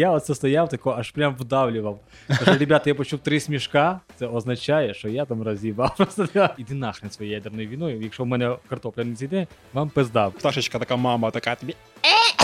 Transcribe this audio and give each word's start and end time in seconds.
я 0.00 0.10
оце 0.10 0.34
стояв, 0.34 0.68
тако 0.68 0.90
аж 0.98 1.10
прям 1.10 1.36
вдавлював. 1.36 2.00
Кажу, 2.38 2.58
ребята, 2.58 2.90
я 2.90 2.94
почув 2.94 3.18
три 3.18 3.40
смішка, 3.40 4.00
це 4.16 4.26
означає, 4.26 4.94
що 4.94 5.08
я 5.08 5.24
там 5.24 5.42
роз'їбав. 5.42 5.96
Просто 5.96 6.28
іди 6.58 6.74
нахрен 6.74 7.10
своєю 7.10 7.36
ядерною 7.36 7.68
війною. 7.68 8.00
Якщо 8.00 8.22
в 8.22 8.26
мене 8.26 8.56
картопля 8.68 9.04
не 9.04 9.14
зійде, 9.14 9.46
вам 9.72 9.88
пизда. 9.88 10.30
Пташечка 10.30 10.78
така 10.78 10.96
мама, 10.96 11.30
така 11.30 11.54
тобі. 11.54 11.74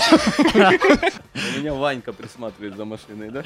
У 0.54 1.58
меня 1.58 1.72
Ванька 1.72 2.12
присматривает 2.12 2.76
за 2.76 2.84
машиной, 2.84 3.30
да? 3.30 3.42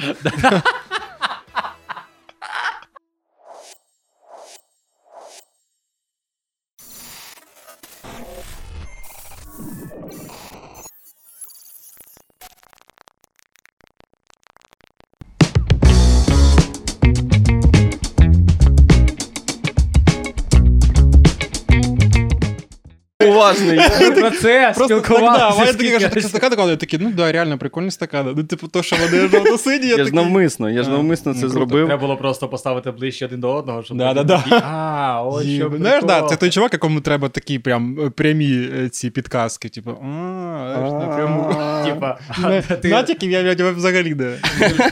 Уважний. 23.40 23.80
Про 24.20 24.30
це 24.30 24.72
Просто 24.76 25.00
так, 25.00 25.10
да, 25.10 25.10
спілкувалися. 25.10 25.72
Такий, 25.72 26.76
такі, 26.76 26.98
ну 26.98 27.12
да, 27.12 27.32
реально 27.32 27.58
прикольний 27.58 27.90
стакан. 27.90 28.34
Ну, 28.36 28.44
типу, 28.44 28.68
то, 28.68 28.82
що 28.82 28.96
вони 28.96 29.28
жовто-сині, 29.32 29.86
я 29.86 29.96
Я 29.96 30.04
ж 30.04 30.14
навмисно, 30.14 30.70
я 30.70 30.82
ж 30.82 30.90
навмисно 30.90 31.32
ну, 31.34 31.40
це 31.40 31.48
зробив. 31.48 31.86
Треба 31.86 32.00
було 32.00 32.16
просто 32.16 32.48
поставити 32.48 32.90
ближче 32.90 33.24
один 33.26 33.40
до 33.40 33.54
одного, 33.54 33.82
щоб 33.82 33.96
Да, 33.96 34.08
потім 34.08 34.26
да, 34.26 34.44
да. 34.50 34.62
А, 34.64 35.22
ось 35.22 35.46
що 35.46 35.72
Знаєш, 35.76 36.04
да, 36.04 36.22
це 36.22 36.36
той 36.36 36.50
чувак, 36.50 36.72
якому 36.72 37.00
треба 37.00 37.28
такі 37.28 37.58
прям 37.58 38.00
е, 38.00 38.10
прямі 38.10 38.68
е, 38.78 38.88
ці 38.88 39.10
підказки, 39.10 39.68
типу, 39.68 39.90
напряму. 39.90 41.54
Типа, 41.84 42.18
На- 42.42 42.62
Натяків 42.90 43.30
я 43.30 43.40
я 43.40 43.54
тебе 43.54 43.70
взагалі 43.70 44.14
не. 44.14 44.36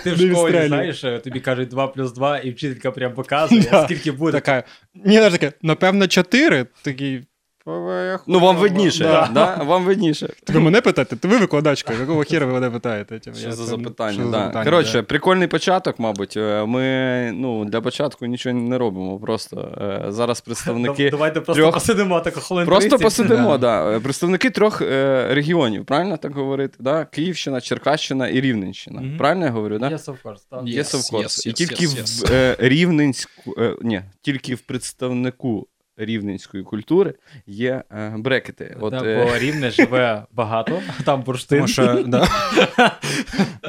Ти 0.05 0.13
в 0.13 0.33
школі, 0.33 0.65
знаєш, 0.67 1.05
тобі 1.25 1.41
кажуть 1.41 1.69
2 1.69 1.87
плюс 1.87 2.13
2, 2.13 2.39
і 2.39 2.51
вчителька 2.51 2.91
прям 2.91 3.15
показує, 3.15 3.83
скільки 3.85 4.13
буде. 4.13 4.33
Така, 4.33 4.65
ні, 4.95 5.13
знаєш, 5.13 5.33
таке, 5.33 5.53
напевно, 5.63 6.07
чотири. 6.07 6.67
Такий. 6.83 7.28
«Ой, 7.71 8.19
Ну, 8.27 8.41
вам 8.41 8.57
видніше, 8.57 9.05
Да. 9.05 9.31
да? 9.35 9.65
Вам 9.65 9.85
видніше. 9.85 10.33
Ви 10.49 10.61
мене 10.61 10.81
питаєте? 10.81 11.17
То 11.17 11.29
ви 11.29 11.37
викладачка, 11.39 11.93
якого 12.01 12.25
хера 12.25 12.47
ви 12.47 12.53
мене 12.53 12.71
питаєте? 12.71 13.19
Типу, 13.19 13.37
Що 13.37 13.47
я 13.49 13.53
за 13.55 13.65
запитання? 13.65 14.13
що 14.13 14.25
за 14.25 14.31
да. 14.31 14.39
запитання, 14.39 14.65
Коротше, 14.65 14.93
да. 14.93 15.03
прикольний 15.03 15.49
початок, 15.49 15.99
мабуть. 15.99 16.37
Е, 16.37 16.65
Ми 16.67 17.31
ну, 17.35 17.65
для 17.65 17.81
початку 17.81 18.27
нічого 18.27 18.55
не 18.55 18.79
робимо. 18.79 19.19
Просто 19.19 19.79
е, 20.07 20.13
зараз 20.13 20.41
представники. 20.41 21.11
Давайте 21.11 21.41
просто 21.41 21.63
трьох- 21.63 21.75
посидимо 21.75 22.21
так 22.21 22.35
хвилин 22.35 22.67
Просто 22.67 22.89
30. 22.91 23.05
посидимо, 23.05 23.59
да. 23.59 23.97
Е, 23.97 24.01
Представники 24.01 24.51
трьох 24.51 24.81
регіонів, 25.31 25.85
правильно 25.85 26.17
так 26.17 26.35
говорити? 26.35 26.77
Да? 26.81 27.05
Київщина, 27.05 27.61
Черкащина 27.61 28.29
і 28.29 28.41
Рівненщина. 28.41 29.01
Мгм. 29.01 29.17
Правильно 29.19 29.45
я 29.45 29.51
говорю, 29.51 29.79
да? 29.79 29.89
Yes, 29.89 30.05
of 30.05 30.17
course. 30.25 30.63
Yes, 30.63 30.79
Yes, 30.79 30.95
of 30.95 31.13
course. 31.13 31.25
yes, 31.25 31.49
І 31.49 31.53
тільки 31.53 31.87
yes, 31.87 32.27
в 32.29 32.33
е, 32.33 32.57
рівненську, 32.59 33.55
е, 33.59 33.77
ні, 33.83 34.03
тільки 34.23 34.55
в 34.55 34.61
представнику 34.61 35.67
рівненської 35.99 36.63
культури 36.63 37.15
є 37.47 37.83
е, 37.93 38.15
брекети. 38.19 38.77
От, 38.81 38.91
Да, 38.91 39.05
е, 39.05 39.25
Бо 39.25 39.39
рівне 39.39 39.71
живе 39.71 40.23
багато, 40.33 40.81
там 41.05 41.23
бурштин. 41.23 41.59
Тому 41.59 41.69
що, 41.69 42.03
да. 42.07 42.29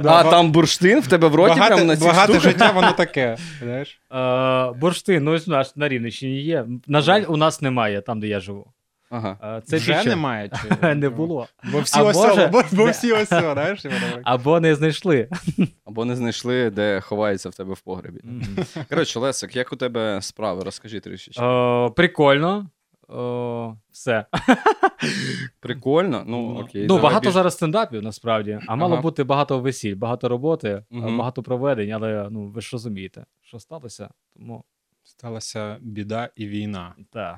а 0.04 0.24
там 0.24 0.52
бурштин 0.52 1.00
в 1.00 1.08
тебе 1.08 1.28
в 1.28 1.36
роті 1.36 1.50
багате, 1.50 1.76
прямо 1.76 1.88
на 1.88 1.98
цій 1.98 2.06
Багато 2.06 2.34
штуках? 2.34 2.52
життя, 2.52 2.72
воно 2.72 2.92
таке. 2.92 3.38
Знаєш? 3.64 4.02
Е, 4.14 4.80
бурштин, 4.80 5.24
ну 5.24 5.32
ось 5.32 5.48
у 5.48 5.52
на 5.76 5.90
Рівненщині 5.90 6.42
є. 6.42 6.66
На 6.88 7.02
жаль, 7.02 7.24
у 7.28 7.38
нас 7.38 7.62
немає 7.62 8.02
там, 8.02 8.20
де 8.20 8.28
я 8.28 8.40
живу. 8.40 8.72
Ага. 9.10 9.62
Це 9.66 9.78
Вже 9.78 9.94
фіча. 9.96 10.10
немає? 10.10 10.50
Чи... 10.82 10.96
Не 10.96 11.10
було. 11.10 11.48
Бо 11.72 11.80
всі 11.80 12.00
А 12.00 12.04
ось 12.04 12.16
може- 12.18 12.36
цього, 12.36 12.48
бо, 12.48 12.64
бо 12.72 12.86
всі 12.86 13.12
ось 13.12 13.30
цього, 13.30 13.54
знаєш? 13.54 13.86
Або 14.24 14.60
не 14.60 14.76
знайшли. 14.76 15.30
Або 15.86 16.06
не 16.06 16.16
знайшли, 16.16 16.70
де 16.70 17.02
ховається 17.02 17.50
в 17.50 17.56
тебе 17.56 17.74
в 17.74 17.82
погребі. 17.82 18.22
Коротше, 18.90 19.20
Лесик, 19.20 19.56
як 19.56 19.74
у 19.74 19.76
тебе 19.76 20.22
справи? 20.22 20.64
Розкажи 20.64 21.00
трішечки. 21.00 21.44
Е, 21.44 21.90
Прикольно. 21.96 22.70
Е, 23.10 23.76
Все. 23.92 24.26
Прикольно. 25.60 26.24
Ну, 26.28 26.58
окей. 26.60 26.86
Ну, 26.90 27.00
багато 27.00 27.22
більш- 27.24 27.34
зараз 27.34 27.54
стендапів 27.54 28.04
насправді, 28.04 28.60
а 28.68 28.76
мало 28.76 28.94
Ага. 28.94 29.02
бути 29.02 29.24
багато 29.24 29.60
весіль, 29.60 29.96
багато 29.96 30.30
роботи, 30.30 30.84
Мгм. 30.90 31.18
багато 31.18 31.44
проведень, 31.44 31.92
але 31.92 32.28
ну 32.32 32.48
ви 32.48 32.62
ж 32.62 32.70
розумієте, 32.74 33.26
що 33.42 33.60
сталося. 33.60 34.10
Тому 34.34 34.64
Сталася 35.04 35.78
біда 35.82 36.30
і 36.36 36.48
війна. 36.48 36.94
так. 37.14 37.38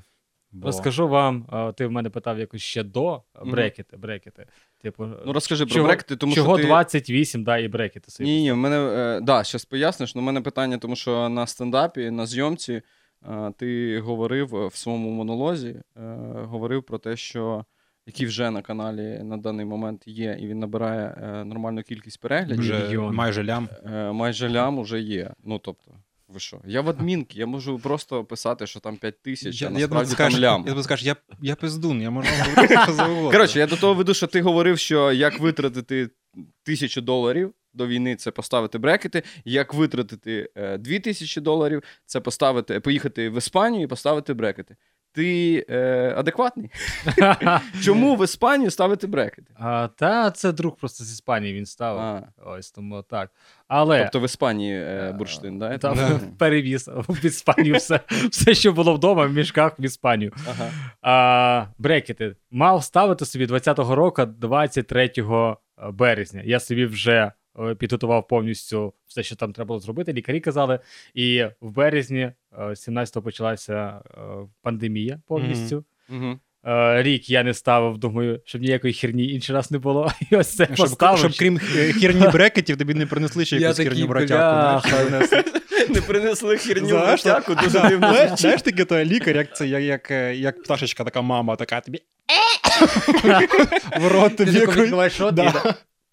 Бо... 0.51 0.67
Розкажу 0.67 1.07
вам, 1.07 1.45
ти 1.77 1.85
в 1.85 1.91
мене 1.91 2.09
питав 2.09 2.39
якось 2.39 2.61
ще 2.61 2.83
до 2.83 3.21
брекети, 3.45 3.97
брекети. 3.97 4.45
Типу, 4.81 5.05
Ну, 5.25 5.33
розкажи 5.33 5.65
про 5.65 5.83
брекети, 5.83 6.15
тому 6.15 6.33
чого 6.33 6.55
що 6.55 6.61
ти... 6.61 6.67
28, 6.67 7.43
да, 7.43 7.57
і 7.57 7.67
брекети 7.67 8.11
собі. 8.11 8.29
Ні, 8.29 8.41
ні, 8.41 8.51
в 8.51 8.57
мене, 8.57 8.77
е, 8.77 9.21
да, 9.21 9.43
щас 9.43 9.65
поясниш, 9.65 10.11
але 10.15 10.21
в 10.21 10.25
мене 10.25 10.41
питання, 10.41 10.77
тому 10.77 10.95
що 10.95 11.29
на 11.29 11.47
стендапі, 11.47 12.11
на 12.11 12.25
зйомці, 12.25 12.81
е, 13.29 13.51
ти 13.57 13.99
говорив 13.99 14.55
е, 14.55 14.67
в 14.67 14.75
своєму 14.75 15.09
монолозі, 15.11 15.69
е, 15.69 15.81
говорив 16.35 16.83
про 16.83 16.97
те, 16.97 17.17
що 17.17 17.65
який 18.05 18.25
вже 18.25 18.51
на 18.51 18.61
каналі 18.61 19.19
на 19.23 19.37
даний 19.37 19.65
момент 19.65 20.03
є, 20.07 20.37
і 20.41 20.47
він 20.47 20.59
набирає 20.59 21.17
е, 21.23 21.43
нормальну 21.45 21.83
кількість 21.83 22.21
переглядів. 22.21 22.59
Вже 22.59 22.97
майже 22.99 23.43
лям. 23.43 23.69
Е, 23.85 24.11
майже 24.11 24.49
лям 24.49 24.79
уже 24.79 24.99
є. 24.99 25.31
Ну, 25.43 25.59
тобто, 25.59 25.91
ви 26.33 26.39
що? 26.39 26.61
Я 26.65 26.81
в 26.81 26.89
адмінки, 26.89 27.39
я 27.39 27.45
можу 27.45 27.79
просто 27.79 28.23
писати, 28.23 28.67
що 28.67 28.79
там 28.79 28.97
5 28.97 29.21
тисяч, 29.21 29.61
а 29.61 29.65
Я, 29.65 29.71
я, 29.71 29.77
насправді 29.77 30.07
там 30.09 30.15
скажеш, 30.15 30.39
лям. 30.39 30.63
я 30.67 30.71
тобі 30.71 30.83
скажу, 30.83 31.05
я, 31.05 31.15
я 31.41 31.55
пиздун, 31.55 32.01
я 32.01 32.09
можу 32.09 32.29
говорити 32.45 32.79
що 32.83 32.93
завгодно. 32.93 33.31
Коротше, 33.31 33.59
я 33.59 33.67
до 33.67 33.75
того 33.75 33.93
веду, 33.93 34.13
що 34.13 34.27
ти 34.27 34.41
говорив, 34.41 34.79
що 34.79 35.11
як 35.11 35.39
витратити 35.39 36.09
тисячу 36.63 37.01
доларів 37.01 37.53
до 37.73 37.87
війни, 37.87 38.15
це 38.15 38.31
поставити 38.31 38.77
брекети. 38.77 39.23
Як 39.45 39.73
витратити 39.73 40.49
е, 40.55 40.77
дві 40.77 40.99
тисячі 40.99 41.41
доларів, 41.41 41.83
це 42.05 42.19
поставити, 42.19 42.79
поїхати 42.79 43.29
в 43.29 43.37
Іспанію 43.37 43.83
і 43.83 43.87
поставити 43.87 44.33
брекети. 44.33 44.75
Ти 45.13 45.65
е, 45.69 46.13
адекватний? 46.17 46.71
Чому 47.83 48.15
в 48.15 48.23
Іспанію 48.23 48.71
ставити 48.71 49.07
брекети? 49.07 49.53
А, 49.55 49.87
та 49.87 50.31
це 50.31 50.51
друг 50.51 50.75
просто 50.75 51.03
з 51.03 51.11
Іспанії 51.11 51.53
він 51.53 51.65
став. 51.65 51.99
А, 51.99 52.23
Ось 52.45 52.71
тому 52.71 53.01
так. 53.01 53.31
Але 53.67 54.01
тобто 54.01 54.19
в 54.19 54.25
Іспанії 54.25 54.75
е, 54.75 55.15
бурштин, 55.17 55.59
да? 55.59 55.77
там 55.77 55.95
Да. 55.95 56.19
перевіз 56.37 56.87
в 56.87 57.25
Іспанію 57.25 57.75
все, 57.75 57.99
все, 58.31 58.53
що 58.53 58.73
було 58.73 58.93
вдома, 58.93 59.25
в 59.25 59.33
мішках 59.33 59.79
в 59.79 59.81
Іспанію. 59.81 60.33
Ага. 60.49 60.71
А, 61.01 61.65
брекети 61.77 62.35
мав 62.51 62.83
ставити 62.83 63.25
собі 63.25 63.45
20-го 63.45 63.95
року, 63.95 64.25
23 64.25 65.11
березня. 65.93 66.41
Я 66.45 66.59
собі 66.59 66.85
вже 66.85 67.11
е, 67.11 67.31
підготував 67.77 68.27
повністю 68.27 68.93
все, 69.07 69.23
що 69.23 69.35
там 69.35 69.53
треба 69.53 69.67
було 69.67 69.79
зробити. 69.79 70.13
Лікарі 70.13 70.39
казали. 70.39 70.79
І 71.13 71.43
в 71.61 71.71
березні, 71.71 72.19
е, 72.19 72.33
17-го 72.59 73.21
почалася 73.21 74.01
е, 74.17 74.19
пандемія 74.61 75.19
повністю. 75.27 75.83
Е, 76.65 77.03
Рік 77.03 77.29
я 77.29 77.43
не 77.43 77.53
ставив, 77.53 77.97
думаю, 77.97 78.41
щоб 78.45 78.61
ніякої 78.61 78.93
херні 78.93 79.33
інший 79.33 79.55
раз 79.55 79.71
не 79.71 79.77
було. 79.77 80.11
І 80.31 80.35
ось 80.35 80.55
це 80.55 80.65
Щоб, 80.65 80.75
поставив. 80.75 81.19
щоб 81.19 81.31
крім 81.39 81.59
е, 81.75 81.93
херні 81.93 82.27
брекетів, 82.33 82.77
тобі 82.77 82.93
не 82.93 83.05
принесли 83.05 83.45
ще 83.45 83.57
якусь 83.57 83.77
херню 83.77 84.07
братяку. 84.07 84.87
Не 85.89 86.01
принесли 86.01 86.57
херню 86.57 86.87
Знаєш, 86.87 87.19
втяку, 87.19 87.55
дуже 87.55 87.79
дивно. 87.79 88.35
Знаєш, 88.35 88.61
таке 88.61 88.85
то 88.85 89.03
лікар, 89.03 89.35
як 89.35 89.55
це, 89.55 89.67
як, 89.67 89.81
як, 89.83 90.11
е, 90.11 90.35
як 90.35 90.63
пташечка, 90.63 91.03
така 91.03 91.21
мама, 91.21 91.55
така 91.55 91.81
тобі 91.81 91.99
в 93.99 94.07
рот 94.07 94.37
Ти 94.37 94.45
тобі 94.45 94.59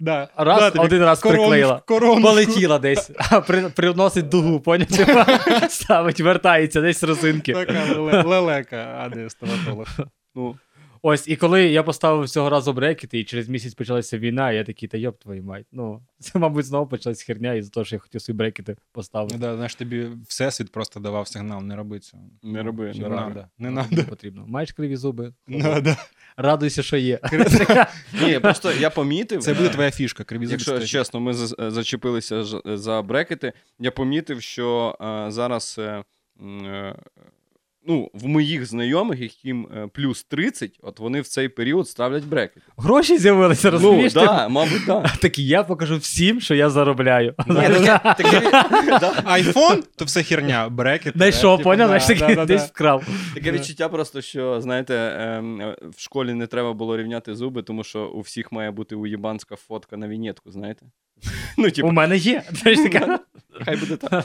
Да. 0.00 0.28
Да. 0.38 0.44
раз, 0.44 0.58
Да, 0.60 0.70
тобі 0.70 0.84
один 0.84 1.02
раз 1.04 1.20
корон- 1.22 1.30
приклеїла. 1.36 1.82
коронку. 1.86 2.22
Полетіла 2.22 2.78
десь, 2.78 3.10
а 3.30 3.40
при, 3.40 3.62
приносить 3.68 4.28
дугу, 4.28 4.60
поняття, 4.60 5.26
Ставить, 5.70 6.20
вертається 6.20 6.80
десь 6.80 7.00
з 7.00 7.02
розинки. 7.02 7.52
Така 7.52 7.82
лелека, 8.22 8.76
а 8.76 9.16
не 9.16 9.30
стоматолог. 9.30 9.86
Ну, 10.34 10.56
Ось, 11.02 11.28
і 11.28 11.36
коли 11.36 11.62
я 11.68 11.82
поставив 11.82 12.28
цього 12.28 12.50
разу 12.50 12.72
брекети, 12.72 13.18
і 13.20 13.24
через 13.24 13.48
місяць 13.48 13.74
почалася 13.74 14.18
війна, 14.18 14.52
я 14.52 14.64
такий, 14.64 14.88
та 14.88 14.98
йоп 14.98 15.18
твою 15.18 15.42
мать. 15.44 15.66
Ну, 15.72 16.02
це, 16.18 16.38
мабуть, 16.38 16.66
знову 16.66 16.86
почалась 16.86 17.22
херня 17.22 17.54
із-за 17.54 17.70
того, 17.70 17.84
що 17.84 17.96
я 17.96 18.00
хотів 18.00 18.20
свої 18.22 18.36
брекети 18.36 18.76
поставити. 18.92 19.34
Ну, 19.34 19.40
да, 19.40 19.54
знаєш, 19.54 19.74
тобі 19.74 20.06
всесвіт 20.28 20.72
просто 20.72 21.00
давав 21.00 21.28
сигнал, 21.28 21.62
не 21.62 21.76
роби 21.76 21.98
цього. 21.98 22.22
Не 22.42 22.62
роби, 22.62 22.92
Чи 22.94 23.00
не 23.00 23.08
надо. 23.08 23.44
Не 23.58 23.70
Не 23.70 24.02
потрібно. 24.02 24.44
Маєш 24.46 24.72
криві 24.72 24.96
зуби, 24.96 25.32
Надо. 25.48 25.94
радуйся, 26.36 26.82
що 26.82 26.96
є. 26.96 27.18
Ні, 28.22 28.38
просто 28.38 28.72
я 28.72 28.90
помітив. 28.90 29.42
Це 29.42 29.54
буде 29.54 29.66
е, 29.66 29.70
твоя 29.70 29.90
фішка, 29.90 30.24
криві 30.24 30.46
зуби 30.46 30.52
Якщо 30.52 30.70
стоять. 30.70 30.88
чесно, 30.88 31.20
ми 31.20 31.34
за- 31.34 31.66
е, 31.66 31.70
зачепилися 31.70 32.42
ж- 32.42 32.60
за 32.64 33.02
брекети. 33.02 33.52
Я 33.78 33.90
помітив, 33.90 34.42
що 34.42 34.96
е, 35.00 35.30
зараз 35.30 35.76
е, 35.78 36.04
м, 36.42 36.64
е, 36.66 36.96
ну, 37.88 38.10
в 38.14 38.26
моїх 38.26 38.66
знайомих, 38.66 39.20
яким 39.20 39.68
е, 39.76 39.86
плюс 39.92 40.24
30, 40.24 40.78
от 40.82 40.98
вони 41.00 41.20
в 41.20 41.26
цей 41.28 41.48
період 41.48 41.88
ставлять 41.88 42.24
брекети. 42.24 42.66
Гроші 42.76 43.18
з'явилися, 43.18 43.68
Ну, 43.68 43.70
розумієш? 43.70 44.12
да, 44.12 44.48
мабуть, 44.48 44.86
так. 44.86 45.16
Так 45.20 45.38
я 45.38 45.62
покажу 45.62 45.96
всім, 45.96 46.40
що 46.40 46.54
я 46.54 46.70
заробляю. 46.70 47.34
Айфон, 49.24 49.84
то 49.96 50.04
все 50.04 50.22
херня, 50.22 50.68
брекет. 50.68 51.16
Знайшов, 51.16 51.58
типу, 51.58 51.70
поняв? 51.70 51.86
Знаєш, 51.88 52.06
такий 52.06 52.46
десь 52.46 52.68
вкрав. 52.68 53.06
Таке 53.34 53.52
відчуття 53.52 53.88
просто, 53.88 54.20
що, 54.20 54.60
знаєте, 54.60 54.94
ем, 55.20 55.60
е, 55.60 55.76
в 55.96 56.00
школі 56.00 56.34
не 56.34 56.46
треба 56.46 56.72
було 56.72 56.96
рівняти 56.96 57.34
зуби, 57.34 57.62
тому 57.62 57.84
що 57.84 58.04
у 58.06 58.20
всіх 58.20 58.52
має 58.52 58.70
бути 58.70 58.94
уєбанська 58.94 59.56
фотка 59.56 59.96
на 59.96 60.08
вінетку, 60.08 60.50
знаєте? 60.50 60.86
Ну, 61.58 61.70
типу, 61.70 61.88
У 61.88 61.92
мене 61.92 62.16
є. 62.16 62.42
Хай 63.64 63.76
буде 63.76 63.96
так. 63.96 64.24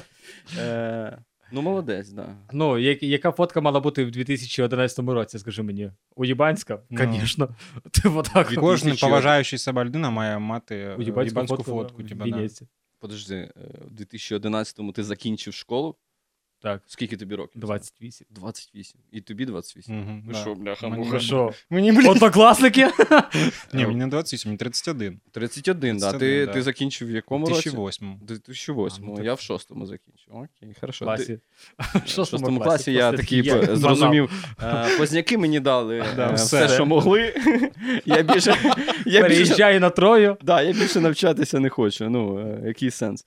Ну, 1.54 1.62
молодець, 1.62 2.10
да. 2.10 2.36
Ну, 2.52 2.78
я- 2.78 2.98
яка 3.02 3.32
фотка 3.32 3.62
мала 3.62 3.80
бути 3.80 4.06
в 4.06 4.12
2011 4.12 5.14
році, 5.14 5.40
скажи 5.40 5.64
мені? 5.64 5.92
Уєбанська? 6.16 6.80
Ну. 6.90 7.14
Звісно. 7.14 7.50
Типу 7.92 8.22
так. 8.22 8.54
Кожен 8.56 8.98
поважаючий 8.98 9.60
себе 9.60 9.84
людина 9.84 10.10
має 10.10 10.40
мати 10.40 10.76
е, 10.76 10.96
Уєбанську 10.96 11.40
фотку, 11.48 11.64
фотку. 11.64 12.04
да, 12.04 12.10
типа, 12.10 12.26
да. 12.26 12.50
Подожди, 13.00 13.36
е, 13.36 13.52
в 13.88 14.02
2011-му 14.02 14.92
ти 14.92 15.04
закінчив 15.04 15.54
школу. 15.54 15.96
Так, 16.64 16.82
Скільки 16.88 17.18
тобі 17.18 17.36
років? 17.36 17.62
28. 17.62 18.28
28. 18.30 19.00
І 19.12 19.22
тобі 19.22 19.46
28. 19.46 19.96
Мгм, 20.00 20.24
Ви 20.28 20.34
да. 20.34 20.40
що, 20.40 20.56
бляха, 20.56 20.88
Мені- 20.90 21.04
муха? 21.06 21.20
Що? 21.20 21.52
Мені, 21.70 21.92
блін, 21.92 22.08
Однокласники? 22.08 22.88
ні, 23.74 23.86
мені 23.88 23.96
не 24.00 24.08
28, 24.08 24.50
мені 24.50 24.58
31. 24.58 25.20
31, 25.32 25.98
да. 25.98 26.10
31, 26.12 26.20
Ти, 26.20 26.46
да. 26.46 26.54
ти 26.54 26.62
закінчив 26.62 27.08
в 27.08 27.12
якому 27.12 27.46
році? 27.46 27.70
2008. 27.70 28.16
В 28.22 28.26
2008. 28.26 29.04
А, 29.06 29.08
ну 29.10 29.16
так- 29.16 29.26
Я 29.26 29.34
в 29.34 29.40
шостому 29.40 29.86
закінчив. 29.86 30.28
Окей, 30.36 30.76
хорошо. 30.82 31.06
класі. 31.06 31.40
В 31.80 32.02
в 32.06 32.10
шостому 32.10 32.46
класі 32.48 32.60
класі 32.64 32.94
я 32.94 33.12
такий 33.12 33.42
є 33.44 33.76
зрозумів. 33.76 34.46
е, 34.64 34.98
Позняки 34.98 35.38
мені 35.38 35.60
дали 35.60 36.04
Да, 36.16 36.30
е, 36.30 36.34
все. 36.34 36.66
все, 36.66 36.76
що 36.76 36.86
могли. 36.86 37.34
Я 38.06 38.22
більше, 38.22 38.50
я 38.52 38.66
більше, 39.06 39.22
Переїжджаю 39.22 39.80
на 39.80 39.90
Трою. 39.90 40.38
да, 40.42 40.62
я 40.62 40.74
більше 40.74 41.00
навчатися 41.00 41.60
не 41.60 41.70
хочу. 41.70 42.10
Ну, 42.10 42.40
е, 42.40 42.62
який 42.68 42.92
сенс? 42.92 43.26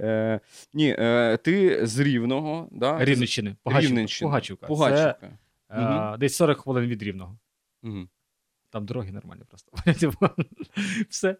Е, 0.00 0.40
ні, 0.74 0.96
е, 0.98 1.38
ти 1.44 1.80
з 1.86 1.98
Рівного, 1.98 2.68
да? 2.78 3.04
Рівненщини. 3.04 3.56
Пугачівка. 3.62 3.88
Рівненщина. 3.88 4.28
Пугачівка. 4.28 4.66
Це 4.66 4.68
Пугачівка. 4.68 5.38
е, 6.14 6.18
десь 6.18 6.36
40 6.36 6.58
хвилин 6.60 6.86
від 6.86 7.02
Рівного. 7.02 7.38
Мгм. 7.82 8.08
Там 8.70 8.86
дороги 8.86 9.12
нормальні 9.12 9.42
просто. 9.48 9.72
Типу, 10.00 10.28
Все. 11.08 11.36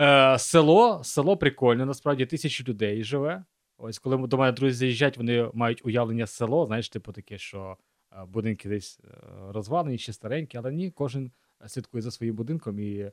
Е, 0.00 0.38
Село, 0.38 1.04
село 1.04 1.36
прикольне, 1.36 1.86
насправді 1.86 2.26
тисячі 2.26 2.64
людей 2.64 3.04
живе. 3.04 3.44
Ось 3.78 3.98
коли 3.98 4.26
до 4.26 4.38
мене 4.38 4.52
друзі 4.52 4.76
заїжджають, 4.76 5.16
вони 5.16 5.50
мають 5.54 5.86
уявлення 5.86 6.26
село, 6.26 6.66
знаєш, 6.66 6.88
типу 6.88 7.12
таке, 7.12 7.38
що 7.38 7.76
е, 8.12 8.24
будинки 8.24 8.68
десь 8.68 9.00
розвалені 9.48 9.98
чи 9.98 10.12
старенькі, 10.12 10.58
але 10.58 10.72
ні, 10.72 10.90
кожен 10.90 11.30
слідкує 11.66 12.02
за 12.02 12.10
своїм 12.10 12.34
будинком 12.34 12.78
і 12.80 13.10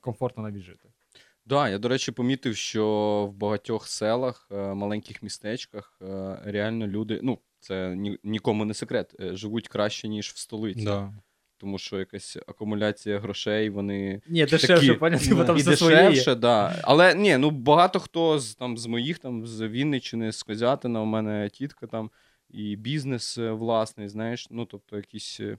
комфортно 0.00 0.42
навіть 0.42 0.62
жити. 0.62 0.88
Да, 1.46 1.68
я, 1.68 1.78
до 1.78 1.88
речі, 1.88 2.12
помітив, 2.12 2.56
що 2.56 2.86
в 3.30 3.34
багатьох 3.34 3.88
селах, 3.88 4.48
е, 4.52 4.74
маленьких 4.74 5.22
містечках 5.22 5.98
е, 6.02 6.38
реально 6.44 6.86
люди, 6.86 7.20
ну, 7.22 7.38
це 7.60 7.96
ні, 7.96 8.18
нікому 8.22 8.64
не 8.64 8.74
секрет, 8.74 9.14
е, 9.20 9.36
живуть 9.36 9.68
краще, 9.68 10.08
ніж 10.08 10.28
в 10.28 10.38
столиці. 10.38 10.84
Да. 10.84 11.12
Тому 11.58 11.78
що 11.78 11.98
якась 11.98 12.36
акумуляція 12.46 13.18
грошей, 13.18 13.70
вони 13.70 14.20
Ні, 14.26 14.44
дешевше, 14.44 14.66
Такі, 14.66 14.92
поняти, 14.98 15.34
бо 15.34 15.44
там 15.44 15.56
і 15.56 15.60
все 15.60 15.76
своє 15.76 15.96
є. 15.96 16.02
дешевше, 16.02 16.34
да. 16.34 16.80
Але 16.82 17.14
ні, 17.14 17.36
ну 17.36 17.50
багато 17.50 18.00
хто 18.00 18.38
з 18.38 18.54
там 18.54 18.78
з 18.78 18.86
моїх, 18.86 19.18
там 19.18 19.46
з 19.46 19.68
Вінниччини, 19.68 20.32
з 20.32 20.42
Козятина, 20.42 21.00
у 21.00 21.04
мене 21.04 21.50
тітка 21.52 21.86
там, 21.86 22.10
і 22.50 22.76
бізнес 22.76 23.38
е, 23.38 23.50
власний, 23.50 24.08
знаєш, 24.08 24.46
ну 24.50 24.64
тобто 24.64 24.96
якісь 24.96 25.40
е, 25.40 25.58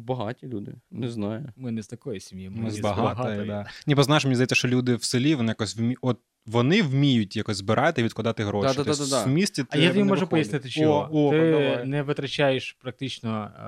багаті 0.00 0.36
люди, 0.42 0.74
не 0.90 1.10
знаю. 1.10 1.52
Ми 1.56 1.70
не 1.70 1.82
з 1.82 1.86
такої 1.86 2.20
сім'ї, 2.20 2.50
ми, 2.50 2.62
Ми 2.62 2.70
з 2.70 2.80
багатої, 2.80 3.46
да. 3.46 3.66
Ні, 3.86 3.94
бо 3.94 4.02
знаєш, 4.02 4.24
мені 4.24 4.34
здається, 4.34 4.54
що 4.54 4.68
люди 4.68 4.94
в 4.94 5.04
селі 5.04 5.34
вони 5.34 5.48
якось 5.48 5.76
вмі... 5.76 5.96
от 6.00 6.18
вони 6.46 6.82
вміють 6.82 7.36
якось 7.36 7.56
збирати 7.56 8.00
і 8.00 8.04
відкладати 8.04 8.44
гроші. 8.44 8.76
Да-да-да-да-да. 8.76 9.16
Тобто 9.16 9.30
в 9.30 9.32
місті 9.32 9.64
А 9.70 9.78
я 9.78 9.88
тобі 9.88 9.98
можу 9.98 10.10
виходить. 10.10 10.30
пояснити, 10.30 10.68
що 10.68 10.90
О, 10.90 11.08
о, 11.12 11.30
ти 11.30 11.50
давай. 11.50 11.84
не 11.84 12.02
витрачаєш 12.02 12.72
практично 12.72 13.50
е, 13.58 13.62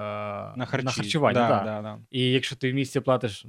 на, 0.59 0.67
харчі. 0.67 0.89
харчування. 0.89 1.49
Да, 1.49 1.49
да. 1.49 1.65
да, 1.65 1.83
да. 1.83 1.99
І 2.11 2.31
якщо 2.31 2.57
ти 2.57 2.73
в 2.73 2.75
місті 2.75 3.01
платиш 3.01 3.47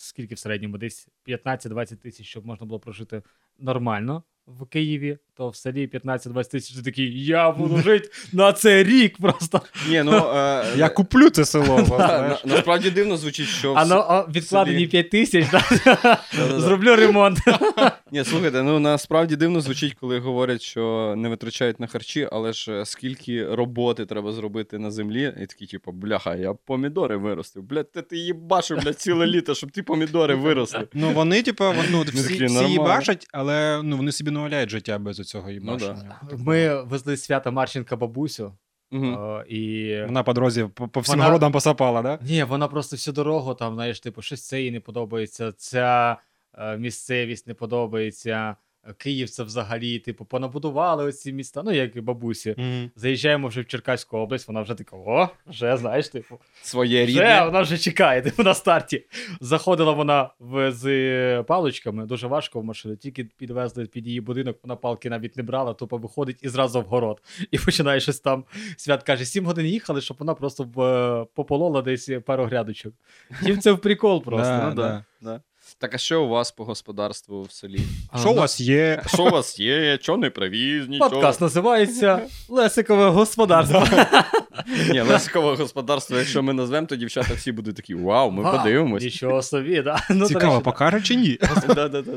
скільки 0.00 0.34
в 0.34 0.38
середньому, 0.38 0.78
десь 0.78 1.08
15-20 1.26 1.96
тисяч, 1.96 2.26
щоб 2.26 2.46
можна 2.46 2.66
було 2.66 2.80
прожити 2.80 3.22
нормально 3.58 4.22
в 4.58 4.66
Києві, 4.66 5.18
то 5.36 5.48
в 5.48 5.56
селі 5.56 5.90
15-20 6.04 6.50
тисяч 6.50 6.76
ти 6.76 6.82
такий, 6.82 7.24
я 7.24 7.50
буду 7.50 7.78
жити 7.78 8.10
на 8.32 8.52
це 8.52 8.82
рік 8.82 9.16
просто. 9.18 9.60
Ні, 9.88 10.02
ну 10.02 10.16
е, 10.36 10.64
Я 10.76 10.88
куплю 10.88 11.30
це 11.30 11.44
село. 11.44 11.76
да, 11.76 11.84
знаєш. 11.84 12.44
на, 12.44 12.54
насправді 12.54 12.90
дивно 12.90 13.16
звучить, 13.16 13.46
що 13.46 13.72
А 13.76 13.84
а, 13.94 14.26
відкладені 14.30 14.86
селі- 14.86 14.90
5 14.90 15.10
тисяч, 15.10 15.46
да? 15.50 16.18
Зроблю 16.58 16.96
ремонт. 16.96 17.38
Ні, 18.12 18.24
слухайте, 18.24 18.62
ну 18.62 18.78
насправді 18.78 19.36
дивно 19.36 19.60
звучить, 19.60 19.94
коли 20.00 20.18
говорять, 20.18 20.62
що 20.62 21.14
не 21.16 21.28
витрачають 21.28 21.80
на 21.80 21.86
харчі, 21.86 22.28
але 22.32 22.52
ж 22.52 22.72
е, 22.72 22.86
скільки 22.86 23.54
роботи 23.54 24.06
треба 24.06 24.32
зробити 24.32 24.78
на 24.78 24.90
землі, 24.90 25.34
і 25.42 25.46
такі, 25.46 25.66
типу, 25.66 25.92
бляха, 25.92 26.34
я 26.36 26.54
помідори 26.54 27.16
виростив. 27.16 27.62
Блядь, 27.62 27.92
ти, 27.92 28.02
ти 28.02 28.16
їбашив, 28.16 28.78
блядь, 28.82 29.00
ціле 29.00 29.26
літо, 29.26 29.54
щоб 29.54 29.70
ті 29.70 29.82
помідори 29.82 30.34
виросли. 30.34 30.88
Ну 30.94 31.10
вони, 31.10 31.42
типу, 31.42 31.64
ну, 31.90 32.02
всі 32.02 32.64
їбашать, 32.68 33.26
але 33.32 33.80
ну, 33.82 33.96
вони 33.96 34.12
собі 34.12 34.30
не 34.40 34.44
уявляють 34.46 34.70
життя 34.70 34.98
без 34.98 35.16
цього 35.16 35.50
Ну 35.50 35.76
да. 35.76 35.96
Ми 36.38 36.82
везли 36.82 37.16
свята 37.16 37.50
Марченка 37.50 37.96
бабусю, 37.96 38.52
Мгм. 38.90 39.14
е, 39.14 39.44
і 39.48 39.94
Вона 40.06 40.22
по 40.22 40.32
дорозі 40.32 40.64
по, 40.74 40.88
по 40.88 41.00
всім 41.00 41.12
Вона- 41.12 41.24
городам 41.26 41.52
посапала, 41.52 42.02
да? 42.02 42.18
Ні, 42.22 42.44
вона 42.44 42.68
просто 42.68 42.96
всю 42.96 43.14
дорогу 43.14 43.54
там, 43.54 43.74
знаєш, 43.74 44.00
типу, 44.00 44.22
щось 44.22 44.46
це 44.46 44.62
їй 44.62 44.70
не 44.70 44.80
подобається, 44.80 45.52
ця 45.52 46.16
е, 46.54 46.76
місцевість 46.78 47.46
не 47.46 47.54
подобається. 47.54 48.56
Е, 48.84 48.92
Київ 48.98 49.30
це 49.30 49.42
взагалі, 49.42 49.98
типу, 49.98 50.24
понабудували 50.24 51.04
оці 51.04 51.32
міста, 51.32 51.62
ну 51.64 51.72
як 51.72 51.96
і 51.96 52.00
бабусі. 52.00 52.54
Мгм. 52.58 52.90
Заїжджаємо 52.96 53.48
вже 53.48 53.60
в 53.60 53.66
Черкаську 53.66 54.18
область, 54.18 54.48
вона 54.48 54.62
вже 54.62 54.74
така, 54.74 54.96
о, 54.96 55.28
вже 55.46 55.76
знаєш, 55.76 56.08
типу, 56.08 56.38
Своє 56.62 57.04
вже 57.04 57.44
вона 57.44 57.60
вже 57.60 57.78
чекає, 57.78 58.22
типу, 58.30 58.42
на 58.42 58.54
старті. 58.54 59.04
Заходила 59.40 59.92
вона 59.92 60.30
в, 60.38 60.72
з 60.72 61.42
паличками, 61.42 62.06
дуже 62.06 62.26
важко 62.26 62.60
в 62.60 62.64
машину. 62.64 62.96
Тільки 62.96 63.24
підвезли 63.24 63.86
під 63.86 64.06
її 64.06 64.20
будинок, 64.20 64.58
вона 64.62 64.76
палки 64.76 65.10
навіть 65.10 65.36
не 65.36 65.42
брала, 65.42 65.74
тупо 65.74 65.96
виходить 65.96 66.38
і 66.42 66.48
зразу 66.48 66.80
в 66.80 66.84
город. 66.84 67.22
І 67.50 67.58
починає 67.58 68.00
щось 68.00 68.20
там. 68.20 68.44
Свят 68.76 69.02
каже, 69.02 69.24
сім 69.24 69.46
годин 69.46 69.66
їхали, 69.66 70.00
щоб 70.00 70.16
вона 70.20 70.34
просто 70.34 70.62
е, 70.64 71.26
пополола 71.34 71.82
десь 71.82 72.10
пару 72.26 72.44
грядочок. 72.44 72.94
Їм 73.42 73.60
це 73.60 73.72
в 73.72 73.78
прикол 73.78 74.22
просто. 74.24 74.48
Да, 74.48 74.68
Ну, 74.68 74.74
да, 74.74 75.04
да. 75.20 75.40
Так, 75.78 75.94
а 75.94 75.98
що 75.98 76.24
у 76.24 76.28
вас 76.28 76.52
по 76.52 76.64
господарству 76.64 77.42
в 77.42 77.52
селі? 77.52 77.80
А, 78.10 78.18
Що 78.18 78.30
у 78.30 78.34
ну, 78.34 78.40
вас 78.40 78.60
є? 78.60 79.02
Що 79.06 79.24
у 79.24 79.30
вас 79.30 79.60
є? 79.60 79.98
Чого 79.98 80.18
не 80.18 80.30
привіз? 80.30 80.88
Нічого? 80.88 81.10
Подкаст 81.10 81.40
називається 81.40 82.22
Лесикове 82.48 83.08
господарство. 83.08 83.84
Ні, 84.90 85.00
лесикове 85.00 85.56
господарство, 85.56 86.18
якщо 86.18 86.42
ми 86.42 86.52
назвемо, 86.52 86.86
то 86.86 86.96
дівчата 86.96 87.34
всі 87.34 87.52
будуть 87.52 87.76
такі: 87.76 87.94
Вау, 87.94 88.30
ми 88.30 88.50
подивимось. 88.50 89.02
Нічого 89.02 89.42
собі, 89.42 89.82
да. 89.82 90.00
Ну, 90.10 90.26
Цікаво, 90.26 90.60
покаже 90.60 91.00
чи 91.00 91.14
ні? 91.16 91.38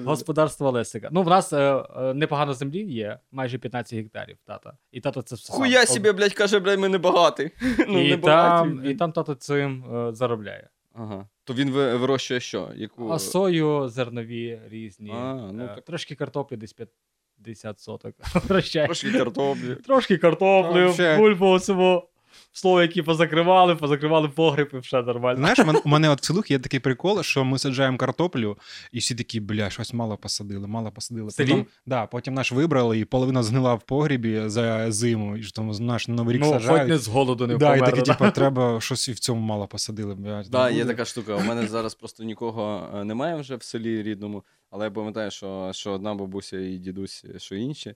Господарство 0.06 0.72
Лесика. 0.72 1.10
Ну, 1.12 1.24
в 1.24 1.28
нас 1.28 1.54
е, 1.54 1.84
е, 1.98 2.14
непогано 2.14 2.54
землі 2.54 2.84
є, 2.84 3.20
майже 3.32 3.58
15 3.58 4.00
гектарів, 4.00 4.38
тата. 4.46 4.74
І 4.92 5.02
тато 5.02 5.22
це 5.22 5.36
все. 5.36 5.54
Хуя 5.54 5.82
об- 5.82 5.88
себе, 5.88 6.12
блядь, 6.12 6.34
каже, 6.34 6.60
блядь, 6.60 6.80
ми 6.80 6.90
не 6.90 6.98
багаті. 6.98 7.52
Ну, 7.88 8.06
і, 8.06 8.10
не 8.10 8.18
там, 8.18 8.86
і 8.86 8.96
там 8.96 9.12
тато 9.12 9.36
цим 9.36 9.86
е, 9.96 10.14
заробляє. 10.14 10.70
Ага. 10.94 11.28
То 11.44 11.54
він 11.54 11.72
вирощує 11.72 12.40
що? 12.40 12.72
Яку... 12.76 13.10
А 13.10 13.20
сою 13.20 13.90
зернові 13.90 14.62
різні. 14.68 15.12
А, 15.14 15.52
ну 15.54 15.64
е, 15.64 15.68
так. 15.68 15.86
Трошки 15.86 16.16
картоплі 16.16 16.58
десь 16.58 16.76
50 17.44 17.80
соток. 17.80 18.16
Трошки 18.48 18.88
картоплі. 19.12 19.76
Трошки 19.76 20.18
картоплю, 20.18 20.94
бульбу 21.18 21.60
бульбу 21.60 22.04
цього. 22.54 22.74
Слоїки 22.74 23.04
позакривали, 23.04 23.76
позакривали 23.76 24.30
погріб 24.30 24.70
і 24.74 24.78
все 24.78 25.02
нормально. 25.02 25.38
Знаєш, 25.38 25.82
у 25.86 25.90
мене 25.90 26.10
от 26.10 26.22
в 26.22 26.26
селах 26.26 26.52
є 26.52 26.60
такий 26.60 26.80
прикол, 26.80 27.24
що 27.24 27.44
ми 27.44 27.60
саджаємо 27.60 27.98
картоплю, 27.98 28.58
і 28.92 29.00
всі 29.00 29.16
такі, 29.16 29.40
бля, 29.40 29.70
щось 29.70 29.94
мало 29.94 30.18
посадили, 30.18 30.68
мало 30.68 30.92
посадили. 30.92 31.32
Селі? 31.32 31.50
Потім, 31.50 31.66
да, 31.86 32.06
потім 32.06 32.34
наш 32.34 32.52
вибрали, 32.52 33.00
і 33.00 33.06
половина 33.06 33.44
згнила 33.44 33.74
в 33.74 33.82
погрібі 33.82 34.42
за 34.46 34.92
зиму, 34.92 35.38
і 35.38 35.44
ж 35.44 35.56
там 35.56 35.72
наш 35.80 36.08
новий 36.08 36.36
рік 36.36 36.42
ну, 36.46 36.52
хоч 36.54 36.88
не 36.88 36.98
з 36.98 37.08
голоду 37.08 37.48
не 37.48 37.58
да, 37.58 37.76
і 37.76 37.80
такі, 37.80 38.02
да. 38.02 38.14
типу, 38.14 38.32
треба 38.32 38.82
щось 38.82 39.10
і 39.10 39.12
в 39.12 39.20
цьому 39.20 39.42
мало 39.42 39.68
посадили. 39.68 40.16
Блядь, 40.16 40.52
Так, 40.52 40.72
не 40.72 40.78
є 40.78 40.86
така 40.86 41.06
штука. 41.06 41.36
У 41.36 41.44
мене 41.44 41.68
зараз 41.68 41.96
просто 41.96 42.24
нікого 42.24 42.90
е, 42.96 43.04
немає 43.04 43.36
вже 43.36 43.56
в 43.56 43.64
селі 43.64 44.04
рідному, 44.04 44.44
але 44.70 44.86
я 44.86 44.92
пам'ятаю, 44.92 45.32
що, 45.32 45.72
що 45.74 45.92
одна 45.92 46.14
бабуся 46.16 46.60
і 46.60 46.78
дідусь, 46.78 47.26
що 47.38 47.56
інші. 47.56 47.96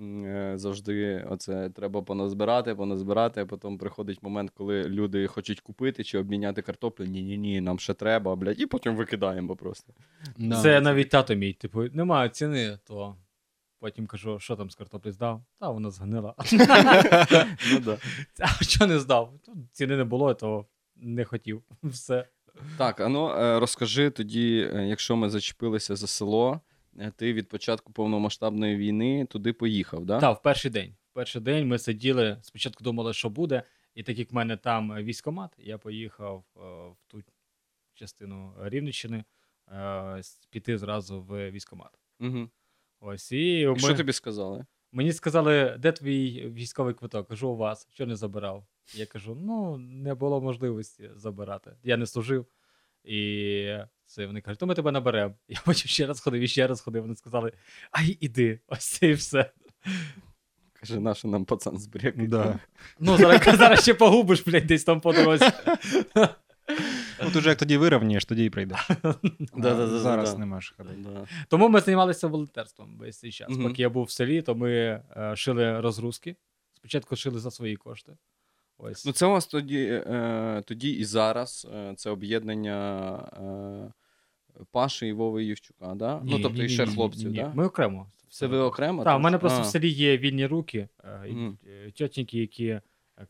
Е, 0.00 0.52
Завжди 0.56 1.26
оце 1.30 1.70
треба 1.70 2.02
поназбирати, 2.02 2.74
поназбирати, 2.74 3.40
а 3.40 3.46
потім 3.46 3.78
приходить 3.78 4.22
момент, 4.22 4.50
коли 4.54 4.84
люди 4.84 5.26
хочуть 5.26 5.60
купити 5.60 6.04
чи 6.04 6.18
обміняти 6.18 6.62
картоплю. 6.62 7.04
Ні-ні 7.04 7.38
ні, 7.38 7.60
нам 7.60 7.78
ще 7.78 7.94
треба, 7.94 8.36
блядь, 8.36 8.60
і 8.60 8.66
потім 8.66 8.96
викидаємо 8.96 9.56
просто. 9.56 9.92
Да. 10.36 10.62
Це 10.62 10.80
навіть 10.80 11.10
тато 11.10 11.34
мій, 11.34 11.52
типу, 11.52 11.82
немає 11.82 12.28
ціни, 12.28 12.78
то 12.84 13.16
потім 13.78 14.06
кажу, 14.06 14.38
що 14.38 14.56
там 14.56 14.70
з 14.70 14.74
картоплі 14.74 15.10
здав? 15.10 15.42
Та 15.60 15.70
вона 15.70 15.90
згнила. 15.90 16.34
Ну, 17.72 17.80
да. 17.84 17.98
А 18.40 18.64
що 18.64 18.86
не 18.86 18.98
здав? 18.98 19.32
Ціни 19.72 19.96
не 19.96 20.04
було, 20.04 20.34
то 20.34 20.66
не 20.96 21.24
хотів. 21.24 21.62
Все. 21.82 22.26
Так, 22.78 23.00
а 23.00 23.08
ну 23.08 23.28
е, 23.30 23.60
розкажи 23.60 24.10
тоді, 24.10 24.70
е, 24.74 24.86
якщо 24.86 25.16
ми 25.16 25.30
зачепилися 25.30 25.96
за 25.96 26.06
село, 26.06 26.60
ти 27.16 27.32
від 27.32 27.48
початку 27.48 27.92
повномасштабної 27.92 28.76
війни 28.76 29.26
туди 29.30 29.52
поїхав, 29.52 30.04
да? 30.04 30.20
Так, 30.20 30.38
в 30.38 30.42
перший 30.42 30.70
день. 30.70 30.94
В 31.10 31.14
перший 31.14 31.42
день 31.42 31.68
ми 31.68 31.78
сиділи, 31.78 32.38
спочатку 32.42 32.84
думали, 32.84 33.12
що 33.12 33.30
буде, 33.30 33.62
і 33.94 34.02
так 34.02 34.18
як 34.18 34.32
в 34.32 34.34
мене 34.34 34.56
там 34.56 34.94
військомат, 34.94 35.50
я 35.58 35.78
поїхав 35.78 36.44
е, 36.56 36.60
в 36.60 36.96
ту 37.06 37.22
частину 37.94 38.54
Рівненщини 38.62 39.24
е, 39.68 40.22
піти 40.50 40.78
зразу 40.78 41.22
в 41.22 41.50
військомат. 41.50 41.90
Угу. 42.20 42.48
Ось, 43.00 43.32
і 43.32 43.66
ми... 43.66 43.78
Що 43.78 43.94
тобі 43.94 44.12
сказали? 44.12 44.66
мені 44.92 45.12
сказали, 45.12 45.76
де 45.78 45.92
твій 45.92 46.48
військовий 46.48 46.94
квиток? 46.94 47.28
Кажу, 47.28 47.48
у 47.48 47.56
вас, 47.56 47.88
що 47.90 48.06
не 48.06 48.16
забирав? 48.16 48.66
Я 48.94 49.06
кажу: 49.06 49.34
ну, 49.34 49.78
не 49.78 50.14
було 50.14 50.40
можливості 50.40 51.10
забирати. 51.16 51.76
Я 51.82 51.96
не 51.96 52.06
служив. 52.06 52.46
І 53.06 53.78
це 54.06 54.26
вони 54.26 54.40
кажуть, 54.40 54.60
то 54.60 54.66
ми 54.66 54.74
тебе 54.74 54.92
наберемо. 54.92 55.34
Я 55.48 55.60
потім 55.64 55.88
ще 55.88 56.06
раз 56.06 56.20
ходив 56.20 56.40
і 56.40 56.48
ще 56.48 56.66
раз 56.66 56.80
ходив. 56.80 57.02
Вони 57.02 57.16
сказали: 57.16 57.52
ай, 57.90 58.18
іди, 58.20 58.60
ось 58.66 58.86
це 58.86 59.08
і 59.08 59.12
все. 59.12 59.50
Каже, 60.72 61.00
нащо 61.00 61.28
нам 61.28 61.44
пацан 61.44 61.78
збрякає. 61.78 62.28
Да. 62.28 62.58
Ну, 63.00 63.16
зараз, 63.16 63.42
зараз 63.58 63.82
ще 63.82 63.94
погубиш, 63.94 64.44
блядь, 64.44 64.66
десь 64.66 64.84
там 64.84 65.00
по 65.00 65.12
дорозі. 65.12 65.44
От 67.18 67.36
уже 67.36 67.48
як 67.48 67.58
тоді 67.58 67.76
вирівняєш, 67.76 68.24
тоді 68.24 68.44
і 68.44 68.50
прийдеш. 68.50 68.88
Да-да-да-да-да. 68.88 69.98
Зараз 69.98 70.38
не 70.38 70.46
можеш 70.46 70.74
ходити. 70.76 70.96
Да. 70.98 71.26
Тому 71.48 71.68
ми 71.68 71.80
займалися 71.80 72.26
волонтерством 72.26 72.96
весь 72.98 73.18
цей 73.18 73.32
час. 73.32 73.56
Поки 73.62 73.82
я 73.82 73.90
був 73.90 74.04
в 74.04 74.10
селі, 74.10 74.42
то 74.42 74.54
ми 74.54 74.70
е, 74.70 75.32
шили 75.36 75.80
розгрузки. 75.80 76.36
Спочатку 76.74 77.16
шили 77.16 77.38
за 77.38 77.50
свої 77.50 77.76
кошти. 77.76 78.16
Ось. 78.78 79.06
Ну, 79.06 79.12
це 79.12 79.26
у 79.26 79.30
вас 79.30 79.46
тоді, 79.46 80.02
е, 80.06 80.62
тоді 80.66 80.90
і 80.90 81.04
зараз 81.04 81.66
е, 81.74 81.94
це 81.96 82.10
об'єднання 82.10 83.16
е, 84.58 84.64
Паші 84.70 85.06
і 85.06 85.12
Вови 85.12 85.44
Євчука, 85.44 85.94
да? 85.94 86.20
ну, 86.24 86.38
тобто 86.38 86.58
ні, 86.58 86.64
і 86.64 86.68
ще 86.68 86.86
ні, 86.86 86.94
хлопців, 86.94 87.30
ні, 87.30 87.32
ні. 87.38 87.44
да? 87.44 87.52
Ми 87.54 87.66
окремо. 87.66 88.10
Це 88.28 88.46
ви 88.46 88.58
окремо? 88.58 89.04
Так, 89.04 89.16
у 89.16 89.20
мене 89.20 89.38
просто 89.38 89.58
А. 89.58 89.62
в 89.62 89.66
селі 89.66 89.88
є 89.88 90.18
вільні 90.18 90.46
руки, 90.46 90.88
е, 91.04 91.28
Мгм. 91.28 91.58
е, 91.66 91.92
які 92.32 92.80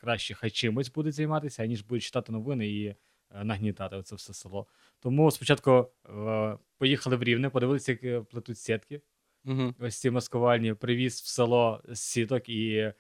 краще 0.00 0.34
хай 0.34 0.50
чимось 0.50 0.92
будуть 0.92 1.14
займатися, 1.14 1.62
аніж 1.62 1.82
будуть 1.82 2.02
читати 2.02 2.32
новини 2.32 2.68
і 2.68 2.86
е, 2.86 2.96
нагнітати 3.44 4.02
це 4.02 4.16
все 4.16 4.34
село. 4.34 4.66
Тому 5.00 5.30
спочатку 5.30 5.90
е, 6.08 6.56
поїхали 6.78 7.16
в 7.16 7.22
Рівне, 7.22 7.50
подивилися, 7.50 7.92
як 7.92 8.04
е, 8.04 8.20
плетуть 8.20 8.58
сітки. 8.58 9.00
Мгм. 9.44 9.74
Ось 9.78 10.00
ці 10.00 10.10
маскувальні, 10.10 10.74
привіз 10.74 11.20
в 11.20 11.26
село 11.26 11.82
з 11.88 12.00
сіток 12.00 12.48
і 12.48 12.92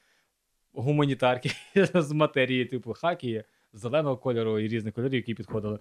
гуманітарки 0.76 1.50
з 1.94 2.12
матерії, 2.12 2.64
типу 2.64 2.92
хакі, 2.92 3.44
зеленого 3.72 4.16
кольору 4.16 4.58
і 4.58 4.68
різних 4.68 4.94
кольорів, 4.94 5.14
які 5.14 5.34
підходили. 5.34 5.78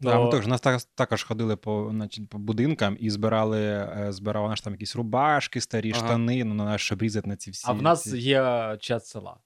Да, 0.00 0.20
ми 0.20 0.30
також, 0.30 0.46
нас 0.46 0.60
так, 0.60 0.82
також 0.94 1.22
ходили 1.22 1.56
по, 1.56 1.88
значить, 1.90 2.28
по 2.28 2.38
будинкам 2.38 2.96
і 3.00 3.10
збирали, 3.10 3.60
е, 3.62 4.06
збирали 4.10 4.48
наш 4.48 4.60
там 4.60 4.72
якісь 4.72 4.96
рубашки, 4.96 5.60
старі 5.60 5.92
Ага. 5.94 6.06
штани, 6.06 6.44
ну, 6.44 6.54
на 6.54 6.64
нас 6.64 6.80
щоб 6.80 7.02
різати 7.02 7.28
на 7.28 7.36
ці 7.36 7.50
всі. 7.50 7.64
А 7.68 7.72
в 7.72 7.82
нас 7.82 8.02
ці- 8.02 8.18
є 8.18 8.76
чат 8.80 9.06
села. 9.06 9.36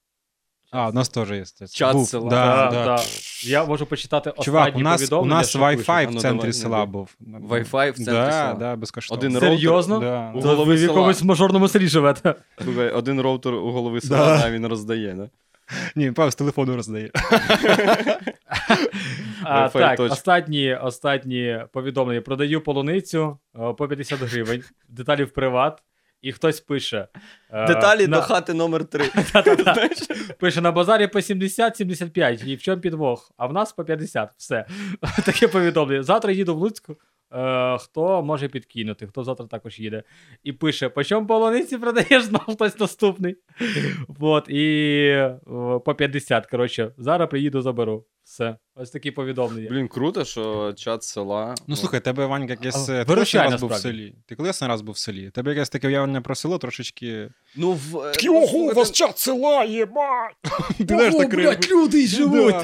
А, 0.70 0.88
в 0.88 0.94
нас 0.94 1.08
теж 1.08 1.30
є. 1.30 1.44
це- 1.44 1.66
Чат 1.66 1.92
був, 1.92 2.08
села. 2.08 2.30
Да, 2.30 2.46
Да, 2.46 2.70
да. 2.70 2.84
да. 2.96 3.02
Я 3.42 3.64
можу 3.64 3.86
почитати 3.86 4.32
Чувак, 4.40 4.66
останні 4.66 4.80
у 4.82 4.84
нас, 4.84 5.00
у 5.02 5.04
повідомлення, 5.04 5.34
нас 5.36 5.48
що 5.50 5.58
Wi-Fi 5.58 5.76
пишуть. 5.76 6.10
В 6.10 6.14
ну, 6.14 6.20
центрі 6.20 6.38
давай, 6.38 6.52
села 6.52 6.86
був. 6.86 7.10
Wi-Fi 7.48 7.90
в 7.92 7.94
центрі 7.96 8.04
да, 8.12 8.32
села? 8.32 8.54
Да, 8.54 8.76
безкоштовно. 8.76 9.18
Один 9.20 9.32
роутер. 9.32 9.50
Серйозно? 9.50 9.98
Да. 9.98 10.32
У 10.34 10.40
То 10.42 10.48
голови 10.48 10.68
ви 10.68 10.74
в 10.74 10.78
села. 10.78 10.92
якомусь 10.92 11.22
мажорному 11.22 11.68
селі 11.68 11.88
живете. 11.88 12.34
Слухай, 12.62 12.90
один 12.90 13.20
роутер 13.20 13.54
у 13.54 13.70
голови 13.72 14.00
села, 14.00 14.38
Да. 14.38 14.46
а 14.46 14.50
він 14.50 14.66
роздає, 14.66 15.14
да? 15.14 15.28
Ні, 15.96 16.12
Павел 16.12 16.30
з 16.30 16.34
телефону 16.34 16.76
роздає. 16.76 17.10
А, 19.44 19.66
Wi-Fi 19.66 19.72
так, 19.72 20.00
останні, 20.00 20.74
останні 20.74 21.58
повідомлення. 21.72 22.20
Продаю 22.20 22.60
полуницю 22.60 23.38
е, 23.60 23.72
по 23.72 23.88
50 23.88 24.20
гривень, 24.20 24.62
деталі 24.88 25.24
в 25.24 25.30
приват, 25.30 25.82
і 26.22 26.32
хтось 26.32 26.60
пише. 26.60 27.08
е, 27.50 27.66
Деталі 27.66 28.06
на, 28.06 28.16
до 28.16 28.22
хати 28.22 28.54
номер 28.54 28.84
3. 28.84 29.04
Пише 30.38 30.60
на 30.60 30.72
базарі 30.72 31.06
по 31.06 31.18
70-75, 31.18 32.44
і 32.44 32.56
в 32.56 32.62
чому 32.62 32.80
підвох, 32.80 33.32
а 33.36 33.46
в 33.46 33.52
нас 33.52 33.72
по 33.72 33.84
50. 33.84 34.30
Все. 34.36 34.66
Таке 35.24 35.48
повідомлення. 35.48 36.02
Завтра 36.02 36.32
їду 36.32 36.54
в 36.54 36.58
Луцьку. 36.58 36.96
Е, 37.32 37.78
хто 37.78 38.22
може 38.22 38.48
підкинути, 38.48 39.06
хто 39.06 39.24
завтра 39.24 39.46
також 39.46 39.78
їде. 39.78 40.02
І 40.44 40.52
пише: 40.52 40.88
по 40.88 41.04
чому 41.04 41.26
полуниці 41.26 41.78
продаєш 41.78 42.22
знов 42.24 42.42
хтось 42.54 42.78
наступний. 42.78 43.36
От, 44.20 44.48
і 44.48 44.96
е, 45.08 45.38
по 45.84 45.94
50. 45.98 46.46
Коротше, 46.46 46.92
зараз 46.98 47.28
приїду, 47.28 47.62
заберу. 47.62 48.04
Все. 48.28 48.56
Ось 48.80 48.90
такі 48.90 49.10
повідомлення. 49.10 49.68
Блін, 49.70 49.88
круто, 49.88 50.24
що 50.24 50.72
чат 50.72 51.02
села. 51.02 51.54
Ну 51.66 51.76
слухай, 51.76 52.00
тебе 52.00 52.26
Ванька 52.26 52.52
якесь. 52.52 52.88
А, 52.88 52.92
е, 52.92 53.04
Ти 53.04 53.14
колись 53.14 53.34
раз 53.34 53.60
був 53.60 53.70
в 53.70 53.76
селі. 53.76 54.14
Ти 54.26 54.34
колись 54.34 54.62
раз 54.62 54.80
був 54.80 54.94
в 54.94 54.98
селі. 54.98 55.30
Тебе 55.30 55.50
якесь 55.50 55.68
таке 55.68 55.88
уявлення 55.88 56.20
про 56.20 56.34
село 56.34 56.58
трошечки. 56.58 57.28
Ну, 57.56 57.72
в... 57.72 57.98
е, 57.98 58.12
Такі, 58.12 58.26
ну, 58.26 58.42
ого, 58.42 58.58
у 58.58 58.72
вас 58.72 58.92
чат 58.92 59.18
села, 59.18 59.64
єбать! 59.64 60.34
Ти 60.78 60.84
знаєш, 60.84 61.14
так 61.14 61.34
риб- 61.34 61.70
люди 61.70 62.08
Да. 62.18 62.62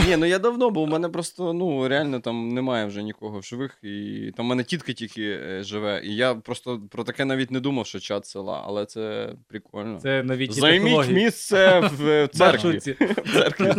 Ні, 0.08 0.16
ну 0.16 0.26
я 0.26 0.38
давно, 0.38 0.70
бо 0.70 0.82
у 0.82 0.86
мене 0.86 1.08
просто 1.08 1.52
ну 1.52 1.88
реально 1.88 2.20
там 2.20 2.48
немає 2.48 2.86
вже 2.86 3.02
нікого 3.02 3.38
в 3.38 3.42
живих, 3.42 3.78
і 3.82 4.32
там 4.36 4.46
в 4.46 4.48
мене 4.48 4.64
тітка 4.64 4.92
тільки 4.92 5.22
е, 5.22 5.62
живе. 5.62 6.00
І 6.04 6.16
я 6.16 6.34
просто 6.34 6.80
про 6.90 7.04
таке 7.04 7.24
навіть 7.24 7.50
не 7.50 7.60
думав, 7.60 7.86
що 7.86 8.00
чат 8.00 8.26
села, 8.26 8.64
але 8.66 8.86
це 8.86 9.32
прикольно. 9.48 9.98
Це 10.02 10.22
новітні 10.22 10.60
Займіть 10.60 11.08
місце 11.08 11.80
в 11.80 12.28
церкві. 12.32 12.38
Маршрутці. 12.40 12.96
В 13.00 13.32
церкві. 13.32 13.74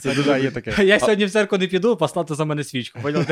Це 0.00 0.23
дуже 0.24 0.40
є 0.42 0.50
таке. 0.50 0.84
Я 0.84 1.00
сьогодні 1.00 1.24
в 1.24 1.30
церкву 1.30 1.58
не 1.58 1.66
піду, 1.66 1.96
поставте 1.96 2.34
за 2.34 2.44
мене 2.44 2.64
свічку. 2.64 2.98
поняли? 3.02 3.26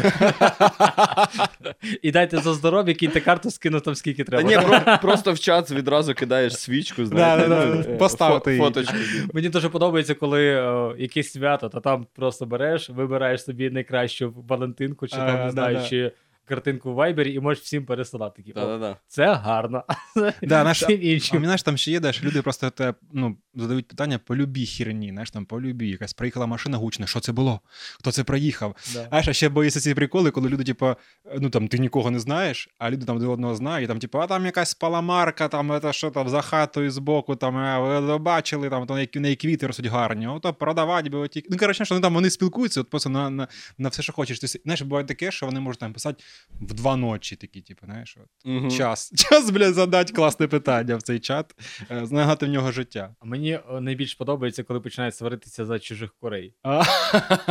І 2.02 2.11
дайте 2.11 2.38
за 2.38 2.54
здоров'я, 2.54 2.94
кіньте 2.94 3.20
карту, 3.20 3.50
скину 3.50 3.80
там 3.80 3.94
скільки 3.94 4.25
Та 4.25 4.30
треба. 4.42 4.49
ні, 4.49 4.66
про- 4.84 4.99
просто 5.02 5.32
в 5.32 5.38
чат 5.40 5.70
відразу 5.70 6.14
кидаєш 6.14 6.56
свічку, 6.58 7.04
знаєте, 7.06 7.49
Да-да-да, 7.49 7.75
ну, 7.88 7.94
е, 7.94 7.96
поставити 7.96 8.50
фо- 8.50 8.52
її. 8.52 8.64
фоточку. 8.64 8.94
Мені 9.32 9.49
дуже 9.49 9.68
подобається, 9.68 10.14
коли 10.14 10.44
е, 10.46 10.94
якесь 10.99 11.32
свято, 11.32 11.68
то 11.68 11.80
там 11.80 12.06
просто 12.16 12.46
береш, 12.46 12.90
вибираєш 12.90 13.44
собі 13.44 13.70
найкращу 13.70 14.34
Валентинку, 14.49 15.06
чи 15.08 15.16
там 15.16 15.37
А, 15.40 15.44
не 15.44 15.50
знаю, 15.50 15.75
да-да. 15.76 15.88
чи 15.88 16.12
картинку 16.44 16.90
в 16.92 16.94
Вайбері, 16.94 17.32
і 17.34 17.40
можеш 17.40 17.64
всім 17.64 17.87
пересилати. 17.87 18.42
Такі, 18.42 18.52
Да-да-да. 18.52 18.96
Це 19.08 19.34
гарно. 19.34 19.84
Да, 20.42 20.64
наш- 20.64 20.82
Всім 20.82 20.99
А 21.00 21.04
іншим. 21.04 21.42
знаєш, 21.44 21.62
там 21.62 21.76
ще 21.76 21.90
є, 21.90 22.00
де 22.00 22.12
ж 22.12 22.25
люди 22.25 22.42
просто 22.42 22.70
те, 22.70 22.94
ну, 23.12 23.37
задають 23.54 23.88
питання 23.88 24.18
по 24.18 24.37
любій 24.37 24.66
херні, 24.66 25.11
знаєш, 25.11 25.30
там 25.30 25.44
по 25.44 25.61
любій. 25.61 25.88
Якась 25.88 26.12
приїхала 26.12 26.46
машина 26.46 26.76
гучна, 26.78 27.06
що 27.06 27.20
це 27.20 27.32
було? 27.32 27.61
Хто 27.99 28.12
це 28.12 28.25
проїхав? 28.25 28.76
Да. 28.94 29.06
А 29.11 29.32
ще 29.32 29.49
боїться 29.49 29.80
ці 29.80 29.94
приколи, 29.94 30.30
коли 30.30 30.49
люди, 30.49 30.64
типу, 30.64 30.94
ну 31.40 31.50
там 31.50 31.68
ти 31.68 31.78
нікого 31.78 32.11
не 32.11 32.20
знаєш, 32.20 32.68
а 32.78 32.90
люди 32.90 33.06
там 33.06 33.16
один 33.16 33.28
одного 33.28 33.54
знають, 33.54 33.84
і 33.84 33.88
там, 33.88 33.99
типу, 33.99 34.18
а 34.18 34.26
там 34.26 34.46
якась 34.46 34.68
спаламарка, 34.70 35.49
там 35.49 35.80
це 35.82 35.92
що 35.92 36.11
там 36.11 36.28
за 36.28 36.40
хатою 36.40 36.90
збоку, 36.90 37.37
там 37.37 37.56
а, 37.56 38.00
ви 38.00 38.18
бачили, 38.18 38.70
там 38.70 38.87
то 38.87 38.99
які, 38.99 39.20
неї 39.20 39.37
квіти 39.37 39.66
ростуть 39.66 39.87
гарні, 39.87 40.26
ото 40.26 40.54
продавати 40.54 41.11
би 41.11 41.18
оті. 41.18 41.44
Ну, 41.50 41.56
коротше, 41.56 41.84
що 41.84 41.94
вони 41.94 42.02
там 42.02 42.14
вони 42.14 42.30
спілкуються, 42.30 42.80
от 42.80 42.90
просто 42.90 43.11
на, 43.11 43.30
на, 43.30 43.49
на 43.78 43.88
все, 43.88 44.02
що 44.02 44.12
хочеш. 44.12 44.38
Ти, 44.38 44.49
с- 44.49 44.61
знаєш, 44.64 44.82
буває 44.82 45.06
таке, 45.06 45.30
що 45.30 45.46
вони 45.46 45.61
можуть 45.61 45.80
там 45.80 45.92
писати 45.92 46.25
в 46.60 46.74
два 46.74 46.96
ночі, 46.96 47.36
такі, 47.36 47.60
типу, 47.60 47.86
знаєш, 47.86 48.16
от. 48.20 48.50
угу. 48.50 48.70
Час. 48.70 49.12
Час, 49.16 49.50
блядь, 49.50 49.74
задати 49.74 50.12
класне 50.12 50.48
питання 50.48 50.96
в 50.96 51.02
цей 51.02 51.20
чат, 51.20 51.54
е, 51.90 52.06
знагати 52.06 52.46
в 52.46 52.48
нього 52.48 52.72
життя. 52.72 53.14
А 53.20 53.26
мені 53.26 53.52
е, 53.52 53.80
найбільш 53.80 54.14
подобається, 54.14 54.62
коли 54.62 54.80
починають 54.80 55.14
сваритися 55.16 55.64
за 55.66 55.78
чужих 55.78 56.14
курей. 56.20 56.54
А, 56.62 56.84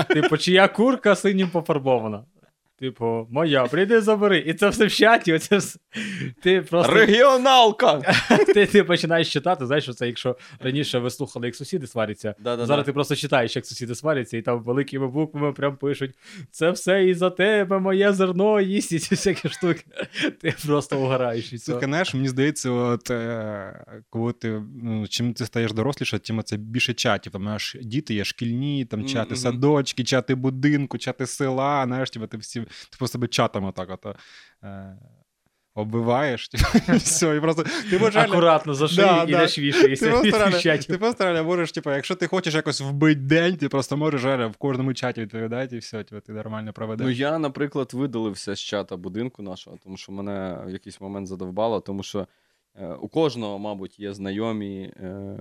Типу, 0.04 0.38
чия 0.38 0.68
курка 0.68 1.16
синім 1.16 1.50
пофарбована. 1.50 2.26
Типу, 2.82 3.28
моя, 3.32 3.66
прийди 3.66 4.02
забери. 4.02 4.38
І 4.38 4.54
це 4.54 4.70
все 4.70 4.86
в 4.86 4.92
чаті. 4.92 5.34
Оце 5.34 5.58
все. 5.58 5.80
Ти 6.44 6.62
просто 6.62 6.94
Регіоналка! 6.94 8.02
ти, 8.54 8.66
ти 8.66 8.84
починаєш 8.84 9.34
читати. 9.34 9.66
Знаєш, 9.66 9.84
що 9.84 9.94
це 9.94 10.08
якщо 10.08 10.38
раніше 10.60 11.00
ви 11.00 11.10
слухали, 11.10 11.46
як 11.46 11.56
сусіди 11.56 11.88
сваряться. 11.88 12.36
Да-да-да. 12.40 12.66
Зараз 12.66 12.86
ти 12.86 12.94
просто 12.94 13.16
читаєш, 13.16 13.56
як 13.56 13.66
сусіди 13.66 13.96
сваряться, 13.96 14.38
і 14.38 14.42
там 14.42 14.64
великими 14.64 15.08
буквами 15.08 15.54
прям 15.54 15.78
пишуть: 15.78 16.16
це 16.52 16.72
все 16.72 17.06
із-за 17.06 17.30
тебе, 17.30 17.80
моє 17.80 18.14
зерно 18.14 18.62
їсть 18.62 18.92
і 18.92 19.00
ці 19.00 19.16
всякі 19.16 19.50
штуки. 19.50 19.84
Ти 20.42 20.54
просто 20.66 21.00
угораєш 21.00 21.54
від 21.54 21.64
цього. 21.64 21.80
Знаєш, 21.80 22.14
мені 22.14 22.28
здається, 22.28 22.70
от 22.70 23.12
е, 23.12 23.86
коли 24.10 24.34
ти 24.34 24.62
ну, 24.84 25.08
чим 25.08 25.34
ти 25.34 25.46
стаєш 25.46 25.74
доросліше, 25.74 26.20
тим 26.20 26.44
це 26.44 26.58
більше 26.58 26.94
чатів. 26.94 27.32
Там 27.32 27.48
аж 27.48 27.78
діти 27.82 28.14
є 28.14 28.24
шкільні, 28.24 28.86
там 28.86 29.06
чати 29.06 29.30
Мгм. 29.30 29.36
садочки, 29.36 30.04
чати 30.04 30.36
будинку, 30.36 30.98
чати 30.98 31.28
села. 31.28 31.84
Знаєш, 31.86 32.10
типу, 32.10 32.28
ти 32.28 32.38
всі 32.38 32.64
ти 32.90 32.98
просто 32.98 33.12
себе 33.12 33.28
чатом 33.28 33.66
отак 33.66 33.90
от, 33.90 34.16
е, 34.64 34.98
оббиваєш. 35.76 36.50
типу, 36.50 36.64
і 36.94 36.96
все, 36.98 37.36
і 37.36 37.40
просто 37.40 37.64
ти 37.90 38.00
можеш 38.00 38.24
Акуратно 38.24 38.74
за 38.74 38.88
шию 38.88 39.08
Да, 39.08 39.24
і 39.24 39.32
да. 39.32 39.42
не 39.42 39.48
швішаєшся 39.48 40.06
Ти 40.06 40.12
просто, 40.12 40.38
реально, 40.38 40.84
ти 40.84 40.98
просто 40.98 41.24
реально 41.24 41.44
можеш, 41.44 41.72
типу, 41.72 41.92
якщо 41.92 42.16
ти 42.16 42.28
хочеш 42.28 42.56
якось 42.56 42.82
вбити 42.82 43.22
день, 43.22 43.58
ти 43.58 43.70
просто 43.70 43.98
можеш 43.98 44.24
реально 44.24 44.50
в 44.50 44.58
кожному 44.58 44.94
чаті 44.94 45.22
відповідати, 45.22 45.76
і 45.76 45.80
все, 45.80 46.04
типу, 46.04 46.22
ти 46.22 46.32
нормально 46.34 46.74
проведеш. 46.74 47.06
Ну, 47.06 47.12
я, 47.12 47.40
наприклад, 47.40 47.92
видалився 47.94 48.56
з 48.56 48.60
чата 48.60 48.98
будинку 48.98 49.44
нашого, 49.44 49.78
тому 49.84 49.98
що 49.98 50.12
мене 50.12 50.58
в 50.66 50.70
якийсь 50.70 51.02
момент 51.02 51.28
задовбало, 51.28 51.80
тому 51.80 52.04
що 52.04 52.28
е, 52.76 52.88
у 52.88 53.08
кожного, 53.08 53.60
мабуть, 53.60 54.00
є 54.00 54.14
знайомі 54.14 54.94
е, 54.98 55.38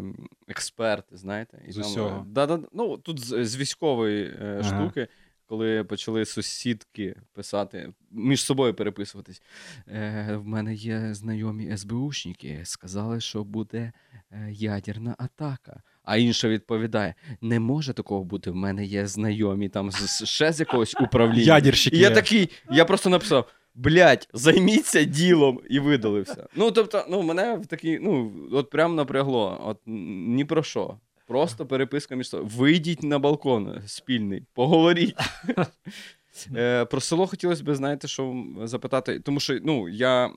експерти, 0.48 1.16
знаєте. 1.16 1.62
І 1.68 1.72
З 1.72 1.76
там, 1.76 1.84
усього. 1.84 2.26
Да, 2.28 2.46
да, 2.46 2.60
ну, 2.72 2.98
тут 2.98 3.20
з, 3.20 3.44
з 3.44 3.56
військової 3.56 4.24
е, 4.24 4.60
Ага. 4.64 4.80
штуки, 4.80 5.08
коли 5.50 5.84
почали 5.84 6.24
сусідки 6.24 7.16
писати, 7.32 7.92
між 8.10 8.44
собою 8.44 8.74
переписуватись. 8.74 9.42
Е, 9.88 10.36
в 10.36 10.46
мене 10.46 10.74
є 10.74 11.14
знайомі 11.14 11.76
СБУшники, 11.76 12.60
сказали, 12.64 13.20
що 13.20 13.44
буде 13.44 13.92
е, 14.30 14.48
ядерна 14.52 15.14
атака. 15.18 15.82
А 16.02 16.16
інша 16.16 16.48
відповідає: 16.48 17.14
не 17.40 17.60
може 17.60 17.92
такого 17.92 18.24
бути. 18.24 18.50
В 18.50 18.54
мене 18.54 18.84
є 18.84 19.06
знайомі 19.06 19.68
там 19.68 19.90
з, 19.90 20.24
ще 20.24 20.52
з 20.52 20.60
якогось 20.60 20.94
управління. 21.00 21.54
Ядерщики. 21.54 21.96
І 21.96 22.00
я 22.00 22.10
такий, 22.10 22.50
я 22.70 22.84
просто 22.84 23.10
написав: 23.10 23.52
блядь, 23.74 24.28
займіться 24.34 25.04
ділом 25.04 25.60
і 25.70 25.78
видалився. 25.78 26.48
Ну, 26.56 26.70
тобто, 26.70 27.04
ну, 27.10 27.22
мене 27.22 27.56
в 27.56 27.66
такий, 27.66 27.98
ну, 27.98 28.32
от 28.52 28.70
прям 28.70 28.94
напрягло. 28.94 29.60
От 29.64 29.78
ні 29.86 30.44
про 30.44 30.62
що. 30.62 30.98
Просто 31.30 31.66
переписка 31.66 32.16
між 32.16 32.28
собою. 32.28 32.50
Вийдіть 32.56 33.02
на 33.02 33.18
балкон 33.18 33.82
спільний, 33.86 34.42
поговоріть. 34.54 35.16
Е, 36.56 36.84
Про 36.84 37.00
село 37.00 37.26
хотілося 37.26 37.64
б, 37.64 37.74
знаєте, 37.74 38.08
що 38.08 38.44
запитати, 38.64 39.20
тому 39.20 39.40
що 39.40 39.58
ну, 39.62 39.88
я 39.88 40.30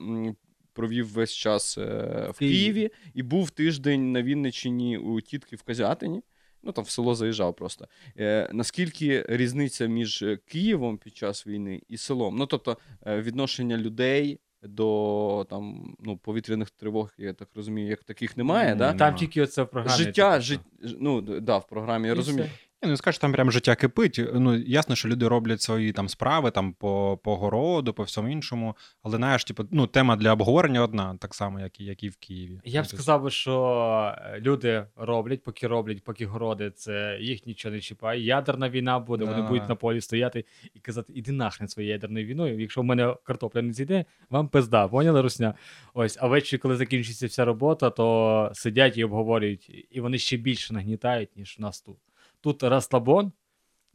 провів 0.72 1.12
весь 1.12 1.32
час 1.32 1.78
е, 1.78 2.28
в 2.34 2.38
Києві. 2.38 2.90
І 3.14 3.22
був 3.22 3.50
тиждень 3.50 4.12
на 4.12 4.22
Вінниччині 4.22 4.98
у 4.98 5.20
тітки 5.20 5.56
в 5.56 5.62
Козятині. 5.62 6.22
Ну 6.62 6.72
там 6.72 6.84
в 6.84 6.90
село 6.90 7.14
заїжджав 7.14 7.56
просто. 7.56 7.88
Е, 8.18 8.50
наскільки 8.52 9.24
різниця 9.28 9.86
між 9.86 10.22
е, 10.22 10.38
Києвом 10.46 10.98
під 10.98 11.16
час 11.16 11.46
війни 11.46 11.82
і 11.88 11.96
селом? 11.96 12.36
Ну 12.36 12.46
тобто 12.46 12.78
е, 13.06 13.20
відношення 13.20 13.76
людей 13.76 14.40
до 14.64 15.46
там 15.50 15.94
ну 16.00 16.16
повітряних 16.16 16.70
тривог, 16.70 17.12
я 17.18 17.32
так 17.32 17.48
розумію, 17.54 17.88
як 17.88 18.04
таких 18.04 18.36
немає, 18.36 18.70
Ну, 18.70 18.76
да? 18.78 18.92
Там 18.92 19.14
тільки 19.14 19.42
оце 19.42 19.62
в 19.62 19.68
програмі. 19.68 20.04
Життя, 20.04 20.30
типу, 20.30 20.42
жит... 20.42 20.60
ну 21.00 21.20
да, 21.20 21.58
в 21.58 21.66
програмі, 21.66 22.06
я 22.08 22.14
І 22.14 22.16
розумію. 22.16 22.48
Все. 22.84 22.86
Ні, 22.86 22.90
ну 22.90 22.96
скажеш, 22.96 23.18
там 23.18 23.32
прям 23.32 23.50
життя 23.50 23.74
кипить. 23.74 24.20
Ну, 24.34 24.56
ясно, 24.56 24.96
що 24.96 25.08
люди 25.08 25.28
роблять 25.28 25.62
свої 25.62 25.92
там 25.92 26.08
справи 26.08 26.50
там 26.50 26.72
по, 26.72 27.20
по 27.24 27.36
городу, 27.36 27.92
по 27.92 28.02
всьому 28.02 28.28
іншому. 28.28 28.76
Але 29.02 29.16
знаєш, 29.16 29.44
типу, 29.44 29.64
ну, 29.70 29.86
тема 29.86 30.16
для 30.16 30.32
обговорення 30.32 30.82
одна, 30.82 31.16
так 31.20 31.34
само, 31.34 31.60
як 31.60 31.80
і, 31.80 31.84
як 31.84 32.02
і 32.02 32.08
в 32.08 32.16
Києві. 32.16 32.60
Я 32.64 32.82
б 32.82 32.84
Тобто, 32.84 32.96
сказав 32.96 33.22
би, 33.22 33.30
що 33.30 34.14
е, 34.18 34.40
люди 34.40 34.86
роблять, 34.96 35.42
поки 35.42 35.66
роблять, 35.66 36.04
поки 36.04 36.26
городи, 36.26 36.70
це 36.70 37.18
їх 37.20 37.46
нічого 37.46 37.74
не 37.74 37.80
чіпає. 37.80 38.24
Ядерна 38.24 38.70
війна 38.70 38.98
буде, 38.98 39.24
вони 39.24 39.42
будуть 39.42 39.68
на 39.68 39.74
полі 39.74 40.00
стояти 40.00 40.44
і 40.74 40.78
казати, 40.78 41.12
іди 41.16 41.32
нахрен 41.32 41.68
своєю 41.68 41.92
ядерною 41.92 42.26
війною. 42.26 42.60
Якщо 42.60 42.80
в 42.80 42.84
мене 42.84 43.14
картопля 43.24 43.62
не 43.62 43.72
зійде, 43.72 44.04
вам 44.30 44.48
пизда, 44.48 44.88
поняли, 44.88 45.22
Русня? 45.22 45.54
Ось, 45.94 46.18
а 46.20 46.26
ввечері, 46.26 46.60
коли 46.60 46.76
закінчиться 46.76 47.26
вся 47.26 47.44
робота, 47.44 47.90
то 47.90 48.50
сидять 48.54 48.96
і 48.96 49.04
обговорюють, 49.04 49.86
і 49.90 50.00
вони 50.00 50.18
ще 50.18 50.36
більше 50.36 50.74
нагнітають, 50.74 51.36
ніж 51.36 51.56
у 51.58 51.62
нас 51.62 51.80
тут. 51.80 51.96
Тут 52.44 52.62
розслабон, 52.62 53.32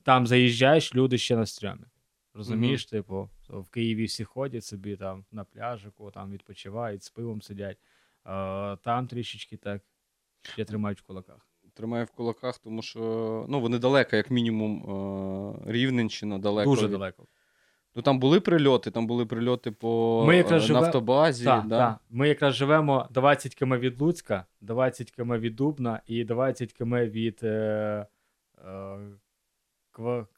там 0.03 0.27
заїжджаєш, 0.27 0.95
люди 0.95 1.17
ще 1.17 1.35
на 1.35 1.45
стрьомі. 1.45 1.83
Розумієш, 2.33 2.85
типу, 2.85 3.29
в 3.49 3.69
Києві 3.69 4.05
всі 4.05 4.23
ходять 4.23 4.65
собі 4.65 4.95
там 4.95 5.25
на 5.31 5.43
пляжику, 5.43 6.11
там 6.11 6.31
відпочивають, 6.31 7.03
з 7.03 7.09
пивом 7.09 7.41
сидять. 7.41 7.77
А, 8.23 8.77
там 8.83 9.07
трішечки 9.07 9.57
так 9.57 9.81
ще 10.41 10.65
тримають 10.65 10.99
в 10.99 11.03
кулаках. 11.03 11.47
Тримаю 11.73 12.05
в 12.05 12.11
кулаках, 12.11 12.57
тому 12.57 12.81
що 12.81 13.45
ну, 13.49 13.61
вони 13.61 13.79
далеко, 13.79 14.15
як 14.15 14.31
мінімум, 14.31 15.63
Рівненщина 15.65 16.37
далеко. 16.37 16.69
Дуже 16.69 16.87
далеко. 16.87 17.27
Ну 17.95 18.01
там 18.01 18.19
були 18.19 18.39
прильоти, 18.39 18.91
там 18.91 19.07
були 19.07 19.25
прильоти 19.25 19.71
по 19.71 20.23
Ми 20.27 20.37
якраз 20.37 20.63
е, 20.63 20.65
живе- 20.65 20.81
нафтобазі. 20.81 21.45
Так, 21.45 21.67
да? 21.67 21.77
так. 21.77 21.99
Ми 22.09 22.27
якраз 22.27 22.55
живемо 22.55 23.07
20 23.09 23.55
км 23.55 23.73
від 23.73 24.01
Луцька, 24.01 24.45
20 24.61 25.11
км 25.11 25.33
від 25.33 25.55
Дубна 25.55 26.01
і 26.07 26.23
20 26.23 26.73
км 26.73 26.95
від 26.95 27.39
е, 27.43 28.05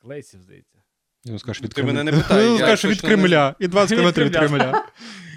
Клейсів, 0.01 0.41
здається. 0.41 0.77
Ну, 1.25 1.39
скажеш, 1.39 1.63
від 1.63 1.69
Ти 1.69 1.75
Кремля. 1.75 1.93
мене 1.93 2.11
не 2.11 2.17
питай, 2.17 2.49
Ну, 2.49 2.57
скажеш, 2.57 2.85
від 2.91 3.01
Кремля. 3.01 3.55
І 3.59 3.67
20 3.67 3.91
Від 3.91 3.97
кілометрів 3.97 4.25
від 4.25 4.35
Кремля. 4.35 4.85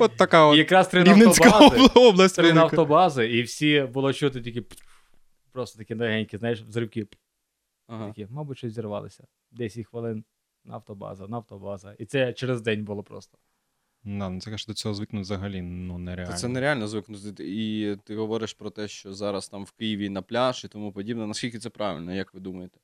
От 0.01 0.17
така 0.17 0.55
І 0.55 0.59
якраз 0.59 0.89
три 0.89 1.03
Рівненська 1.05 1.45
нафтобази, 1.45 1.91
область. 1.95 2.37
три 2.37 2.53
нафтобази, 2.53 3.27
і 3.31 3.43
всі 3.43 3.83
було 3.83 4.13
чути 4.13 4.41
такі 4.41 4.63
просто 5.53 5.79
такі 5.79 5.95
легенькі, 5.95 6.39
знаєш, 6.39 6.61
взривки. 6.63 7.07
Ага. 7.87 8.07
Такі, 8.09 8.27
мабуть, 8.31 8.59
щось 8.59 8.73
зірвалося. 8.73 9.25
10 9.51 9.87
хвилин 9.87 10.25
нафтобаза, 10.65 11.27
нафтобаза. 11.29 11.95
І 11.99 12.07
це 12.07 12.33
через 12.33 12.61
день 12.61 12.85
було 12.85 13.03
просто. 13.03 13.39
Да, 14.05 14.29
ну, 14.29 14.41
це 14.41 14.51
каже, 14.51 14.65
до 14.69 14.75
цього 14.75 14.95
звикнути 14.95 15.23
взагалі 15.23 15.63
ну, 15.63 16.17
Та 16.17 16.33
це 16.33 16.49
нереально 16.49 16.89
звикнути. 16.89 17.35
І 17.39 17.97
ти 18.05 18.17
говориш 18.17 18.53
про 18.53 18.71
те, 18.71 18.89
що 18.89 19.15
зараз 19.15 19.49
там 19.49 19.65
в 19.65 19.71
Києві 19.71 20.09
на 20.09 20.23
пляж 20.23 20.65
і 20.65 20.69
тому 20.69 20.93
подібне. 20.93 21.27
Наскільки 21.27 21.59
це 21.59 21.71
правильно, 21.71 22.15
як 22.15 22.35
ви 22.35 22.41
думаєте? 22.41 22.79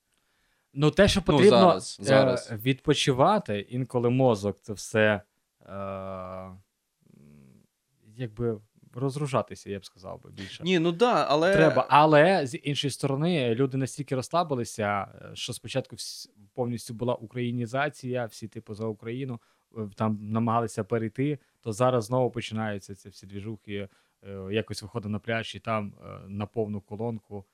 Ну, 0.75 0.91
те, 0.91 1.09
що 1.09 1.21
Ну, 1.21 1.25
потрібно 1.25 1.59
зараз, 1.59 1.99
е, 2.01 2.05
зараз. 2.05 2.53
відпочивати, 2.53 3.67
інколи 3.69 4.11
мозок 4.11 4.61
це 4.61 4.73
все 4.73 5.23
е, 5.63 6.51
якби 8.17 8.61
розгружатися, 8.95 9.71
я 9.71 9.79
б 9.79 9.85
сказав 9.85 10.23
би 10.23 10.31
більше. 10.31 10.63
Ні, 10.65 10.79
ну 10.79 10.93
да, 10.93 11.27
але 11.29 11.53
Треба, 11.53 11.87
але 11.89 12.47
з 12.47 12.59
іншої 12.59 12.91
сторони, 12.91 13.55
люди 13.55 13.77
настільки 13.77 14.15
розслабилися, 14.15 15.09
е, 15.15 15.31
що 15.35 15.53
спочатку 15.53 15.97
повністю 16.55 16.95
була 16.95 17.15
українізація, 17.15 18.27
всі 18.27 18.49
типу 18.49 18.75
за 18.75 18.87
Україну 18.87 19.41
там 19.95 20.19
намагалися 20.31 20.85
перейти, 20.85 21.39
то 21.61 21.73
зараз 21.73 22.05
знову 22.05 22.31
починаються 22.31 22.95
ці 22.95 23.09
всі 23.09 23.27
двіжухи. 23.27 23.89
е, 24.23 24.49
Якось 24.53 24.83
виходив 24.83 25.11
на 25.11 25.19
пляж, 25.19 25.55
і 25.55 25.61
там 25.61 25.95
е, 26.05 26.29
на 26.29 26.47
повну 26.47 26.81
колонку 26.81 27.45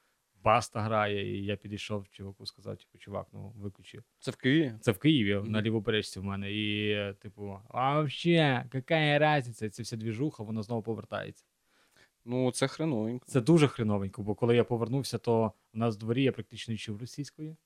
баста 0.44 0.80
грає. 0.82 1.36
І 1.38 1.44
я 1.44 1.56
підійшов 1.56 2.08
чуваку, 2.08 2.46
сказав: 2.46 2.76
типу, 2.76 2.98
чувак, 2.98 3.26
ну 3.32 3.52
виключи. 3.56 4.02
це 4.18 4.30
в 4.30 4.36
Києві. 4.36 4.74
Це 4.80 4.92
в 4.92 4.98
Києві, 4.98 5.34
Мгм. 5.36 5.50
на 5.50 5.62
лівобережці 5.62 6.20
в 6.20 6.24
мене. 6.24 6.52
І, 6.52 6.90
е, 6.90 7.14
типу, 7.14 7.58
а 7.68 7.94
вообще, 7.94 8.64
яка 8.74 9.18
різниця? 9.38 9.70
Це 9.70 9.82
вся 9.82 9.96
двіжуха, 9.96 10.42
вона 10.42 10.62
знову 10.62 10.82
повертається. 10.82 11.44
Ну, 12.24 12.50
це 12.52 12.68
хреновенько. 12.68 13.26
Це 13.26 13.40
дуже 13.40 13.68
хреновенько, 13.68 14.22
бо 14.22 14.34
коли 14.34 14.56
я 14.56 14.64
повернувся, 14.64 15.18
то 15.18 15.52
у 15.74 15.78
нас 15.78 15.96
в 15.96 15.98
дворі 15.98 16.22
я 16.22 16.32
практично 16.32 16.76
чув 16.76 17.00
російської, 17.00 17.56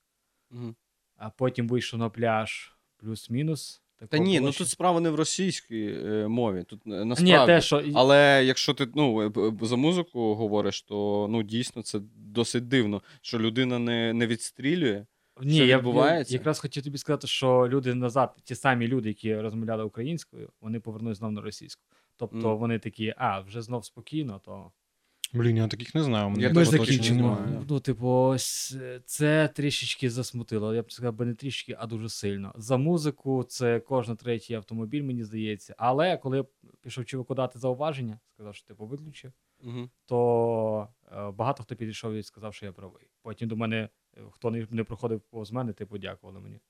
Мгм. 0.51 0.77
а 1.17 1.31
потім 1.31 1.69
вийшов 1.69 2.01
на 2.01 2.11
пляж 2.11 2.77
плюс-мінус. 2.97 3.83
Та 4.09 4.19
ні, 4.19 4.39
було 4.39 4.51
ну 4.51 4.59
тут 4.59 4.69
справа 4.69 5.01
не 5.01 5.11
в 5.11 5.15
російській 5.15 5.87
е, 5.87 6.29
мові. 6.29 6.65
Тут 6.65 6.81
е, 6.87 7.05
Ні, 7.05 7.33
те, 7.33 7.61
що... 7.61 7.85
Але 7.95 8.43
якщо 8.45 8.75
ти 8.75 8.89
ну, 8.95 9.23
е, 9.23 9.53
за 9.63 9.77
музику 9.77 10.35
говориш, 10.35 10.83
то 10.83 11.27
ну 11.31 11.43
дійсно 11.43 11.83
це 11.83 12.01
досить 12.17 12.69
дивно, 12.69 13.03
що 13.23 13.39
людина 13.39 13.79
не, 13.79 14.13
не 14.13 14.27
відстрілює. 14.27 15.07
Ні, 15.43 15.55
що 15.55 15.65
я 15.65 15.77
відбувається? 15.77 16.35
Я 16.35 16.39
якраз 16.39 16.59
хотів 16.59 16.83
тобі 16.83 16.99
сказати, 16.99 17.27
що 17.27 17.69
люди 17.69 17.95
назад, 17.95 18.37
ті 18.45 18.55
самі 18.55 18.89
люди, 18.89 19.09
які 19.09 19.37
розмовляли 19.37 19.85
українською, 19.85 20.49
вони 20.61 20.81
повернулись 20.81 21.19
знов 21.19 21.33
на 21.33 21.41
російську. 21.41 21.83
Тобто 22.17 22.37
Мгм. 22.49 22.59
вони 22.59 22.79
такі, 22.79 23.15
а, 23.17 23.41
вже 23.41 23.63
знов 23.63 23.85
спокійно, 23.85 24.41
то 24.45 24.73
Блін, 25.33 25.57
я 25.57 25.69
таких 25.69 25.95
не 25.95 26.03
знаю. 26.03 26.35
Я 26.39 26.65
закінчимо. 26.65 27.21
немає. 27.21 27.63
Ну, 27.69 27.81
типу, 27.81 28.09
ось 28.09 28.77
це 29.05 29.49
трішечки 29.49 30.11
засмутило. 30.11 30.75
Я 30.75 30.83
б 30.83 30.93
сказав, 30.93 31.15
би 31.15 31.25
не 31.27 31.35
трішечки, 31.35 31.77
а 31.79 31.87
дуже 31.87 32.09
сильно. 32.09 32.53
За 32.57 32.77
музику 32.77 33.45
це 33.49 33.81
кожен 33.81 34.17
третій 34.17 34.55
автомобіль, 34.55 35.03
мені 35.03 35.25
здається. 35.25 35.75
Але 35.79 36.17
коли 36.17 36.37
я 36.37 36.45
пішов 36.81 37.05
чуваку 37.05 37.35
дати 37.35 37.59
зауваження, 37.59 38.21
сказав, 38.35 38.55
що 38.55 38.67
типу 38.67 38.87
виключив, 38.87 39.33
Угу. 39.65 39.91
то 40.07 40.89
е, 41.13 41.31
багато 41.31 41.63
хто 41.63 41.77
підійшов 41.77 42.13
і 42.15 42.23
сказав, 42.23 42.55
що 42.55 42.67
я 42.67 42.73
правий. 42.73 43.07
Потім 43.23 43.49
до 43.49 43.57
мене, 43.57 43.89
е, 44.17 44.21
хто 44.31 44.51
не, 44.51 44.67
не 44.71 44.85
проходив 44.85 45.21
повз 45.21 45.53
мене, 45.53 45.73
типу, 45.73 45.99
дякували 45.99 46.41
мені. 46.41 46.61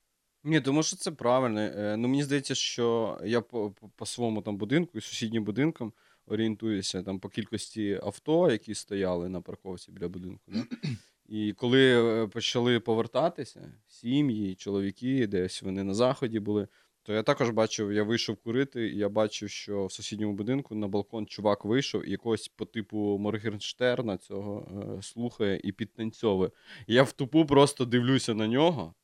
Ні, 0.45 0.61
тому 0.61 0.83
що 0.83 0.97
це 0.97 1.11
правильно. 1.11 1.61
Е, 1.61 1.97
Ну, 1.97 2.09
мені 2.09 2.23
здається, 2.23 2.55
що 2.55 3.19
я 3.25 3.41
по, 3.41 3.71
по, 3.71 3.89
по 3.89 4.07
своєму 4.07 4.43
там 4.43 4.57
будинку 4.57 4.99
і 4.99 5.01
сусіднім 5.01 5.45
будинкам 5.45 5.93
орієнтуюся 6.31 7.03
там 7.03 7.19
по 7.19 7.29
кількості 7.29 8.01
авто, 8.03 8.51
які 8.51 8.75
стояли 8.75 9.29
на 9.29 9.41
парковці 9.41 9.93
біля 9.93 10.09
будинку. 10.09 10.43
Да? 10.47 10.65
І 11.29 11.53
коли 11.53 12.23
е, 12.23 12.27
почали 12.27 12.81
повертатися 12.81 13.73
сім'ї, 13.89 14.55
чоловіки, 14.55 15.27
десь 15.27 15.63
вони 15.63 15.85
на 15.85 15.95
заході 15.95 16.41
були, 16.41 16.69
то 17.03 17.13
я 17.13 17.23
також 17.23 17.51
бачив, 17.51 17.93
я 17.93 18.03
вийшов 18.03 18.37
курити, 18.37 18.89
і 18.89 18.97
я 18.97 19.09
бачив, 19.09 19.51
що 19.51 19.87
в 19.87 19.93
сусідньому 19.93 20.35
будинку 20.35 20.75
на 20.75 20.89
балкон 20.89 21.27
чувак 21.27 21.65
вийшов 21.65 22.09
і 22.09 22.11
якогось 22.11 22.49
по 22.49 22.65
типу 22.65 23.19
Моргенштерна 23.19 24.19
цього 24.19 24.69
е, 24.99 25.03
слухає 25.03 25.61
і 25.65 25.73
підтанцьовує. 25.73 26.51
І 26.87 26.95
я 26.95 27.03
в 27.03 27.13
тупу 27.13 27.47
просто 27.47 27.85
дивлюся 27.85 28.35
на 28.35 28.47
нього. 28.47 28.95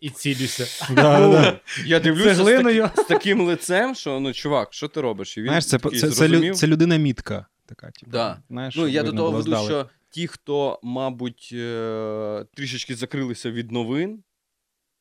І 0.00 0.10
цілюся. 0.10 0.86
Да, 0.94 1.02
да, 1.18 1.28
да. 1.28 1.60
Я 1.86 2.00
дивлюся 2.00 2.34
з, 2.34 2.44
таки- 2.62 2.90
з 3.02 3.04
таким 3.04 3.40
лицем, 3.40 3.94
що 3.94 4.20
ну, 4.20 4.32
чувак, 4.32 4.68
що 4.74 4.88
ти 4.88 5.00
робиш? 5.00 5.36
І 5.38 5.40
він 5.40 5.46
Знаєш, 5.48 5.66
це, 5.66 5.78
такий 5.78 6.00
це, 6.00 6.10
це, 6.10 6.24
лю- 6.24 6.28
зрозумів. 6.28 6.56
це 6.56 6.66
людина 6.66 6.96
мітка. 6.96 7.46
Така, 7.66 7.90
типу, 7.90 8.10
Да. 8.12 8.38
знаєш, 8.50 8.74
Ну, 8.76 8.88
я 8.88 9.02
до 9.02 9.06
видно 9.06 9.18
того 9.20 9.30
було 9.30 9.42
веду, 9.42 9.50
здалека. 9.56 9.68
що 9.84 9.90
ті, 10.10 10.26
хто, 10.26 10.80
мабуть, 10.82 11.50
е- 11.54 12.44
трішечки 12.54 12.94
закрилися 12.96 13.50
від 13.50 13.72
новин, 13.72 14.22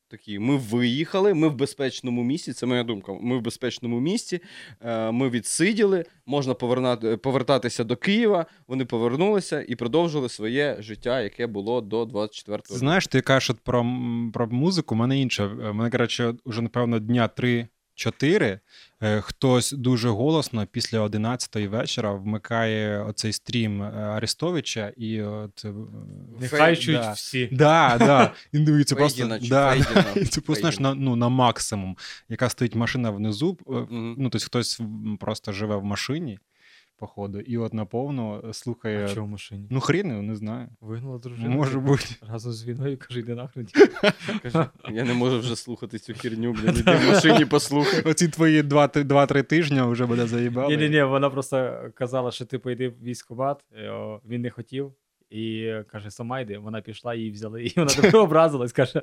такі, 0.08 0.40
ми 0.40 0.58
виїхали, 0.58 1.34
ми 1.34 1.48
в 1.48 1.56
безпечному 1.56 2.24
місці, 2.24 2.54
це 2.54 2.66
моя 2.66 2.84
думка. 2.84 3.14
Ми 3.22 3.38
в 3.38 3.42
безпечному 3.42 4.00
місці, 4.00 4.40
е- 4.82 5.12
ми 5.12 5.30
відсиділи, 5.30 6.06
можна 6.26 6.54
повернати, 6.54 7.18
повертатися 7.18 7.84
до 7.84 7.96
Києва. 7.96 8.46
Вони 8.68 8.86
повернулися 8.86 9.66
і 9.68 9.76
продовжили 9.76 10.30
своє 10.30 10.78
життя, 10.80 11.22
яке 11.22 11.48
було 11.48 11.82
до 11.82 12.06
24 12.06 12.62
Знаєш, 12.70 13.08
ти 13.08 13.22
кажеш 13.22 13.56
про, 13.64 13.86
про 14.34 14.48
музику, 14.48 14.96
у 14.96 14.98
мене 14.98 15.20
інше. 15.22 15.46
У 15.46 15.74
мене, 15.74 15.90
коротше, 15.90 16.34
вже, 16.46 16.62
напевно, 16.62 17.00
дня 17.00 17.28
три 17.28 17.68
4 17.98 18.60
е, 19.02 19.22
хтось 19.22 19.72
дуже 19.72 20.10
голосно 20.10 20.66
після 20.72 21.00
11 21.00 21.56
вечора 21.56 22.12
вмикає 22.12 23.04
оцей 23.04 23.34
стрім 23.34 23.84
е, 23.84 23.86
Арестовича 23.86 24.94
і 24.98 25.22
от. 25.22 25.66
е, 25.66 25.74
Нехай 26.40 26.76
Фей- 26.76 26.80
чують 26.80 27.02
да. 27.02 27.12
всі. 27.12 27.50
Да, 27.52 27.98
да. 28.00 28.34
І 28.52 28.60
дивиться 28.60 28.96
просто 28.96 29.18
Фейгіна 29.18 29.40
чи 29.40 29.50
да, 29.50 29.84
це 30.30 30.42
просто 30.42 30.62
знаєш, 30.62 30.80
на, 30.80 30.94
ну, 30.94 31.16
на 31.16 31.30
максимум, 31.30 31.98
яка 32.30 32.50
стоїть 32.50 32.76
машина 32.76 33.10
внизу. 33.10 33.58
Mm-hmm. 33.66 34.16
Ну, 34.18 34.30
тобто 34.30 34.46
хтось 34.46 34.82
просто 35.20 35.52
живе 35.52 35.76
в 35.76 35.84
машині, 35.84 36.40
походу, 36.98 37.40
і 37.40 37.58
от 37.58 37.74
наповну 37.74 38.54
слухає. 38.54 39.06
А 39.06 39.14
чого 39.14 39.26
в 39.26 39.30
машині? 39.30 39.68
Ну, 39.72 39.80
хрін, 39.80 40.28
не 40.28 40.36
знаю. 40.36 40.68
Вигнала 40.82 41.18
дружина. 41.18 41.50
Може 41.50 41.80
бути. 41.80 42.06
Разом 42.22 42.52
з 42.52 42.66
війною, 42.66 42.98
каже, 42.98 43.20
йди 43.20 43.36
нахрен. 43.36 43.68
Каже, 44.44 44.70
я 44.90 45.04
не 45.04 45.14
можу 45.14 45.40
вже 45.40 45.56
слухати 45.56 46.00
цю 46.00 46.14
херню, 46.14 46.54
блін, 46.54 46.76
іди 46.80 46.92
в 46.96 47.08
машині 47.08 47.46
послухай. 47.46 48.02
Оці 48.06 48.28
твої 48.28 48.62
2-3 48.62 49.44
тижні 49.44 49.82
вже 49.82 50.06
буде 50.06 50.28
заїбали. 50.28 50.78
Ні, 50.78 50.84
ні, 50.84 50.90
ні, 50.90 51.04
вона 51.04 51.30
просто 51.30 51.90
казала, 51.96 52.32
що 52.32 52.46
типу 52.46 52.64
пойди 52.64 52.90
в 52.90 53.04
військкомат, 53.04 53.66
е, 53.78 54.20
він 54.30 54.42
не 54.42 54.50
хотів. 54.50 54.94
І 55.30 55.74
каже, 55.92 56.12
сама 56.12 56.40
йди, 56.40 56.58
вона 56.58 56.82
пішла, 56.82 57.16
її 57.16 57.32
взяли. 57.32 57.64
І 57.64 57.74
вона 57.76 57.94
так 57.94 58.16
образилась, 58.24 58.72
каже, 58.72 59.02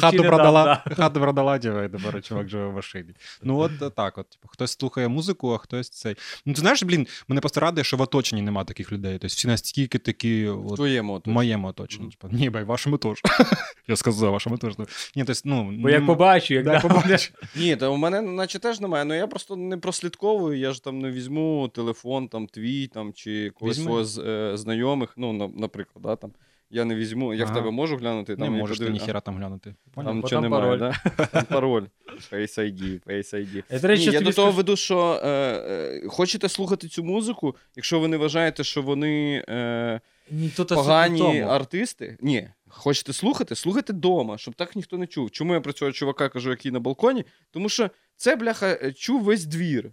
Хату 0.00 0.16
продала, 0.22 0.82
да. 0.86 0.94
хату 0.94 1.20
продала, 1.20 1.58
типу, 1.58 1.82
і 1.82 1.88
тепер 1.88 2.22
чувак 2.22 2.48
живе 2.48 2.66
в 2.66 2.72
машині. 2.72 3.14
Ну, 3.42 3.58
от 3.58 3.94
так, 3.94 4.18
от, 4.18 4.30
типу, 4.30 4.48
хтось 4.48 4.70
слухає 4.70 5.08
музику, 5.08 5.52
а 5.52 5.58
хтось 5.58 5.90
цей. 5.90 6.16
Ну, 6.46 6.54
ти 6.54 6.60
знаєш, 6.60 6.82
блін, 6.82 7.06
мене 7.28 7.40
просто 7.40 7.60
радує, 7.60 7.84
що 7.84 7.96
в 7.96 8.00
оточенні 8.00 8.42
нема 8.42 8.64
таких 8.64 8.92
людей. 8.92 9.12
Тобто 9.12 9.26
всі 9.26 9.48
настільки 9.48 9.98
такі, 9.98 10.48
В 10.48 10.66
от, 10.66 10.76
твоєму 10.76 11.12
оточенні. 11.12 11.34
моєму 11.34 11.68
оточенні. 11.68 12.10
Типу, 12.10 12.36
ні, 12.36 12.50
бай, 12.50 12.64
вашому 12.64 12.98
теж. 12.98 13.22
Я 13.88 13.96
сказав, 13.96 14.32
вашому 14.32 14.58
теж. 14.58 14.78
Ні, 15.16 15.24
тобто, 15.24 15.42
ну, 15.44 15.72
Бо 15.78 15.90
як 15.90 16.06
побачу, 16.06 16.54
як 16.54 16.64
Да, 16.64 16.72
да, 16.72 16.80
побачу. 16.80 17.32
Ні, 17.56 17.76
та 17.76 17.88
у 17.88 17.96
мене 17.96 18.20
наче 18.20 18.58
теж 18.58 18.80
немає. 18.80 19.04
Ну 19.04 19.14
я 19.14 19.26
просто 19.26 19.56
не 19.56 19.76
прослідковую. 19.76 20.58
Я 20.58 20.72
ж 20.72 20.84
там 20.84 20.98
не 20.98 21.10
візьму 21.10 21.70
телефон, 21.74 22.28
там 22.28 22.46
твій 22.46 22.86
там 22.86 23.12
чи 23.12 23.50
когось 23.50 23.82
свого 23.82 24.04
з, 24.04 24.18
е, 24.18 24.56
знайомих. 24.56 25.14
Ну, 25.16 25.32
на, 25.32 25.59
наприклад, 25.60 26.02
да, 26.02 26.16
там. 26.16 26.32
Я 26.72 26.84
не 26.84 26.94
візьму. 26.94 27.34
Я 27.34 27.44
в 27.44 27.54
тебе 27.54 27.70
можу 27.70 27.96
глянути, 27.96 28.36
Не 28.36 28.44
там 28.44 28.54
і 28.54 28.58
можеш 28.58 28.78
ти 28.78 28.90
ніхера 28.90 29.20
там 29.20 29.36
глянути. 29.36 29.74
Там 29.94 30.16
нічого 30.16 30.28
там 30.28 30.42
немає, 30.42 30.62
пароль. 30.64 30.78
да? 30.78 31.26
Там 31.26 31.44
пароль. 31.44 31.84
Face 32.32 32.58
ID, 32.58 33.00
Face 33.06 33.34
ID. 33.34 33.62
Я, 33.70 33.78
до 33.78 33.88
речі, 33.88 34.06
Ні, 34.06 34.12
я 34.14 34.20
до 34.20 34.32
того 34.32 34.48
скажу- 34.48 34.56
веду, 34.56 34.76
що 34.76 35.20
е, 35.24 35.28
е, 35.28 36.02
хочете 36.08 36.48
слухати 36.48 36.88
цю 36.88 37.04
музику, 37.04 37.56
якщо 37.76 38.00
ви 38.00 38.08
не 38.08 38.16
вважаєте, 38.16 38.64
що 38.64 38.82
вони 38.82 39.44
е, 39.48 40.00
Ні, 40.30 40.52
погані 40.68 41.40
артисти. 41.42 42.18
Ні, 42.20 42.48
хочете 42.68 43.12
слухати, 43.12 43.54
слухайте 43.54 43.92
вдома, 43.92 44.38
щоб 44.38 44.54
так 44.54 44.76
ніхто 44.76 44.98
не 44.98 45.06
чув. 45.06 45.30
Чому 45.30 45.54
я 45.54 45.60
про 45.60 45.72
цього 45.72 45.92
чувака 45.92 46.28
кажу, 46.28 46.50
який 46.50 46.72
на 46.72 46.80
балконі? 46.80 47.24
Тому 47.50 47.68
що 47.68 47.90
це, 48.16 48.36
бляха, 48.36 48.78
е, 48.82 48.92
чув 48.92 49.22
весь 49.22 49.44
двір. 49.44 49.90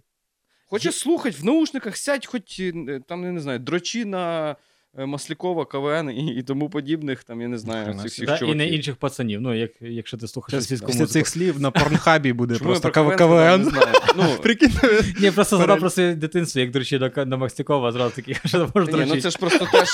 Хоче 0.66 0.88
Є- 0.88 0.92
слухати 0.92 1.36
в 1.40 1.44
наушниках, 1.44 1.96
сядь, 1.96 2.26
хоч 2.26 2.60
е, 2.60 3.00
там, 3.08 3.24
я 3.24 3.32
не 3.32 3.40
знаю, 3.40 3.58
дрочі 3.58 4.04
на 4.04 4.50
е, 4.50 4.56
Маслякова, 4.96 5.64
КВН 5.64 6.10
і, 6.10 6.34
і 6.34 6.42
тому 6.42 6.70
подібних, 6.70 7.24
там, 7.24 7.40
я 7.40 7.48
не 7.48 7.58
знаю, 7.58 7.94
цих 7.94 8.10
всіх 8.12 8.26
Да, 8.26 8.36
і 8.36 8.54
не 8.54 8.66
інших 8.66 8.96
пацанів. 8.96 9.40
Ну, 9.40 9.54
як, 9.54 9.70
якщо 9.80 10.16
ти 10.16 10.28
слухаєш 10.28 10.64
російську 10.64 10.86
після 10.86 11.06
цих 11.06 11.28
слів 11.28 11.60
на 11.60 11.70
порнхабі 11.70 12.32
буде 12.32 12.58
Чому 12.58 12.70
просто 12.70 12.90
КВН. 12.90 13.64
знаю. 13.64 13.86
Ну, 14.16 14.24
Прикинь, 14.42 14.72
Ні, 15.20 15.30
просто 15.30 15.56
згадав 15.56 15.78
про 15.80 15.90
своє 15.90 16.14
дитинство, 16.14 16.60
як 16.60 16.70
до, 16.98 17.24
до 17.24 17.38
Макстякова, 17.38 17.92
зразу 17.92 18.14
такий, 18.14 18.36
що 18.44 18.70
можна 18.74 19.04
Ні, 19.04 19.12
ну 19.14 19.20
це 19.20 19.30
ж 19.30 19.38
просто 19.38 19.68
теж 19.72 19.88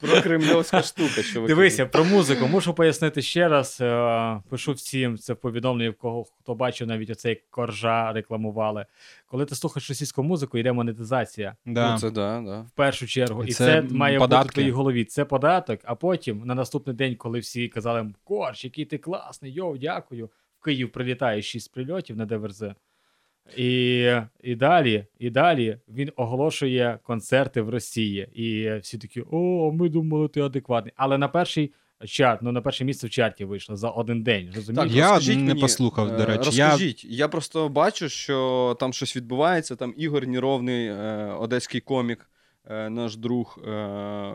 про 0.00 0.22
кремльовська 0.22 0.82
штука, 0.82 1.22
що 1.22 1.40
ви 1.40 1.46
Дивися, 1.48 1.86
про 1.86 2.04
музику. 2.04 2.46
Мушу 2.46 2.74
пояснити 2.74 3.22
ще 3.22 3.48
раз. 3.48 3.78
е, 3.80 4.40
Пишу 4.48 4.72
всім 4.72 5.18
це 5.18 5.32
в 5.32 5.36
повідомленні, 5.36 5.88
в 5.90 5.94
кого 5.98 6.24
хто 6.24 6.54
бачив, 6.54 6.88
навіть 6.88 7.10
оцей 7.10 7.42
коржа 7.50 8.12
рекламували. 8.12 8.86
Коли 9.26 9.44
ти 9.44 9.54
слухаєш 9.54 9.88
російську 9.88 10.22
музику, 10.22 10.58
йде 10.58 10.72
монетизація 10.72 11.56
Да. 11.66 11.92
Ну, 11.92 11.98
це 11.98 12.10
да, 12.10 12.40
да. 12.40 12.60
в 12.60 12.70
першу 12.70 13.06
чергу. 13.06 13.44
І 13.44 13.52
Це 13.52 13.64
це, 13.88 13.94
має 13.94 14.18
податки. 14.18 14.42
бути 14.44 14.50
в 14.50 14.54
твоїй 14.54 14.70
голові. 14.70 15.04
Це 15.04 15.24
податок, 15.24 15.80
а 15.84 15.94
потім 15.94 16.42
на 16.44 16.54
наступний 16.54 16.96
день, 16.96 17.16
коли 17.16 17.38
всі 17.38 17.68
казали, 17.68 18.12
корж, 18.24 18.64
який 18.64 18.84
ти 18.84 18.98
класний, 18.98 19.52
йоу, 19.52 19.76
дякую. 19.78 20.30
В 20.60 20.64
Київ 20.64 20.92
прилітає 20.92 21.42
шість 21.42 21.72
прильотів 21.72 22.16
на 22.16 22.26
ДВРЗ. 22.26 22.62
І, 23.56 24.12
і 24.42 24.54
далі, 24.54 25.06
і 25.18 25.30
далі 25.30 25.78
він 25.88 26.10
оголошує 26.16 26.98
концерти 27.02 27.60
в 27.62 27.68
Росії. 27.68 28.28
І 28.34 28.78
всі 28.78 28.98
такі: 28.98 29.24
о, 29.30 29.72
ми 29.72 29.88
думали, 29.88 30.28
ти 30.28 30.40
адекватний. 30.40 30.92
Але 30.96 31.18
на 31.18 31.28
перший 31.28 31.72
чарт, 32.06 32.42
ну 32.42 32.52
на 32.52 32.60
перше 32.60 32.84
місце 32.84 33.06
в 33.06 33.10
чарті 33.10 33.44
вийшло 33.44 33.76
за 33.76 33.88
один 33.88 34.22
день. 34.22 34.52
Розумієш? 34.54 34.92
Я 34.92 35.02
розкажіть 35.08 35.38
не 35.38 35.44
мені, 35.44 35.60
послухав, 35.60 36.16
до 36.16 36.22
е, 36.22 36.26
речі. 36.26 36.50
Я- 36.52 36.66
Розкажіть, 36.70 37.04
я... 37.04 37.28
просто 37.28 37.68
бачу, 37.68 38.08
що 38.08 38.76
там 38.80 38.92
щось 38.92 39.16
відбувається. 39.16 39.76
Там 39.76 39.94
Ігор 39.96 40.26
Ніровний, 40.26 40.86
е, 40.86 41.34
одеський 41.38 41.80
комік, 41.80 42.30
е, 42.64 42.90
наш 42.90 43.16
друг, 43.16 43.58
е, 43.68 43.70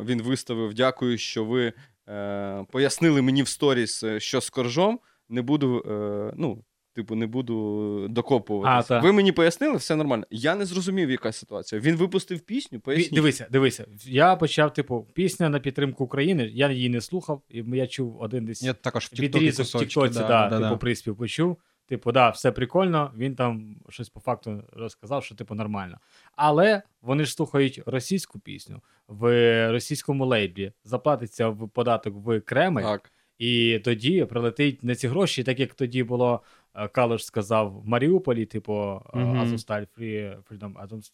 він 0.05 0.21
виставив. 0.21 0.73
Дякую, 0.73 1.17
що 1.17 1.45
ви 1.45 1.73
е, 2.09 2.65
пояснили 2.71 3.21
мені 3.21 3.43
в 3.43 3.47
сторіс, 3.47 4.05
що 4.17 4.41
з 4.41 4.49
коржом. 4.49 4.99
Не 5.29 5.41
буду, 5.41 5.83
е, 5.89 6.33
ну, 6.37 6.63
типу, 6.95 7.15
не 7.15 7.27
буду 7.27 8.07
докопуватися. 8.09 8.97
А, 8.97 8.99
ви 8.99 9.11
мені 9.11 9.31
пояснили, 9.31 9.77
все 9.77 9.95
нормально. 9.95 10.23
Я 10.29 10.55
не 10.55 10.65
зрозумів, 10.65 11.11
яка 11.11 11.31
ситуація. 11.31 11.81
Він 11.81 11.95
випустив 11.95 12.39
пісню, 12.39 12.79
поясніть. 12.79 13.13
Дивися, 13.13 13.47
дивися. 13.51 13.85
Я 14.05 14.35
почав, 14.35 14.73
типу, 14.73 15.07
пісня 15.13 15.49
на 15.49 15.59
підтримку 15.59 16.03
України. 16.03 16.51
Я 16.53 16.71
її 16.71 16.89
не 16.89 17.01
слухав, 17.01 17.41
і 17.49 17.63
я 17.73 17.87
чув 17.87 18.21
один 18.21 18.45
десь 18.45 18.63
Я 18.63 18.73
також 18.73 19.05
в 19.05 19.19
відрізок 19.19 19.67
в 19.67 19.79
Тіктоці, 19.79 20.19
да, 20.19 20.27
да, 20.27 20.49
да, 20.49 20.59
да. 20.59 20.69
типу, 20.69 20.79
приспів 20.79 21.17
почув. 21.17 21.57
Типу, 21.87 22.11
да, 22.11 22.29
все 22.29 22.51
прикольно. 22.51 23.11
Він 23.17 23.35
там 23.35 23.75
щось 23.89 24.09
по 24.09 24.19
факту 24.19 24.63
розказав, 24.73 25.23
що 25.23 25.35
типу 25.35 25.55
нормально. 25.55 25.97
Але 26.35 26.81
вони 27.01 27.25
ж 27.25 27.33
слухають 27.33 27.81
російську 27.85 28.39
пісню 28.39 28.81
в 29.07 29.71
російському 29.71 30.25
лейблі, 30.25 30.71
заплатиться 30.83 31.49
в 31.49 31.69
податок 31.69 32.13
в 32.15 32.41
Кремль, 32.41 32.81
Так. 32.81 33.11
і 33.37 33.79
тоді 33.83 34.25
прилетить 34.25 34.83
не 34.83 34.95
ці 34.95 35.07
гроші, 35.07 35.43
так 35.43 35.59
як 35.59 35.73
тоді 35.73 36.03
було. 36.03 36.41
Е, 36.75 36.87
Калуш 36.87 37.23
сказав 37.25 37.81
в 37.81 37.87
Маріуполі, 37.87 38.45
типу, 38.45 39.01
Мгм. 39.13 39.39
Азовсталь, 39.41 39.81
Free, 39.97 40.37
Freedom 40.43 40.73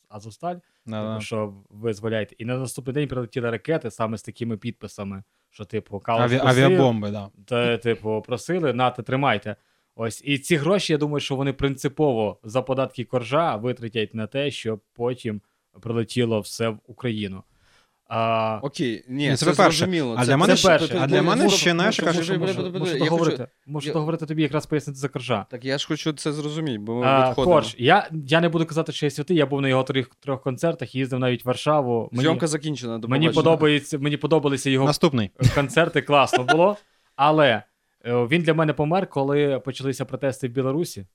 Азовсталь, 0.10 0.56
типу, 0.86 1.22
що 1.22 1.54
визволяєте. 1.70 2.36
І 2.38 2.46
на 2.46 2.58
наступний 2.58 2.94
день 2.94 3.08
прилетіли 3.08 3.50
ракети 3.50 3.92
саме 3.92 4.18
з 4.18 4.24
такими 4.24 4.58
підписами, 4.58 5.24
що, 5.50 5.66
типу, 5.66 6.00
Калуш 6.00 6.32
Аві- 6.32 6.42
просив, 6.42 6.66
Авіабомби, 6.66 7.12
да. 7.12 7.30
та, 7.46 7.78
типу, 7.78 8.22
просили, 8.28 8.74
нате, 8.74 9.04
тримайте. 9.04 9.56
Ось, 9.96 10.22
і 10.26 10.38
ці 10.38 10.56
гроші, 10.56 10.94
я 10.94 10.98
думаю, 11.00 11.20
що 11.20 11.36
вони 11.36 11.54
принципово 11.54 12.40
за 12.44 12.62
податки 12.62 13.04
коржа 13.04 13.56
витратять 13.56 14.14
на 14.16 14.28
те, 14.28 14.52
щоб 14.52 14.82
потім 14.94 15.42
прилетіло 15.82 16.40
все 16.40 16.70
в 16.70 16.80
Україну. 16.88 17.44
А, 18.14 18.60
Окей, 18.62 19.06
ні, 19.08 19.30
це, 19.30 19.38
це 19.38 19.46
по-перше. 19.46 19.78
зрозуміло. 19.78 20.16
А 20.18 20.22
Це- 20.22 20.26
для 20.28 20.38
мене 20.38 20.56
це 20.56 20.68
перше. 20.68 20.98
а 21.02 21.08
для 21.08 21.22
мене 21.22 21.50
ще, 21.50 21.74
можу 21.74 22.04
я 22.94 22.98
договорити, 23.00 23.48
можу 23.66 23.88
я- 23.88 23.94
договорити 23.94 24.26
тобі 24.26 24.42
якраз 24.44 24.66
пояснити 24.66 25.00
за 25.00 25.08
коржа. 25.08 25.46
Так 25.52 25.66
я 25.66 25.78
ж 25.78 25.88
хочу 25.88 26.14
це 26.14 26.32
зрозуміти, 26.32 26.78
бо 26.80 26.96
ми 26.96 27.06
А, 27.06 27.30
відходимо. 27.30 27.56
корж, 27.56 27.76
я, 27.78 28.10
я 28.28 28.42
не 28.42 28.50
буду 28.50 28.66
казати, 28.66 28.92
що 28.92 29.06
я 29.06 29.10
святий, 29.10 29.38
я 29.38 29.46
був 29.46 29.62
на 29.62 29.70
його 29.70 29.84
трьох, 29.84 30.08
трьох 30.20 30.42
концертах, 30.42 30.96
їздив 30.96 31.20
навіть 31.20 31.46
в 31.46 31.48
Варшаву. 31.48 32.10
Мені, 32.12 32.22
Зйомка 32.22 32.48
закінчена. 32.48 32.98
До 32.98 33.08
мені, 33.08 33.30
подобається, 33.30 33.98
мені 34.00 34.18
подобалися 34.18 34.70
його 34.70 34.86
Наступний. 34.86 35.32
концерти, 35.56 36.02
класно 36.02 36.44
було. 36.44 36.78
Але 37.16 37.64
е, 38.06 38.14
він 38.14 38.42
для 38.42 38.54
мене 38.54 38.74
помер, 38.74 39.08
коли 39.10 39.60
почалися 39.66 40.06
протести 40.06 40.48
в 40.48 40.52
Білорусі. 40.52 41.06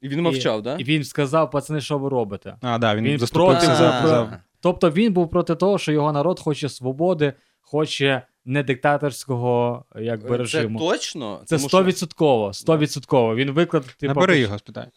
І 0.00 0.08
він 0.08 0.22
мовчав, 0.22 0.62
так? 0.62 0.80
І 0.80 0.84
він 0.84 1.04
сказав: 1.04 1.50
пацани, 1.50 1.80
що 1.80 1.98
ви 1.98 2.08
робите? 2.08 2.56
А, 2.60 2.78
да, 2.78 2.94
він, 2.94 3.04
Він 3.04 3.18
заступився 3.18 3.66
проти 3.66 3.76
за, 3.82 4.00
за- 4.02 4.08
за... 4.08 4.40
Тобто 4.60 4.90
він 4.90 5.12
був 5.12 5.30
проти 5.30 5.54
того, 5.54 5.78
що 5.78 5.92
його 5.92 6.12
народ 6.12 6.40
хоче 6.40 6.68
свободи, 6.68 7.32
хоче 7.60 8.22
не 8.44 8.62
диктаторського 8.62 9.84
якби, 10.00 10.28
Це 10.28 10.36
режиму. 10.36 10.78
точно? 10.78 11.42
Це 11.44 11.58
стовідсотково, 11.58 12.52
стовідсотково. 12.52 13.34
Він 13.34 13.50
виклад, 13.50 13.84
типу, 13.84 14.14
Набери 14.14 14.38
його, 14.38 14.58
спитай. 14.58 14.86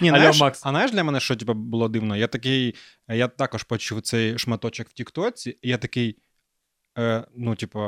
Ні, 0.00 0.08
Алло, 0.08 0.18
знаєш, 0.18 0.40
Макс. 0.40 0.60
а 0.66 0.70
знаєш 0.70 0.90
для 0.90 1.04
мене, 1.04 1.20
що 1.20 1.36
типу, 1.36 1.54
було 1.54 1.88
дивно? 1.88 2.16
Я 2.16 2.26
такий, 2.26 2.74
я 3.08 3.28
також 3.28 3.62
почув 3.62 4.00
цей 4.00 4.38
шматочок 4.38 4.88
в 4.88 4.92
Тіктоці, 4.92 5.58
і 5.62 5.68
я 5.68 5.78
такий, 5.78 6.16
е, 6.98 7.24
ну, 7.36 7.54
типу, 7.54 7.80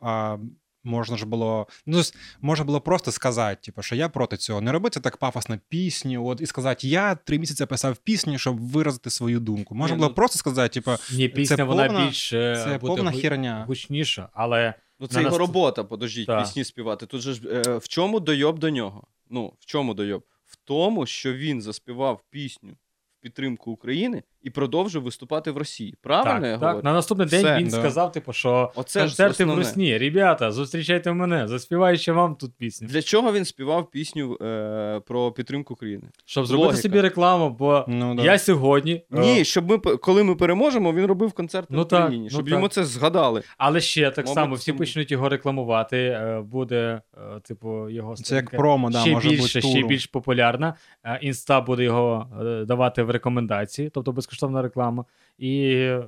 а 0.00 0.38
можна 0.84 1.16
ж 1.16 1.26
було. 1.26 1.66
Ну, 1.86 2.02
можна 2.40 2.64
було 2.64 2.80
просто 2.80 3.12
сказати, 3.12 3.60
типу, 3.64 3.82
що 3.82 3.94
я 3.96 4.08
проти 4.08 4.36
цього. 4.36 4.60
Не 4.60 4.72
робити 4.72 5.00
так 5.00 5.16
пафосно 5.16 5.58
пісню, 5.68 6.26
от, 6.26 6.40
і 6.40 6.46
сказати, 6.46 6.88
я 6.88 7.14
три 7.14 7.38
місяці 7.38 7.66
писав 7.66 7.96
пісню, 7.96 8.38
щоб 8.38 8.58
виразити 8.60 9.10
свою 9.10 9.40
думку. 9.40 9.74
Можна 9.74 9.96
Ні, 9.96 9.98
було 9.98 10.08
ну- 10.08 10.14
просто 10.14 10.38
сказати, 10.38 10.74
типу, 10.80 10.90
Ні, 11.12 11.28
пісня 11.28 11.56
це 11.56 11.62
вона 11.64 11.86
повна- 11.88 12.06
більш 12.06 12.32
е, 12.32 12.56
це 12.64 12.78
буде 12.78 12.94
повна 12.94 13.10
гу- 13.10 13.20
херня. 13.20 13.64
гучніша, 13.68 14.28
але 14.32 14.74
Ну, 15.00 15.06
На 15.10 15.14
це 15.14 15.20
його 15.20 15.30
нас- 15.30 15.38
робота, 15.38 15.84
подождіть, 15.84 16.26
Так. 16.26 16.44
пісні 16.44 16.64
співати. 16.64 17.06
Тут 17.06 17.20
же 17.20 17.32
ж 17.32 17.40
е, 17.66 17.76
в 17.78 17.88
чому 17.88 18.20
дойоб 18.20 18.58
до 18.58 18.70
нього? 18.70 19.06
Ну, 19.30 19.52
в 19.60 19.66
чому 19.66 19.94
дойоб? 19.94 20.24
В 20.46 20.56
тому, 20.64 21.06
що 21.06 21.32
він 21.34 21.62
заспівав 21.62 22.20
пісню 22.30 22.70
в 23.18 23.22
підтримку 23.22 23.70
України, 23.72 24.22
і 24.42 24.50
продовжив 24.50 25.02
виступати 25.02 25.50
в 25.50 25.56
Росії. 25.56 25.94
Правильно 26.02 26.46
я 26.46 26.58
так, 26.58 26.68
говорю? 26.68 26.84
На 26.84 26.92
наступний 26.92 27.26
день 27.28 27.40
Все, 27.44 27.58
він 27.58 27.68
да. 27.68 27.70
сказав, 27.76 28.12
типу, 28.12 28.32
що 28.32 28.72
Оце 28.76 29.00
концерти 29.00 29.44
в. 29.44 29.54
Русні. 29.54 29.98
Ребята, 29.98 30.52
зустрічайте 30.52 31.12
мене, 31.12 31.48
заспіваю 31.48 31.96
ще 31.98 32.12
вам 32.12 32.34
тут 32.34 32.52
пісню. 32.58 32.88
Для 32.88 33.02
чого 33.02 33.32
він 33.32 33.44
співав 33.44 33.90
пісню 33.90 34.38
е, 34.42 35.00
про 35.06 35.32
підтримку 35.32 35.74
країни? 35.74 36.02
Щоб 36.24 36.46
зробити 36.46 36.66
Логіка. 36.66 36.82
собі 36.82 37.00
рекламу, 37.00 37.50
бо 37.50 37.84
Ну, 37.88 38.14
да. 38.14 38.22
я 38.24 38.38
сьогодні. 38.38 38.92
е, 38.92 39.18
Ні, 39.20 39.44
щоб 39.44 39.70
ми 39.70 39.78
коли 39.78 40.24
ми 40.24 40.34
переможемо, 40.34 40.92
він 40.92 41.06
робив 41.06 41.32
концерти 41.32 41.68
Ну 41.70 41.82
в 41.82 41.88
так, 41.88 42.00
Україні, 42.00 42.24
ну 42.24 42.30
щоб 42.30 42.44
так. 42.44 42.52
йому 42.52 42.68
це 42.68 42.84
згадали. 42.84 43.42
Але 43.58 43.80
ще 43.80 44.10
так 44.10 44.16
Мабуть, 44.26 44.34
само 44.34 44.54
всі 44.54 44.66
тому- 44.70 44.78
почнуть 44.78 45.10
його 45.10 45.28
рекламувати. 45.28 45.96
е, 45.98 46.40
Буде, 46.40 47.00
е, 47.36 47.40
типу, 47.40 47.88
його 47.90 48.14
Це 48.16 48.36
як 48.36 48.50
промо, 48.50 48.90
да, 48.90 49.00
ще 49.00 49.10
може 49.10 49.28
більше, 49.28 49.42
бути 49.42 49.68
ще 49.68 49.74
туру. 49.76 49.88
більш 49.88 50.06
популярна. 50.06 50.74
Е, 51.04 51.18
Інста 51.22 51.60
буде 51.60 51.82
його 51.84 52.28
е, 52.42 52.64
давати 52.64 53.02
в 53.02 53.10
рекомендації, 53.10 53.90
тобто 53.94 54.12
безкоштовна 54.32 54.62
реклама. 54.62 55.04
І 55.38 55.74
е, 55.74 56.04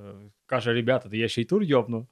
каже: 0.47 0.73
ребята, 0.73 1.09
я 1.13 1.29
ще 1.29 1.43
й 1.43 1.45
тур 1.45 1.63
йобну. 1.63 2.07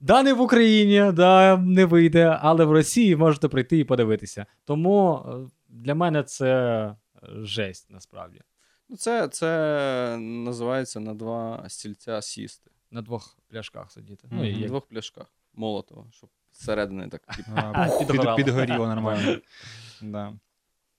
Да, 0.00 0.22
не 0.22 0.32
в 0.32 0.40
Україні, 0.40 1.12
да, 1.12 1.56
не 1.56 1.84
вийде, 1.84 2.38
але 2.40 2.64
в 2.64 2.72
Росії 2.72 3.16
можете 3.16 3.48
прийти 3.48 3.78
і 3.78 3.84
подивитися. 3.84 4.46
Тому 4.64 5.14
е, 5.16 5.50
для 5.68 5.94
мене 5.94 6.22
це 6.22 6.54
е, 6.54 6.94
жесть 7.42 7.90
насправді. 7.90 8.40
Ну, 8.88 8.96
це, 8.96 9.28
це 9.28 10.16
називається 10.20 11.00
на 11.00 11.14
два 11.14 11.64
стільця 11.68 12.22
сісти. 12.22 12.70
На 12.90 13.02
двох 13.02 13.38
пляшках 13.48 13.92
сидіти. 13.92 14.28
Ну, 14.30 14.44
і 14.44 14.52
На 14.52 14.58
як... 14.58 14.68
двох 14.68 14.86
пляшках 14.86 15.26
Молотова, 15.54 16.06
щоб 16.10 16.30
зсередини 16.52 17.08
так 17.08 17.22
А. 17.56 18.34
Підгоріло 18.36 18.86
нормально. 18.86 19.36
Да. 20.02 20.32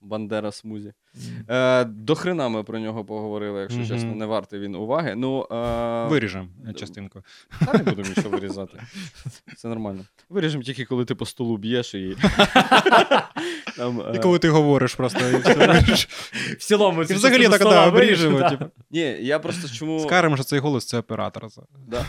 Бандера 0.03 0.51
смузі. 0.51 0.93
Е, 1.49 1.83
до 1.83 2.15
хрена 2.15 2.49
ми 2.49 2.63
про 2.63 2.79
нього 2.79 3.05
поговорили, 3.05 3.61
якщо 3.61 3.79
Мгм. 3.79 3.87
чесно, 3.87 4.15
не 4.15 4.25
вартий 4.25 4.59
він 4.59 4.75
уваги. 4.75 5.15
Ну, 5.15 5.47
е, 5.51 6.07
Виріжемо 6.07 6.47
частинку. 6.75 7.21
Та 7.65 7.73
не 7.73 7.83
будемо 7.83 8.09
нічого 8.09 8.29
вирізати. 8.29 8.79
Це 9.57 9.67
нормально. 9.67 10.05
Виріжемо 10.29 10.63
тільки, 10.63 10.85
коли 10.85 11.05
ти 11.05 11.15
по 11.15 11.25
столу 11.25 11.57
б'єш 11.57 11.93
і. 11.95 12.17
Там, 13.77 14.01
е, 14.01 14.11
І 14.15 14.19
коли 14.19 14.39
ти 14.39 14.49
говориш 14.49 14.95
просто. 14.95 15.29
і 15.29 15.37
все. 15.37 15.79
В 16.57 16.63
цілому, 16.63 17.01
І 17.03 17.13
взагалі 17.13 17.47
так 17.49 17.61
да, 17.63 17.91
да. 17.91 18.49
типу. 18.49 18.65
Ні, 18.91 19.01
я 19.21 19.39
просто 19.39 19.69
чому. 19.69 19.99
Скажемо, 19.99 20.35
що 20.35 20.43
цей 20.45 20.59
голос 20.59 20.85
це 20.85 20.97
оператор. 20.97 21.47
Да. 21.87 22.05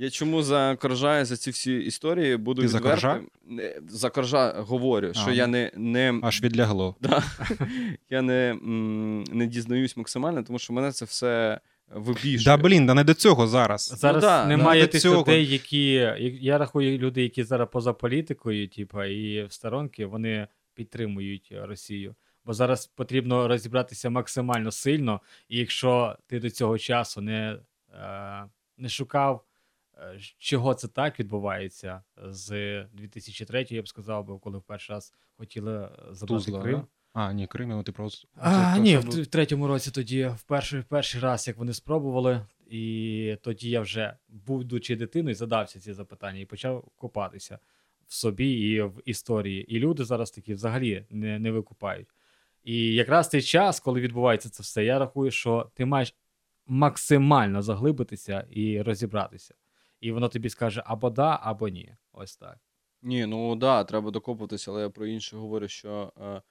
Я 0.00 0.10
чому 0.10 0.42
за 0.42 0.76
коржа 0.76 1.24
за 1.24 1.36
ці 1.36 1.50
всі 1.50 1.78
історії 1.78 2.36
буду 2.36 2.62
Ти 2.62 2.68
за 2.68 2.80
коржа? 2.80 3.20
За 3.88 4.10
коржа 4.10 4.54
говорю, 4.56 5.14
що 5.14 5.30
А. 5.30 5.32
я 5.32 5.46
не, 5.46 5.70
не, 5.76 6.20
Аж 6.22 6.42
відлягло. 6.42 6.96
да, 7.00 7.22
я 8.10 8.22
не, 8.22 8.58
не 9.32 9.46
дізнаюсь 9.46 9.96
максимально, 9.96 10.42
тому 10.42 10.58
що 10.58 10.72
мене 10.72 10.92
це 10.92 11.04
все 11.04 11.60
вибіжує. 11.94 12.44
Да 12.44 12.56
блін, 12.56 12.86
да 12.86 12.94
не 12.94 13.04
до 13.04 13.14
цього 13.14 13.46
зараз. 13.46 13.94
Зараз 13.98 14.22
Ну 14.22 14.28
да, 14.28 14.46
немає 14.46 14.82
да, 14.82 14.86
тих 14.86 15.00
цього. 15.00 15.20
людей, 15.20 15.46
які. 15.46 15.92
Я 16.40 16.58
рахую 16.58 16.98
люди, 16.98 17.22
які 17.22 17.44
зараз 17.44 17.68
поза 17.72 17.92
політикою, 17.92 18.68
типа, 18.68 19.06
і 19.06 19.44
в 19.44 19.52
сторонки, 19.52 20.06
вони 20.06 20.46
підтримують 20.74 21.52
Росію. 21.62 22.14
Бо 22.44 22.52
зараз 22.52 22.86
потрібно 22.86 23.48
розібратися 23.48 24.10
максимально 24.10 24.72
сильно, 24.72 25.20
і 25.48 25.58
якщо 25.58 26.16
ти 26.26 26.40
до 26.40 26.50
цього 26.50 26.78
часу 26.78 27.20
не, 27.20 27.56
е, 27.94 28.44
не 28.78 28.88
шукав, 28.88 29.44
чого 30.38 30.74
це 30.74 30.88
так 30.88 31.20
відбувається 31.20 32.02
з 32.16 32.50
2003, 32.92 33.66
я 33.70 33.82
б 33.82 33.88
сказав, 33.88 34.24
бо 34.24 34.38
коли 34.38 34.58
в 34.58 34.62
перший 34.62 34.94
раз 34.94 35.14
хотіли 35.36 35.84
е, 35.84 35.90
забрати 36.10 36.44
Тузла, 36.44 36.62
Крим. 36.62 36.78
да? 36.78 36.86
А, 37.12 37.32
ні, 37.32 37.46
Крим, 37.46 37.68
ну 37.68 37.82
ти 37.82 37.92
просто. 37.92 38.28
А, 38.36 38.74
це- 38.74 38.80
ні, 38.80 38.96
в, 38.96 39.22
в 39.22 39.26
третьому 39.26 39.66
році 39.66 39.90
тоді, 39.90 40.26
в 40.26 40.42
перший, 40.42 40.80
в 40.80 40.84
перший 40.84 41.20
раз, 41.20 41.48
як 41.48 41.56
вони 41.56 41.72
спробували, 41.72 42.46
і 42.70 43.36
тоді 43.42 43.70
я 43.70 43.80
вже, 43.80 44.16
будучи 44.28 44.96
дитиною, 44.96 45.34
задався 45.34 45.80
ці 45.80 45.92
запитання 45.92 46.40
і 46.40 46.44
почав 46.44 46.84
копатися 46.96 47.58
в 48.06 48.14
собі 48.14 48.50
і 48.52 48.82
в 48.82 49.02
історії. 49.04 49.76
І 49.76 49.78
люди 49.78 50.04
зараз 50.04 50.30
такі 50.30 50.54
взагалі 50.54 51.06
не, 51.10 51.38
не 51.38 51.50
викупають. 51.50 52.08
І 52.64 52.94
якраз 52.94 53.28
цей 53.28 53.42
час, 53.42 53.80
коли 53.80 54.00
відбувається 54.00 54.48
це 54.48 54.62
все, 54.62 54.84
я 54.84 54.98
рахую, 54.98 55.30
що 55.30 55.70
ти 55.74 55.84
маєш 55.84 56.14
максимально 56.66 57.62
заглибитися 57.62 58.46
і 58.50 58.82
розібратися. 58.82 59.54
І 60.00 60.12
воно 60.12 60.28
тобі 60.28 60.50
скаже 60.50 60.82
або 60.86 61.10
да, 61.10 61.38
або 61.42 61.68
ні. 61.68 61.94
Ось 62.12 62.36
так. 62.36 62.58
Ні, 63.02 63.26
ну 63.26 63.56
да, 63.56 63.84
треба 63.84 64.10
докопуватися, 64.10 64.70
але 64.70 64.82
я 64.82 64.90
про 64.90 65.06
інше 65.06 65.36
говорю, 65.36 65.68
що 65.68 66.12
е, 66.20 66.42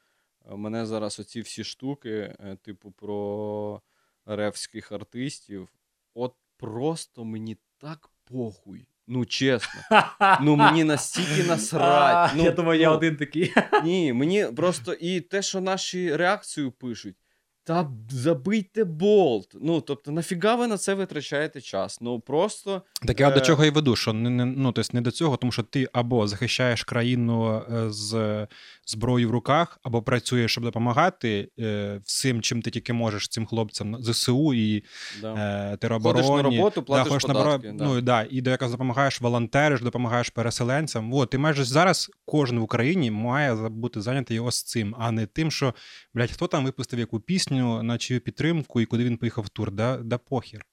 е, 0.52 0.56
мене 0.56 0.86
зараз 0.86 1.20
оці 1.20 1.42
всі 1.42 1.64
штуки, 1.64 2.36
е, 2.40 2.58
типу, 2.62 2.92
про 2.92 3.82
ревських 4.26 4.92
артистів, 4.92 5.70
от 6.14 6.34
просто 6.58 7.26
мені 7.26 7.58
так 7.78 8.10
похуй. 8.24 8.88
Ну, 9.08 9.26
чесно. 9.26 9.82
Ну, 10.42 10.56
мені 10.56 10.84
настільки 10.84 11.44
насрать. 11.44 12.32
Ну, 12.36 12.44
я 12.44 12.52
думаю, 12.52 12.80
я 12.80 12.90
ну, 12.90 12.96
один 12.96 13.18
такий. 13.18 13.54
Ні, 13.84 14.14
мені 14.14 14.46
просто 14.46 14.94
і 14.94 15.22
те, 15.22 15.42
що 15.42 15.62
наші 15.62 16.16
реакцію 16.16 16.72
пишуть. 16.72 17.16
Та 17.64 17.92
забийте 18.10 18.84
болт. 18.84 19.56
Ну, 19.62 19.82
тобто, 19.82 20.12
нафіга 20.12 20.56
ви 20.56 20.68
на 20.68 20.78
це 20.78 20.94
витрачаєте 20.94 21.62
час? 21.62 22.02
Ну 22.02 22.20
просто 22.20 22.82
Так 23.08 23.20
я 23.20 23.32
до 23.32 23.40
Е, 23.40 23.42
чого 23.42 23.66
і 23.66 23.70
веду, 23.70 23.96
що 23.96 24.14
не, 24.14 24.30
не, 24.30 24.46
ну, 24.46 24.72
тобто 24.72 24.90
не 24.94 25.02
до 25.02 25.12
цього, 25.12 25.38
тому 25.38 25.52
що 25.52 25.64
ти 25.64 25.90
або 25.94 26.28
захищаєш 26.28 26.84
країну 26.84 27.64
е, 27.72 27.92
з 27.92 28.48
зброєю 28.90 29.30
в 29.30 29.32
руках, 29.32 29.80
або 29.84 30.02
працюєш, 30.02 30.52
щоб 30.52 30.64
допомагати 30.64 31.50
е, 31.60 32.00
всім, 32.04 32.42
чим 32.42 32.62
ти 32.62 32.72
тільки 32.72 32.94
можеш 32.94 33.28
цим 33.28 33.46
хлопцям 33.46 34.04
ЗСУ 34.04 34.54
і 34.54 34.84
да. 35.22 35.34
е, 35.74 35.78
теробороні. 35.78 36.28
ходиш 36.28 36.44
на 36.44 36.58
роботу, 36.58 36.84
платиш 36.84 37.28
на 37.28 37.34
податки. 37.34 37.68
бро- 37.68 37.78
да. 37.78 37.86
Ну, 37.86 38.02
да, 38.02 38.28
і 38.30 38.42
до 38.42 38.50
якраз 38.50 38.72
допомагаєш 38.72 39.22
волонтериш, 39.22 39.82
допомагаєш 39.82 40.30
переселенцям. 40.30 41.14
От, 41.14 41.34
і 41.34 41.38
майже 41.38 41.64
зараз 41.64 42.12
кожен 42.26 42.60
в 42.60 42.64
Україні 42.64 43.12
має 43.12 43.56
бути 43.70 44.02
зайнятий 44.02 44.40
ось 44.40 44.64
цим, 44.64 44.96
а 45.00 45.12
не 45.12 45.26
тим, 45.26 45.52
що, 45.52 45.74
блядь, 46.14 46.32
хто 46.32 46.48
там 46.48 46.66
випустив 46.66 47.00
яку 47.00 47.20
пісню 47.20 47.84
на 47.84 47.98
чию 47.98 48.20
підтримку 48.20 48.82
і 48.82 48.86
куди 48.86 49.04
він 49.04 49.18
поїхав 49.18 49.44
в 49.44 49.50
тур. 49.50 49.72
Да, 49.72 49.98
да 49.98 50.18
похір. 50.18 50.66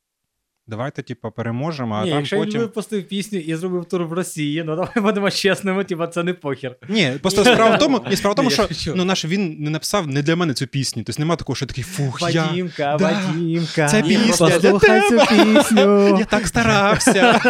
Давайте, 0.68 1.02
типу, 1.02 1.31
переможемо, 1.31 1.94
а 1.94 2.05
Ні, 2.05 2.11
там 2.11 2.18
якщо 2.18 2.37
потім. 2.37 2.52
він 2.52 2.61
випустив 2.61 3.09
пісню 3.09 3.38
і 3.38 3.55
зробив 3.57 3.85
тур 3.85 4.05
в 4.05 4.12
Росії, 4.12 4.62
ну 4.66 4.76
давай 4.76 4.90
будемо 4.96 5.31
чесними, 5.31 5.85
типа 5.85 6.07
це 6.07 6.22
не 6.22 6.35
похер. 6.35 6.76
Ні, 6.88 7.12
просто 7.22 7.44
справа 7.44 7.76
в 7.76 7.79
тому, 7.79 8.00
ні, 8.11 8.16
справа 8.16 8.33
в 8.33 8.37
тому, 8.37 8.50
що 8.50 8.68
ну, 8.94 9.05
наш 9.05 9.24
він 9.24 9.57
не 9.59 9.70
написав 9.70 10.07
не 10.07 10.22
для 10.22 10.37
мене 10.37 10.55
цю 10.55 10.66
пісню. 10.66 11.02
Тобто 11.07 11.22
нема 11.22 11.37
такого, 11.37 11.57
що 11.57 11.66
такий 11.66 11.85
фух, 11.85 12.31
я, 12.31 12.44
Вадімка, 12.46 12.96
Да, 12.98 13.05
Вадімка, 13.05 13.88
це 13.88 14.02
пісня 14.02 14.48
для 14.48 14.70
послухай 14.70 15.00
цю 15.00 15.16
пісню. 15.18 16.09
я 16.18 16.24
так 16.24 16.46
старався. 16.46 17.40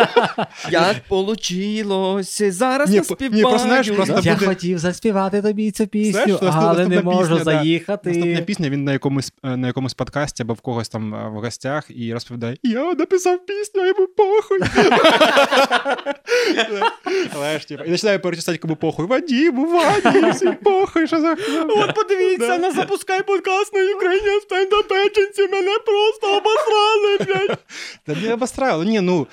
Як 0.70 0.96
получилося, 1.08 2.52
зараз 2.52 2.94
я 2.94 3.00
ні, 3.00 3.04
співаю. 3.04 3.42
просто, 3.42 3.68
знаєш, 3.68 3.90
просто 3.90 4.20
Я 4.22 4.34
буде- 4.34 4.46
хотів 4.46 4.78
заспівати 4.78 5.42
тобі 5.42 5.70
цю 5.70 5.86
пісню, 5.86 6.12
Знаєш, 6.38 6.38
але 6.42 6.88
не 6.88 7.02
можу 7.02 7.20
пісня, 7.20 7.36
да. 7.38 7.44
заїхати. 7.44 8.10
Наступна 8.10 8.40
пісня 8.40 8.70
він 8.70 8.84
на 8.84 8.92
якомусь, 8.92 9.32
е, 9.44 9.56
на 9.56 9.66
якомусь 9.66 9.94
подкасті 9.94 10.42
або 10.42 10.54
в 10.54 10.60
когось 10.60 10.88
там 10.88 11.14
е, 11.14 11.28
в 11.28 11.32
гостях 11.32 11.86
і 11.88 12.12
розповідає: 12.12 12.56
Я 12.62 12.84
написав 13.06 13.46
пісню, 13.46 13.82
а 13.82 13.86
йому 13.86 14.06
похуй. 14.06 14.58
Але 17.34 17.58
ж, 17.58 17.68
типу, 17.68 17.84
і 17.84 17.90
починає 17.90 18.18
перечисляти 18.18 18.58
кому 18.58 18.76
похуй. 18.76 19.06
Вадіму, 19.06 19.66
Ваді, 19.66 20.30
всім 20.30 20.54
похуй, 20.54 21.06
що 21.06 21.20
за 21.20 21.36
От 21.68 21.94
подивіться, 21.94 22.58
на 22.58 22.70
запускай 22.70 23.22
подкаст 23.22 23.74
на 23.74 23.94
Україні 23.96 24.40
стендапеченці, 24.42 25.42
мене 25.42 25.78
просто 25.86 26.36
обосрали, 26.36 27.18
блядь. 27.18 27.58
Та 28.06 28.14
не 28.14 28.34
обострало. 28.34 28.84
Ні, 28.84 29.00
ну 29.00 29.26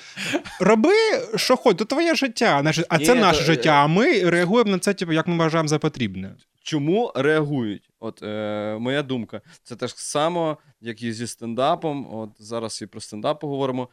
роби, 0.59 0.93
що 1.35 1.55
хоч, 1.55 1.77
то 1.77 1.85
твоє 1.85 2.15
життя, 2.15 2.73
а 2.89 2.99
це 2.99 3.15
наше 3.15 3.41
е, 3.41 3.45
життя, 3.45 3.69
а 3.69 3.87
ми 3.87 4.29
реагуємо 4.29 4.71
на 4.71 4.79
це, 4.79 4.93
типу, 4.93 5.13
як 5.13 5.27
ми 5.27 5.37
вважаємо 5.37 5.67
за 5.67 5.79
потрібне. 5.79 6.31
Чому 6.63 7.11
реагують? 7.15 7.81
От 8.03 8.23
е, 8.23 8.77
моя 8.79 9.03
думка. 9.03 9.41
Це 9.63 9.75
те 9.75 9.87
ж 9.87 9.93
само, 9.97 10.57
як 10.81 11.01
і 11.01 11.13
зі 11.13 11.27
стендапом. 11.27 12.15
От 12.15 12.29
зараз 12.39 12.81
і 12.81 12.85
про 12.85 13.01
стендап 13.01 13.39
поговоримо. 13.41 13.89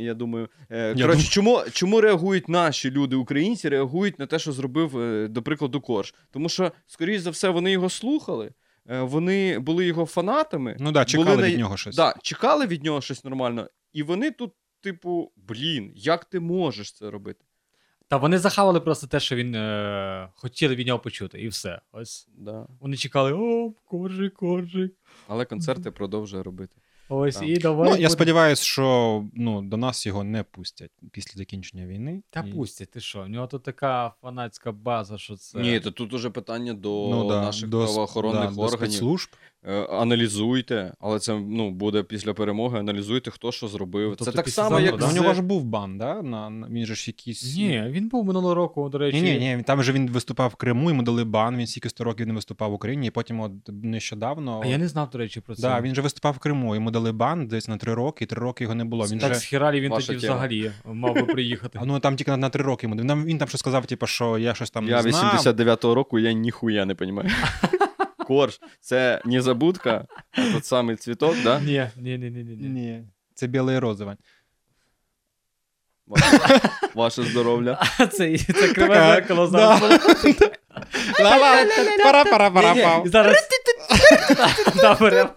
Я 0.00 0.14
думаю, 0.14 0.48
е, 0.70 0.94
Я 0.96 1.06
коротше, 1.06 1.06
думаю- 1.06 1.28
чому, 1.30 1.62
чому 1.72 2.00
реагують 2.00 2.48
наші 2.48 2.90
люди, 2.90 3.16
українці, 3.16 3.68
реагують 3.68 4.18
на 4.18 4.26
те, 4.26 4.38
що 4.38 4.52
зробив, 4.52 4.98
е, 4.98 5.28
до 5.28 5.42
прикладу, 5.42 5.80
Корж? 5.80 6.14
Тому 6.30 6.48
що, 6.48 6.72
скоріш 6.86 7.20
за 7.20 7.30
все, 7.30 7.48
вони 7.48 7.72
його 7.72 7.90
слухали, 7.90 8.50
е, 8.90 9.00
вони 9.00 9.58
були 9.58 9.86
його 9.86 10.06
фанатами. 10.06 10.76
Ну 10.80 10.92
да, 10.92 11.04
чекали 11.04 11.30
були 11.30 11.42
на- 11.42 11.48
від 11.48 11.58
нього 11.58 11.76
щось. 11.76 11.96
Да, 11.96 12.14
чекали 12.22 12.66
від 12.66 12.84
нього 12.84 13.00
щось 13.00 13.24
нормально, 13.24 13.68
і 13.92 14.02
вони 14.02 14.30
тут, 14.30 14.52
типу, 14.80 15.32
блін, 15.36 15.92
як 15.94 16.24
ти 16.24 16.40
можеш 16.40 16.92
це 16.92 17.10
робити? 17.10 17.44
Та 18.14 18.18
вони 18.18 18.38
захавали 18.38 18.80
просто 18.80 19.06
те, 19.06 19.20
що 19.20 19.36
він 19.36 19.54
е, 19.54 20.28
хотіли 20.34 20.74
від 20.74 20.86
нього 20.86 20.98
почути, 20.98 21.40
і 21.40 21.48
все. 21.48 21.80
Ось 21.92 22.28
Да. 22.38 22.66
вони 22.80 22.96
чекали: 22.96 23.32
о, 23.32 23.72
коржик, 23.84 24.34
коржик. 24.34 24.92
Але 25.28 25.44
концерти 25.44 25.90
продовжує 25.90 26.42
робити. 26.42 26.76
Ось 27.08 27.36
Так. 27.36 27.48
і 27.48 27.58
давай. 27.58 27.88
Ну, 27.90 27.96
я 27.96 28.02
буде- 28.02 28.10
сподіваюся, 28.10 28.62
що 28.64 29.24
ну, 29.34 29.62
до 29.62 29.76
нас 29.76 30.06
його 30.06 30.24
не 30.24 30.42
пустять 30.42 30.90
після 31.12 31.38
закінчення 31.38 31.86
війни. 31.86 32.22
Та 32.30 32.40
І- 32.48 32.52
пустять, 32.52 32.90
ти 32.90 33.00
що? 33.00 33.22
У 33.22 33.26
нього 33.28 33.46
тут 33.46 33.62
така 33.62 34.14
фанатська 34.22 34.72
база, 34.72 35.18
що 35.18 35.36
це. 35.36 35.58
Ні, 35.58 35.80
то 35.80 35.90
тут 35.90 36.12
уже 36.12 36.30
питання 36.30 36.74
до 36.74 37.08
ну, 37.10 37.28
да, 37.28 37.40
наших 37.40 37.68
до, 37.68 37.82
с- 37.84 37.92
правоохоронних 37.92 38.48
да, 38.48 38.54
до 38.54 38.60
органів. 38.60 38.78
спецслужб. 38.78 39.28
Е, 39.66 39.86
аналізуйте, 39.90 40.92
але 41.00 41.18
це 41.18 41.34
ну, 41.48 41.70
буде 41.70 42.02
після 42.02 42.34
перемоги. 42.34 42.78
Аналізуйте, 42.78 43.30
хто 43.30 43.52
що 43.52 43.68
зробив. 43.68 44.08
Тобто 44.10 44.24
це 44.24 44.32
так 44.32 44.48
само, 44.48 44.80
як 44.80 44.96
да? 44.96 45.06
Ну, 45.06 45.12
з- 45.12 45.18
у 45.18 45.20
нього 45.22 45.34
ж 45.34 45.42
був 45.42 45.64
бан, 45.64 45.98
да? 45.98 46.22
На, 46.22 46.50
на- 46.50 46.68
він 46.68 46.86
же 46.86 46.94
ж 46.94 47.04
якийсь. 47.06 47.56
Ні, 47.56 47.84
він 47.88 48.08
був 48.08 48.24
минулого 48.24 48.54
року, 48.54 48.88
до 48.88 48.98
речі. 48.98 49.20
Ні, 49.22 49.38
ні, 49.38 49.56
ні, 49.56 49.62
там 49.62 49.82
же 49.82 49.92
він 49.92 50.10
виступав 50.10 50.50
в 50.50 50.54
Криму, 50.54 50.88
йому 50.90 51.02
дали 51.02 51.24
бан, 51.24 51.56
він 51.56 51.66
стільки 51.66 51.88
100 51.88 52.04
років 52.04 52.26
не 52.26 52.34
виступав 52.34 52.70
в 52.70 52.74
Україні, 52.74 53.06
і 53.06 53.10
потім 53.10 53.40
от 53.40 53.52
нещодавно. 53.68 54.60
А 54.64 54.66
я 54.66 54.78
не 54.78 54.88
знав, 54.88 55.10
до 55.10 55.18
речі, 55.18 55.40
про 55.40 55.54
це. 55.54 55.62
Да, 55.62 55.80
він 55.80 55.94
же 55.94 56.00
виступав 56.02 56.32
в 56.34 56.38
Криму, 56.38 56.74
йому 56.74 56.90
дали 56.90 57.12
бан 57.12 57.46
десь 57.46 57.68
на 57.68 57.76
3 57.76 57.94
роки, 57.94 58.24
і 58.24 58.26
3 58.26 58.40
роки 58.40 58.64
його 58.64 58.74
не 58.74 58.84
було. 58.84 59.06
Він 59.06 59.18
так 59.18 59.34
же... 59.34 59.40
з 59.40 59.44
Хіралі 59.44 59.80
він 59.80 59.90
Ваша 59.90 60.06
тоді 60.06 60.20
тема. 60.20 60.34
взагалі 60.34 60.70
мав 60.84 61.14
би 61.14 61.22
приїхати. 61.22 61.78
А, 61.82 61.84
Ну 61.84 62.00
там 62.00 62.16
тільки 62.16 62.30
на, 62.30 62.36
на 62.36 62.48
3 62.48 62.64
роки 62.64 62.86
йому. 62.86 63.00
Він, 63.00 63.08
там- 63.08 63.24
він 63.24 63.38
там 63.38 63.48
щось 63.48 63.60
сказав, 63.60 63.86
типу, 63.86 64.06
що 64.06 64.38
я 64.38 64.54
щось 64.54 64.70
там 64.70 64.88
Я 64.88 65.02
не 65.02 65.12
знав. 65.12 65.34
89-го 65.34 65.94
року, 65.94 66.18
я 66.18 66.32
ніхуя 66.32 66.84
не 66.84 66.94
розумію. 66.94 67.24
Корж, 68.24 68.60
це 68.80 69.20
не 69.24 69.42
забудка, 69.42 70.06
а 70.32 70.52
тот 70.52 70.64
самий 70.64 70.96
цвіток, 70.96 71.34
да? 71.44 71.60
Ні, 71.60 71.90
ні, 71.96 72.18
ні, 72.18 72.30
ні, 72.30 72.42
ні. 72.42 72.68
ні. 72.68 73.04
Це 73.34 73.46
біле 73.46 73.74
і 73.74 73.78
розове. 73.78 74.16
Ваше, 76.06 76.60
ваше 76.94 77.22
здоров'я. 77.22 77.78
Це, 78.12 78.38
це 78.38 78.68
криве 78.68 78.94
зеркало 78.94 79.46
зараз. 79.46 79.80
було. 79.80 79.94
пара 82.04 82.24
пара 82.24 82.50
пара 82.50 83.02
І 83.04 83.08
зараз. 83.08 83.36
Да. 84.76 85.30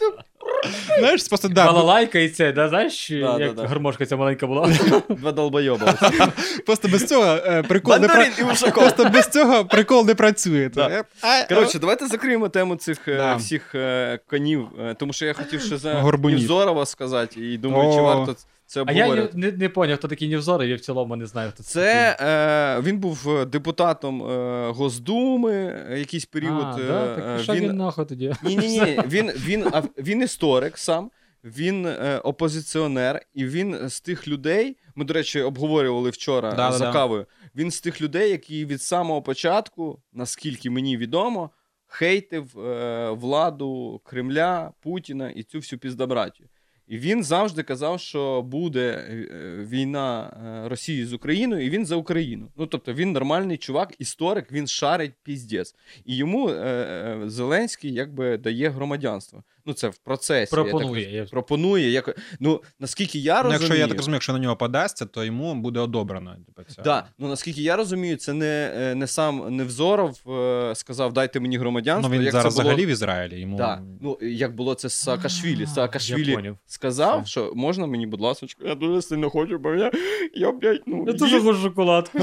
Знаєш, 0.99 1.27
просто 1.27 1.47
да, 1.47 1.65
Балалайка 1.65 2.19
і 2.19 2.29
це, 2.29 2.51
да, 2.51 2.69
знаєш, 2.69 3.09
Да, 3.09 3.15
як 3.39 3.55
да, 3.55 3.61
да. 3.61 3.67
гармошка 3.67 4.05
ця 4.05 4.15
маленька 4.15 4.47
була. 4.47 4.73
Два 5.09 5.31
долбойоба. 5.31 5.93
просто 6.65 6.87
без 6.87 7.05
цього 7.05 7.25
е, 7.25 7.63
прикол 7.63 7.97
не 7.99 8.07
пра... 8.07 8.25
Ушаков. 8.53 8.83
Просто 8.83 9.09
без 9.09 9.27
цього 9.27 9.65
прикол 9.65 10.05
не 10.05 10.15
працює. 10.15 10.69
Да. 10.73 10.87
Е, 10.89 11.03
а, 11.21 11.43
Коротше, 11.53 11.79
давайте 11.79 12.07
закриємо 12.07 12.49
тему 12.49 12.75
цих 12.75 13.07
е, 13.07 13.17
Да. 13.17 13.35
всіх 13.35 13.75
е, 13.75 14.19
конів, 14.29 14.67
е, 14.79 14.95
тому 14.99 15.13
що 15.13 15.25
я 15.25 15.33
хотів 15.33 15.61
ще 15.61 15.77
за 15.77 15.93
Горбунів. 15.93 16.37
Невзорова 16.39 16.85
сказати, 16.85 17.41
і 17.41 17.57
думаю, 17.57 17.93
чи 17.93 17.99
О. 17.99 18.03
варто 18.03 18.35
це 18.67 18.83
А 18.87 18.91
я 18.91 19.29
не, 19.33 19.51
не, 19.51 19.69
поняв, 19.69 19.97
хто 19.97 20.07
такий 20.07 20.29
Невзоров, 20.29 20.67
я 20.67 20.75
в 20.75 20.79
цілому 20.79 21.15
не 21.15 21.25
знаю, 21.25 21.51
хто 21.53 21.63
Це 21.63 22.17
е, 22.19 22.81
він 22.81 22.99
був 22.99 23.29
е, 23.29 23.45
депутатом 23.45 24.23
е, 24.23 24.69
Госдуми 24.71 25.85
якийсь 25.97 26.25
період. 26.25 26.65
А, 26.65 26.79
е, 26.79 26.87
да? 26.87 27.15
Так 27.15 27.25
е, 27.27 27.37
пішов 27.37 27.55
він, 27.55 27.63
він 27.63 27.77
нахуй 27.77 28.05
тоді. 28.05 28.33
Ні, 28.43 28.57
ні, 28.57 28.67
ні. 28.67 28.99
Він, 29.07 29.31
він, 29.31 29.67
а, 29.73 29.81
він 29.97 30.21
історик 30.21 30.77
сам, 30.77 31.11
він 31.43 31.85
е, 31.85 32.21
опозиціонер, 32.23 33.21
і 33.33 33.45
він 33.45 33.89
з 33.89 34.01
тих 34.01 34.27
людей. 34.27 34.77
Ми, 34.95 35.05
до 35.05 35.13
речі, 35.13 35.41
обговорювали 35.41 36.09
вчора 36.09 36.53
Да, 36.53 36.71
за 36.71 36.85
да. 36.85 36.93
кавою. 36.93 37.25
Він 37.55 37.71
з 37.71 37.81
тих 37.81 38.01
людей, 38.01 38.31
які 38.31 38.65
від 38.65 38.81
самого 38.81 39.21
початку, 39.21 40.01
наскільки 40.13 40.69
мені 40.69 40.97
відомо, 40.97 41.49
хейтив 41.87 42.59
е, 42.59 43.09
владу 43.11 44.01
Кремля, 44.03 44.71
Путіна 44.79 45.29
і 45.29 45.43
цю 45.43 45.57
всю 45.57 45.79
піздобратію. 45.79 46.49
І 46.87 46.97
він 46.97 47.23
завжди 47.23 47.63
казав, 47.63 47.99
що 47.99 48.41
буде 48.41 48.89
е, 48.89 49.27
війна 49.69 50.37
е, 50.65 50.69
Росії 50.69 51.05
з 51.05 51.13
Україною, 51.13 51.65
і 51.65 51.69
він 51.69 51.85
за 51.85 51.95
Україну. 51.95 52.47
Ну 52.57 52.67
тобто 52.67 52.93
він 52.93 53.11
нормальний 53.11 53.57
чувак, 53.57 53.93
історик, 53.99 54.51
він 54.51 54.67
шарить 54.67 55.13
піздець. 55.23 55.75
І 56.05 56.15
йому 56.15 56.49
е, 56.49 57.21
Зеленський 57.25 57.93
якби 57.93 58.37
дає 58.37 58.69
громадянство. 58.69 59.43
Ну 59.67 59.73
це 59.73 59.87
в 59.87 59.97
процесі. 59.97 60.55
я 60.55 60.63
так 60.63 60.71
Пропонує. 60.71 61.11
Я... 61.11 61.25
Пропонує. 61.25 61.91
Як... 61.91 62.19
Ну 62.39 62.61
наскільки 62.79 63.19
я 63.19 63.35
Ну, 63.35 63.43
розумію, 63.43 63.61
якщо 63.61 63.75
я 63.75 63.87
так 63.87 63.97
розумію, 63.97 64.15
якщо 64.15 64.33
на 64.33 64.39
нього 64.39 64.55
подасться, 64.55 65.05
то 65.05 65.23
йому 65.23 65.55
буде 65.55 65.79
одобрено. 65.79 66.35
Типу, 66.45 66.69
це. 66.75 66.81
Да, 66.81 67.05
ну 67.19 67.27
наскільки 67.27 67.61
я 67.61 67.75
розумію, 67.75 68.17
це 68.17 68.33
не, 68.33 68.73
е, 68.75 68.95
не 68.95 69.07
сам 69.07 69.55
Невзоров 69.55 70.31
е, 70.31 70.75
сказав, 70.75 71.13
дайте 71.13 71.39
мені 71.39 71.57
громадянство. 71.57 72.09
Ну, 72.09 72.15
він 72.15 72.23
як 72.23 72.31
зараз 72.31 72.53
це 72.53 72.61
було... 72.61 72.69
взагалі 72.69 72.85
в 72.85 72.89
Ізраїлі. 72.89 73.39
Йому... 73.39 73.57
Да. 73.57 73.81
Ну, 74.01 74.17
як 74.21 74.55
було 74.55 74.73
це 74.73 74.89
з 74.89 74.93
Саакашвілі. 74.93 75.65
Саакашвілі 75.65 76.53
сказав, 76.65 77.21
Все. 77.21 77.31
що 77.31 77.51
можна 77.55 77.87
мені, 77.87 78.07
будь 78.07 78.21
ласка, 78.21 78.45
я 78.65 78.75
дуже 78.75 79.01
сильно 79.01 79.29
хочу, 79.29 79.57
бо 79.57 79.73
я, 79.73 79.91
я 80.33 80.51
блядь, 80.51 80.81
ну, 80.85 81.03
Я 81.07 81.13
дуже 81.13 81.41
хочу 81.41 81.59
шоколад. 81.59 82.11
І 82.15 82.19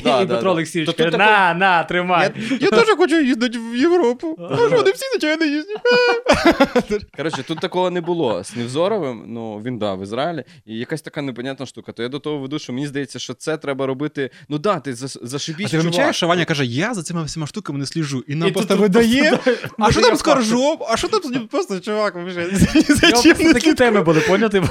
Да, 0.00 0.24
да, 0.24 0.26
Петро. 0.26 0.50
Олексійович 0.50 0.96
каже, 0.96 1.16
на, 1.16 1.54
на, 1.54 1.84
тримай. 1.84 2.32
Я 2.60 2.70
теж 2.70 2.88
хочу 2.96 3.20
їздити 3.20 3.58
в 3.58 3.76
Європу. 3.76 4.36
Що 4.56 4.68
вони 4.76 4.90
всі 4.90 5.04
звичайно 5.10 5.44
їздять? 5.44 5.80
Коротше, 7.16 7.42
тут 7.42 7.60
такого 7.60 7.90
не 7.90 8.00
було. 8.00 8.44
З 8.44 8.56
Невзоровим, 8.56 9.24
ну 9.26 9.58
він 9.62 9.78
да, 9.78 9.94
в 9.94 10.02
Ізраїлі, 10.02 10.44
і 10.66 10.78
якась 10.78 11.02
така 11.02 11.22
непонятна 11.22 11.66
штука. 11.66 11.92
То 11.92 12.02
я 12.02 12.08
до 12.08 12.18
того 12.18 12.38
веду, 12.38 12.58
що 12.58 12.72
мені 12.72 12.86
здається, 12.86 13.18
що 13.18 13.34
це 13.34 13.56
треба 13.56 13.86
робити. 13.86 14.30
Ну 14.48 14.58
да, 14.58 14.80
ти 14.80 14.92
заш- 14.92 15.18
А 15.64 15.68
ти 15.68 15.72
чувак. 15.96 16.14
що 16.14 16.26
Ваня 16.26 16.44
каже, 16.44 16.66
я 16.66 16.94
за 16.94 17.02
цими 17.02 17.24
всіма 17.24 17.46
штуками 17.46 17.78
не 17.78 17.86
сліжу. 17.86 18.24
І 18.28 18.34
нам 18.34 18.48
І 18.48 18.52
просто 18.52 18.76
видає. 18.76 19.38
А 19.78 19.92
що 19.92 20.00
там 20.00 20.16
з 20.16 20.22
коржом? 20.22 20.78
А 20.88 20.96
що 20.96 21.08
там 21.08 21.48
просто, 21.48 21.80
чувак, 21.80 22.14
такі 23.52 23.74
теми 23.74 24.02
були, 24.02 24.20
поняти? 24.20 24.62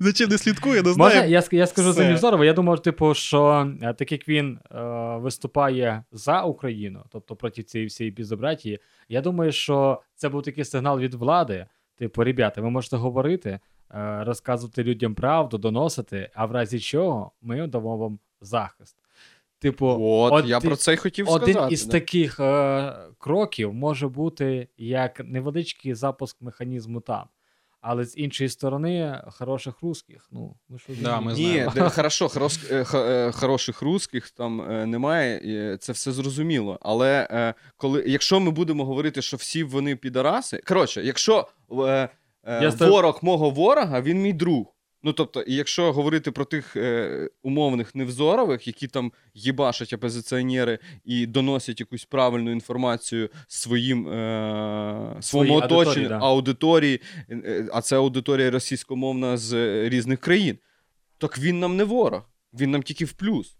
Зачем 0.00 0.30
не 0.30 0.38
слідкує, 0.38 0.82
не 0.82 0.92
знаю. 0.92 1.30
я, 1.52 1.66
скажу 1.66 1.92
за. 1.92 2.04
Невзорова, 2.04 2.44
я 2.44 2.52
думав, 2.52 2.82
типу, 2.82 3.14
що 3.14 3.72
е, 3.82 3.94
так 3.98 4.12
як 4.12 4.28
він 4.28 4.58
е, 4.74 4.80
виступає 5.20 6.04
за 6.12 6.42
Україну, 6.42 7.04
тобто 7.12 7.36
проти 7.36 7.62
цієї 7.62 7.88
всієї 7.88 8.10
безобратії, 8.10 8.78
я 9.08 9.20
думаю, 9.20 9.52
що 9.52 10.02
це 10.14 10.28
був 10.28 10.42
такий 10.42 10.64
сигнал 10.64 10.98
від 10.98 11.14
влади. 11.14 11.66
Типу, 11.96 12.24
ребята, 12.24 12.60
ви 12.60 12.70
можете 12.70 12.96
говорити, 12.96 13.50
е, 13.50 14.24
розказувати 14.24 14.84
людям 14.84 15.14
правду, 15.14 15.58
доносити, 15.58 16.30
а 16.34 16.46
в 16.46 16.52
разі 16.52 16.80
чого 16.80 17.32
ми 17.42 17.66
дамо 17.66 17.96
вам 17.96 18.18
захист. 18.40 18.96
Типу, 19.58 19.86
От, 19.86 20.32
от 20.32 20.46
я 20.46 20.60
про 20.60 20.76
це 20.76 20.94
й 20.94 20.96
хотів 20.96 21.28
один 21.28 21.54
сказати. 21.54 21.74
із 21.74 21.86
не? 21.86 21.92
таких 21.92 22.40
е, 22.40 22.94
кроків 23.18 23.74
може 23.74 24.08
бути 24.08 24.68
як 24.76 25.20
невеличкий 25.24 25.94
запуск 25.94 26.42
механізму 26.42 27.00
там. 27.00 27.24
Але 27.82 28.04
з 28.04 28.16
іншої 28.16 28.48
сторони, 28.50 29.22
хороших 29.26 29.74
русських, 29.82 30.28
ну, 30.32 30.54
ми 30.68 30.78
що 30.78 30.92
Да, 31.00 31.20
ми 31.20 31.32
Ні, 31.32 31.44
знаємо. 31.44 31.72
де, 31.74 31.88
хорошо, 31.88 32.28
хорос, 32.28 32.70
е, 32.70 32.84
е, 32.94 33.32
хороших 33.32 33.82
русських 33.82 34.30
там 34.30 34.60
е, 34.60 34.86
немає, 34.86 35.76
це 35.80 35.92
все 35.92 36.12
зрозуміло. 36.12 36.78
Але 36.82 37.28
е, 37.30 37.54
коли, 37.76 38.04
якщо 38.06 38.40
ми 38.40 38.50
будемо 38.50 38.84
говорити, 38.84 39.22
що 39.22 39.36
всі 39.36 39.64
вони 39.64 39.96
підараси, 39.96 40.60
коротше, 40.66 41.02
якщо 41.04 41.48
е, 41.72 42.08
е, 42.46 42.68
ворог 42.80 43.18
мого 43.22 43.50
ворога, 43.50 44.00
він 44.00 44.22
мій 44.22 44.32
друг. 44.32 44.66
Ну 45.04 45.12
тобто, 45.12 45.44
якщо 45.46 45.92
говорити 45.92 46.30
про 46.30 46.44
тих 46.44 46.76
е, 46.76 47.28
умовних 47.42 47.94
невзорових, 47.94 48.66
які 48.66 48.86
там 48.86 49.12
їбашать 49.34 49.92
опозиціонери 49.92 50.78
і 51.04 51.26
доносять 51.26 51.80
якусь 51.80 52.04
правильну 52.04 52.50
інформацію 52.52 53.30
своїм 53.48 54.08
е, 54.08 55.16
своєму 55.20 55.54
аудиторії, 55.54 55.82
оточенню, 55.82 56.08
да. 56.08 56.18
аудиторії, 56.18 57.00
е, 57.28 57.36
е, 57.36 57.68
а 57.72 57.82
це 57.82 57.96
аудиторія 57.96 58.50
російськомовна 58.50 59.36
з 59.36 59.54
різних 59.88 60.20
країн, 60.20 60.58
так 61.18 61.38
він 61.38 61.60
нам 61.60 61.76
не 61.76 61.84
ворог, 61.84 62.30
він 62.54 62.70
нам 62.70 62.82
тільки 62.82 63.04
в 63.04 63.12
плюс. 63.12 63.56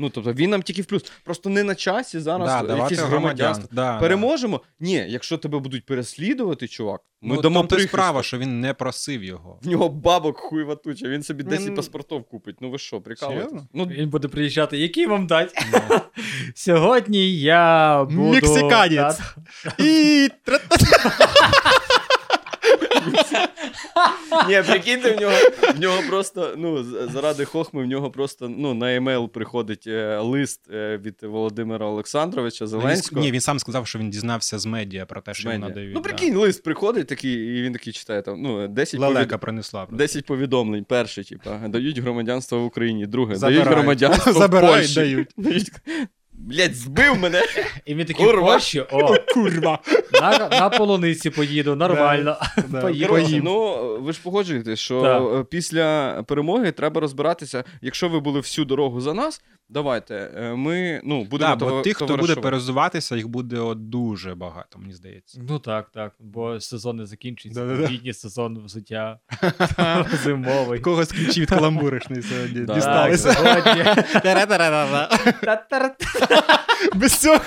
Ну 0.00 0.10
тобто 0.10 0.32
він 0.32 0.50
нам 0.50 0.62
тільки 0.62 0.82
в 0.82 0.86
плюс. 0.86 1.12
Просто 1.24 1.50
не 1.50 1.64
на 1.64 1.74
часі 1.74 2.20
зараз 2.20 2.48
Да, 2.48 2.52
давати 2.62 2.68
громадянство. 2.74 3.06
громадянство. 3.08 3.68
Да, 3.72 3.92
да. 3.92 3.98
Переможемо? 4.00 4.60
Ні, 4.80 5.04
якщо 5.08 5.38
тебе 5.38 5.58
будуть 5.58 5.86
переслідувати, 5.86 6.68
чувак, 6.68 7.00
ми 7.22 7.34
Ну, 7.34 7.42
дамо 7.42 7.64
прихисток. 7.64 7.90
справа, 7.90 8.22
що 8.22 8.38
він 8.38 8.60
не 8.60 8.74
просив 8.74 9.24
його. 9.24 9.58
В 9.62 9.68
нього 9.68 9.88
бабок 9.88 10.38
хуєва 10.38 10.74
туча, 10.76 11.08
він 11.08 11.22
собі 11.22 11.42
10 11.42 11.66
Він- 11.66 11.74
паспортів 11.74 12.24
купить. 12.24 12.56
Ну 12.60 12.70
ви 12.70 12.78
що, 12.78 13.00
прикалуєтесь? 13.00 13.62
Ну, 13.74 13.84
Він 13.84 14.08
буде 14.08 14.28
приїжджати, 14.28 14.78
який 14.78 15.06
вам 15.06 15.26
дать? 15.26 15.54
Сьогодні 16.54 17.40
я 17.40 18.04
буду... 18.04 18.22
Мексиканець. 18.22 19.20
І 19.78 20.28
Ні, 24.48 24.62
прикиньте, 24.66 25.12
в 25.12 25.20
нього, 25.20 25.34
в 25.76 25.80
нього 25.80 26.02
просто, 26.08 26.54
ну, 26.56 26.84
заради 27.12 27.44
хохми, 27.44 27.82
в 27.82 27.86
нього 27.86 28.10
просто 28.10 28.48
ну, 28.48 28.74
на 28.74 28.94
емейл 28.94 29.28
приходить 29.28 29.86
е, 29.86 30.18
лист 30.18 30.60
е, 30.72 31.00
від 31.04 31.22
Володимира 31.22 31.86
Олександровича 31.86 32.66
Зеленського. 32.66 33.20
Ні, 33.20 33.32
він 33.32 33.40
сам 33.40 33.58
сказав, 33.58 33.86
що 33.86 33.98
він 33.98 34.10
дізнався 34.10 34.58
з 34.58 34.66
медіа 34.66 35.06
про 35.06 35.20
те, 35.20 35.34
що 35.34 35.48
йому 35.48 35.68
надають. 35.68 35.94
Ну, 35.94 36.00
да. 36.00 36.08
прикинь, 36.08 36.36
лист 36.36 36.62
приходить 36.62 37.06
такий, 37.06 37.58
і 37.58 37.62
він 37.62 37.72
такий 37.72 37.92
читає 37.92 38.22
там, 38.22 38.42
ну, 38.42 38.68
10, 38.68 39.00
Лелека 39.00 39.26
повід... 39.26 39.40
принесла. 39.40 39.86
просто. 39.86 39.96
10 39.96 40.24
повідомлень. 40.24 40.84
Перше, 40.84 41.24
типа, 41.24 41.68
дають 41.68 41.98
громадянство 41.98 42.60
в 42.60 42.64
Україні. 42.64 43.06
Друге, 43.06 43.34
Забирають. 43.34 43.64
дають 43.64 43.78
громадянство 43.78 44.32
в 44.46 44.50
Польщі. 44.60 45.26
дають. 45.36 45.72
Блять, 46.48 46.76
збив 46.76 47.16
мене. 47.18 47.42
І 47.84 47.94
він 47.94 48.06
такий 48.06 48.26
Курва. 48.26 48.52
Польщі, 48.52 48.80
о, 48.92 49.16
Курва. 49.34 49.78
на, 50.20 50.48
на 50.48 50.68
полуниці 50.68 51.30
поїду, 51.30 51.76
нормально. 51.76 52.36
Да. 52.68 52.80
Поїхав. 52.80 53.10
Коротше, 53.10 53.40
ну 53.44 53.78
ви 54.00 54.12
ж 54.12 54.20
погоджуєтесь, 54.22 54.78
що 54.80 55.02
Так. 55.02 55.48
після 55.48 56.12
перемоги 56.26 56.72
треба 56.72 57.00
розбиратися. 57.00 57.64
Якщо 57.82 58.08
ви 58.08 58.20
були 58.20 58.40
всю 58.40 58.64
дорогу 58.64 59.00
за 59.00 59.14
нас, 59.14 59.42
давайте. 59.68 60.30
е, 60.36 60.54
Ми 60.54 61.00
ну 61.04 61.24
будемо 61.24 61.56
Да, 61.56 61.66
бо 61.66 61.82
тих, 61.82 61.96
хто 61.96 62.16
буде 62.16 62.34
перезуватися, 62.34 63.16
їх 63.16 63.28
буде 63.28 63.58
от 63.58 63.88
дуже 63.88 64.34
багато, 64.34 64.78
мені 64.78 64.92
здається. 64.94 65.40
Ну 65.48 65.58
так, 65.58 65.90
так, 65.90 66.12
бо 66.20 66.60
сезон 66.60 66.96
не 66.96 67.06
закінчується. 67.06 67.66
Да-да-да. 67.66 68.12
Сезон 68.12 68.64
взуття 68.64 69.18
зимовий. 70.24 70.80
Когось 70.80 71.12
ключі 71.12 71.40
від 71.40 71.50
каламбуришний 71.50 72.22
сьогодні 72.22 72.60
Да. 72.60 72.74
Дісталися. 72.74 73.32
Без 76.94 77.12
цього, 77.12 77.40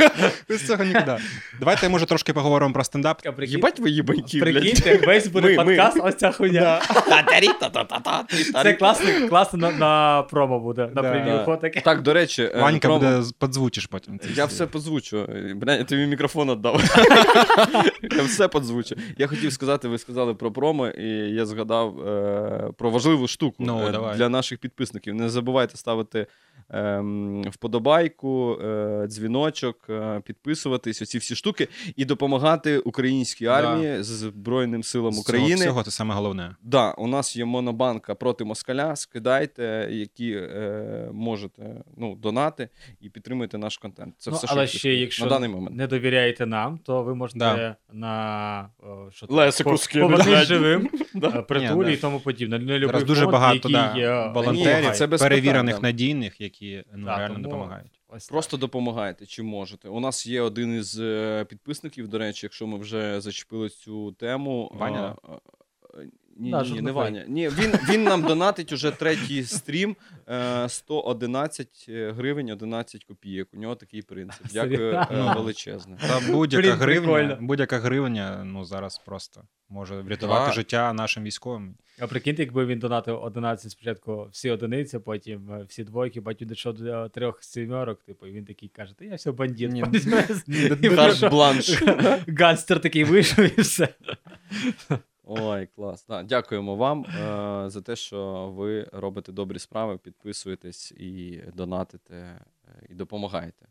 без 0.49 0.67
цього 0.67 0.83
нікуди. 0.83 1.17
Давайте, 1.59 1.89
може, 1.89 2.05
трошки 2.05 2.33
поговоримо 2.33 2.73
про 2.73 2.83
стендап. 2.83 3.21
Їбать 3.39 3.79
ви 3.79 3.89
їбаньки, 3.89 4.39
блядь. 4.39 4.53
Прикиньте, 4.53 4.97
весь 5.07 5.27
буде 5.27 5.55
подкаст, 5.55 5.97
ось 6.03 6.15
ця 6.15 6.31
хуйня. 6.31 6.81
Це 8.63 8.73
класно, 8.73 9.29
класно 9.29 9.71
на, 9.71 10.23
промо 10.29 10.59
буде, 10.59 10.89
на. 10.95 11.01
Так, 11.81 12.01
до 12.01 12.13
речі, 12.13 12.43
е, 12.43 12.61
Ванька 12.61 12.87
буде 12.89 13.21
подзвучиш 13.37 13.85
потім. 13.85 14.19
Я 14.35 14.45
все. 14.45 14.67
подзвучу. 14.67 15.27
Бля, 15.55 15.75
я 15.75 15.83
тобі 15.83 16.05
мікрофон 16.05 16.51
віддав. 16.51 16.81
я 18.17 18.23
все 18.23 18.47
подзвучу. 18.47 18.95
Я 19.17 19.27
хотів 19.27 19.53
сказати, 19.53 19.87
ви 19.87 19.97
сказали 19.97 20.33
про 20.33 20.51
промо, 20.51 20.87
і 20.87 21.07
я 21.33 21.45
згадав 21.45 22.07
е, 22.07 22.71
про 22.77 22.89
важливу 22.89 23.27
штуку 23.27 23.55
Ну, 23.59 23.87
е, 23.87 24.15
для 24.17 24.29
наших 24.29 24.59
підписників. 24.59 25.15
Не 25.15 25.29
забувайте 25.29 25.77
ставити 25.77 26.27
ем, 26.69 27.41
вподобайку, 27.41 28.57
е, 28.61 29.05
дзвіночок, 29.21 29.85
е, 29.89 30.21
підписуватись, 30.25 31.01
оці 31.01 31.17
всі 31.17 31.35
штуки, 31.35 31.67
і 31.95 32.05
допомагати 32.05 32.79
українській 32.79 33.45
Да. 33.45 33.51
армії, 33.51 34.03
Збройним 34.03 34.83
силам 34.83 35.11
З 35.13 35.15
цього 35.15 35.37
України. 35.37 35.61
всього 35.61 35.83
це 35.83 35.91
саме 35.91 36.15
головне. 36.15 36.55
Да, 36.63 36.91
у 36.91 37.07
нас 37.07 37.35
є 37.35 37.45
монобанка 37.45 38.15
проти 38.15 38.43
москаля. 38.43 38.95
Скидайте, 38.95 39.87
які 39.91 40.31
е, 40.31 41.09
можете 41.13 41.83
ну, 41.97 42.15
донати 42.15 42.69
і 43.01 43.09
підтримуйте 43.09 43.57
наш 43.57 43.77
контент. 43.77 44.13
Це 44.17 44.31
Ну, 44.31 44.37
все, 44.37 44.47
але 44.49 44.67
що 44.67 44.77
ще, 44.77 44.93
якщо 44.93 45.25
на 45.25 45.29
даний 45.29 45.49
момент. 45.49 45.75
не 45.77 45.87
довіряєте 45.87 46.45
нам, 46.45 46.77
то 46.77 47.03
ви 47.03 47.15
можете 47.15 47.39
Да. 47.39 47.75
на 47.93 48.69
о, 48.79 49.11
що 49.11 49.25
Лесику 49.29 49.77
живим, 50.43 50.89
е, 51.23 51.41
притулі 51.41 51.93
і 51.93 51.97
тому 51.97 52.19
подібне. 52.19 52.79
Зараз 52.87 53.03
дуже 53.03 53.25
багато 53.25 53.69
волонтерів, 54.33 54.91
це 54.91 55.07
перевірених, 55.07 55.81
надійних, 55.81 56.41
які 56.41 56.83
ну, 56.95 57.07
реально 57.07 57.39
допомагають. 57.39 58.00
Ось 58.11 58.25
так. 58.25 58.31
Просто 58.31 58.57
допомагайте, 58.57 59.25
чи 59.25 59.43
можете. 59.43 59.89
У 59.89 59.99
нас 59.99 60.27
є 60.27 60.41
один 60.41 60.75
із 60.79 60.99
е, 60.99 61.45
підписників, 61.49 62.07
до 62.07 62.17
речі, 62.17 62.45
якщо 62.45 62.67
ми 62.67 62.77
вже 62.77 63.21
зачепили 63.21 63.69
цю 63.69 64.11
тему. 64.11 64.71
Ваня, 64.73 65.15
а, 65.23 65.31
Ні, 66.41 66.51
Да, 66.51 66.63
ні, 66.63 66.71
ні, 66.71 66.81
не. 66.81 66.91
Ваня. 66.91 67.25
Ні, 67.27 67.49
він, 67.49 67.71
він 67.89 68.03
нам 68.03 68.21
донатить 68.21 68.71
уже 68.71 68.91
третій 68.91 69.43
стрім 69.43 69.95
е, 70.29 70.69
111 70.69 71.85
гривень 71.89 72.51
11 72.51 73.03
копійок. 73.03 73.47
У 73.53 73.57
нього 73.57 73.75
такий 73.75 74.01
принцип. 74.01 74.47
Дякую 74.53 74.91
е, 74.93 75.33
величезне. 75.35 75.97
Та 76.01 76.19
будь-яка 76.31 76.67
Блін, 76.67 76.75
гривня, 76.77 77.37
будь-яка 77.41 77.79
гривня, 77.79 78.43
ну 78.45 78.65
зараз 78.65 78.97
просто 79.05 79.41
може 79.69 80.01
врятувати 80.01 80.45
Да. 80.47 80.51
життя 80.53 80.93
нашим 80.93 81.23
військовим. 81.23 81.75
А 81.99 82.07
прикиньте, 82.07 82.41
якби 82.43 82.65
він 82.65 82.79
донатив 82.79 83.23
11 83.23 83.71
спочатку 83.71 84.27
всі 84.31 84.49
одиниці, 84.49 84.99
потім 84.99 85.51
е, 85.53 85.63
всі 85.69 85.83
двойки, 85.83 86.21
потім 86.21 86.47
дійшов 86.47 86.73
до 86.73 87.09
трьох 87.09 87.43
сімерок, 87.43 88.03
типу, 88.03 88.27
і 88.27 88.31
він 88.31 88.45
такий 88.45 88.69
каже, 88.69 88.93
та 88.97 89.05
я 89.05 89.15
все 89.15 89.31
бандит. 89.31 89.71
Д- 90.47 90.89
вийшов. 90.89 91.29
бланш. 91.29 91.81
Ганстер 92.27 92.79
такий 92.79 93.03
вийшов 93.03 93.45
і 93.57 93.61
все. 93.61 93.87
Ой, 95.39 95.67
клас. 95.75 96.05
Да, 96.09 96.23
дякуємо 96.23 96.75
вам 96.75 97.05
е, 97.05 97.69
за 97.69 97.81
те, 97.81 97.95
що 97.95 98.47
ви 98.55 98.89
робите 98.93 99.31
добрі 99.31 99.59
справи, 99.59 99.97
підписуєтесь 99.97 100.91
і 100.91 101.43
донатите, 101.55 102.15
е, 102.15 102.41
і 102.89 102.93
допомагаєте. 102.93 103.65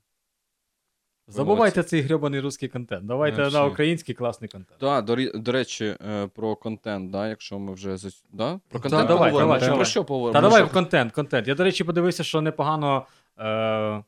Забувайте 1.28 1.82
цей 1.82 2.00
грьобаний 2.00 2.40
русський 2.40 2.68
контент. 2.68 3.06
Давайте 3.06 3.36
Вообще. 3.36 3.58
на 3.58 3.64
український 3.66 4.14
класний 4.14 4.48
контент. 4.48 4.78
Так, 4.80 5.04
до, 5.04 5.14
рі- 5.14 5.38
до 5.38 5.52
речі, 5.52 5.96
е, 6.10 6.26
про 6.26 6.56
контент, 6.56 7.10
да, 7.10 7.28
якщо 7.28 7.58
ми 7.58 7.72
вже 7.72 7.96
за... 7.96 8.08
да? 8.32 8.60
про 8.68 8.80
Та, 8.80 8.82
контент 8.82 9.08
давай, 9.08 9.30
поговоримо. 9.30 9.38
давай, 9.48 9.60
Чи 9.60 9.64
давай. 9.66 9.78
про 9.78 9.84
що 9.84 10.04
поговоримо? 10.04 10.32
Та 10.32 10.40
Ну, 10.40 10.48
давай 10.48 10.64
що? 10.64 10.74
контент, 10.74 11.12
контент. 11.12 11.48
Я, 11.48 11.54
до 11.54 11.64
речі, 11.64 11.84
подивився, 11.84 12.24
що 12.24 12.40
непогано 12.40 13.06
е, 13.38 14.04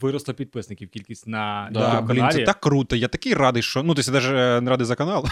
виросло 0.00 0.34
підписників 0.34 0.88
кількість 0.88 1.26
на 1.26 1.68
Да, 1.72 1.80
YouTube 1.80 2.02
блін, 2.06 2.16
каналі. 2.16 2.34
це 2.34 2.42
так 2.44 2.60
круто. 2.60 2.96
Я 2.96 3.08
такий 3.08 3.34
радий, 3.34 3.62
що. 3.62 3.82
Ну, 3.82 3.94
ти 3.94 4.10
навіть 4.10 4.62
не 4.62 4.70
радий 4.70 4.86
за 4.86 4.94
канал. 4.94 5.24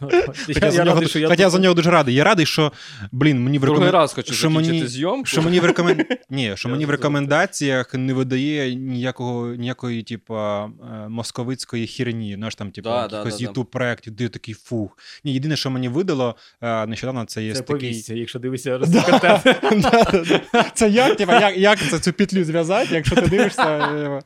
я, 0.12 0.22
Хоча, 0.54 0.70
за, 0.70 0.84
нього, 0.84 0.94
радий, 0.94 1.08
що 1.08 1.18
я 1.18 1.50
за 1.50 1.58
нього 1.58 1.74
дуже 1.74 1.90
радий. 1.90 2.14
Я 2.14 2.24
радий, 2.24 2.46
що, 2.46 2.72
блін, 3.12 3.44
мені 3.44 3.58
в 3.58 3.64
рекомен... 3.64 3.90
раз 3.90 4.12
хочу 4.12 4.34
що 4.34 4.50
мені- 4.50 4.86
зйомку. 4.86 5.26
що 5.26 5.42
мені 5.42 5.60
в 5.60 5.64
рекомен... 5.64 6.04
Ні, 6.30 6.52
що 6.54 6.68
мені 6.68 6.86
в 6.86 6.90
рекомендаціях 6.90 7.94
не 7.94 8.12
видає 8.14 8.74
ніякого, 8.74 9.46
ніякої, 9.46 10.02
типа, 10.02 10.64
е, 10.64 11.08
московицької 11.08 11.86
херні. 11.86 12.34
Знаєш, 12.34 12.54
там, 12.54 12.70
типу, 12.70 12.88
Да, 12.88 13.02
якихось 13.02 13.40
да, 13.40 13.46
да. 13.46 13.52
youtube 13.52 13.64
проєктів, 13.64 14.12
де 14.12 14.28
такий 14.28 14.54
фух. 14.54 14.98
Ні, 15.24 15.32
єдине, 15.34 15.56
що 15.56 15.70
мені 15.70 15.88
видало 15.88 16.36
е, 16.62 16.86
нещодавно, 16.86 17.24
це 17.24 17.42
є 17.44 17.52
Це 17.54 17.60
такий. 17.62 17.74
повісться, 17.76 18.14
якщо 18.14 18.38
дивишся. 18.38 18.78
Це 20.74 20.88
як, 20.88 21.16
типа, 21.16 21.40
як, 21.40 21.56
як 21.56 21.78
це 21.78 21.98
цю 21.98 22.12
петлю 22.12 22.44
зв'язати, 22.44 22.94
якщо 22.94 23.14
ти 23.16 23.22
дивишся. 23.22 23.62
е, 23.78 24.20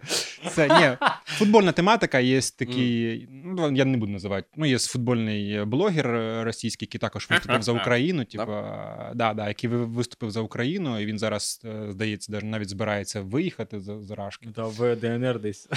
Це 0.51 0.69
ні. 0.69 1.07
Футбольна 1.25 1.73
тематика, 1.73 2.19
є 2.19 2.41
такий, 2.59 3.29
ну 3.45 3.73
я 3.73 3.85
не 3.85 3.97
буду 3.97 4.13
називати. 4.13 4.47
Ну, 4.57 4.67
є 4.67 4.79
футбольний 4.79 5.62
блогер 5.65 6.07
е, 6.07 6.45
російський, 6.45 6.87
який 6.87 6.99
також 6.99 7.29
виступив 7.31 7.63
за 7.63 7.73
Україну. 7.81 8.25
Типа, 8.25 9.13
да, 9.15 9.35
да, 9.35 9.49
який 9.49 9.71
виступив 9.71 10.31
за 10.31 10.41
Україну, 10.41 11.01
і 11.01 11.07
він 11.07 11.19
зараз, 11.19 11.61
е, 11.65 11.93
здається, 11.93 12.33
даже 12.33 12.47
навіть 12.47 12.69
збирається 12.69 13.21
виїхати 13.21 13.81
з, 13.81 13.99
з 14.03 14.11
Рашки. 14.11 14.49
Та 14.55 14.65
в 14.65 14.97
ДНР 14.97 15.41
десь. 15.41 15.67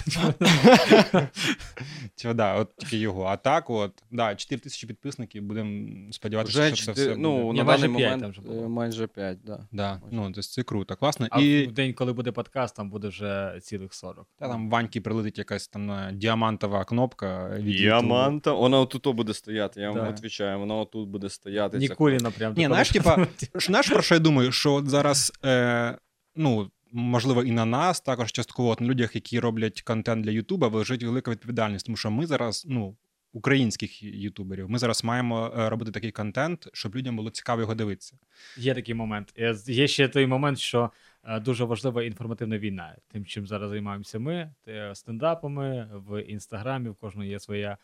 Типа, 2.16 2.34
да, 2.34 2.56
от 2.56 2.76
тільки 2.78 2.98
його. 2.98 3.24
А 3.24 3.38
так, 3.38 3.70
от, 3.70 4.04
да, 4.12 4.36
4 4.36 4.60
тисячі 4.60 4.88
підписників, 4.88 5.44
будемо 5.44 6.12
сподіватися, 6.12 6.60
Вже, 6.60 6.76
що 6.76 6.86
це 6.86 6.92
все 6.92 7.16
ну, 7.18 7.44
буде. 7.44 7.58
На 7.58 7.64
майже 7.64 7.88
даний 7.88 8.10
момент 8.10 8.40
е, 8.50 8.68
майже 8.68 9.08
5, 9.08 9.38
да. 9.46 9.68
Да, 9.72 10.02
ну, 10.12 10.26
тобто 10.26 10.42
це 10.42 10.64
круто, 10.64 10.96
класно. 10.96 11.28
А 11.32 11.42
і... 11.42 11.68
в 11.68 11.72
день, 11.72 11.94
коли 11.94 12.14
буде 12.14 12.32
подкаст, 12.32 12.76
там 12.76 12.90
буде 12.90 13.08
вже 13.08 13.60
цілих 13.62 13.94
40. 13.94 14.28
Та 14.40 14.48
там 14.48 14.70
Ваньки 14.70 15.02
прилетить 15.02 15.38
якась 15.38 15.68
там 15.68 15.92
е, 15.92 16.12
діамантова 16.14 16.86
кнопка. 16.86 17.60
Діаманта. 17.62 18.54
Вона 18.54 18.80
отут 18.80 19.16
буде 19.16 19.34
стояти, 19.34 19.75
я 19.78 19.92
вам 19.92 20.00
Да. 20.00 20.12
відповідаю. 20.12 20.60
Вона 20.60 20.76
отут 20.76 21.10
буде 21.10 21.30
стояти. 21.30 21.78
Нікуліна 21.78 22.32
прям. 22.32 22.54
Ні, 22.58 22.66
знаєш, 22.66 22.90
типа, 22.90 23.28
Ж 23.56 23.66
Знаєш, 23.66 23.90
про 23.90 24.02
що 24.02 24.16
я 24.16 24.20
думаю? 24.20 24.52
Що 24.52 24.74
от 24.74 24.90
зараз, 24.90 25.34
е, 25.46 25.98
ну, 26.36 26.72
можливо, 26.92 27.44
і 27.44 27.52
на 27.52 27.66
нас, 27.66 28.02
також 28.02 28.32
частково 28.32 28.70
от 28.70 28.82
на 28.82 28.88
людях, 28.88 29.16
які 29.16 29.40
роблять 29.40 29.82
контент 29.82 30.24
для 30.24 30.32
Ютуба, 30.32 30.68
лежить 30.68 31.04
велика 31.04 31.32
відповідальність, 31.32 31.86
тому 31.86 31.98
що 31.98 32.12
ми 32.12 32.26
зараз, 32.26 32.66
ну, 32.70 32.96
українських 33.34 34.04
ютуберів, 34.04 34.70
ми 34.70 34.78
зараз 34.80 35.04
маємо 35.04 35.54
е, 35.58 35.70
робити 35.70 35.92
такий 35.92 36.12
контент, 36.12 36.68
щоб 36.74 36.96
людям 36.96 37.16
було 37.16 37.30
цікаво 37.30 37.62
його 37.62 37.76
дивитися. 37.76 38.18
Є 38.58 38.74
такий 38.74 38.96
момент. 38.96 39.34
Є 39.68 39.88
ще 39.88 40.08
той 40.08 40.28
момент, 40.28 40.60
що 40.60 40.92
е, 41.24 41.40
дуже 41.40 41.64
важлива 41.64 42.04
інформативна 42.04 42.58
війна. 42.58 42.96
Тим, 43.12 43.26
чим 43.26 43.48
зараз 43.48 43.70
займаємося 43.70 44.20
ми, 44.20 44.52
стендапами 44.94 45.90
в 45.94 46.22
інстаграмі, 46.22 46.90
в 46.90 46.96
кожного 46.96 47.26
є 47.28 47.40
своя 47.40 47.78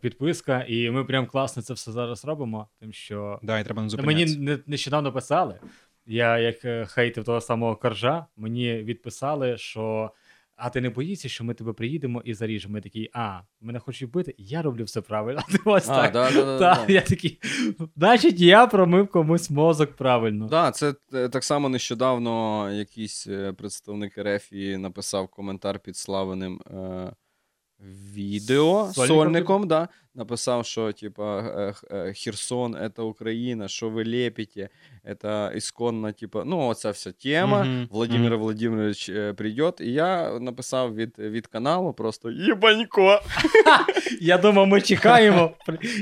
підписка, 0.00 0.64
і 0.68 0.90
ми 0.90 1.04
прям 1.04 1.26
класно 1.26 1.62
це 1.62 1.74
все 1.74 1.92
зараз 1.92 2.24
робимо. 2.24 2.68
Тим, 2.80 2.92
що 2.92 3.38
Да, 3.42 3.58
і 3.58 3.64
треба 3.64 3.82
не 3.82 4.02
мені 4.02 4.36
не, 4.36 4.58
нещодавно 4.66 5.12
писали. 5.12 5.60
Я 6.06 6.38
як 6.38 6.64
е, 6.64 6.86
хейтив 6.86 7.24
того 7.24 7.40
самого 7.40 7.76
коржа, 7.76 8.26
мені 8.36 8.74
відписали, 8.74 9.58
що. 9.58 10.10
А 10.56 10.70
ти 10.70 10.80
не 10.80 10.90
боїшся, 10.90 11.28
що 11.28 11.44
ми 11.44 11.54
тебе 11.54 11.72
приїдемо 11.72 12.22
і 12.24 12.34
заріжемо? 12.34 12.76
Я 12.76 12.82
такий, 12.82 13.10
а, 13.12 13.40
мене 13.60 13.78
хочуть 13.78 14.08
вбити, 14.08 14.34
я 14.38 14.62
роблю 14.62 14.84
все 14.84 15.00
правильно. 15.00 15.42
А 15.48 15.52
ти 15.56 15.58
ось 15.64 15.88
А, 15.88 15.94
так. 16.02 16.12
да, 16.12 16.30
да, 16.30 16.44
да, 16.44 16.58
Так, 16.58 16.86
да. 16.86 16.92
я 16.92 17.00
такий, 17.00 17.40
значить, 17.96 18.40
я 18.40 18.66
промив 18.66 19.08
комусь 19.08 19.50
мозок 19.50 19.92
правильно. 19.92 20.46
Да, 20.46 20.70
це 20.70 20.94
е, 21.14 21.28
так 21.28 21.44
само 21.44 21.68
нещодавно 21.68 22.70
якийсь 22.72 23.26
е, 23.26 23.52
представник 23.52 24.18
РФ 24.18 24.52
написав 24.78 25.28
коментар 25.28 25.78
під 25.78 25.96
славеним 25.96 26.60
е, 26.66 27.12
відео 28.14 28.90
Сольником, 28.94 29.06
сольником, 29.06 29.68
да, 29.68 29.88
написав, 30.14 30.66
що 30.66 30.92
типа 30.92 31.38
е, 31.40 31.74
е, 31.90 32.12
Херсон 32.12 32.90
це 32.96 33.02
Україна, 33.02 33.68
що 33.68 33.90
ви 33.90 34.04
лепите, 34.04 34.68
це 35.22 35.52
ісконна, 35.56 36.12
типа, 36.12 36.42
ну, 36.46 36.66
оця 36.66 36.90
вся 36.90 37.12
тема. 37.12 37.64
Мгм, 37.64 37.88
Владимир 37.90 38.30
мгм. 38.30 38.40
Владимирович 38.40 39.08
е, 39.08 39.32
прийде, 39.32 39.72
і 39.80 39.92
я 39.92 40.38
написав 40.38 40.94
від, 40.94 41.18
від 41.18 41.46
каналу 41.46 41.92
просто 41.92 42.30
Єбанько. 42.30 43.20
Я 44.20 44.38
думав, 44.38 44.66
ми 44.66 44.80
чекаємо. 44.80 45.50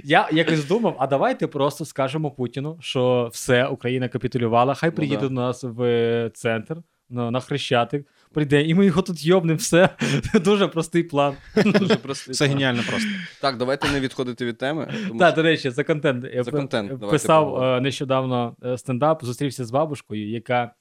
Я 0.04 0.28
якось 0.32 0.64
думав, 0.64 0.96
а 0.98 1.06
давайте 1.06 1.46
просто 1.46 1.84
скажемо 1.84 2.30
Путіну, 2.30 2.78
що 2.80 3.30
все, 3.32 3.66
Україна 3.66 4.08
капітулювала, 4.08 4.74
хай 4.74 4.90
Ну 4.90 4.96
приїде 4.96 5.16
да. 5.16 5.28
до 5.28 5.34
нас 5.34 5.64
в 5.64 6.30
центр. 6.34 6.76
На 7.12 7.40
Хрещатик 7.40 8.06
прийде, 8.34 8.62
і 8.62 8.74
ми 8.74 8.86
його 8.86 9.02
тут 9.02 9.24
йобнемо, 9.26 9.56
все. 9.56 9.88
Дуже 10.34 10.68
простий 10.68 11.02
план. 11.02 11.34
Дуже 11.64 11.96
простий. 12.02 12.32
Все 12.32 12.44
план. 12.44 12.54
геніально 12.56 12.82
просто. 12.88 13.08
Так, 13.40 13.56
давайте 13.56 13.88
не 13.92 14.00
відходити 14.00 14.46
від 14.46 14.58
теми. 14.58 14.88
Тому 15.08 15.18
Так, 15.18 15.28
що- 15.28 15.36
до 15.36 15.42
речі, 15.42 15.70
за 15.70 15.84
контент. 15.84 16.24
Я 16.34 16.42
За 16.42 16.50
контент 16.50 17.10
писав 17.10 17.62
е, 17.62 17.80
нещодавно 17.80 18.56
е, 18.64 18.78
стендап, 18.78 19.24
зустрівся 19.24 19.64
з 19.64 19.70
бабушкою, 19.70 20.30
яка, 20.30 20.74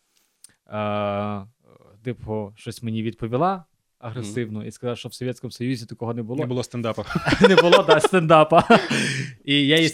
е, 0.73 1.47
типу, 2.03 2.53
щось 2.55 2.83
мені 2.83 3.03
відповіла. 3.03 3.65
Агресивно 3.99 4.65
і 4.65 4.71
сказав, 4.71 4.97
що 4.97 5.09
в 5.09 5.13
Совєтському 5.13 5.51
Союзі 5.51 5.85
такого 5.85 6.13
не 6.13 6.23
було. 6.23 6.39
Не 6.39 6.45
було 6.45 6.63
стендапу. 6.63 7.05
не 7.49 7.55
було 7.55 7.83
да, 7.87 7.99
стендапа. 7.99 8.63
І 9.45 9.67
я 9.67 9.77
їй, 9.77 9.89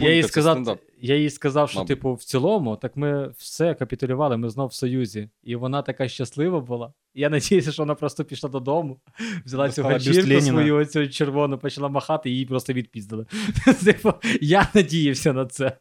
я 0.00 0.14
їй 0.14 0.22
це 0.22 0.28
сказав, 0.28 0.54
стендап. 0.54 0.78
я 1.00 1.16
їй 1.16 1.30
сказав, 1.30 1.70
що 1.70 1.84
типу, 1.84 2.14
в 2.14 2.24
цілому, 2.24 2.76
так 2.76 2.96
ми 2.96 3.28
все 3.38 3.74
капітулювали, 3.74 4.36
ми 4.36 4.50
знов 4.50 4.68
в 4.68 4.74
Союзі. 4.74 5.28
І 5.42 5.56
вона 5.56 5.82
така 5.82 6.08
щаслива 6.08 6.60
була. 6.60 6.92
Я 7.14 7.30
надіюся, 7.30 7.72
що 7.72 7.82
вона 7.82 7.94
просто 7.94 8.24
пішла 8.24 8.50
додому, 8.50 9.00
взяла 9.44 9.70
цю 9.70 9.82
ганчірку 9.82 10.40
свою 10.40 10.76
оцю 10.76 11.08
червону, 11.08 11.58
почала 11.58 11.88
махати, 11.88 12.30
і 12.30 12.32
її 12.32 12.46
просто 12.46 12.72
відпіздили. 12.72 13.26
Типу, 13.84 14.12
я 14.40 14.68
надіявся 14.74 15.32
на 15.32 15.46
це. 15.46 15.76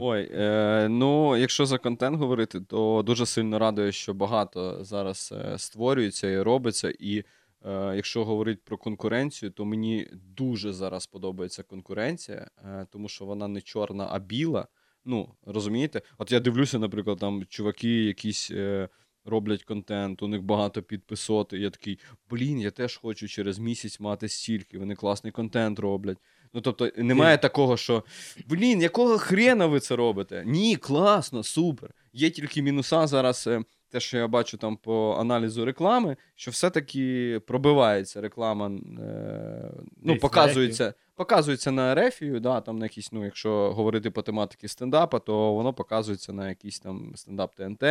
Ой, 0.00 0.30
е, 0.32 0.88
ну 0.88 1.36
якщо 1.36 1.66
за 1.66 1.78
контент 1.78 2.18
говорити, 2.18 2.60
то 2.60 3.02
дуже 3.06 3.26
сильно 3.26 3.58
радує, 3.58 3.92
що 3.92 4.14
багато 4.14 4.84
зараз 4.84 5.34
е, 5.36 5.58
створюється 5.58 6.28
і 6.28 6.42
робиться. 6.42 6.92
І 6.98 7.18
е, 7.18 7.92
якщо 7.96 8.24
говорити 8.24 8.60
про 8.64 8.78
конкуренцію, 8.78 9.50
то 9.50 9.64
мені 9.64 10.08
дуже 10.12 10.72
зараз 10.72 11.06
подобається 11.06 11.62
конкуренція, 11.62 12.50
е, 12.64 12.86
тому 12.90 13.08
що 13.08 13.24
вона 13.24 13.48
не 13.48 13.60
чорна, 13.60 14.08
а 14.10 14.18
біла. 14.18 14.66
Ну, 15.04 15.34
розумієте? 15.46 16.02
От 16.18 16.32
я 16.32 16.40
дивлюся, 16.40 16.78
наприклад, 16.78 17.18
там 17.18 17.44
чуваки 17.48 18.04
якісь. 18.04 18.50
Е, 18.50 18.88
Роблять 19.24 19.64
контент, 19.64 20.22
у 20.22 20.28
них 20.28 20.42
багато 20.42 20.82
підписоти. 20.82 21.58
Я 21.58 21.70
такий, 21.70 21.98
блін, 22.30 22.60
я 22.60 22.70
теж 22.70 22.96
хочу 22.96 23.28
через 23.28 23.58
місяць 23.58 24.00
мати 24.00 24.28
стільки, 24.28 24.78
вони 24.78 24.94
класний 24.94 25.32
контент 25.32 25.78
роблять. 25.78 26.18
Ну 26.54 26.60
тобто, 26.60 26.90
немає 26.96 27.38
такого, 27.38 27.76
що 27.76 28.04
блін, 28.46 28.80
якого 28.82 29.18
хрена 29.18 29.66
ви 29.66 29.80
це 29.80 29.96
робите? 29.96 30.42
Ні, 30.46 30.76
класно, 30.76 31.42
супер. 31.42 31.90
Є 32.12 32.30
тільки 32.30 32.62
мінуса 32.62 33.06
зараз. 33.06 33.46
е, 33.46 33.62
Те, 33.90 34.00
що 34.00 34.18
я 34.18 34.28
бачу 34.28 34.56
там 34.58 34.76
по 34.76 35.16
аналізу 35.20 35.64
реклами, 35.64 36.16
що 36.34 36.50
все-таки 36.50 37.40
пробивається 37.46 38.20
реклама, 38.20 38.66
е, 38.66 39.70
ну, 40.02 40.12
показується, 40.20 40.94
показується 41.14 41.70
на 41.70 41.94
рефію, 41.94 42.40
да, 42.40 42.60
там 42.60 42.78
на 42.78 42.84
якісь, 42.84 43.12
ну, 43.12 43.24
якщо 43.24 43.72
говорити 43.72 44.10
по 44.10 44.22
тематиці 44.22 44.68
стендапа, 44.68 45.18
то 45.18 45.54
воно 45.54 45.72
показується 45.74 46.32
на 46.32 46.48
якийсь 46.48 46.80
там 46.80 47.12
стендап 47.16 47.54
ТНТ, 47.54 47.84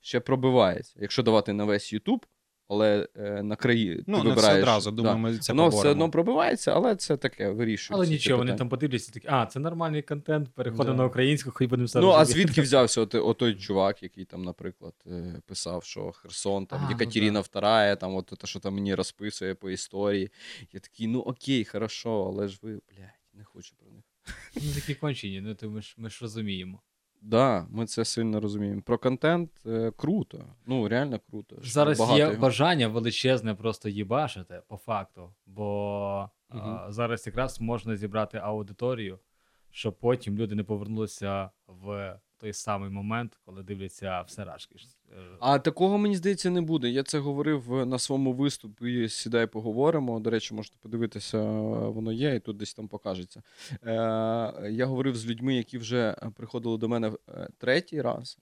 ще 0.00 0.20
пробивається. 0.20 0.94
Якщо 1.00 1.22
давати 1.22 1.52
на 1.52 1.64
весь 1.64 1.92
Ютуб, 1.92 2.26
але 2.68 3.08
е, 3.16 3.42
на 3.42 3.56
краї 3.56 3.96
ти 3.96 4.04
Ну, 4.06 4.16
не 4.16 4.22
все 4.22 4.28
вибираєш. 4.30 4.62
одразу. 4.62 4.90
да. 4.90 5.16
Ми 5.16 5.38
це 5.38 5.52
Воно 5.52 5.68
все 5.68 5.88
одно 5.88 6.10
пробивається, 6.10 6.72
але 6.72 6.96
це 6.96 7.16
таке 7.16 7.50
вирішується. 7.50 7.94
Але 7.94 8.06
нічого, 8.06 8.38
вони 8.38 8.54
там 8.54 8.68
подивляться 8.68 9.12
такі, 9.12 9.26
а, 9.30 9.46
це 9.46 9.60
нормальний 9.60 10.02
контент, 10.02 10.48
переходимо 10.54 10.96
Да. 10.96 11.02
на 11.02 11.04
українську, 11.08 11.50
хоч 11.50 11.68
будемо 11.68 11.86
все 11.86 12.00
Ну, 12.00 12.10
а 12.10 12.24
звідки 12.24 12.62
взявся 12.62 13.00
от, 13.00 13.14
отой 13.14 13.54
чувак, 13.54 14.02
який 14.02 14.24
там, 14.24 14.42
наприклад, 14.42 14.94
е, 15.06 15.40
писав, 15.46 15.84
що 15.84 16.12
Херсон, 16.12 16.66
там 16.66 16.78
А, 16.82 16.84
ну 16.84 16.90
Єкатерина 16.90 17.40
II, 17.40 17.96
там 17.96 18.14
от 18.14 18.26
те, 18.26 18.46
що 18.46 18.60
там 18.60 18.74
мені 18.74 18.94
розписує 18.94 19.54
по 19.54 19.70
історії. 19.70 20.30
Я 20.72 20.80
такий, 20.80 21.06
ну 21.06 21.20
окей, 21.20 21.64
хорошо, 21.64 22.24
але 22.34 22.48
ж 22.48 22.58
ви, 22.62 22.70
блядь, 22.72 23.10
не 23.34 23.44
хочу 23.44 23.74
про 23.76 23.90
них. 23.90 24.04
Ну, 24.56 24.62
такі 24.74 24.94
кончені, 24.94 25.40
ну 25.40 25.54
то 25.54 25.70
ми 25.70 25.82
ж, 25.82 25.94
ми 25.98 26.10
ж 26.10 26.18
розуміємо. 26.22 26.80
Да, 27.26 27.66
ми 27.70 27.86
це 27.86 28.04
сильно 28.04 28.40
розуміємо. 28.40 28.82
Про 28.82 28.98
контент 28.98 29.50
е, 29.66 29.92
круто. 29.96 30.44
Ну, 30.66 30.88
реально 30.88 31.20
круто. 31.30 31.56
Зараз 31.62 32.00
є 32.00 32.18
його. 32.18 32.36
бажання 32.36 32.88
величезне 32.88 33.54
просто 33.54 33.88
їбашити, 33.88 34.62
по 34.68 34.76
факту. 34.76 35.34
Бо 35.46 36.30
угу. 36.50 36.60
а, 36.60 36.92
зараз 36.92 37.26
якраз 37.26 37.60
можна 37.60 37.96
зібрати 37.96 38.38
аудиторію, 38.38 39.18
щоб 39.70 39.98
потім 39.98 40.38
люди 40.38 40.54
не 40.54 40.64
повернулися 40.64 41.50
в 41.66 42.18
той 42.44 42.52
самий 42.52 42.90
момент, 42.90 43.38
коли 43.44 43.62
дивляться 43.62 44.20
все 44.20 44.44
рашки. 44.44 44.76
Е, 45.12 45.16
А 45.40 45.58
такого, 45.58 45.98
мені 45.98 46.16
здається, 46.16 46.50
не 46.50 46.60
буде. 46.60 46.90
Я 46.90 47.02
це 47.02 47.18
говорив 47.18 47.74
е, 47.74 47.86
на 47.86 47.98
своєму 47.98 48.32
виступі. 48.32 49.08
Сідай, 49.08 49.46
поговоримо. 49.46 50.20
До 50.20 50.30
речі, 50.30 50.54
можете 50.54 50.76
подивитися, 50.80 51.38
е, 51.38 51.88
воно 51.88 52.12
є, 52.12 52.34
і 52.34 52.40
тут 52.40 52.56
десь 52.56 52.74
там 52.74 52.88
покажеться. 52.88 53.42
Е, 53.72 53.96
я 54.70 54.86
говорив 54.86 55.16
з 55.16 55.26
людьми, 55.26 55.54
які 55.56 55.78
вже 55.78 56.16
приходили 56.34 56.78
до 56.78 56.88
мене 56.88 57.12
третій 57.58 58.02
раз, 58.02 58.38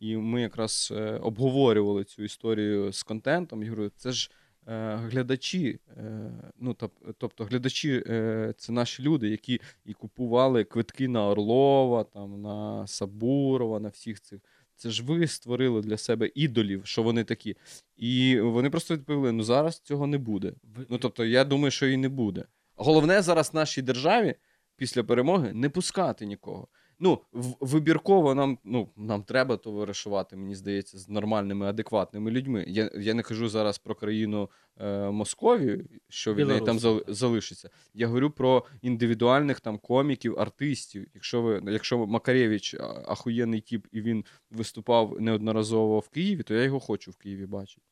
і 0.00 0.16
ми 0.16 0.40
якраз 0.40 0.92
обговорювали 1.20 2.04
цю 2.04 2.22
історію 2.22 2.92
з 2.92 3.02
контентом. 3.02 3.62
Я 3.62 3.70
говорю, 3.70 3.90
це 3.96 4.12
ж. 4.12 4.30
Е, 4.68 4.96
Глядачі, 4.96 5.78
е, 5.96 6.30
ну 6.58 6.72
тоб- 6.72 7.14
тобто 7.18 7.44
глядачі, 7.44 8.04
е, 8.06 8.54
це 8.58 8.72
наші 8.72 9.02
люди, 9.02 9.28
які 9.28 9.60
і 9.84 9.92
купували 9.92 10.64
квитки 10.64 11.08
на 11.08 11.28
Орлова, 11.28 12.04
там 12.04 12.42
на 12.42 12.86
Сабурова, 12.86 13.80
на 13.80 13.88
всіх 13.88 14.20
цих 14.20 14.40
це 14.76 14.90
ж 14.90 15.04
ви 15.04 15.26
створили 15.26 15.80
для 15.80 15.96
себе 15.96 16.30
ідолів, 16.34 16.86
що 16.86 17.02
вони 17.02 17.24
такі. 17.24 17.56
І 17.96 18.40
вони 18.40 18.70
просто 18.70 18.94
відповіли: 18.94 19.32
ну 19.32 19.42
зараз 19.42 19.80
цього 19.80 20.06
не 20.06 20.18
буде. 20.18 20.52
Ну 20.88 20.98
тобто, 20.98 21.24
я 21.24 21.44
думаю, 21.44 21.70
що 21.70 21.86
і 21.86 21.96
не 21.96 22.08
буде. 22.08 22.44
Головне 22.74 23.22
зараз 23.22 23.54
нашій 23.54 23.82
державі 23.82 24.34
після 24.76 25.04
перемоги 25.04 25.52
не 25.52 25.68
пускати 25.68 26.26
нікого. 26.26 26.68
Ну, 26.98 27.20
вибірково 27.60 28.34
нам, 28.34 28.58
ну, 28.64 28.88
нам 28.96 29.22
треба 29.22 29.56
товаришувати, 29.56 30.36
мені 30.36 30.54
здається, 30.54 30.98
з 30.98 31.08
нормальними, 31.08 31.66
адекватними 31.66 32.30
людьми. 32.30 32.64
Я, 32.68 32.90
я 32.94 33.14
не 33.14 33.22
кажу 33.22 33.48
зараз 33.48 33.78
про 33.78 33.94
країну 33.94 34.50
е, 34.80 35.10
Московію, 35.10 35.84
що 36.08 36.34
від 36.34 36.46
неї 36.48 36.60
там 36.66 36.78
зал- 36.78 37.04
залишиться. 37.08 37.70
Я 37.94 38.06
говорю 38.06 38.30
про 38.30 38.64
індивідуальних 38.82 39.60
там 39.60 39.78
коміків, 39.78 40.38
артистів. 40.38 41.06
Якщо 41.14 41.42
ви, 41.42 41.62
якщо 41.66 42.06
Макаревич 42.06 42.74
ахуєнний 43.06 43.60
тіп 43.60 43.86
і 43.92 44.00
він 44.00 44.24
виступав 44.50 45.20
неодноразово 45.20 45.98
в 45.98 46.08
Києві, 46.08 46.42
то 46.42 46.54
я 46.54 46.62
його 46.62 46.80
хочу 46.80 47.10
в 47.10 47.16
Києві 47.16 47.46
бачити. 47.46 47.82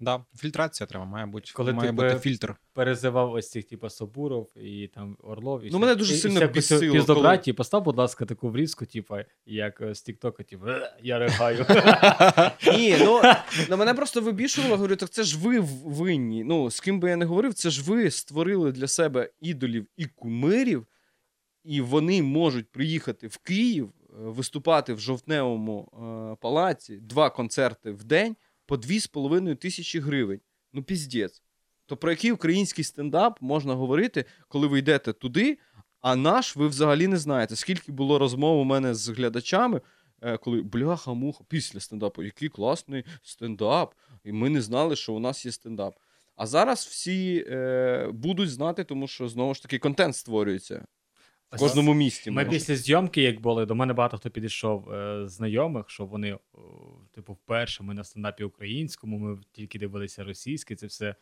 Да, 0.00 0.24
фільтрація 0.36 0.86
треба, 0.86 1.04
має 1.04 1.26
бути, 1.26 1.50
Коли 1.54 1.72
має 1.72 1.88
ти 1.88 1.94
бути 1.96 2.18
фільтр. 2.18 2.54
перезивав 2.72 3.32
ось 3.32 3.50
цих, 3.50 3.64
типу, 3.64 3.88
Собуров 3.90 4.50
і 4.56 4.88
там 4.94 5.16
Орлов. 5.22 5.64
І 5.64 5.70
Ну, 5.72 5.78
мене 5.78 5.94
дуже 5.94 6.14
і- 6.14 6.16
сильно 6.16 6.46
бісило, 6.46 6.92
Піздобраті, 6.92 7.52
постав, 7.52 7.82
будь 7.82 7.96
ласка, 7.98 8.24
таку 8.24 8.48
врізку, 8.48 8.86
типу, 8.86 9.16
як 9.46 9.80
е, 9.80 9.94
з 9.94 10.02
Тіктока, 10.02 10.42
типу, 10.42 10.66
«Е, 10.68 10.96
я 11.02 11.18
ригаю. 11.18 11.66
Ні, 12.78 12.96
ну, 13.00 13.20
ну 13.70 13.76
мене 13.76 13.94
просто 13.94 14.20
вибішувало, 14.20 14.76
говорю, 14.76 14.96
так 14.96 15.10
це 15.10 15.22
ж 15.22 15.38
ви 15.38 15.60
винні. 15.84 16.44
Ну, 16.44 16.70
з 16.70 16.80
ким 16.80 17.00
би 17.00 17.10
я 17.10 17.16
не 17.16 17.24
говорив, 17.24 17.54
це 17.54 17.70
ж 17.70 17.84
ви 17.84 18.10
створили 18.10 18.72
для 18.72 18.86
себе 18.86 19.30
ідолів 19.40 19.86
і 19.96 20.06
кумирів, 20.06 20.86
і 21.64 21.80
вони 21.80 22.22
можуть 22.22 22.72
приїхати 22.72 23.26
в 23.26 23.36
Київ, 23.38 23.86
е, 23.86 24.12
виступати 24.12 24.94
в 24.94 25.00
жовтневому 25.00 25.88
е, 26.32 26.36
палаці, 26.40 26.96
два 26.96 27.30
концерти 27.30 27.90
в 27.90 28.04
день 28.04 28.36
по 28.66 28.76
2,5 28.76 29.56
тисячі 29.56 30.00
гривень. 30.00 30.40
Ну, 30.72 30.82
піздець. 30.82 31.42
То 31.86 31.96
про 31.96 32.10
який 32.10 32.32
український 32.32 32.84
стендап 32.84 33.42
можна 33.42 33.74
говорити, 33.74 34.24
коли 34.48 34.66
ви 34.66 34.78
йдете 34.78 35.12
туди, 35.12 35.58
а 36.00 36.16
наш 36.16 36.56
ви 36.56 36.68
взагалі 36.68 37.06
не 37.06 37.16
знаєте. 37.16 37.56
Скільки 37.56 37.92
було 37.92 38.18
розмов 38.18 38.60
у 38.60 38.64
мене 38.64 38.94
з 38.94 39.08
глядачами, 39.08 39.80
е, 40.22 40.36
коли 40.36 40.62
бляха-муха, 40.62 41.44
після 41.48 41.80
стендапу, 41.80 42.22
який 42.22 42.48
класний 42.48 43.04
стендап. 43.22 43.94
І 44.24 44.32
ми 44.32 44.50
не 44.50 44.60
знали, 44.60 44.96
що 44.96 45.12
у 45.12 45.18
нас 45.18 45.46
є 45.46 45.52
стендап. 45.52 45.94
А 46.36 46.46
зараз 46.46 46.86
всі 46.86 47.44
е, 47.48 48.08
будуть 48.12 48.50
знати, 48.50 48.84
тому 48.84 49.08
що 49.08 49.28
знову 49.28 49.54
ж 49.54 49.62
таки 49.62 49.78
контент 49.78 50.16
створюється 50.16 50.86
в 51.54 51.58
кожному 51.58 51.94
місті. 51.94 52.30
Ми 52.30 52.44
після 52.44 52.76
зйомки, 52.76 53.22
як 53.22 53.40
були, 53.40 53.66
до 53.66 53.74
мене 53.74 53.92
багато 53.92 54.18
хто 54.18 54.30
підійшов 54.30 54.92
е, 54.92 55.28
знайомих, 55.28 55.90
що 55.90 56.06
вони, 56.06 56.30
е, 56.30 56.38
типу, 57.14 57.32
вперше 57.32 57.82
ми 57.82 57.94
на 57.94 58.04
стендапі 58.04 58.44
українському, 58.44 59.18
ми 59.18 59.38
тільки 59.52 59.78
дивилися 59.78 60.24
російське, 60.24 60.76
це 60.76 60.86
все 60.86 61.14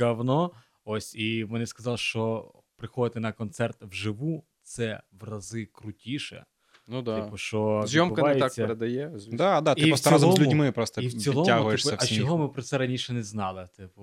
говно. 0.00 0.50
Ось, 0.84 1.14
і 1.14 1.44
вони 1.44 1.66
сказали, 1.66 1.96
що 1.96 2.52
приходити 2.76 3.20
на 3.20 3.32
концерт 3.32 3.82
вживу 3.82 4.44
це 4.62 5.02
в 5.12 5.24
рази 5.24 5.68
крутіше. 5.72 6.44
Ну, 6.88 7.02
да. 7.02 7.20
Типу, 7.20 7.36
що 7.36 7.84
Зйомка 7.86 8.22
не 8.22 8.34
так 8.34 8.54
передає. 8.54 9.12
звісно. 9.14 9.38
Да, 9.38 9.60
да, 9.60 9.74
ти 9.74 9.86
просто 9.86 10.10
разом 10.10 10.32
з 10.32 10.40
людьми 10.40 10.72
просто 10.72 11.00
І 11.00 11.06
в 11.06 11.14
цілому, 11.14 11.42
підтягуєшся 11.42 11.90
типу, 11.90 12.04
в 12.04 12.08
а 12.12 12.16
чого 12.16 12.38
ми 12.38 12.48
про 12.48 12.62
це 12.62 12.78
раніше 12.78 13.12
не 13.12 13.22
знали? 13.22 13.68
Типу, 13.76 14.02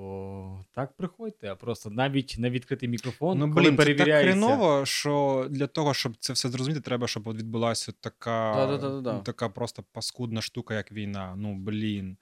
так 0.76 0.98
приходьте, 0.98 1.52
а 1.52 1.56
просто 1.56 1.90
навіть 1.90 2.36
на 2.38 2.50
відкритий 2.50 2.90
мікрофон, 2.90 3.38
Ну, 3.40 3.54
коли 3.54 3.76
це 3.78 3.94
так 3.96 4.08
хреново, 4.08 4.86
що 4.86 5.46
для 5.50 5.68
того, 5.68 5.94
щоб 5.94 6.14
це 6.20 6.34
все 6.34 6.50
зрозуміти, 6.50 6.82
треба, 6.82 7.08
щоб 7.08 7.28
от 7.28 7.38
відбулася 7.38 7.94
така, 8.00 8.54
Да-да-да-да. 8.56 9.20
така 9.20 9.50
просто 9.50 9.84
паскудна 9.92 10.42
штука, 10.42 10.74
як 10.74 10.92
війна. 10.92 11.34
Ну, 11.38 11.56
блін. 11.56 12.18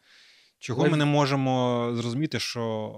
Чого 0.59 0.81
Але- 0.81 0.89
ми 0.89 0.97
не 0.97 1.05
можемо 1.05 1.89
зрозуміти, 1.93 2.39
що 2.39 2.93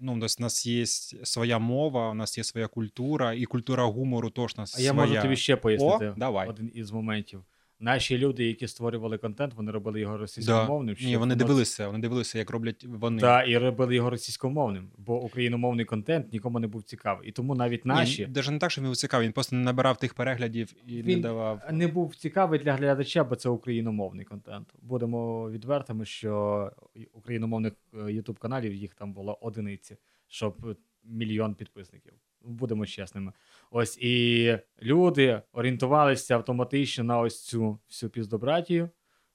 ну, 0.00 0.12
у 0.12 0.16
нас- 0.16 0.36
у 0.38 0.42
нас 0.42 0.66
є 0.66 0.86
своя 1.26 1.58
мова, 1.58 2.10
у 2.10 2.14
нас 2.14 2.38
є 2.38 2.44
своя 2.44 2.66
культура, 2.68 3.32
і 3.32 3.44
культура 3.44 3.84
гумору 3.84 4.30
теж 4.30 4.54
у 4.58 4.60
нас 4.60 4.78
А 4.78 4.80
я 4.82 4.92
можу 4.92 5.14
тобі 5.22 5.36
ще 5.36 5.56
пояснити 5.56 6.06
О, 6.08 6.14
давай. 6.16 6.48
один 6.48 6.70
із 6.74 6.90
моментів. 6.90 7.44
Наші 7.80 8.18
люди, 8.18 8.44
які 8.44 8.68
створювали 8.68 9.18
контент, 9.18 9.54
вони 9.54 9.72
робили 9.72 10.00
його 10.00 10.16
російськомовним. 10.16 10.96
Ні, 11.00 11.16
вони 11.16 11.34
дивилися, 11.34 11.88
вони 11.88 11.98
дивилися, 11.98 12.38
як 12.38 12.50
роблять 12.50 12.84
вони. 12.84 13.20
Так, 13.20 13.48
і 13.48 13.58
робили 13.58 13.94
його 13.94 14.10
російськомовним, 14.10 14.90
бо 14.98 15.22
україномовний 15.22 15.84
контент 15.84 16.32
нікому 16.32 16.58
не 16.58 16.66
був 16.66 16.82
цікавий. 16.82 17.28
І 17.28 17.32
тому 17.32 17.54
навіть 17.54 17.84
наші 17.84 18.26
Навіть 18.26 18.50
не 18.50 18.58
так, 18.58 18.70
що 18.70 18.80
він 18.80 18.88
був 18.88 18.96
цікавий, 18.96 19.26
він 19.26 19.32
просто 19.32 19.56
не 19.56 19.62
набирав 19.62 19.96
тих 19.96 20.14
переглядів 20.14 20.74
і 20.86 21.02
не 21.02 21.16
давав. 21.16 21.62
не 21.72 21.88
був 21.88 22.14
цікавий 22.14 22.58
для 22.58 22.72
глядача, 22.72 23.24
бо 23.24 23.36
це 23.36 23.48
україномовний 23.48 24.24
контент. 24.24 24.68
Будемо 24.82 25.50
відвертими, 25.50 26.04
що 26.04 26.72
україномовних 27.12 27.72
ютуб 28.08 28.38
каналів 28.38 28.74
їх 28.74 28.94
там 28.94 29.12
було 29.12 29.38
одиниці, 29.40 29.96
щоб 30.28 30.76
мільйон 31.04 31.54
підписників. 31.54 32.12
Будемо 32.44 32.86
чесними. 32.86 33.32
Ось 33.70 33.98
і 33.98 34.58
люди 34.82 35.42
орієнтувалися 35.52 36.34
автоматично 36.34 37.04
на 37.04 37.18
ось 37.18 37.44
цю 37.44 37.78
всю 37.88 38.10
піздобратію, 38.10 38.90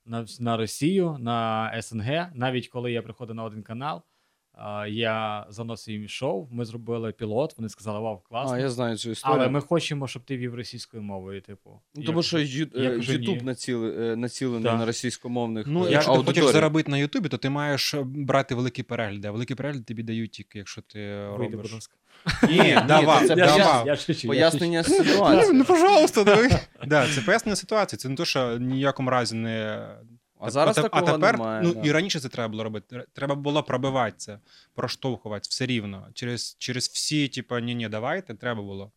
на, 0.05 0.25
на 0.39 0.57
Росію, 0.57 1.17
на 1.19 1.71
СНГ. 1.81 2.31
Навіть 2.33 2.67
коли 2.67 2.91
я 2.91 3.01
приходив 3.01 3.35
на 3.35 3.43
один 3.43 3.63
канал, 3.63 4.01
я 4.87 5.45
заносив 5.49 5.99
їм 5.99 6.09
шоу, 6.09 6.47
ми 6.51 6.65
зробили 6.65 7.11
пілот, 7.11 7.57
вони 7.57 7.69
сказали, 7.69 7.99
вау, 7.99 8.19
класно. 8.29 8.55
А, 8.55 8.59
я 8.59 8.69
знаю 8.69 8.97
цю 8.97 9.11
історію. 9.11 9.37
Але 9.39 9.49
ми 9.49 9.61
хочемо, 9.61 10.07
щоб 10.07 10.23
ти 10.23 10.37
вів 10.37 10.55
російською 10.55 11.03
мовою, 11.03 11.41
типу. 11.41 11.81
Ну, 11.95 12.03
тому 12.03 12.23
що 12.23 12.37
кажу, 12.37 12.47
Ю- 12.59 12.69
я 12.75 12.89
е, 12.91 13.41
націли, 13.43 14.11
е, 14.11 14.15
націлений 14.15 14.63
на 14.73 14.85
російськомовних 14.85 15.67
Ну, 15.67 15.85
е, 15.87 15.91
якщо 15.91 16.17
ти 16.17 16.23
хочеш 16.23 16.45
заробити 16.45 16.91
на 16.91 16.97
Ютубі, 16.97 17.29
то 17.29 17.37
ти 17.37 17.49
маєш 17.49 17.93
е, 17.93 18.01
брати 18.05 18.55
великі 18.55 18.83
перегляди. 18.83 19.27
А 19.27 19.31
великі 19.31 19.55
перегляди 19.55 19.83
тобі 19.85 20.03
дають 20.03 20.31
тільки, 20.31 20.57
якщо 20.57 20.81
ти 20.81 20.99
Вийди, 20.99 21.55
будь 21.55 21.65
робиш. 21.65 21.73
ласка. 21.73 21.95
Ні, 22.49 22.77
давав, 22.87 23.19
це 23.27 23.27
Я, 23.27 23.45
давав. 23.45 23.87
я, 23.87 23.91
я 23.93 23.95
шучу, 23.95 24.27
я 24.27 24.27
Пояснення 24.27 24.83
Ну, 24.89 24.95
ситуації. 24.95 25.53
ну, 25.53 25.63
пожалуйста, 25.63 26.23
давай. 26.23 26.49
Да, 26.87 27.07
це 27.15 27.21
пояснення 27.21 27.55
ситуації. 27.55 27.97
Це 27.97 28.09
не 28.09 28.15
то, 28.15 28.25
що 28.25 28.57
ніякому 28.57 29.09
разі 29.09 29.35
не. 29.35 29.87
А 30.39 30.49
зараз 30.49 30.77
а, 30.77 30.81
такого 30.81 31.05
а 31.05 31.11
тепер, 31.11 31.37
немає. 31.37 31.61
ну 31.63 31.73
да. 31.73 31.81
і 31.81 31.91
раніше 31.91 32.19
це 32.19 32.29
треба 32.29 32.47
було 32.47 32.63
робити. 32.63 33.05
Треба 33.13 33.35
було 33.35 33.63
пробивати 33.63 34.15
це, 34.17 34.39
проштовхувати 34.73 35.47
все 35.49 35.65
рівно. 35.65 36.07
Через, 36.13 36.55
через 36.59 36.87
всі, 36.87 37.27
типу, 37.27 37.59
ні, 37.59 37.75
ні, 37.75 37.89
давайте, 37.89 38.35
треба 38.35 38.61
було. 38.61 38.91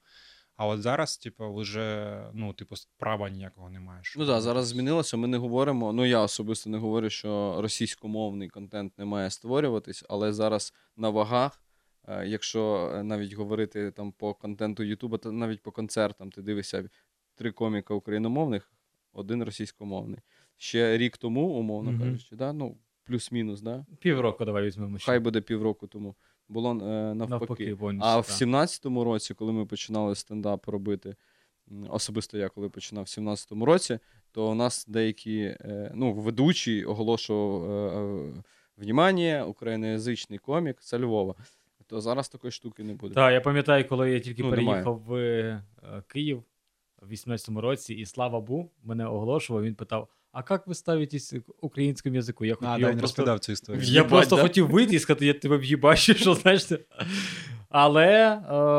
А 0.57 0.67
от 0.67 0.83
зараз, 0.83 1.17
типу, 1.17 1.55
вже, 1.55 2.19
ну, 2.35 2.53
типу, 2.53 2.75
права 2.99 3.31
ніякого 3.31 3.71
не 3.71 3.81
маєш. 3.81 4.15
Ну 4.19 4.27
так, 4.27 4.41
зараз 4.41 4.67
змінилося. 4.67 5.17
Ми 5.17 5.29
не 5.29 5.37
говоримо. 5.37 5.93
Ну 5.93 6.07
я 6.07 6.21
особисто 6.21 6.71
не 6.71 6.79
говорю, 6.79 7.11
що 7.11 7.59
російськомовний 7.63 8.49
контент 8.49 8.99
не 8.99 9.05
має 9.05 9.31
створюватись, 9.31 10.05
але 10.09 10.33
зараз 10.33 10.75
на 10.97 11.09
вагах, 11.09 11.63
е, 12.09 12.27
якщо 12.27 12.93
е, 12.95 13.03
навіть 13.03 13.33
говорити 13.33 13.91
там 13.91 14.13
по 14.13 14.35
контенту 14.35 14.83
Ютуба, 14.83 15.19
то 15.19 15.33
навіть 15.33 15.63
по 15.63 15.73
концертам 15.73 16.31
ти 16.31 16.43
дивишся 16.43 16.89
три 17.35 17.53
коміка 17.53 17.95
україномовних, 17.95 18.73
один 19.13 19.45
російськомовний. 19.45 20.21
Ще 20.57 20.99
рік 20.99 21.17
тому, 21.17 21.47
умовно 21.49 21.91
Мгм. 21.93 22.01
кажучи, 22.01 22.37
да? 22.37 22.53
ну 22.53 22.77
плюс-мінус, 23.05 23.61
да? 23.61 23.87
Півроку 24.01 24.45
давай 24.45 24.65
візьмемо. 24.67 24.99
ще. 24.99 25.07
хай 25.07 25.19
буде 25.19 25.41
півроку 25.41 25.87
тому. 25.87 26.15
Було 26.49 26.71
е, 26.71 26.75
навпаки. 27.15 27.31
навпаки, 27.31 27.77
повністю. 27.77 28.07
А 28.09 28.21
в 28.21 28.27
так. 28.27 28.37
17-му 28.37 29.05
році, 29.05 29.35
коли 29.35 29.53
ми 29.53 29.67
починали 29.67 30.15
стендап 30.15 30.69
робити, 30.69 31.15
особисто 31.89 32.39
я 32.39 32.49
коли 32.49 32.69
починав 32.69 33.05
в 33.05 33.07
17-му 33.07 33.65
році, 33.65 33.99
то 34.33 34.51
у 34.51 34.55
нас 34.55 34.87
деякі 34.89 35.39
е, 35.41 35.93
ну, 35.95 36.13
ведучий 36.13 36.85
оголошував 36.85 37.71
е, 37.71 37.99
е, 37.99 38.43
внимання, 38.77 39.45
україноязичний 39.47 40.39
комік, 40.39 40.81
це 40.81 40.99
Львова. 40.99 41.35
То 41.87 42.01
зараз 42.01 42.29
такої 42.29 42.51
штуки 42.51 42.83
не 42.85 42.95
буде. 42.95 43.15
Так, 43.15 43.33
я 43.33 43.41
пам'ятаю, 43.41 43.89
коли 43.89 44.11
я 44.13 44.21
тільки 44.21 44.43
Ну, 44.43 44.51
немає. 44.51 44.67
переїхав 44.69 44.99
в 45.07 45.15
е, 45.15 45.63
Київ 46.09 46.43
в 47.03 47.11
18-му 47.13 47.61
році, 47.61 47.95
і 47.95 48.07
Слава 48.07 48.41
Бу 48.41 48.71
мене 48.83 49.07
оголошував, 49.07 49.63
він 49.63 49.75
питав: 49.75 50.09
а 50.33 50.43
як 50.51 50.67
ви 50.67 50.75
ставитесь 50.75 51.31
к 51.31 51.53
українському 51.61 52.15
язику? 52.15 52.45
Я 52.45 52.55
хотів 52.55 52.69
А, 52.69 52.73
да, 52.73 52.79
його 52.79 52.93
він 52.93 52.99
просто... 52.99 53.23
розповідав 53.23 53.41
цю 53.41 53.53
історію. 53.53 53.83
Я 53.85 54.05
просто 54.05 54.37
да? 54.37 54.43
хотів 54.43 54.71
вийти 54.71 54.97
і 54.97 54.99
сказати, 54.99 55.27
я 55.27 55.35
тебе 55.35 55.57
в'їбачу, 55.57 56.15
що 56.15 56.35
знаєш. 56.43 56.69
Але 57.73 58.09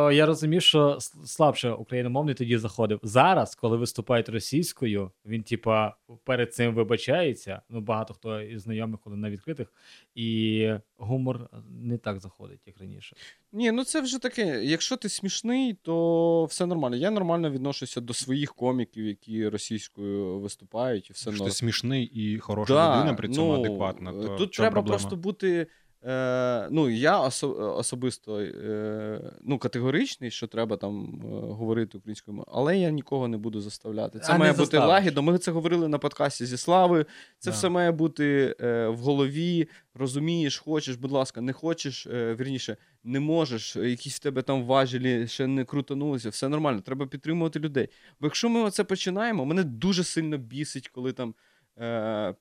е, 0.09 0.15
я 0.15 0.25
розумів, 0.25 0.61
що 0.61 0.97
слабше 1.25 1.71
україномовний 1.71 2.35
тоді 2.35 2.57
заходив. 2.57 2.99
Зараз, 3.03 3.55
коли 3.55 3.77
виступають 3.77 4.29
російською, 4.29 5.11
він, 5.25 5.43
типа, 5.43 5.95
перед 6.23 6.53
цим 6.53 6.75
вибачається. 6.75 7.61
Ну, 7.69 7.81
багато 7.81 8.13
хто 8.13 8.41
із 8.41 8.61
знайомих, 8.61 8.99
коли 8.99 9.15
на 9.15 9.29
відкритих, 9.29 9.73
і 10.15 10.69
гумор 10.97 11.49
не 11.69 11.97
так 11.97 12.19
заходить, 12.19 12.59
як 12.65 12.77
раніше. 12.79 13.15
Ні, 13.51 13.71
ну 13.71 13.83
це 13.83 14.01
вже 14.01 14.19
таке. 14.19 14.63
Якщо 14.63 14.97
ти 14.97 15.09
смішний, 15.09 15.73
то 15.73 16.45
все 16.45 16.65
нормально. 16.65 16.95
Я 16.95 17.11
нормально 17.11 17.51
відношуся 17.51 18.01
до 18.01 18.13
своїх 18.13 18.53
коміків, 18.53 19.05
які 19.05 19.49
російською 19.49 20.39
виступають, 20.39 21.09
і 21.09 21.13
все 21.13 21.29
Якщо 21.29 21.45
ти 21.45 21.51
смішний 21.51 22.03
і 22.05 22.39
хороша 22.39 22.73
Да, 22.73 22.97
людина, 22.97 23.13
при 23.13 23.29
цьому 23.29 23.53
ну, 23.53 23.59
адекватна, 23.59 24.11
то 24.11 24.37
тут 24.37 24.51
треба 24.51 24.71
проблема? 24.71 24.97
просто 24.97 25.15
бути. 25.15 25.67
Е, 26.05 26.67
ну, 26.71 26.89
я 26.89 27.21
осо- 27.21 27.77
особисто 27.77 28.39
е, 28.41 29.21
ну, 29.41 29.57
категоричний, 29.57 30.31
що 30.31 30.47
треба 30.47 30.77
там 30.77 31.21
е, 31.25 31.27
говорити 31.29 31.97
українською 31.97 32.35
мовою, 32.35 32.51
але 32.55 32.77
я 32.77 32.89
нікого 32.91 33.27
не 33.27 33.37
буду 33.37 33.61
заставляти. 33.61 34.19
Це 34.19 34.33
А 34.33 34.37
має 34.37 34.53
бути 34.53 34.77
лагідно. 34.77 35.21
Ми 35.21 35.37
це 35.37 35.51
говорили 35.51 35.87
на 35.87 35.97
подкасті 35.97 36.45
зі 36.45 36.57
Слави. 36.57 37.05
Це 37.39 37.49
Да. 37.49 37.55
все 37.55 37.69
має 37.69 37.91
бути 37.91 38.55
е, 38.61 38.87
в 38.87 38.97
голові. 38.97 39.67
Розумієш, 39.95 40.57
хочеш, 40.57 40.95
будь 40.95 41.11
ласка, 41.11 41.41
не 41.41 41.53
хочеш, 41.53 42.07
е, 42.07 42.35
вірніше, 42.39 42.77
не 43.03 43.19
можеш, 43.19 43.75
е, 43.75 43.89
якісь 43.89 44.15
в 44.15 44.19
тебе 44.19 44.41
там 44.41 44.65
важелі 44.65 45.27
ще 45.27 45.47
не 45.47 45.65
крутанулися, 45.65 46.29
все 46.29 46.49
нормально. 46.49 46.81
Треба 46.81 47.07
підтримувати 47.07 47.59
людей. 47.59 47.89
Бо 48.19 48.27
якщо 48.27 48.49
ми 48.49 48.59
оце 48.61 48.83
починаємо, 48.83 49.45
мене 49.45 49.63
дуже 49.63 50.03
сильно 50.03 50.37
бісить, 50.37 50.87
коли 50.87 51.13
там 51.13 51.29
е, 51.29 51.33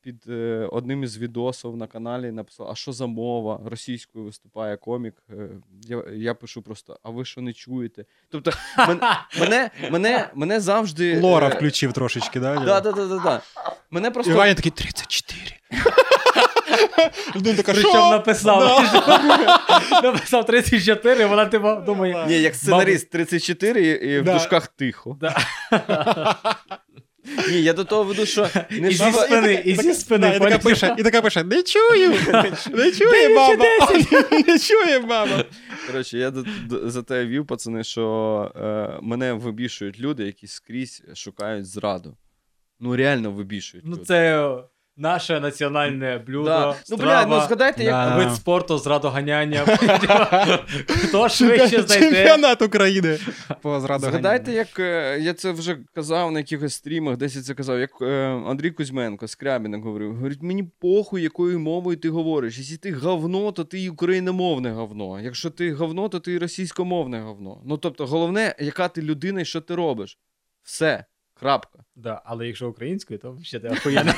під 0.03 0.25
е, 0.29 0.69
одним 0.73 1.03
із 1.03 1.19
відосів 1.19 1.77
на 1.77 1.87
каналі 1.87 2.31
написав, 2.31 2.69
а 2.71 2.75
що 2.75 2.93
за 2.93 3.07
мова? 3.07 3.61
Російською 3.65 4.25
виступає 4.25 4.77
комік. 4.77 5.15
Е, 5.31 5.49
я, 5.83 6.05
я 6.13 6.35
пишу 6.35 6.63
просто, 6.63 6.99
а 7.03 7.11
ви 7.11 7.25
що 7.25 7.41
не 7.41 7.53
чуєте? 7.53 8.05
Тобто, 8.29 8.51
мене, 9.41 9.71
мене, 9.91 10.31
мене 10.35 10.61
завжди. 10.61 11.21
Лора 11.21 11.49
е, 11.49 11.51
включив 11.55 11.93
трошечки, 11.93 12.41
да? 12.41 12.55
Да, 12.55 12.81
да, 12.81 12.93
да, 12.93 13.07
да, 13.07 13.19
да. 13.19 13.41
Мене 13.91 14.11
просто. 14.11 14.33
І 14.33 14.35
Ваня 14.35 14.55
такий 14.55 14.73
34. 14.73 15.41
Людина 17.37 17.57
така, 17.57 17.73
Причому 17.73 17.95
що? 17.95 18.11
написав, 18.11 18.83
написав 20.03 20.47
34, 20.47 21.27
вона 21.27 21.47
типу 21.47 21.77
думає. 21.87 22.27
Ні, 22.29 22.41
як 22.41 22.55
сценарист 22.55 23.11
34 23.11 23.83
і, 23.87 24.13
і 24.13 24.21
в 24.21 24.25
дужках 24.25 24.67
тихо. 24.67 25.19
Ні, 27.49 27.63
я 27.63 27.73
до 27.73 27.85
того 27.85 28.05
веду, 28.05 28.27
що 28.27 28.49
не 28.71 28.89
І 28.89 28.95
зі 28.95 29.13
спини, 29.13 29.63
і 29.65 29.75
зі 29.75 29.95
спини. 29.95 30.33
І 30.37 30.39
така 30.39 30.59
пише, 30.59 30.97
і 30.99 31.03
така 31.03 31.23
пише, 31.23 31.45
не 31.45 31.63
чую, 31.63 32.11
не 32.73 32.93
чує 32.93 33.29
мама! 33.29 33.65
не 34.47 34.59
чує 34.59 35.01
мама! 35.01 35.45
Коротше, 35.87 36.19
я 36.19 36.31
до, 36.31 36.45
до, 36.69 36.91
за 36.91 37.03
те 37.03 37.27
вів, 37.27 37.47
пацани, 37.47 37.85
що 37.85 38.53
е, 38.57 38.99
мене 39.03 39.33
вибішують 39.33 40.01
люди, 40.01 40.25
які 40.25 40.47
скрізь 40.47 41.03
шукають 41.15 41.67
зраду. 41.67 42.17
Ну, 42.81 42.97
реально 42.97 43.31
вибішують. 43.31 43.87
Ну, 43.87 43.93
люди. 43.93 44.05
це 44.05 44.55
наше 44.97 45.41
національне 45.41 46.19
блюдо. 46.19 46.45
да. 46.45 46.77
Ну, 46.91 46.97
бля, 46.97 47.27
ну 47.27 47.41
згадайте, 47.41 47.85
як. 47.85 47.93
Да. 47.93 48.17
вид 48.17 48.35
спорту 48.35 48.79
з 48.79 48.87
радоганяння. 48.87 49.65
Хто 50.87 51.29
швидше 51.29 51.83
знайде? 51.83 52.13
Чемпіонат 52.13 52.63
України 52.63 53.19
по. 53.63 53.81
Згадайте, 53.81 54.53
як 54.53 54.79
е, 54.79 55.19
я 55.21 55.35
це 55.35 55.53
вже 55.53 55.79
казав 55.95 56.33
на 56.33 56.39
якихось 56.39 56.75
стрімах, 56.75 57.17
десь 57.17 57.37
я 57.37 57.43
це 57.43 57.55
казав, 57.55 57.79
як 57.79 57.91
е, 58.03 58.27
Андрій 58.47 58.71
Кузьменко 58.71 59.29
Скрябінок 59.29 59.85
говорив. 59.85 60.15
Говорить, 60.15 60.43
мені 60.43 60.63
похуй, 60.63 61.23
якою 61.23 61.61
мовою 61.61 61.97
ти 61.97 62.11
говориш. 62.11 62.59
Якщо 62.59 62.79
ти 62.79 62.93
говно, 62.93 63.53
то 63.53 63.65
ти 63.65 63.91
україномовне 63.91 64.71
говно. 64.71 65.21
Якщо 65.21 65.51
ти 65.51 65.73
говно, 65.73 66.09
то 66.09 66.21
ти 66.21 66.39
російськомовне 66.39 67.21
говно. 67.21 67.61
Ну 67.65 67.77
тобто, 67.77 68.07
головне, 68.07 68.55
яка 68.59 68.89
ти 68.89 69.03
людина 69.03 69.41
і 69.41 69.45
що 69.45 69.61
ти 69.61 69.75
робиш. 69.75 70.19
Все. 70.63 71.05
Крапка. 71.43 71.79
Да, 71.97 72.23
але 72.25 72.47
якщо 72.47 72.69
українською, 72.69 73.19
то 73.19 73.39
ще 73.43 73.61
ти 73.61 73.69
охуєнно. 73.77 74.15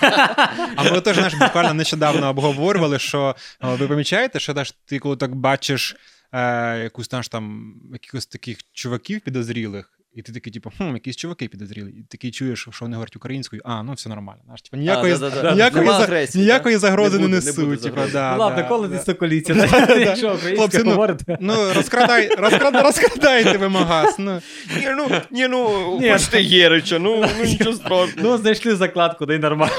А 0.76 0.90
ми 0.92 1.00
теж 1.00 1.16
наш 1.16 1.34
буквально 1.34 1.74
нещодавно 1.74 2.28
обговорювали, 2.28 2.98
що 2.98 3.36
ви 3.60 3.88
помічаєте, 3.88 4.40
що 4.40 4.54
теж 4.54 4.70
ти 4.70 4.98
коли 4.98 5.16
так 5.16 5.34
бачиш 5.34 5.96
е, 6.32 6.78
якусь 6.78 7.08
знаєш, 7.08 7.28
там 7.28 7.74
якихось 7.92 8.26
таких 8.26 8.58
чуваків 8.72 9.20
підозрілих, 9.20 10.00
і 10.14 10.22
ти 10.22 10.32
такий, 10.32 10.52
типу, 10.52 10.72
хм, 10.78 10.94
якісь 10.94 11.16
чуваки 11.16 11.48
підозрілі, 11.48 11.90
і 11.90 12.02
такий 12.08 12.30
чуєш, 12.30 12.60
що 12.60 12.70
вони 12.80 12.96
говорять 12.96 13.16
українською, 13.16 13.62
а, 13.64 13.82
ну 13.82 13.92
все 13.92 14.08
нормально. 14.08 14.40
Знаєш, 14.44 14.62
типу, 14.62 14.76
ніякої, 14.76 15.12
А, 15.14 15.18
да-да-да. 15.18 15.52
ніякої, 15.54 15.86
за- 15.86 15.92
агресії, 15.92 16.44
ніякої 16.44 16.76
загрози 16.76 17.18
не, 17.18 17.28
Не 17.28 17.34
несуть. 17.34 17.82
типу, 17.82 18.00
да, 18.12 18.36
Ладно, 18.36 18.62
да, 18.62 18.68
коли 18.68 18.88
да. 18.88 18.96
ти 18.96 19.02
стоколіття, 19.02 19.54
Да. 19.54 19.94
якщо 19.98 20.26
українською 20.26 20.56
Хлопці, 20.56 20.80
ну, 20.84 20.90
говорите. 20.90 21.38
Ну, 21.40 21.54
розкрадай, 21.74 22.28
розкрадай, 22.38 22.82
розкрадайте 22.82 23.58
ви 23.58 23.68
магаз. 23.68 24.16
Ну. 24.18 24.40
Ні, 24.76 24.88
ну, 24.96 25.10
ні, 25.30 25.48
ну, 25.48 25.68
Ні. 26.00 26.10
хочете 26.12 26.42
Єрича, 26.42 26.98
ну, 26.98 27.26
ну 27.38 27.44
нічого 27.44 27.72
страшного. 27.72 28.08
Ну, 28.16 28.38
знайшли 28.38 28.76
закладку, 28.76 29.26
де 29.26 29.38
нормально. 29.38 29.72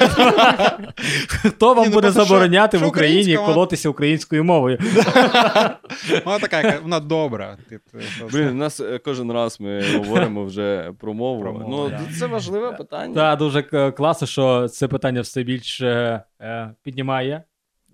Хто 1.28 1.74
вам 1.74 1.78
Ні, 1.84 1.88
ну, 1.88 1.94
буде 1.94 2.10
забороняти 2.10 2.78
в 2.78 2.86
Україні 2.86 3.36
колотися 3.36 3.88
українською 3.88 4.44
мовою? 4.44 4.78
Вона 6.24 6.38
така, 6.38 6.78
вона 6.82 7.00
добра. 7.00 7.56
Типу. 7.68 7.82
Блін, 8.32 8.48
у 8.48 8.54
нас 8.54 8.80
е, 8.80 9.00
кожен 9.04 9.32
раз 9.32 9.60
ми 9.60 9.82
говоримо 9.96 10.25
поговоримо 10.28 10.44
вже 10.44 10.92
про 10.98 11.14
мову. 11.14 11.40
Про 11.42 11.52
мову, 11.52 11.66
ну, 11.68 11.88
да. 11.90 12.00
це 12.18 12.26
важливе 12.26 12.72
питання. 12.72 13.14
Та 13.14 13.36
дуже 13.36 13.62
класно, 13.92 14.26
що 14.26 14.68
це 14.68 14.88
питання 14.88 15.20
все 15.20 15.42
більше 15.42 16.22
е, 16.40 16.74
піднімає. 16.82 17.44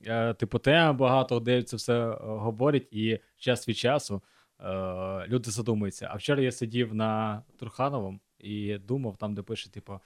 Е, 0.07 0.35
типу, 0.35 0.59
тема 0.59 0.93
багато 0.93 1.41
де 1.41 1.63
це 1.63 1.77
все 1.77 1.95
е, 1.95 2.17
говорять, 2.21 2.89
і 2.91 3.19
час 3.37 3.69
від 3.69 3.77
часу 3.77 4.23
е, 4.61 5.27
люди 5.29 5.51
задумуються. 5.51 6.09
А 6.11 6.17
вчора 6.17 6.43
я 6.43 6.53
сидів 6.53 6.95
на 6.95 7.43
Турхановому 7.57 8.21
і 8.39 8.79
думав, 8.79 9.17
там, 9.17 9.35
де 9.35 9.43
пише, 9.43 9.71
типу, 9.71 10.01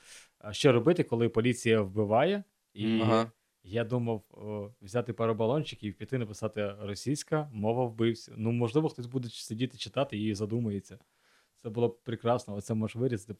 що 0.50 0.72
робити, 0.72 1.02
коли 1.02 1.28
поліція 1.28 1.80
вбиває. 1.80 2.44
І 2.74 3.00
Ага. 3.00 3.30
я 3.64 3.84
думав 3.84 4.22
о, 4.30 4.70
взяти 4.82 5.12
пару 5.12 5.34
балончиків 5.34 5.90
і 5.90 5.92
піти 5.92 6.18
написати 6.18 6.74
російська 6.80 7.50
мова 7.52 7.84
вбивця. 7.84 8.32
Ну, 8.36 8.52
можливо, 8.52 8.88
хтось 8.88 9.06
буде 9.06 9.28
сидіти 9.28 9.78
читати 9.78 10.18
і 10.18 10.34
задумається. 10.34 10.98
Це 11.66 11.70
було 11.70 11.88
б 11.88 11.98
прекрасно, 12.04 12.54
оце 12.54 12.74
можеш 12.74 12.96
вирізати. 12.96 13.34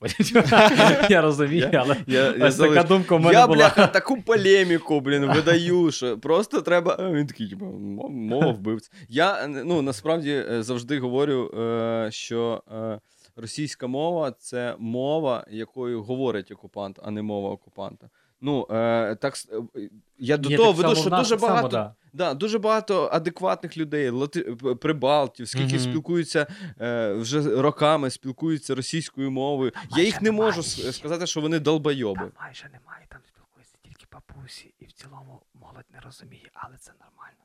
Я 1.11 1.20
розумію, 1.20 1.70
але 1.74 1.97
Я, 2.07 2.37
я, 2.37 2.47
ось 2.47 2.57
така 2.57 2.83
думка 2.83 3.16
в 3.16 3.20
мене 3.20 3.39
я 3.39 3.47
була. 3.47 3.57
бляха, 3.57 3.87
таку 3.87 4.22
полеміку, 4.22 5.01
блін, 5.01 5.27
видаю, 5.27 5.91
що 5.91 6.18
просто 6.18 6.62
треба. 6.62 7.11
Він 7.12 7.27
такий, 7.27 7.49
типу, 7.51 7.64
мова 8.11 8.53
вбивць. 8.53 8.91
Я 9.09 9.47
ну, 9.47 9.83
насправді 9.83 10.45
е, 10.51 10.62
завжди 10.62 10.99
говорю, 10.99 11.51
е, 11.59 12.09
що 12.12 12.62
е, 12.72 13.01
російська 13.37 13.87
мова 13.87 14.31
це 14.39 14.74
мова, 14.79 15.47
якою 15.51 16.03
говорить 16.03 16.51
окупант, 16.51 17.01
а 17.03 17.11
не 17.11 17.22
мова 17.22 17.51
окупанта. 17.51 18.11
Ну, 18.41 18.66
е, 18.70 19.14
так, 19.14 19.34
е, 19.76 19.89
я 20.18 20.37
до 20.37 20.49
Ні, 20.49 20.57
того 20.57 20.72
так 20.72 20.82
веду, 20.82 21.01
що 21.01 21.11
нас 21.11 21.20
дуже 21.20 21.30
так 21.30 21.41
само, 21.41 21.53
багато 21.53 21.68
да. 21.68 21.95
Да, 22.12 22.34
дуже 22.34 22.59
багато 22.59 23.11
адекватних 23.12 23.76
людей, 23.76 24.11
лати... 24.11 24.41
прибалтів, 24.80 25.49
скільки 25.49 25.74
Мгм. 25.76 25.84
спілкуються 25.84 26.47
е, 26.80 27.12
вже 27.12 27.61
роками, 27.62 28.11
спілкуються 28.11 28.74
російською 28.74 29.30
мовою. 29.30 29.72
Я 29.97 30.03
їх 30.03 30.22
не 30.22 30.32
можу 30.32 30.62
сказати, 30.62 31.26
що 31.26 31.41
вони 31.41 31.59
долбойоби. 31.59 32.20
Там 32.20 32.30
майже 32.41 32.64
немає, 32.64 33.07
там 33.09 33.20
спілкуються 33.28 33.74
тільки 33.82 34.07
папусі, 34.11 34.74
і 34.80 34.84
в 34.84 34.93
цілому 34.93 35.41
молодь 35.55 35.84
не 35.95 36.01
розуміє, 36.01 36.51
але 36.55 36.76
це 36.80 36.93
нормально. 36.93 37.37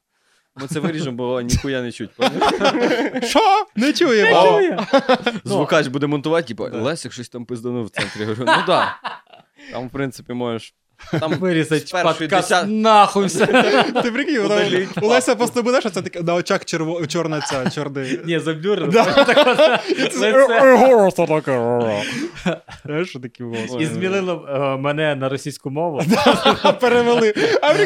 Ми 0.56 0.68
це 0.68 0.80
виріжемо, 0.80 1.18
бо 1.18 1.42
ніхуя 1.42 1.82
не 1.82 1.92
чуть. 1.92 2.12
Що? 3.24 3.66
Не 3.76 3.94
чуємо. 3.94 4.44
Чує? 4.44 4.88
Звукач 5.44 5.88
буде 5.88 6.08
монтувати, 6.08 6.48
типу. 6.48 6.64
Лесик 6.74 7.14
щось 7.14 7.30
там 7.30 7.46
пизданув 7.46 7.86
в 7.86 7.90
центрі. 7.90 8.26
Говорю, 8.26 8.44
ну 8.58 8.64
так. 8.68 8.96
Там, 9.72 9.88
в 9.88 9.92
принципі, 9.92 10.34
можеш. 10.34 10.76
Там 11.20 11.34
Вирізать 11.34 11.92
подкаст 11.92 12.52
десят- 12.52 12.68
нахуй 12.68 13.26
все. 13.26 13.46
Ти 14.04 14.12
прикинь, 14.12 14.42
вона- 14.42 14.88
у 15.02 15.08
Леся 15.08 15.36
просто 15.36 15.64
буде, 15.64 15.82
що 15.82 15.90
це 15.90 16.02
таке 16.02 16.22
на 16.22 16.34
очах 16.34 16.66
черво... 16.66 17.08
чорна 17.08 17.42
ця, 17.42 17.70
чорний. 17.70 18.20
Ні, 18.26 18.40
заблюрено. 18.40 18.92
Лице. 20.00 20.48
голос 20.78 21.14
таке. 21.14 22.04
Знаєш, 22.86 23.10
що 23.10 23.20
такі? 23.20 23.44
І 23.80 23.86
змінило 23.86 24.48
е, 24.50 24.78
мене 24.78 25.16
на 25.16 25.30
російську 25.30 25.70
мову. 25.70 26.02
Перевели. 26.82 27.34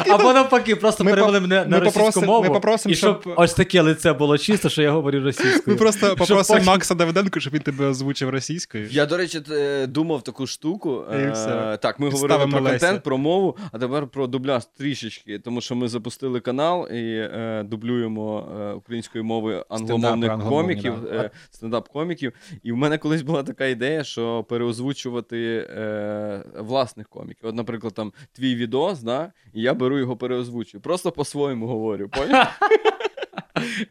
Або 0.10 0.34
навпаки, 0.34 0.76
просто 0.76 1.06
перевели 1.06 1.40
мене 1.40 1.66
на 1.66 1.80
російську 1.80 2.22
мову. 2.22 2.62
і 2.86 2.96
щоб 2.96 3.34
ось 3.36 3.54
таке 3.54 3.82
лице 3.82 4.14
було 4.14 4.38
чисто, 4.38 4.70
що 4.70 4.82
я 4.82 4.92
говорю 4.92 5.32
Ми 5.66 5.76
просто 5.76 6.16
попросимо 6.16 6.64
Макса 6.64 6.96
Давиденко, 6.96 7.40
щоб 7.40 7.54
він 7.54 7.62
тебе 7.62 7.86
озвучив 7.86 8.30
російською. 8.30 8.88
Я, 8.92 9.06
до 9.06 9.18
речі, 9.18 9.42
е, 9.52 9.88
думав 9.88 10.22
таку 10.22 10.48
штуку. 10.48 11.04
Е. 11.14 11.78
Так, 11.82 12.00
ми 12.00 12.10
говорили 12.10 12.48
про 12.48 12.62
контент, 12.62 13.04
про 13.06 13.18
мову, 13.18 13.58
а 13.72 13.80
тепер 13.80 14.08
про 14.08 14.28
дубляж 14.28 14.66
трішечки, 14.66 15.40
тому 15.40 15.62
що 15.62 15.76
ми 15.76 15.88
запустили 15.88 16.40
канал 16.40 16.88
і 16.92 17.18
е, 17.18 17.64
дублюємо 17.64 18.48
е, 18.60 18.74
українською 18.74 19.24
мовою 19.24 19.66
англомовних 19.70 20.40
коміків, 20.40 20.94
да. 21.04 21.10
е, 21.10 21.32
стендап-коміків. 21.52 22.32
І 22.64 22.72
в 22.72 22.78
мене 22.78 22.98
колись 22.98 23.22
була 23.22 23.44
така 23.44 23.66
ідея, 23.66 24.04
що 24.04 24.44
переозвучувати 24.44 25.68
е, 25.70 26.44
власних 26.60 27.10
коміків. 27.10 27.50
От, 27.50 27.56
наприклад, 27.56 27.94
там 27.94 28.14
твій 28.34 28.56
відос, 28.56 29.02
да, 29.02 29.32
і 29.54 29.62
я 29.62 29.74
беру 29.74 30.00
його 30.00 30.18
переозвучую. 30.18 30.82
Просто 30.82 31.12
по-своєму 31.12 31.68
говорю. 31.68 32.10
Поняв? 32.10 32.48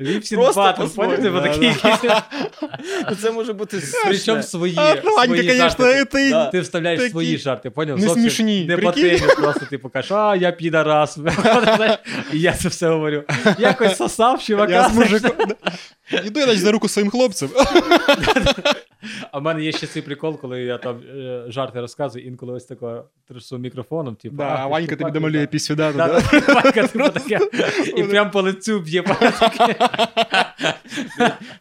Ліпсін 0.00 0.38
батл, 0.38 0.82
по-своєму. 0.82 1.16
поняли? 1.16 1.40
Такі 1.48 1.64
якісь. 1.64 2.10
Це 3.22 3.30
може 3.30 3.52
бути 3.52 3.82
Причому 4.04 4.42
свої. 4.42 4.74
Звісно, 4.74 5.54
жарти. 5.56 6.04
ти. 6.04 6.48
Ти 6.52 6.60
вставляєш 6.60 7.10
свої 7.10 7.38
жарти, 7.38 7.70
поняв? 7.70 7.98
не 7.98 8.08
смішні, 8.08 8.64
Не 8.64 8.76
по 8.76 8.92
темі, 8.92 9.20
просто 9.36 9.66
типу, 9.66 9.88
кажеш, 9.88 10.12
а 10.12 10.36
я 10.36 10.52
підарас. 10.52 11.18
І 12.32 12.40
я 12.40 12.52
це 12.52 12.68
все 12.68 12.88
говорю. 12.88 13.22
Якось 13.58 13.96
сосав, 13.96 14.42
чувака. 14.42 14.72
Я 14.72 14.88
з 14.88 14.94
мужиком. 14.94 15.32
Іду 16.24 16.40
я 16.40 16.54
за 16.54 16.72
руку 16.72 16.88
своїм 16.88 17.10
хлопцям. 17.10 17.48
А 19.32 19.38
в 19.38 19.42
мене 19.42 19.62
є 19.64 19.72
ще 19.72 19.86
цей 19.86 20.02
прикол, 20.02 20.40
коли 20.40 20.62
я 20.62 20.78
там 20.78 21.00
е, 21.16 21.44
жарти 21.48 21.80
розказую, 21.80 22.26
інколи 22.26 22.52
ось 22.52 22.64
тако 22.64 23.04
трясу 23.28 23.58
мікрофоном, 23.58 24.16
типу. 24.16 24.36
Да, 24.36 24.44
а 24.58 24.66
Ванька 24.66 24.96
тобі 24.96 25.10
домалює 25.10 25.40
да». 25.40 25.46
пісню, 25.46 25.76
да, 25.76 25.92
Да, 25.92 26.06
да. 26.08 26.20
да, 26.46 26.54
Ванька, 26.54 26.86
типу, 26.86 27.08
таке. 27.08 27.38
І 27.96 28.02
прям 28.02 28.30
по 28.30 28.42
лицю 28.42 28.80
б'є. 28.80 29.02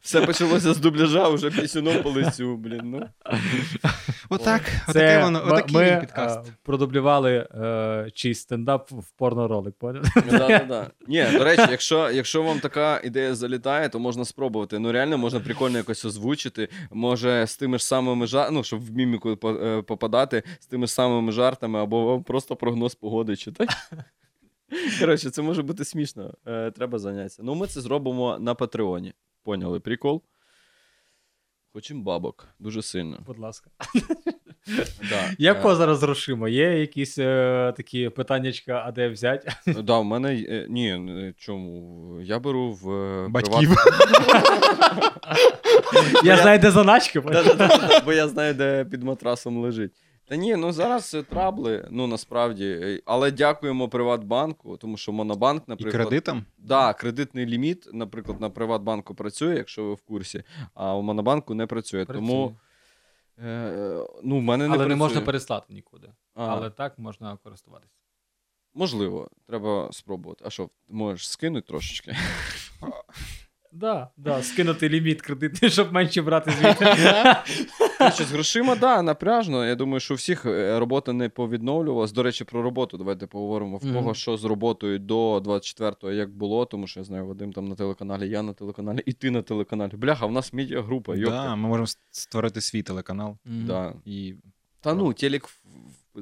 Все 0.02 0.22
почалося 0.26 0.74
з 0.74 0.78
дубляжа, 0.78 1.30
вже 1.30 1.50
пісюном 1.52 2.04
по 2.04 2.10
лицю, 2.10 2.58
блін. 2.58 2.82
Ну. 2.84 3.10
Отак, 4.30 4.62
Це 4.86 4.92
отаке 4.92 5.24
воно, 5.24 5.44
отакий 5.48 5.76
ми, 5.76 5.92
він 5.92 6.00
підкаст. 6.00 6.40
е, 6.48 6.52
продублювали 6.64 7.48
е, 7.62 8.12
чийсь 8.14 8.40
стендап 8.40 8.92
в 8.92 9.12
порноролик, 9.18 9.76
поняв? 9.76 10.04
Да, 10.32 10.38
да, 10.48 10.60
да. 10.60 10.88
Ні, 11.08 11.26
до 11.38 11.44
речі, 11.44 11.66
якщо, 11.72 12.12
якщо 12.12 12.44
вам 12.44 12.60
така 12.60 13.02
ідея 13.04 13.36
залітає, 13.36 13.90
то 13.90 14.00
можна 14.00 14.26
спробувати. 14.26 14.80
Ну 14.80 14.92
реально 14.92 15.18
можна 15.18 15.40
прикольно 15.40 15.78
якось 15.78 16.06
озвучити. 16.06 16.70
Може, 16.92 17.33
з 17.48 17.58
тими 17.58 17.78
ж 17.78 17.86
самими 17.86 18.28
жартами, 18.28 18.58
ну, 18.58 18.64
щоб 18.64 18.86
в 18.86 18.92
міміку 18.92 19.38
е, 19.46 19.82
попадати, 19.82 20.44
з 20.60 20.66
тими 20.66 20.88
ж 20.88 20.94
самими 20.94 21.32
жартами, 21.32 21.80
або 21.80 22.22
просто 22.22 22.56
прогноз 22.56 22.96
погоди 22.96 23.36
читати. 23.36 23.74
Коротше, 25.00 25.30
це 25.30 25.42
може 25.42 25.62
бути 25.62 25.86
смішно. 25.86 26.34
Е, 26.48 26.72
треба 26.72 27.00
зайнятися. 27.00 27.44
Ну, 27.44 27.56
ми 27.56 27.68
це 27.68 27.82
зробимо 27.82 28.38
на 28.40 28.56
Патреоні. 28.56 29.14
Поняли 29.44 29.80
прикол? 29.80 30.22
Хочемо 31.74 32.04
бабок. 32.04 32.48
Дуже 32.60 32.82
сильно. 32.82 33.24
Будь 33.26 33.40
ласка. 33.40 33.70
Да. 35.10 35.32
Як 35.38 35.66
Е, 35.66 35.76
зараз 35.76 36.04
грошима? 36.04 36.50
Є 36.50 36.80
якісь 36.80 37.18
е, 37.18 37.74
такі 37.78 38.10
питаннячка, 38.10 38.84
а 38.88 38.92
де 38.92 39.10
взяти? 39.10 39.52
Да, 39.68 40.00
в 40.00 40.06
мене 40.06 40.34
е, 40.36 40.66
ні, 40.70 40.90
е, 40.90 41.34
чому? 41.38 42.20
Я 42.22 42.40
беру 42.40 42.72
в 42.72 42.92
е, 42.92 43.28
Батьків. 43.30 43.76
Я 46.24 46.38
знаю, 46.38 46.60
де 46.60 46.72
заначки. 46.72 47.20
Да-да-да, 47.22 48.02
Бо 48.06 48.14
я 48.14 48.28
знаю, 48.28 48.54
де 48.54 48.86
під 48.92 49.04
матрасом 49.04 49.58
лежить. 49.58 49.92
Та 50.28 50.36
ні, 50.36 50.56
ну 50.56 50.72
зараз 50.72 51.14
е, 51.16 51.24
трабли, 51.24 51.88
ну 51.92 52.08
насправді. 52.08 52.66
е, 52.82 53.00
Але 53.06 53.32
дякуємо 53.32 53.90
Приватбанку, 53.90 54.78
тому 54.78 54.98
що 54.98 55.12
Монобанк, 55.12 55.64
І 55.68 55.70
наприклад. 55.72 55.94
кредитом? 56.08 56.46
Да, 56.58 56.94
кредитний 56.94 57.46
ліміт, 57.46 57.90
наприклад, 57.94 58.42
на 58.42 58.50
Приватбанку 58.50 59.16
працює, 59.16 59.56
якщо 59.56 59.84
ви 59.84 59.94
в 59.94 60.02
курсі, 60.02 60.44
а 60.74 60.96
у 60.96 61.02
Монобанку 61.02 61.54
не 61.54 61.66
працює. 61.66 62.06
Тому 62.06 62.56
е, 63.40 64.06
ну, 64.24 64.38
в 64.40 64.42
мене 64.42 64.68
не 64.68 64.76
Але 64.76 64.88
не 64.88 64.96
можна 64.96 65.22
переслати 65.22 65.74
нікуди. 65.74 66.14
А, 66.34 66.48
Але 66.48 66.70
так 66.70 67.00
можна 67.00 67.38
користуватися. 67.38 67.94
Можливо, 68.74 69.30
треба 69.48 69.92
спробувати. 69.92 70.44
А 70.48 70.50
що, 70.50 70.70
можеш 70.88 71.30
скинути 71.30 71.68
трошечки? 71.68 72.16
Да, 73.76 74.10
да, 74.18 74.44
скинути 74.44 74.90
ліміт 74.90 75.22
кредитний, 75.22 75.72
щоб 75.72 75.94
менше 75.94 76.22
брати 76.22 76.52
звідти. 76.52 76.86
Коротше, 77.98 78.24
з 78.24 78.32
грошима, 78.32 78.76
да, 78.76 79.02
напряжно. 79.02 79.66
Я 79.66 79.76
думаю, 79.76 80.00
що 80.00 80.14
у 80.14 80.18
всіх 80.18 80.46
е, 80.46 80.80
робота 80.80 81.14
не 81.14 81.30
повідновлювалась. 81.30 82.12
До 82.12 82.24
речі, 82.24 82.44
про 82.44 82.62
роботу 82.62 82.98
давайте 82.98 83.28
поговоримо. 83.28 83.78
В 83.78 83.94
кого 83.94 84.14
що 84.14 84.38
з 84.38 84.44
роботою 84.44 85.00
до 85.00 85.38
24-го, 85.38 86.12
як 86.12 86.30
було, 86.30 86.66
тому 86.66 86.88
що 86.88 87.00
я 87.00 87.04
знаю, 87.04 87.26
Вадим 87.26 87.54
там 87.54 87.68
на 87.68 87.76
телеканалі, 87.76 88.30
я 88.30 88.42
на 88.42 88.54
телеканалі, 88.54 89.04
і 89.06 89.14
ти 89.14 89.32
на 89.32 89.42
телеканалі. 89.42 89.92
Бляха, 89.94 90.26
в 90.26 90.32
нас 90.32 90.54
медіагрупа, 90.54 91.16
Да, 91.16 91.56
ми 91.56 91.68
можемо 91.68 91.88
створити 92.12 92.62
свій 92.62 92.84
телеканал. 92.84 93.38
Да. 93.46 93.94
І 94.06 94.36
Та 94.82 94.94
ну, 94.94 95.14
телек 95.14 95.48
в, 95.48 95.62
в 96.14 96.20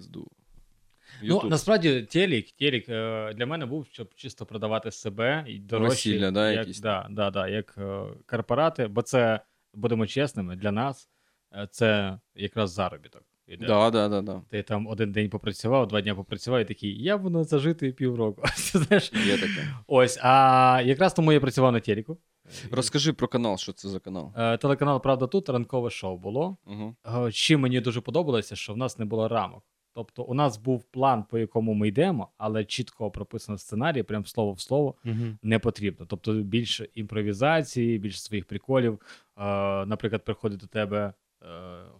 пизду. 1.20 1.40
Ну, 1.44 1.50
насправді, 1.50 2.02
телек, 2.02 2.52
телек 2.52 2.90
е, 2.90 3.34
для 3.34 3.46
мене 3.46 3.66
був, 3.66 3.88
щоб 3.92 4.16
чисто 4.16 4.46
продавати 4.46 4.92
себе 4.92 5.46
і 5.48 5.60
дорожче. 5.60 5.90
Весілля, 5.90 6.32
да, 6.32 6.52
як, 6.52 6.60
якісь 6.60 6.80
да, 6.80 7.08
да, 7.10 7.32
да, 7.32 7.48
як 7.48 7.76
е, 7.78 8.02
корпорати, 8.26 8.88
бо 8.88 9.02
це, 9.02 9.40
будемо 9.74 10.08
чесними, 10.08 10.56
для 10.56 10.72
нас 10.72 11.10
е, 11.56 11.68
це 11.72 12.20
якраз 12.36 12.72
заробіток. 12.72 13.24
іде. 13.48 13.66
Да, 13.66 13.90
да, 13.90 14.10
да, 14.10 14.22
да. 14.22 14.42
Ти 14.50 14.64
там 14.64 14.88
один 14.88 15.12
день 15.12 15.30
попрацював, 15.30 15.88
два 15.88 16.02
дні 16.02 16.14
попрацював, 16.14 16.62
і 16.62 16.66
такий, 16.66 17.04
я 17.04 17.18
буду 17.18 17.44
зажити 17.44 17.92
півроку. 17.92 18.44
Знаєш? 18.56 19.12
Є 19.26 19.38
таке. 19.38 19.68
Ось, 19.88 20.20
а 20.22 20.82
якраз 20.86 21.14
тому 21.14 21.34
я 21.34 21.40
працював 21.40 21.72
на 21.72 21.80
телеку. 21.80 22.18
Розкажи 22.72 23.14
про 23.14 23.28
канал, 23.28 23.58
що 23.58 23.74
це 23.74 23.90
за 23.90 24.00
канал. 24.00 24.34
Телеканал 24.58 25.02
Правда 25.02 25.28
тут 25.28 25.50
ранкове 25.50 25.90
шоу 25.90 26.18
було. 26.18 26.58
Угу. 26.66 26.96
Чим 27.32 27.60
мені 27.60 27.82
дуже 27.82 28.02
подобалося, 28.02 28.56
що 28.56 28.74
в 28.74 28.78
нас 28.78 29.00
не 29.00 29.06
було 29.06 29.28
рамок. 29.28 29.64
Тобто, 29.94 30.24
у 30.24 30.34
нас 30.34 30.58
був 30.58 30.84
план, 30.84 31.24
по 31.24 31.40
якому 31.40 31.74
ми 31.74 31.88
йдемо, 31.88 32.30
але 32.38 32.66
чітко 32.66 33.12
прописано 33.12 33.58
сценарій, 33.58 34.04
прям 34.04 34.26
слово 34.26 34.52
в 34.54 34.60
слово, 34.60 34.96
не 35.44 35.60
потрібно. 35.60 36.06
Тобто 36.06 36.34
більше 36.34 36.88
імпровізації, 36.96 37.98
більше 37.98 38.20
своїх 38.20 38.46
приколів. 38.46 38.94
Е, 38.94 39.42
наприклад, 39.86 40.26
приходить 40.26 40.60
до 40.60 40.68
тебе 40.68 41.14
е, 41.42 41.46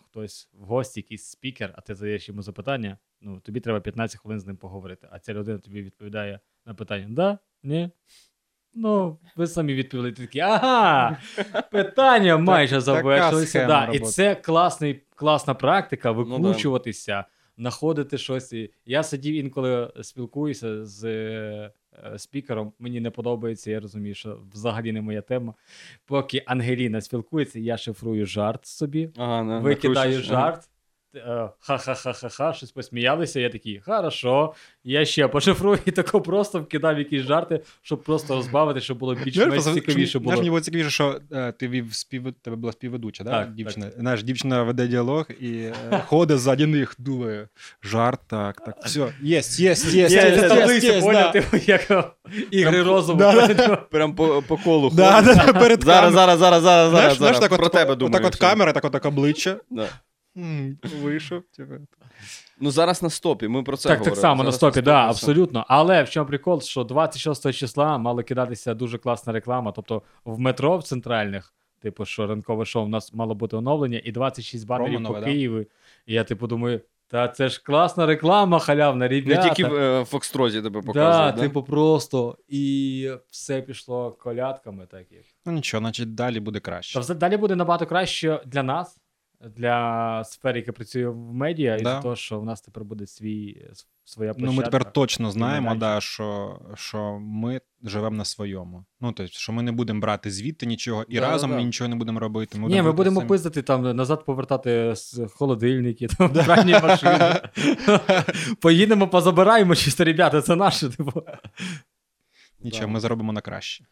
хтось 0.06 0.50
в 0.54 0.64
гості, 0.64 1.00
якийсь 1.00 1.24
спікер, 1.24 1.74
а 1.78 1.82
ти 1.82 1.96
задаєш 1.96 2.30
йому 2.30 2.42
запитання, 2.42 2.98
ну 3.22 3.40
тобі 3.40 3.60
треба 3.60 3.80
15 3.80 4.22
хвилин 4.22 4.40
з 4.40 4.46
ним 4.46 4.58
поговорити. 4.58 5.08
А 5.12 5.20
ця 5.20 5.34
людина 5.34 5.58
тобі 5.58 5.82
відповідає 5.82 6.40
на 6.66 6.74
питання: 6.74 7.08
да? 7.10 7.38
Ні? 7.64 7.90
Ну, 8.74 9.18
ви 9.36 9.48
самі 9.48 9.74
відповіли 9.74 10.12
такі, 10.12 10.40
ага, 10.40 11.18
питання 11.72 12.38
майже 12.38 12.82
завершилися. 12.82 13.66
Да, 13.66 13.86
і 13.86 14.00
це 14.00 14.36
класний, 14.36 15.04
класна 15.16 15.54
практика 15.54 16.14
да. 16.54 17.02
Знаходити 17.62 18.18
щось. 18.18 18.54
І 18.54 18.72
Я 18.86 19.04
сидів 19.04 19.36
інколи 19.36 19.92
спілкуюся 20.02 20.86
з 20.86 21.04
е, 21.04 21.72
спікером, 22.18 22.74
мені 22.80 23.00
не 23.00 23.12
подобається, 23.12 23.72
я 23.72 23.80
розумію, 23.80 24.16
що 24.16 24.40
взагалі 24.54 24.92
не 24.92 25.02
моя 25.02 25.22
тема. 25.22 25.54
Поки 26.06 26.44
Ангеліна 26.46 27.02
спілкується, 27.02 27.60
я 27.60 27.78
шифрую 27.78 28.26
жарт 28.26 28.66
собі, 28.66 29.10
Ага, 29.18 29.44
на, 29.44 29.60
викидаю 29.60 29.96
накручуєш, 29.96 30.26
жарт. 30.26 30.70
Е, 31.16 31.50
Ха-ха-ха-ха-ха, 31.60 32.54
щось 32.54 32.72
посміялися. 32.72 33.40
Я 33.40 33.50
такий, 33.50 33.82
хорошо, 33.86 34.54
я 34.84 35.06
ще 35.06 35.28
пошифрую 35.28 35.80
і 35.86 35.92
тако 35.92 36.22
просто 36.22 36.60
вкидав 36.60 37.00
якісь 37.00 37.22
жарти, 37.22 37.62
щоб 37.82 38.04
просто 38.04 38.36
розбавити, 38.36 38.82
щоб 38.82 38.98
було 38.98 39.16
більш-менш 39.16 39.64
цікавіше 39.64 39.92
Знаєш, 39.94 40.16
було. 40.16 40.36
мені 40.36 40.50
було 40.50 40.62
цікавіше, 40.62 40.90
що 40.90 41.20
е, 41.32 41.52
ти 41.52 41.68
вів 41.68 41.94
спів... 41.94 42.34
тебе 42.42 42.56
була 42.56 42.74
співведуча, 42.74 43.24
да? 43.24 43.30
Так, 43.30 43.54
дівчина. 43.54 43.92
Знаєш, 43.98 44.24
дівчина 44.24 44.64
веде 44.64 44.88
діалог 44.88 45.26
і 45.40 45.52
е, 45.52 45.74
ходить 46.08 46.40
ззаді 46.40 46.66
них, 46.66 46.96
думає, 46.98 47.48
жарт, 47.84 48.20
так, 48.28 48.66
так, 48.66 48.76
все, 48.86 49.14
єсть, 49.22 49.60
єсть, 49.60 49.94
єсть, 49.94 50.16
Я 50.16 50.22
типу, 51.32 51.58
як 51.68 52.16
ігри 52.52 52.84
розуму. 52.84 53.20
Да, 53.20 53.76
Прям 53.76 54.16
по, 54.16 54.44
по 54.48 54.58
колу 54.58 54.90
ходить. 54.90 54.98
да, 54.98 55.22
да, 55.22 55.54
перед 55.54 55.84
Зараз, 55.84 56.14
зараз, 56.14 56.40
зараз, 56.40 56.64
зараз, 56.64 56.90
Знаєш, 56.90 57.18
зараз, 57.18 57.40
так 57.40 57.56
Про 57.56 57.66
от, 57.66 57.72
тебе 57.72 57.92
отак 57.92 57.98
думаю. 57.98 58.26
от 58.26 58.36
все. 58.36 58.42
камера, 58.42 58.74
так 58.74 58.86
от 58.86 58.92
так 58.92 59.06
обличчя. 59.06 59.58
Да. 60.36 60.90
Вийшов. 61.02 61.44
типу. 61.58 61.74
Ну 62.60 62.72
зараз 62.72 63.04
на 63.04 63.10
стопі, 63.10 63.48
ми 63.48 63.64
про 63.64 63.78
це 63.78 63.90
Так, 63.90 63.98
говоримо. 63.98 64.16
так 64.16 64.22
само 64.22 64.36
на 64.36 64.44
Зараз 64.44 64.56
стопі, 64.56 64.82
да, 64.82 65.08
абсолютно. 65.10 65.66
Але 65.68 66.04
в 66.04 66.10
чому 66.10 66.26
прикол, 66.28 66.62
що 66.62 66.84
26 66.84 67.54
числа 67.54 67.98
мала 67.98 68.24
кидатися 68.24 68.74
дуже 68.74 68.98
класна 68.98 69.34
реклама. 69.34 69.72
Тобто 69.72 70.02
в 70.26 70.40
метро 70.40 70.78
в 70.78 70.84
центральних, 70.84 71.54
типу, 71.80 72.06
що 72.06 72.28
ранкове 72.28 72.66
шоу, 72.66 72.86
у 72.86 72.88
нас 72.88 73.14
мало 73.14 73.36
бути 73.36 73.56
оновлення, 73.56 74.02
і 74.04 74.12
26 74.12 74.68
банерів 74.68 74.94
Промо 74.94 75.08
по 75.08 75.14
нове, 75.14 75.26
да? 75.26 75.32
Києву. 75.32 75.60
І 76.06 76.14
я 76.14 76.24
типу 76.24 76.48
думаю, 76.48 76.82
та 77.12 77.28
це 77.28 77.50
ж 77.50 77.62
класна 77.64 78.06
реклама, 78.06 78.60
халявна, 78.60 79.08
Не 79.10 79.22
тільки 79.22 79.64
в 79.64 79.76
е, 79.76 80.06
Фокстрозі 80.06 80.62
тебе 80.62 80.82
да, 80.82 80.88
показують, 80.88 81.36
да? 81.36 81.42
типу, 81.42 81.64
просто. 81.64 82.38
І 82.48 83.12
все 83.30 83.62
пішло 83.62 84.12
колядками, 84.12 84.86
так 84.92 85.12
як. 85.12 85.24
Ну 85.46 85.52
нічого, 85.52 85.82
значить 85.82 86.16
далі 86.16 86.40
буде 86.40 86.60
краще. 86.60 87.00
взагалі 87.00 87.20
далі 87.20 87.38
буде 87.38 87.56
набагато 87.56 87.86
краще 87.86 88.42
для 88.46 88.64
нас, 88.64 88.98
для 89.56 90.24
сфери, 90.24 90.60
яка 90.60 90.72
працює 90.72 91.08
в 91.08 91.34
медіа, 91.34 91.76
і 91.78 91.82
Да. 91.84 92.02
за 92.02 92.10
те, 92.10 92.16
що 92.16 92.40
в 92.40 92.46
нас 92.46 92.62
тепер 92.62 92.84
буде 92.84 93.08
свій, 93.08 93.68
своя 94.04 94.34
площадка. 94.34 94.52
Ну, 94.52 94.58
ми 94.58 94.64
тепер 94.64 94.92
точно 94.94 95.32
знаємо, 95.32 95.76
да, 95.76 96.02
що, 96.02 96.60
що 96.76 97.20
ми 97.22 97.62
живемо 97.84 98.16
на 98.16 98.26
своєму. 98.26 98.86
Ну, 99.02 99.12
тобто, 99.12 99.34
що 99.34 99.52
ми 99.54 99.64
не 99.64 99.72
будемо 99.72 100.00
брати 100.00 100.32
звідти 100.32 100.66
нічого, 100.66 101.06
і 101.10 101.20
Да, 101.20 101.22
разом 101.32 101.50
да. 101.52 101.56
ми 101.58 101.64
нічого 101.64 101.88
не 101.88 101.96
будемо 101.96 102.20
робити. 102.20 102.58
Ні, 102.60 102.82
ми 102.82 102.92
будемо 102.92 103.20
самі. 103.20 103.30
пиздити 103.30 103.62
там 103.62 103.96
назад 103.96 104.26
повертати 104.26 104.96
з 104.96 105.22
холодильники, 105.34 106.08
там 106.08 106.30
пральні 106.34 106.72
машини. 106.74 107.42
Поїдемо, 108.62 109.08
позабираємо 109.08 109.76
чисто, 109.76 110.04
ребята, 110.04 110.42
це 110.42 110.56
наше. 110.56 110.90
Типу. 110.90 111.24
Нічого, 112.64 112.86
Да. 112.86 112.92
ми 112.92 113.00
заробимо 113.00 113.34
на 113.34 113.42
краще. 113.42 113.86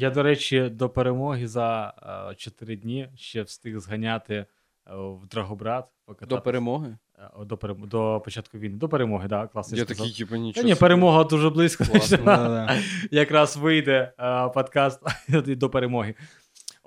Я, 0.00 0.10
до 0.10 0.22
речі, 0.22 0.68
до 0.68 0.88
перемоги 0.88 1.48
за 1.48 1.94
4 2.36 2.76
дні 2.76 3.08
ще 3.16 3.42
встиг 3.42 3.78
зганяти 3.78 4.34
е, 4.34 4.46
в 4.94 5.26
Драгобрат. 5.26 5.84
До 6.28 6.40
перемоги? 6.40 6.96
Е, 7.18 7.44
До, 7.44 7.56
перем... 7.56 7.88
до 7.88 8.22
початку 8.24 8.58
війни. 8.58 8.76
До 8.76 8.88
перемоги, 8.88 9.28
так, 9.28 9.42
да, 9.42 9.46
класно. 9.46 9.78
Я 9.78 9.84
такий, 9.84 10.12
типу, 10.12 10.30
Та 10.30 10.38
нічого. 10.38 10.66
ні, 10.66 10.74
перемога 10.74 11.24
дуже 11.24 11.50
близько. 11.50 11.84
Класно, 11.90 12.16
Да-да. 12.16 12.78
Якраз 13.10 13.56
вийде 13.56 14.12
е, 14.18 14.48
подкаст 14.48 15.00
до 15.46 15.70
перемоги. 15.70 16.14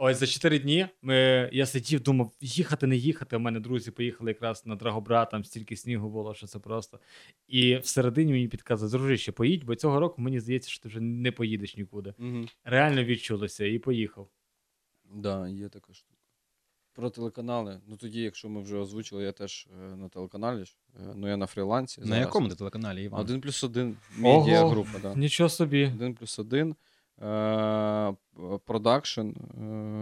Ось 0.05 0.17
за 0.17 0.27
4 0.27 0.59
дні 0.59 0.87
ми, 1.01 1.49
я 1.53 1.65
сидів, 1.65 2.03
думав, 2.03 2.31
їхати, 2.41 2.87
не 2.87 2.95
їхати. 2.95 3.35
У 3.35 3.39
мене 3.39 3.59
друзі 3.59 3.91
поїхали 3.91 4.31
якраз 4.31 4.65
на 4.65 4.75
Драгобрат, 4.75 5.29
там 5.29 5.43
стільки 5.43 5.75
снігу 5.77 6.09
було, 6.09 6.33
що 6.33 6.47
це 6.47 6.59
просто. 6.59 6.99
І 7.47 7.77
всередині 7.77 8.31
мені 8.31 8.47
підказали, 8.47 8.91
дружище, 8.91 9.31
поїдь, 9.31 9.63
бо 9.63 9.75
цього 9.75 9.99
року 9.99 10.21
мені 10.21 10.39
здається, 10.39 10.69
що 10.69 10.83
ти 10.83 10.89
вже 10.89 10.99
не 10.99 11.31
поїдеш 11.31 11.77
нікуди. 11.77 12.13
Мгм. 12.17 12.47
Реально 12.63 13.03
відчулося 13.03 13.65
і 13.65 13.79
поїхав. 13.79 14.29
Да, 15.13 15.47
є 15.47 15.69
така 15.69 15.93
штука. 15.93 16.19
Про 16.93 17.09
телеканали. 17.09 17.81
Ну 17.87 17.97
тоді, 17.97 18.21
якщо 18.21 18.49
ми 18.49 18.61
вже 18.61 18.77
озвучили, 18.77 19.23
я 19.23 19.31
теж 19.31 19.67
е, 19.93 19.95
на 19.95 20.09
телеканалі. 20.09 20.63
Е, 20.99 21.13
Ну, 21.15 21.27
я 21.27 21.37
на 21.37 21.45
фрілансі. 21.45 22.01
На 22.01 22.07
зараз. 22.07 22.21
якому 22.21 22.49
ти 22.49 22.55
телеканалі, 22.55 23.03
Іван? 23.03 23.21
Один 23.21 23.41
плюс 23.41 23.63
один 23.63 23.97
Ого. 24.23 24.39
медіагрупа, 24.39 24.99
да. 25.01 25.15
Нічого 25.15 25.49
собі. 25.49 25.91
Один 25.95 26.15
плюс 26.15 26.39
один. 26.39 26.75
Е, 27.24 28.13
Продакшн. 28.65 29.21
е, 29.21 29.32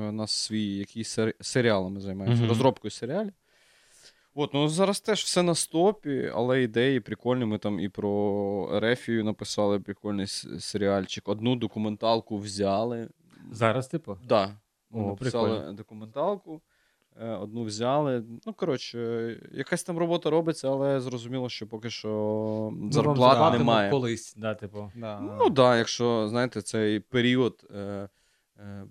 У 0.09 0.11
нас 0.11 0.31
свій 0.31 0.75
який 0.75 1.03
сері- 1.03 1.33
серіалами 1.41 1.99
займається, 1.99 2.39
Мгм. 2.39 2.49
розробкою 2.49 2.91
серіалів. 2.91 3.33
От, 4.35 4.53
ну 4.53 4.67
зараз 4.67 4.99
теж 4.99 5.23
все 5.23 5.43
на 5.43 5.55
стопі, 5.55 6.31
але 6.35 6.63
ідеї 6.63 6.99
прикольні. 6.99 7.45
Ми 7.45 7.57
там 7.57 7.79
і 7.79 7.89
про 7.89 8.79
Рефію 8.79 9.23
написали 9.23 9.79
прикольний 9.79 10.27
серіальчик. 10.59 11.27
Одну 11.29 11.55
документалку 11.55 12.37
взяли. 12.37 13.09
Зараз, 13.51 13.87
типу. 13.87 14.17
Да. 14.27 14.57
О, 14.91 14.99
написали 14.99 15.49
прикольно. 15.49 15.73
документалку, 15.73 16.55
е, 16.55 16.70
одну 17.19 17.63
взяли. 17.63 18.23
Ну, 18.45 18.53
коротше, 18.53 18.99
е, 18.99 19.49
якась 19.57 19.83
там 19.83 19.97
робота 19.97 20.29
робиться, 20.29 20.67
але 20.69 20.99
зрозуміло, 21.01 21.49
що 21.49 21.67
поки 21.67 21.89
що 21.89 22.09
Ми 22.73 22.91
зарплат 22.91 23.17
заплатимо 23.17 23.57
немає. 23.57 23.91
колись, 23.91 24.33
да, 24.37 24.55
типу. 24.55 24.91
Да. 24.95 25.19
Ну 25.19 25.43
так, 25.43 25.53
да, 25.53 25.77
якщо 25.77 26.27
знаєте, 26.27 26.61
цей 26.61 26.99
період 26.99 27.67
е, 27.75 28.09
е, 28.59 28.83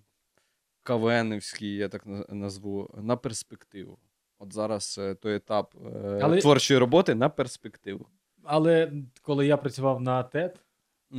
кавенівський, 0.82 1.76
я 1.76 1.88
так 1.88 2.02
назву, 2.28 2.90
на 3.02 3.16
перспективу. 3.16 3.98
От 4.38 4.52
зараз 4.52 4.96
е, 5.00 5.14
той 5.14 5.34
етап 5.34 5.74
е, 5.96 6.20
Але- 6.22 6.40
творчої 6.40 6.80
роботи 6.80 7.14
на 7.14 7.28
перспективу. 7.28 8.06
Але 8.44 8.92
коли 9.22 9.46
я 9.46 9.56
працював 9.56 10.00
на 10.00 10.22
ТЕТ, 10.22 10.60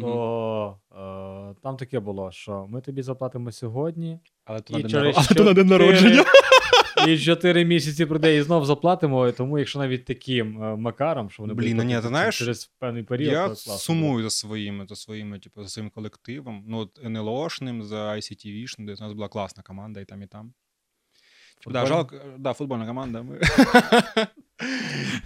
то 0.01 0.77
е, 0.91 1.55
там 1.61 1.77
таке 1.77 1.99
було, 1.99 2.31
що 2.31 2.65
ми 2.69 2.81
тобі 2.81 3.01
заплатимо 3.01 3.51
сьогодні, 3.51 4.19
Але 4.45 4.59
то 4.59 4.73
на 5.43 5.53
день 5.53 5.67
народження. 5.67 6.23
І 7.07 7.17
4 7.17 7.65
місяці 7.65 8.05
прийде 8.05 8.37
і 8.37 8.41
знов 8.41 8.65
заплатимо. 8.65 9.31
Тому, 9.31 9.59
якщо 9.59 9.79
навіть 9.79 10.05
таким 10.05 10.63
е, 10.63 10.75
макаром, 10.75 11.29
що 11.29 11.43
вони 11.43 11.53
Блін, 11.53 11.71
будуть 11.73 11.77
ну 11.77 11.95
ні, 11.95 12.01
ти 12.01 12.07
знаєш, 12.07 12.37
через 12.37 12.65
певний 12.65 13.03
період, 13.03 13.33
Я 13.33 13.45
класно 13.45 13.73
сумую 13.73 14.23
за 14.23 14.29
своїми, 14.29 14.85
за 14.89 14.95
своїми, 14.95 15.39
типу, 15.39 15.63
за 15.63 15.69
своїм 15.69 15.89
колективом. 15.89 16.63
Ну, 16.67 16.77
от 16.77 16.99
НЛОшним, 17.05 17.83
за 17.83 18.11
ICTV-шним, 18.11 18.85
де 18.85 18.93
у 18.93 19.03
нас 19.03 19.13
була 19.13 19.27
класна 19.27 19.63
команда 19.63 19.99
і 19.99 20.05
там, 20.05 20.21
і 20.21 20.27
там. 20.27 20.53
Типу, 21.59 21.73
да, 21.73 21.85
жалко, 21.85 22.15
да, 22.37 22.53
футбольна 22.53 22.87
команда. 22.87 23.21
Ми... 23.21 23.39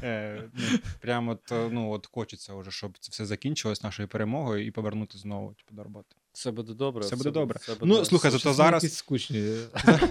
Е, 0.04 0.50
ну, 0.54 0.80
Прямо 1.00 1.32
от, 1.32 1.52
е, 1.52 1.70
ну, 1.72 1.92
от 1.92 2.08
хочеться 2.12 2.56
вже, 2.56 2.72
щоб 2.72 2.98
це 2.98 3.10
все 3.12 3.26
закінчилось 3.26 3.84
нашою 3.84 4.08
перемогою 4.08 4.66
і 4.66 4.72
повернути 4.72 5.18
знову 5.18 5.54
типу, 5.54 5.76
до 5.76 5.84
роботи. 5.84 6.16
Все 6.40 6.52
буде 6.52 6.74
добре. 6.74 7.02
Все 7.02 7.16
буде 7.16 7.32
добре. 7.32 7.60
все 7.62 7.74
Ну, 7.82 7.94
буде- 7.96 8.06
слухай, 8.06 8.32
було. 8.32 8.40
зато 8.40 8.54
зараз. 8.54 8.84
якісь 8.84 8.98
скучні. 8.98 9.44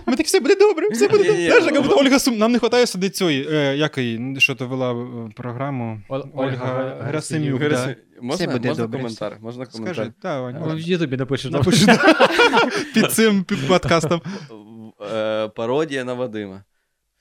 Ми 0.06 0.16
так 0.16 0.26
все 0.26 0.40
буде 0.40 0.54
добре, 0.56 0.88
все 0.88 1.08
буде 1.08 1.24
добре. 1.24 1.46
Знаєш, 1.46 1.64
як 1.64 1.74
ну, 1.74 1.80
будто 1.82 1.96
Ольга 1.96 2.18
Сум... 2.18 2.38
Нам 2.38 2.52
не 2.52 2.58
вистачає 2.58 2.86
сюди 2.86 3.10
цієї, 3.10 3.48
е, 3.50 3.76
як 3.76 3.98
її, 3.98 4.34
що 4.40 4.54
то 4.54 4.66
вела 4.66 4.92
е, 4.92 5.30
програму. 5.36 6.00
Ольга 6.34 6.98
Герасимюк. 7.06 7.60
Герасимюк. 7.60 7.96
Можна, 8.22 8.46
буде 8.46 8.68
можна 8.68 8.84
добре, 8.84 8.98
коментар? 9.00 9.38
Можна 9.40 9.66
коментар? 9.66 9.94
Скажи, 9.94 10.12
да, 10.22 10.40
Вань, 10.40 10.56
Ну, 10.68 10.74
В 10.74 10.80
Ютубі 10.80 11.16
напишеш. 11.16 11.52
там. 11.52 11.62
під 12.94 13.12
цим 13.12 13.44
під 13.44 13.68
подкастом. 13.68 14.20
Е, 15.14 15.48
Пародія 15.48 16.04
на 16.04 16.14
Вадима. 16.14 16.64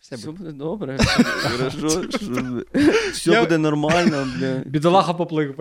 Все 0.03 0.15
Все 0.15 0.25
буде. 0.25 0.37
буде 0.43 0.51
добре. 0.57 0.97
Хорошо, 1.51 2.01
Все 3.13 3.31
Я- 3.31 3.41
буде 3.41 3.57
нормально, 3.57 4.27
бля. 4.37 4.61
Бідолаха 4.65 5.13
поплив, 5.13 5.55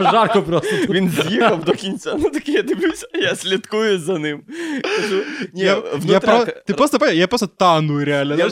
жарко 0.00 0.42
просто. 0.42 0.70
тут. 0.76 0.90
Він 0.90 1.10
з'їхав 1.10 1.64
до 1.64 1.72
кінця. 1.72 2.14
Ну 2.18 2.30
такий 2.30 2.54
я 2.54 2.62
дивлюся, 2.62 3.06
я 3.14 3.36
слідкую 3.36 3.98
за 3.98 4.18
ним. 4.18 4.42
Кажу, 4.82 5.22
ні, 5.52 5.62
я, 5.62 5.74
внутряк- 5.78 6.10
я, 6.10 6.20
про, 6.20 6.46
ти 6.66 6.74
просто 6.74 7.06
я 7.10 7.26
просто 7.26 7.46
тану 7.46 8.04
реально. 8.04 8.34
Я 8.36 8.50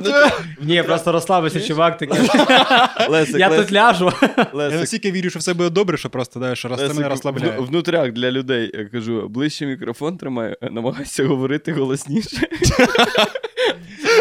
Ні, 0.61 0.82
просто 0.82 1.12
розслабився, 1.12 1.61
чувак, 1.61 1.99
такий. 1.99 2.20
Лесик, 3.09 3.36
Я 3.39 3.49
Лесик, 3.49 3.64
тут 3.66 3.72
ляжу. 3.72 4.12
Я 4.36 4.47
Лесик, 4.53 4.80
настільки 4.80 5.12
вірю, 5.12 5.30
що 5.30 5.39
все 5.39 5.55
буде 5.55 5.70
добре, 5.70 5.97
що 5.97 6.11
просто 6.11 6.41
знаєш, 6.41 6.59
що 6.59 6.68
раз 6.68 6.80
це 6.80 6.89
мене 6.95 7.09
розслабляє. 7.09 7.59
Внутряк 7.59 8.12
для 8.12 8.30
людей. 8.30 8.70
Я 8.74 8.84
кажу, 8.84 9.28
ближче 9.28 9.66
мікрофон 9.66 10.16
тримай, 10.16 10.57
намагайся 10.62 11.24
говорити 11.26 11.72
голосніше. 11.72 12.47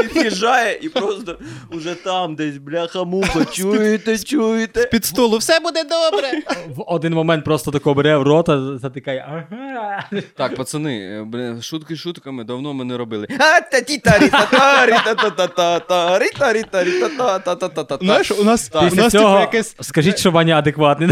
від'їжджає 0.03 0.79
і 0.81 0.89
просто 0.89 1.37
уже 1.71 1.95
там 1.95 2.35
десь 2.35 2.57
бляха-муха, 2.57 3.45
чуєте, 3.45 4.17
чуєте. 4.17 4.85
Під 4.85 5.05
столу 5.05 5.37
все 5.37 5.59
буде 5.59 5.83
добре. 5.83 6.31
В 6.75 6.83
один 6.87 7.13
момент 7.13 7.45
просто 7.45 7.71
тако 7.71 7.93
бере 7.93 8.17
в 8.17 8.23
рота, 8.23 8.77
затикає. 8.77 9.25
Ага. 9.29 10.03
Так, 10.35 10.55
пацани, 10.55 10.99
е, 10.99 11.23
бля, 11.23 11.61
шутки 11.61 11.95
шутками 11.95 12.43
давно 12.43 12.73
ми 12.73 12.85
не 12.85 12.97
робили. 12.97 13.27
А 13.39 13.61
та 13.61 13.81
ті 13.81 13.97
та 13.97 14.17
рі 14.19 14.29
та 14.29 14.45
та 14.45 14.85
рі 14.85 14.95
та 15.05 15.15
та 15.15 15.29
та 15.29 15.47
та 15.47 15.79
та 15.79 16.19
рі 16.19 16.29
та 16.39 16.53
рі 16.53 16.63
та 16.71 16.83
рі 16.83 16.91
та 16.91 17.09
та 17.09 17.39
та 17.39 17.55
та 17.55 17.69
та 17.69 17.83
та 17.83 17.97
Знаєш, 18.05 18.31
у 18.31 18.43
нас, 18.43 18.71
у 18.75 18.79
Після 18.79 19.01
нас 19.01 19.11
типу, 19.11 19.23
якесь 19.39 19.75
скажіть, 19.81 20.19
що 20.19 20.31
Ваня 20.31 20.57
адекватний. 20.57 21.09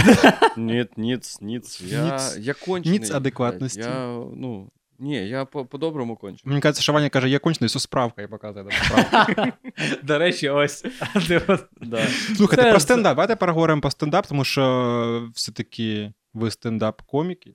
Ні, 0.58 0.86
ніц, 0.98 1.38
ніц. 1.42 1.82
Я, 1.82 2.04
Ніц. 2.04 2.38
я 2.40 2.54
кончений. 2.54 3.00
Ніц 3.00 3.12
адекватності. 3.12 3.80
Я, 3.80 4.08
ну, 4.36 4.70
ні, 5.00 5.30
я 5.30 5.46
по- 5.46 5.66
по-доброму 5.66 6.16
кончу. 6.16 6.42
Мені 6.46 6.62
кажеться, 6.62 6.82
що 6.82 6.94
Ваня 6.94 7.10
каже, 7.10 7.30
я 7.30 7.40
кончений, 7.40 7.68
все 7.68 7.80
справка, 7.80 8.22
і 8.22 8.28
показує 8.28 8.66
справку. 8.72 9.42
До 10.04 10.18
речі, 10.18 10.50
ось. 10.50 10.86
Слухайте, 12.36 12.64
про 12.72 12.80
стендап. 12.80 13.16
Давайте 13.16 13.36
переговоримо 13.36 13.82
про 13.82 13.92
стендап, 13.92 14.28
тому 14.28 14.44
що 14.44 15.30
все-таки 15.34 16.14
ви 16.34 16.50
стендап-коміки. 16.50 17.54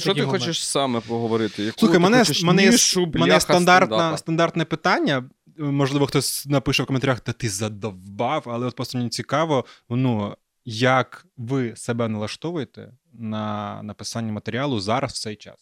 Що 0.00 0.14
ти 0.14 0.20
хочеш 0.30 0.66
саме 0.66 1.00
поговорити? 1.00 1.72
Слухай, 1.78 2.00
мене, 2.00 2.24
стандартне 4.18 4.64
питання. 4.64 5.24
Можливо, 5.58 6.06
хтось 6.06 6.46
напише 6.46 6.82
в 6.82 6.86
коментарях, 6.86 7.20
та 7.20 7.32
ти 7.32 7.48
задовбав, 7.48 8.42
але 8.46 8.66
от 8.66 8.76
просто 8.76 8.98
мені 8.98 9.10
цікаво, 9.10 9.64
ну, 9.90 10.36
як 10.64 11.26
ви 11.36 11.76
себе 11.76 12.08
налаштовуєте 12.08 12.92
на 13.12 13.80
написання 13.82 14.32
матеріалу 14.32 14.80
зараз 14.80 15.12
в 15.12 15.18
цей 15.18 15.36
час? 15.36 15.54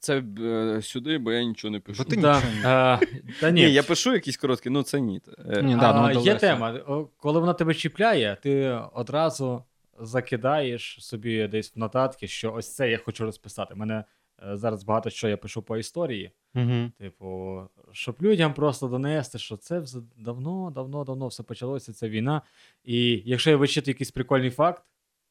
Це 0.00 0.22
е, 0.42 0.82
сюди, 0.82 1.18
бо 1.18 1.32
я 1.32 1.44
нічого 1.44 1.72
не 1.72 1.80
пишу. 1.80 2.02
Бо 2.04 2.10
ти 2.10 2.16
Да. 2.16 2.34
нічого 2.36 2.52
не- 2.62 2.68
А, 2.68 3.00
Та 3.40 3.50
ні. 3.50 3.64
Ні, 3.66 3.72
я 3.72 3.82
пишу 3.82 4.12
якісь 4.12 4.36
короткі, 4.36 4.70
ну 4.70 4.82
це 4.82 5.00
ні. 5.00 5.20
Е, 5.50 5.62
Ні, 5.62 5.76
да, 5.76 5.92
ну, 5.94 6.00
а, 6.00 6.08
є 6.12 6.14
далеко. 6.14 6.40
тема. 6.40 6.72
О, 6.86 7.08
Коли 7.16 7.40
вона 7.40 7.52
тебе 7.54 7.74
чіпляє, 7.74 8.36
ти 8.42 8.78
одразу 8.92 9.64
закидаєш 10.00 10.96
собі 11.00 11.48
десь 11.48 11.76
в 11.76 11.78
нотатки, 11.78 12.26
що 12.28 12.52
ось 12.52 12.74
це 12.74 12.90
я 12.90 12.98
хочу 12.98 13.24
розписати. 13.24 13.74
У 13.74 13.76
мене 13.76 14.04
е, 14.52 14.56
зараз 14.56 14.84
багато 14.84 15.10
що 15.10 15.28
я 15.28 15.36
пишу 15.36 15.62
по 15.62 15.76
історії. 15.76 16.30
Мгм. 16.54 16.92
Типу, 16.98 17.60
щоб 17.92 18.16
людям 18.22 18.54
просто 18.54 18.88
донести, 18.88 19.38
що 19.38 19.56
це 19.56 19.78
вже 19.78 19.98
давно, 20.18 20.72
давно, 20.74 21.04
давно 21.04 21.26
все 21.26 21.42
почалося, 21.42 21.92
це 21.92 22.08
війна. 22.08 22.42
І 22.84 23.22
якщо 23.24 23.50
я 23.50 23.56
вичитую 23.56 23.92
якийсь 23.92 24.10
прикольний 24.10 24.50
факт, 24.50 24.82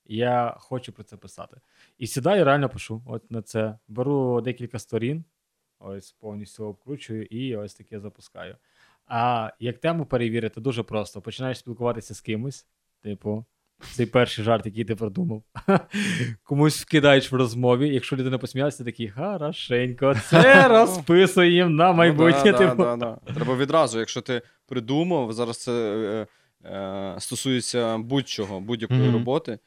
я 0.10 0.56
хочу 0.60 0.92
про 0.92 1.04
це 1.04 1.18
писати. 1.18 1.58
І 1.98 2.08
сідаю, 2.08 2.46
реально 2.46 2.70
пишу 2.70 3.04
от 3.06 3.32
на 3.32 3.42
це. 3.42 3.78
Беру 3.88 4.42
декілька 4.42 4.80
сторін, 4.80 5.24
ось 5.80 6.12
повністю 6.12 6.66
обкручую 6.66 7.24
і 7.26 7.56
ось 7.56 7.74
таке 7.74 8.00
запускаю. 8.00 8.56
А 9.08 9.52
як 9.60 9.78
тему 9.78 10.06
перевірити, 10.06 10.62
дуже 10.62 10.84
просто. 10.84 11.22
Починаєш 11.22 11.60
спілкуватися 11.60 12.14
з 12.14 12.22
кимось, 12.22 12.68
типу, 13.04 13.46
цей 13.92 14.06
перший 14.06 14.46
жарт, 14.46 14.66
який 14.66 14.86
ти 14.86 14.96
придумав. 14.96 15.44
Комусь 16.44 16.82
вкидаєш 16.82 17.32
в 17.32 17.36
розмові. 17.36 17.94
Якщо 17.94 18.16
людина 18.16 18.38
посміялася, 18.38 18.78
ти 18.78 18.84
такий 18.84 19.10
хорошенько, 19.10 20.16
це 20.16 20.68
розписуємо 20.70 21.70
на 21.70 21.94
майбутнє. 21.94 22.42
Ну, 22.46 22.52
да, 22.52 22.58
типу. 22.58 22.84
да, 22.84 22.96
да, 22.96 23.18
да. 23.26 23.34
Треба 23.34 23.56
відразу, 23.56 24.00
якщо 24.00 24.22
ти 24.22 24.42
придумав, 24.68 25.34
зараз 25.34 25.58
це 25.58 25.72
е, 25.72 26.28
е, 26.70 27.16
стосується 27.20 27.98
будь-чого, 27.98 28.60
будь-якої 28.60 29.12
роботи. 29.12 29.60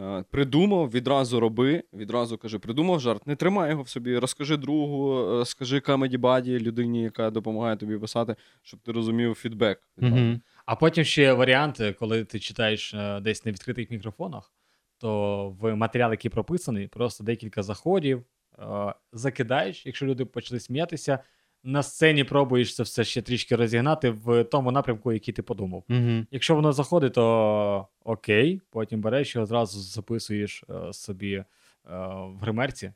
Е, 0.00 0.24
придумав, 0.30 0.90
відразу 0.90 1.40
роби, 1.40 1.82
відразу 1.92 2.38
кажи, 2.38 2.58
придумав 2.58 3.00
жарт, 3.00 3.26
не 3.26 3.36
тримай 3.36 3.70
його 3.70 3.82
в 3.82 3.88
собі, 3.88 4.18
розкажи 4.18 4.56
другу, 4.56 5.30
е, 5.40 5.44
скажи 5.44 5.80
comedy 5.80 6.18
buddy 6.18 6.60
людині, 6.60 7.02
яка 7.02 7.30
допомагає 7.30 7.76
тобі 7.76 7.98
писати, 7.98 8.36
щоб 8.62 8.80
ти 8.80 8.92
розумів 8.92 9.34
фідбек. 9.34 9.82
Мгм. 9.96 10.40
А 10.66 10.76
потім 10.76 11.04
ще 11.04 11.32
варіанти, 11.32 11.92
коли 11.98 12.24
ти 12.24 12.40
читаєш 12.40 12.94
е, 12.94 13.20
десь 13.20 13.44
на 13.44 13.52
відкритих 13.52 13.90
мікрофонах, 13.90 14.52
то 14.98 15.48
в 15.60 15.74
матеріал, 15.74 16.10
який 16.10 16.30
прописаний, 16.30 16.88
просто 16.88 17.24
декілька 17.24 17.62
заходів 17.62 18.24
е, 18.58 18.94
закидаєш, 19.12 19.86
якщо 19.86 20.06
люди 20.06 20.24
почали 20.24 20.60
сміятися. 20.60 21.18
На 21.66 21.82
сцені 21.82 22.24
пробуєш 22.24 22.74
це 22.74 22.82
все 22.82 23.04
ще 23.04 23.22
трішки 23.22 23.56
розігнати 23.56 24.10
в 24.10 24.44
тому 24.44 24.72
напрямку, 24.72 25.12
який 25.12 25.34
ти 25.34 25.42
подумав. 25.42 25.84
Угу. 25.90 26.26
Якщо 26.30 26.54
воно 26.54 26.72
заходить, 26.72 27.12
то 27.12 27.88
окей, 28.04 28.60
потім 28.70 29.00
береш 29.00 29.36
і 29.36 29.38
одразу 29.38 29.80
записуєш 29.80 30.64
е, 30.70 30.92
собі 30.92 31.34
е, 31.34 31.44
в 32.26 32.38
гримерці, 32.40 32.92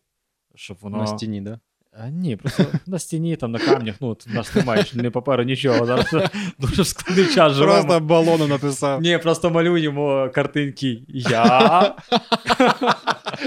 щоб 0.54 0.76
воно. 0.80 0.98
На 0.98 1.06
стіні, 1.06 1.40
да? 1.40 1.60
А, 1.92 2.08
ні, 2.08 2.36
просто 2.36 2.66
на 2.86 2.98
стіні, 2.98 3.36
там 3.36 3.52
на 3.52 3.58
камнях, 3.58 3.94
ну, 4.00 4.08
от 4.08 4.26
нас 4.34 4.54
немає 4.54 4.84
ні 4.94 5.10
паперу, 5.10 5.42
нічого. 5.42 5.86
Зараз 5.86 6.14
дуже 6.58 6.84
складний 6.84 7.26
час 7.26 7.52
живемо. 7.52 7.82
Просто 7.82 8.00
балоном 8.00 8.48
написав. 8.48 9.02
Ні, 9.02 9.18
просто 9.18 9.50
малюємо 9.50 10.30
картинки 10.34 11.02
я 11.08 11.94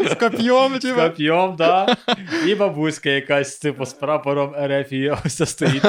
З 0.09 0.15
коп'єм, 0.15 0.75
з 0.75 0.79
типу. 0.79 1.01
коп'єм, 1.01 1.55
да. 1.55 1.97
І 2.47 2.55
бабуська 2.55 3.09
якась, 3.09 3.57
типу, 3.57 3.85
з 3.85 3.93
прапором 3.93 4.53
РФ 4.65 4.91
і 4.93 5.09
ось 5.25 5.33
це 5.33 5.45
стоїть. 5.45 5.83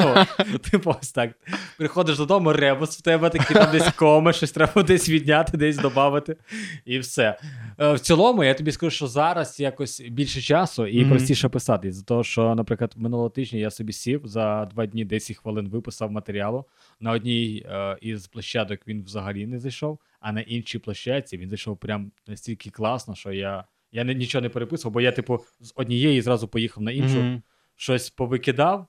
Ну, 0.53 0.59
типу, 0.59 0.97
ось 1.01 1.13
так. 1.13 1.31
Приходиш 1.79 2.17
додому, 2.19 2.53
ребус 2.53 2.99
в 2.99 3.03
тебе 3.03 3.31
такий, 3.31 3.57
там 3.57 3.73
десь 3.73 3.89
коми, 3.97 4.33
щось 4.33 4.53
треба 4.53 4.83
десь 4.83 5.09
відняти, 5.09 5.57
десь 5.57 5.77
додати. 5.77 6.37
І 6.85 6.99
все. 6.99 7.39
Е, 7.81 7.93
В 7.93 8.01
цілому, 8.01 8.45
я 8.45 8.55
тобі 8.55 8.73
скажу, 8.73 8.91
що 8.91 9.07
зараз 9.07 9.61
якось 9.61 10.01
більше 10.11 10.41
часу 10.41 10.87
і 10.87 11.05
простіше 11.05 11.49
писати. 11.49 11.93
За 11.93 12.03
того, 12.03 12.25
що, 12.25 12.44
наприклад, 12.55 12.93
минулого 12.97 13.31
тижня 13.31 13.59
я 13.59 13.71
собі 13.71 13.93
сів 13.93 14.21
за 14.25 14.65
два 14.65 14.87
дні 14.87 15.05
10 15.05 15.37
хвилин 15.37 15.69
виписав 15.69 16.11
матеріалу. 16.13 16.65
На 17.01 17.13
одній 17.13 17.67
е, 17.67 17.99
із 18.01 18.27
площадок 18.27 18.81
він 18.89 19.03
взагалі 19.03 19.47
не 19.47 19.59
зайшов, 19.59 19.99
а 20.21 20.33
на 20.33 20.41
іншій 20.41 20.79
площадці 20.79 21.37
він 21.39 21.49
зайшов 21.49 21.77
прям 21.79 22.13
настільки 22.27 22.71
класно, 22.71 23.15
що 23.15 23.33
я. 23.33 23.65
Я 23.93 24.05
не, 24.05 24.15
нічого 24.15 24.43
не 24.43 24.49
переписував, 24.49 24.93
бо 24.93 25.01
я, 25.01 25.13
типу, 25.13 25.41
з 25.61 25.73
однієї 25.77 26.21
зразу 26.23 26.49
поїхав 26.49 26.83
на 26.83 26.91
іншу, 26.91 27.19
Мгм. 27.19 27.43
щось 27.77 28.11
повикидав. 28.11 28.87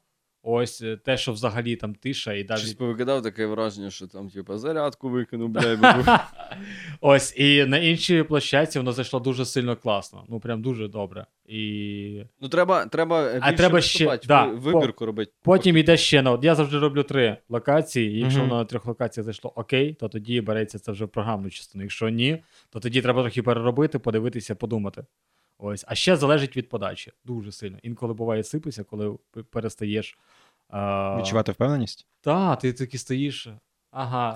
Ось 0.48 0.82
е, 0.82 0.98
те, 0.98 1.18
що 1.18 1.32
взагалі 1.32 1.76
там 1.76 1.96
тиша, 1.96 2.34
і 2.34 2.44
Щось 2.46 2.50
навіть. 2.64 2.78
повикидав 2.78 3.22
таке 3.24 3.46
враження, 3.46 3.90
що 3.90 4.08
там, 4.08 4.30
типу, 4.30 4.58
зарядку 4.58 5.10
викинув, 5.10 5.50
бля. 5.50 6.28
Ось, 7.02 7.34
і 7.38 7.66
на 7.66 7.78
іншій 7.78 8.24
площадці 8.24 8.80
воно 8.80 8.92
зайшло 8.92 9.20
дуже 9.20 9.46
сильно 9.46 9.76
класно. 9.76 10.26
Ну, 10.30 10.40
прям 10.40 10.62
дуже 10.62 10.88
добре. 10.88 11.26
І 11.46 12.22
Ну, 12.42 12.50
треба, 12.50 12.86
треба 12.86 13.24
е, 13.24 13.40
А 13.42 13.54
треба 13.54 13.82
ще- 13.82 14.20
да, 14.28 14.46
ви- 14.46 14.72
вибірку 14.72 15.06
робити. 15.06 15.32
потім 15.44 15.78
йде 15.78 15.98
ще 15.98 16.22
на. 16.22 16.32
От 16.32 16.44
я 16.44 16.56
завжди 16.56 16.80
роблю 16.80 17.04
три 17.04 17.38
локації. 17.50 18.16
І 18.16 18.20
якщо 18.20 18.40
воно 18.42 18.56
на 18.56 18.66
трьох 18.66 18.86
локаціях 18.86 19.26
зайшло 19.26 19.54
окей, 19.56 19.94
то 19.94 20.08
тоді 20.10 20.42
береться 20.42 20.80
це 20.80 20.92
вже 20.92 21.06
в 21.06 21.10
програмну 21.10 21.50
частину. 21.50 21.84
Якщо 21.84 22.10
ні, 22.10 22.44
то 22.70 22.80
тоді 22.80 23.02
треба 23.02 23.22
трохи 23.22 23.44
переробити, 23.44 24.00
подивитися, 24.00 24.56
подумати. 24.56 25.06
Ось. 25.58 25.86
А 25.88 25.96
ще 25.96 26.16
залежить 26.16 26.58
від 26.58 26.70
подачі. 26.70 27.12
Дуже 27.26 27.52
сильно. 27.52 27.78
Інколи 27.84 28.14
буває 28.14 28.44
сипися, 28.44 28.84
коли 28.84 29.16
перестаєш. 29.50 30.18
А... 30.70 31.18
Відчувати 31.20 31.52
впевненість? 31.52 32.08
Та, 32.22 32.56
ти 32.56 32.74
такий 32.74 33.00
стоїш. 33.00 33.48
Ага. 33.92 34.34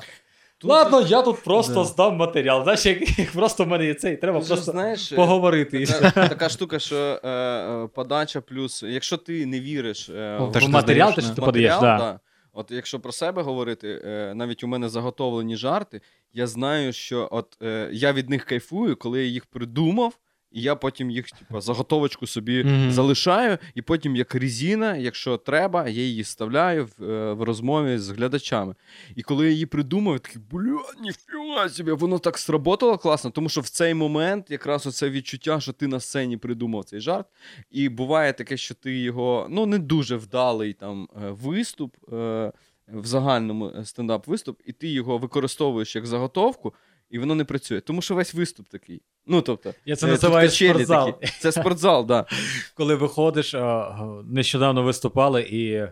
Тут 0.57 0.71
Ладно, 0.71 1.01
я 1.01 1.21
тут 1.21 1.43
просто 1.43 1.73
Да. 1.73 1.83
здам 1.83 2.15
матеріал. 2.15 2.63
Знаєш, 2.63 2.85
як, 2.85 3.19
як 3.19 3.31
просто 3.31 3.63
в 3.63 3.67
мене 3.67 3.85
є 3.85 3.93
цей, 3.93 4.17
треба 4.17 4.41
же, 4.41 4.47
просто 4.47 4.71
знаєш, 4.71 5.11
е, 5.11 5.15
поговорити. 5.15 5.85
Така, 5.85 6.11
така 6.27 6.49
штука, 6.49 6.79
що 6.79 6.95
е, 7.23 7.29
е, 7.29 7.87
подача 7.87 8.41
плюс, 8.41 8.83
якщо 8.83 9.17
ти 9.17 9.45
не 9.45 9.59
віриш 9.59 10.09
е, 10.09 10.37
В 10.37 10.51
Те, 10.51 10.59
що 10.59 10.69
матеріал, 10.69 11.13
те, 11.15 11.21
що 11.21 11.29
ти 11.29 11.41
подаєш, 11.41 11.71
матеріал, 11.71 11.97
да. 11.97 12.11
да. 12.11 12.19
От 12.53 12.71
якщо 12.71 12.99
про 12.99 13.11
себе 13.11 13.41
говорити, 13.41 14.01
е, 14.05 14.33
навіть 14.35 14.63
у 14.63 14.67
мене 14.67 14.89
заготовлені 14.89 15.55
жарти, 15.55 16.01
я 16.33 16.47
знаю, 16.47 16.93
що 16.93 17.29
от 17.31 17.57
е, 17.61 17.89
я 17.91 18.13
від 18.13 18.29
них 18.29 18.45
кайфую, 18.45 18.95
коли 18.95 19.19
я 19.19 19.25
їх 19.25 19.45
придумав. 19.45 20.19
І 20.51 20.61
я 20.61 20.75
потім 20.75 21.11
їх, 21.11 21.31
типу, 21.31 21.61
заготовочку 21.61 22.27
собі 22.27 22.63
Мгм. 22.63 22.91
залишаю, 22.91 23.57
і 23.75 23.81
потім, 23.81 24.15
як 24.15 24.35
резина, 24.35 24.97
якщо 24.97 25.37
треба, 25.37 25.87
я 25.87 26.01
її 26.03 26.21
вставляю 26.21 26.85
в, 26.85 27.03
е, 27.03 27.33
в 27.33 27.43
розмові 27.43 27.97
з 27.97 28.09
глядачами. 28.09 28.75
І 29.15 29.21
коли 29.21 29.45
я 29.45 29.51
її 29.51 29.65
придумав, 29.65 30.13
я 30.13 30.19
такий, 30.19 30.41
бля, 30.51 30.79
ніфіга 31.01 31.69
собі, 31.69 31.91
воно 31.91 32.19
так 32.19 32.37
сработало 32.37 32.97
класно, 32.97 33.31
тому 33.31 33.49
що 33.49 33.61
в 33.61 33.69
цей 33.69 33.93
момент 33.93 34.51
якраз 34.51 34.87
оце 34.87 35.09
відчуття, 35.09 35.59
що 35.59 35.73
ти 35.73 35.87
на 35.87 35.99
сцені 35.99 36.37
придумав 36.37 36.85
цей 36.85 36.99
жарт. 36.99 37.27
І 37.71 37.89
буває 37.89 38.33
таке, 38.33 38.57
що 38.57 38.75
ти 38.75 38.99
його 38.99 39.47
ну 39.49 39.65
не 39.65 39.79
дуже 39.79 40.15
вдалий 40.15 40.73
там 40.73 41.09
е, 41.15 41.29
виступ 41.29 41.95
е, 42.13 42.51
в 42.87 43.05
загальному 43.05 43.65
стендап-виступ, 43.83 44.55
і 44.65 44.71
ти 44.71 44.87
його 44.87 45.17
використовуєш 45.17 45.95
як 45.95 46.05
заготовку, 46.05 46.73
і 47.09 47.19
воно 47.19 47.35
не 47.35 47.45
працює. 47.45 47.81
Тому 47.81 48.01
що 48.01 48.15
весь 48.15 48.33
виступ 48.33 48.67
такий. 48.67 49.01
Ну, 49.29 49.41
тобто, 49.41 49.73
Я 49.85 49.95
це 49.95 50.07
е, 50.07 50.09
називаю 50.09 50.49
спортзал. 50.49 51.19
такі. 51.19 51.33
Це 51.39 51.51
спортзал, 51.51 52.05
да. 52.05 52.25
Коли 52.73 52.95
виходиш, 52.95 53.53
е, 53.53 53.59
е, 53.59 53.95
нещодавно 54.23 54.83
виступали, 54.83 55.41
і 55.41 55.87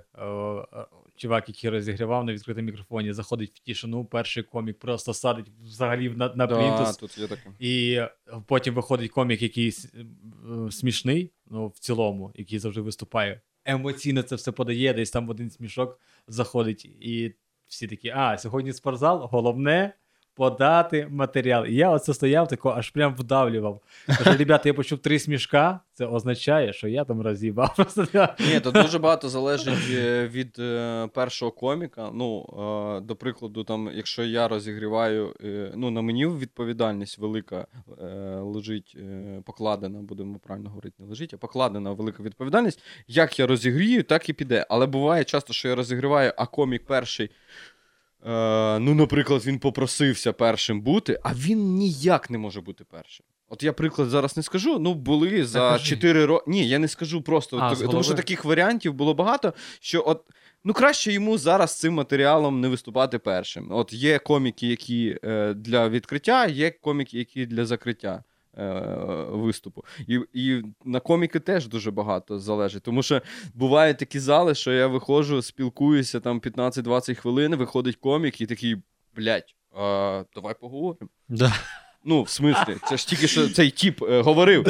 чувак, 1.15 1.49
який 1.49 1.69
розігрівав 1.69 2.25
на 2.25 2.33
відкритому 2.33 2.65
мікрофоні, 2.65 3.13
заходить 3.13 3.51
в 3.55 3.59
тишину, 3.59 4.05
перший 4.05 4.43
комік 4.43 4.79
просто 4.79 5.13
садить 5.13 5.45
взагалі 5.63 6.09
на, 6.09 6.33
на 6.35 6.47
да 6.47 6.57
плінтус. 6.57 6.97
тут 6.97 7.17
є 7.17 7.27
таке. 7.27 7.49
І 7.59 8.01
потім 8.45 8.73
виходить 8.73 9.11
комік, 9.11 9.41
який 9.41 9.73
смішний, 10.71 11.31
ну, 11.49 11.67
в 11.67 11.79
цілому, 11.79 12.31
який 12.35 12.59
завжди 12.59 12.81
виступає. 12.81 13.41
емоційно 13.65 14.21
це 14.21 14.35
все 14.35 14.51
подає, 14.51 14.93
десь 14.93 15.11
там 15.11 15.29
один 15.29 15.49
смішок 15.49 15.99
заходить, 16.27 16.85
і 16.85 17.33
всі 17.67 17.88
такі: 17.88 18.09
а, 18.09 18.38
сьогодні 18.38 18.73
спортзал, 18.73 19.29
головне. 19.31 19.93
Подати 20.38 21.07
матеріал. 21.09 21.65
І 21.65 21.75
я 21.75 21.89
оце 21.89 22.13
стояв 22.13 22.47
тако, 22.47 22.69
аж 22.77 22.89
прям 22.89 23.15
вдавлював. 23.15 23.81
Кажу, 24.17 24.38
ребята, 24.38 24.69
я 24.69 24.73
почув 24.73 24.99
три 24.99 25.19
смішка. 25.19 25.79
Це 25.93 26.05
означає, 26.05 26.73
що 26.73 26.88
я 26.88 27.03
там. 27.03 27.17
Просто 27.75 28.07
Ні, 28.39 28.59
тут 28.59 28.73
дуже 28.73 28.99
багато 28.99 29.29
залежить 29.29 29.89
е, 29.91 30.27
від 30.27 30.59
е, 30.59 31.07
першого 31.13 31.51
коміка. 31.51 32.09
Ну, 32.13 32.45
е, 32.97 33.01
до 33.01 33.15
прикладу, 33.15 33.63
там, 33.63 33.91
якщо 33.93 34.23
я 34.23 34.47
розігріваю, 34.47 35.33
ну, 35.75 35.91
на 35.91 36.01
мені 36.01 36.27
відповідальність 36.27 37.17
велика 37.17 37.67
лежить, 38.41 38.97
покладена, 39.45 39.99
будемо 40.01 40.39
правильно 40.39 40.69
говорити, 40.69 40.95
не 40.99 41.05
лежить, 41.05 41.33
а 41.33 41.38
покладена 41.38 41.91
велика 41.91 42.23
відповідальність. 42.23 42.83
Як 43.07 43.39
я 43.39 43.47
розігрію, 43.47 44.03
так 44.03 44.29
і 44.29 44.33
піде. 44.33 44.65
Але 44.69 44.85
буває 44.85 45.23
часто, 45.23 45.53
що 45.53 45.67
я 45.67 45.75
розігріваю, 45.75 46.33
а 46.38 46.45
комік 46.45 46.85
перший. 46.85 47.29
Е, 48.26 48.80
ну, 48.80 48.95
наприклад, 48.95 49.45
він 49.45 49.59
попросився 49.59 50.34
першим 50.34 50.82
бути, 50.82 51.20
а 51.24 51.34
він 51.34 51.76
ніяк 51.76 52.30
не 52.30 52.38
може 52.38 52.61
бути 52.61 52.84
першим. 52.84 53.26
От 53.49 53.63
я 53.63 53.74
приклад 53.74 54.09
зараз 54.09 54.38
не 54.38 54.43
скажу. 54.43 54.80
Ну, 54.80 54.93
були 54.93 55.45
за. 55.45 55.80
4 55.80 56.26
роки. 56.26 56.43
Ні, 56.47 56.68
я 56.68 56.80
не 56.80 56.88
скажу 56.88 57.22
просто. 57.22 57.57
А, 57.57 57.76
тому 57.76 58.03
що 58.03 58.13
таких 58.13 58.45
варіантів 58.45 58.93
було 58.93 59.13
багато, 59.13 59.53
що 59.80 60.03
от. 60.07 60.24
Ну, 60.63 60.74
краще 60.74 61.13
йому 61.13 61.38
зараз 61.38 61.80
цим 61.80 61.93
матеріалом 61.93 62.61
не 62.61 62.68
виступати 62.68 63.20
першим. 63.20 63.72
От 63.72 63.93
є 63.93 64.20
коміки, 64.20 64.68
які 64.68 65.18
е, 65.24 65.53
для 65.53 65.89
відкриття, 65.89 66.45
є 66.45 66.72
коміки, 66.72 67.18
які 67.18 67.45
для 67.45 67.65
закриття 67.65 68.24
виступу. 69.30 69.86
І, 70.08 70.20
і 70.34 70.64
на 70.86 70.99
коміки 70.99 71.39
теж 71.39 71.68
дуже 71.68 71.91
багато 71.91 72.39
залежить. 72.39 72.84
Тому 72.84 73.03
що 73.03 73.22
бувають 73.53 73.97
такі 73.97 74.20
зали, 74.20 74.55
що 74.55 74.74
я 74.74 74.88
виходжу, 74.88 75.41
спілкуюся 75.41 76.20
там 76.20 76.39
15-20 76.39 77.16
хвилин, 77.16 77.55
виходить 77.55 77.95
комік 77.95 78.41
і 78.41 78.45
такий, 78.45 78.78
блядь, 79.16 79.55
а, 79.78 80.24
давай 80.36 80.55
поговоримо. 80.60 81.10
Да. 81.30 81.53
Ну, 82.10 82.24
в 82.24 82.30
смислі, 82.30 82.76
це 82.89 82.97
ж 82.97 83.08
тільки 83.08 83.28
що 83.28 83.49
цей 83.49 83.70
тіп 83.70 84.03
е, 84.03 84.22
говорив. 84.22 84.68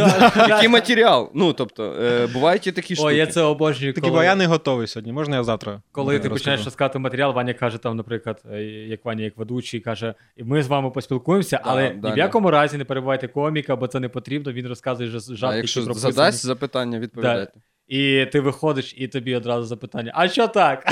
Який 0.50 0.70
матеріал? 0.70 1.32
Ну, 1.34 1.54
тобто, 1.54 1.94
е, 2.02 2.28
бувають 2.28 2.68
і 2.68 2.72
такі 2.72 2.96
штуки. 2.96 3.08
О, 3.08 3.12
я 3.12 3.28
це 3.28 3.42
обожнюю. 3.42 3.94
Коли- 3.94 4.12
бо 4.12 4.24
я 4.24 4.36
не 4.36 4.46
готовий 4.46 4.88
сьогодні. 4.88 5.14
Можна 5.14 5.36
я 5.36 5.44
завтра? 5.44 5.82
Коли 5.92 6.14
ти 6.14 6.18
розкажу? 6.18 6.34
починаєш 6.34 6.66
розказати 6.66 7.00
матеріал, 7.00 7.34
Ваня 7.34 7.54
каже, 7.54 7.78
там, 7.78 7.98
наприклад, 7.98 8.42
е, 8.52 8.64
як 8.64 9.06
Ваня, 9.06 9.24
як 9.24 9.38
ведучий, 9.38 9.80
каже, 9.80 10.14
«І 10.38 10.44
ми 10.44 10.64
з 10.64 10.68
вами 10.68 10.90
поспілкуємося, 10.92 11.60
але 11.64 11.90
да, 11.90 12.08
ні 12.10 12.14
в 12.16 12.18
якому 12.18 12.52
разі 12.52 12.78
не 12.78 12.86
перебивайте 12.86 13.28
коміка, 13.28 13.76
бо 13.76 13.88
це 13.88 14.00
не 14.00 14.10
потрібно. 14.10 14.52
Він 14.54 14.68
розказує 14.68 15.10
ж- 15.10 15.18
А 15.18 15.36
жарти, 15.36 15.58
якщо 15.58 15.84
прописані. 15.86 16.14
задасть 16.14 16.46
запитання, 16.46 17.00
відповідайте. 17.00 17.52
І 17.88 18.26
ти 18.32 18.40
виходиш, 18.40 18.94
і 18.98 19.08
тобі 19.08 19.36
одразу 19.36 19.68
запитання: 19.68 20.12
а 20.16 20.28
що 20.28 20.48
так? 20.48 20.86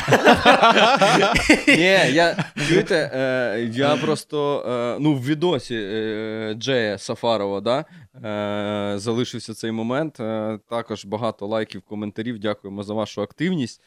Ні, 1.68 2.14
я 2.14 2.46
чуєте, 2.68 3.12
е, 3.14 3.70
я 3.74 3.96
просто 3.96 4.64
е, 4.68 5.00
ну, 5.00 5.14
в 5.14 5.26
відосі 5.26 5.76
е, 5.76 6.56
Джея 6.58 6.98
Сафарова, 6.98 7.62
да, 7.62 7.86
залишився 8.98 9.54
цей 9.54 9.72
момент. 9.72 10.14
Також 10.70 11.06
багато 11.06 11.48
лайків, 11.48 11.82
коментарів. 11.82 12.40
Дякуємо 12.40 12.84
за 12.84 12.94
вашу 12.94 13.22
активність. 13.22 13.82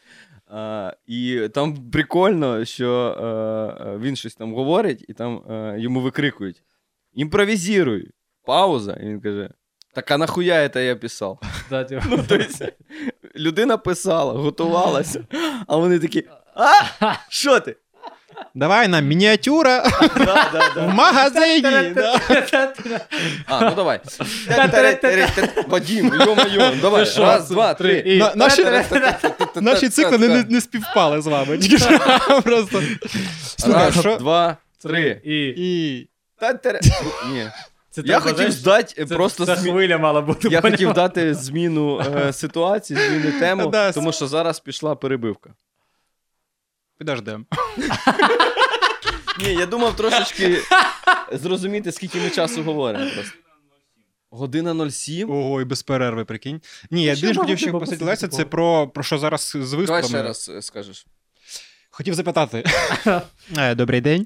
І 1.07 1.49
там 1.53 1.91
прикольно, 1.91 2.65
що 2.65 3.97
він 4.01 4.15
щось 4.15 4.35
там 4.35 4.53
говорить, 4.53 5.05
і 5.07 5.13
там 5.13 5.41
йому 5.77 6.01
викрикують: 6.01 6.63
імпровізіруй! 7.13 8.09
Пауза. 8.43 8.93
І 8.93 9.05
він 9.05 9.21
каже: 9.21 9.49
Так 9.99 10.11
а 10.11 10.17
нахуя 10.17 10.69
це 10.69 10.85
я 10.85 10.95
писав? 10.95 11.39
Да, 11.69 11.83
типу. 11.83 12.03
Ну, 12.09 12.23
тобто, 12.27 12.65
людина 13.35 13.77
писала, 13.77 14.33
готувалася, 14.33 15.21
а 15.67 15.75
вони 15.75 15.99
такі: 15.99 16.23
А, 16.55 16.71
що 17.29 17.59
ти? 17.59 17.75
Давай 18.55 18.87
нам 18.87 19.05
мініатюра 19.05 19.83
Да, 20.17 20.49
да, 20.53 20.59
в 20.59 20.75
да. 20.75 20.87
магазині. 20.87 21.61
да. 21.95 22.19
А, 23.47 23.61
ну 23.69 23.75
давай. 23.75 23.99
Вадим, 25.67 26.13
йо-моє, 26.25 26.71
давай. 26.81 27.05
Раз, 27.17 27.49
два, 27.49 27.73
три. 27.73 27.93
І- 27.99 28.17
На- 28.19 28.35
Наші, 28.35 28.65
наші 29.55 29.89
цикли 29.89 30.17
не, 30.17 30.27
не, 30.27 30.43
не 30.43 30.61
співпали 30.61 31.21
з 31.21 31.27
вами. 31.27 31.57
Тільки 31.57 31.77
що 31.77 31.99
Просто. 32.43 32.83
Слухай, 33.57 33.85
Раз, 33.85 33.99
що? 33.99 34.15
два, 34.17 34.57
три. 34.83 35.21
І 35.25 35.53
І 35.57 36.07
Та-та-ра. 36.39 36.79
Ні. 37.31 37.47
Це 38.01 38.07
Я 38.07 38.19
треба, 38.19 38.21
хотів 38.21 38.37
знаєш, 38.37 38.53
здати 38.53 39.05
це, 39.05 39.15
просто 39.15 39.45
це 39.45 39.55
змі- 39.55 39.71
хвиля 39.71 39.97
мала 39.97 40.21
бути. 40.21 40.47
Я 40.51 40.61
поняв? 40.61 40.71
хотів 40.77 40.93
дати 40.93 41.33
зміну 41.33 41.99
е, 41.99 42.33
ситуації, 42.33 42.99
зміну 42.99 43.39
тему, 43.39 43.67
Да, 43.71 43.91
тому 43.91 44.11
що 44.11 44.27
зараз 44.27 44.59
пішла 44.59 44.95
перебивка. 44.95 45.53
підождемо. 46.97 47.45
Ні, 49.39 49.53
я 49.53 49.65
думав 49.65 49.95
трошечки 49.95 50.57
зрозуміти, 51.31 51.91
скільки 51.91 52.17
ми 52.19 52.29
часу 52.29 52.63
говоримо 52.63 53.11
просто. 53.13 53.33
Година 54.31 54.89
07? 54.89 55.31
Ого, 55.31 55.61
і 55.61 55.65
без 55.65 55.83
перерви, 55.83 56.25
прикинь. 56.25 56.61
Ні, 56.91 57.03
я 57.03 57.15
більш 57.15 57.37
хотів 57.37 57.57
треба 57.57 57.71
попросити 57.71 58.05
Леся, 58.05 58.27
це 58.27 58.45
про, 58.45 58.87
про 58.87 59.03
що 59.03 59.17
зараз 59.17 59.41
з 59.41 59.55
виступами. 59.55 59.85
Давай 59.85 60.03
ще 60.03 60.23
раз 60.23 60.51
е, 60.55 60.61
скажеш. 60.61 61.05
Хотів 61.91 62.13
запитати. 62.13 62.63
Е, 63.57 63.75
Добрий 63.75 64.01
день. 64.01 64.25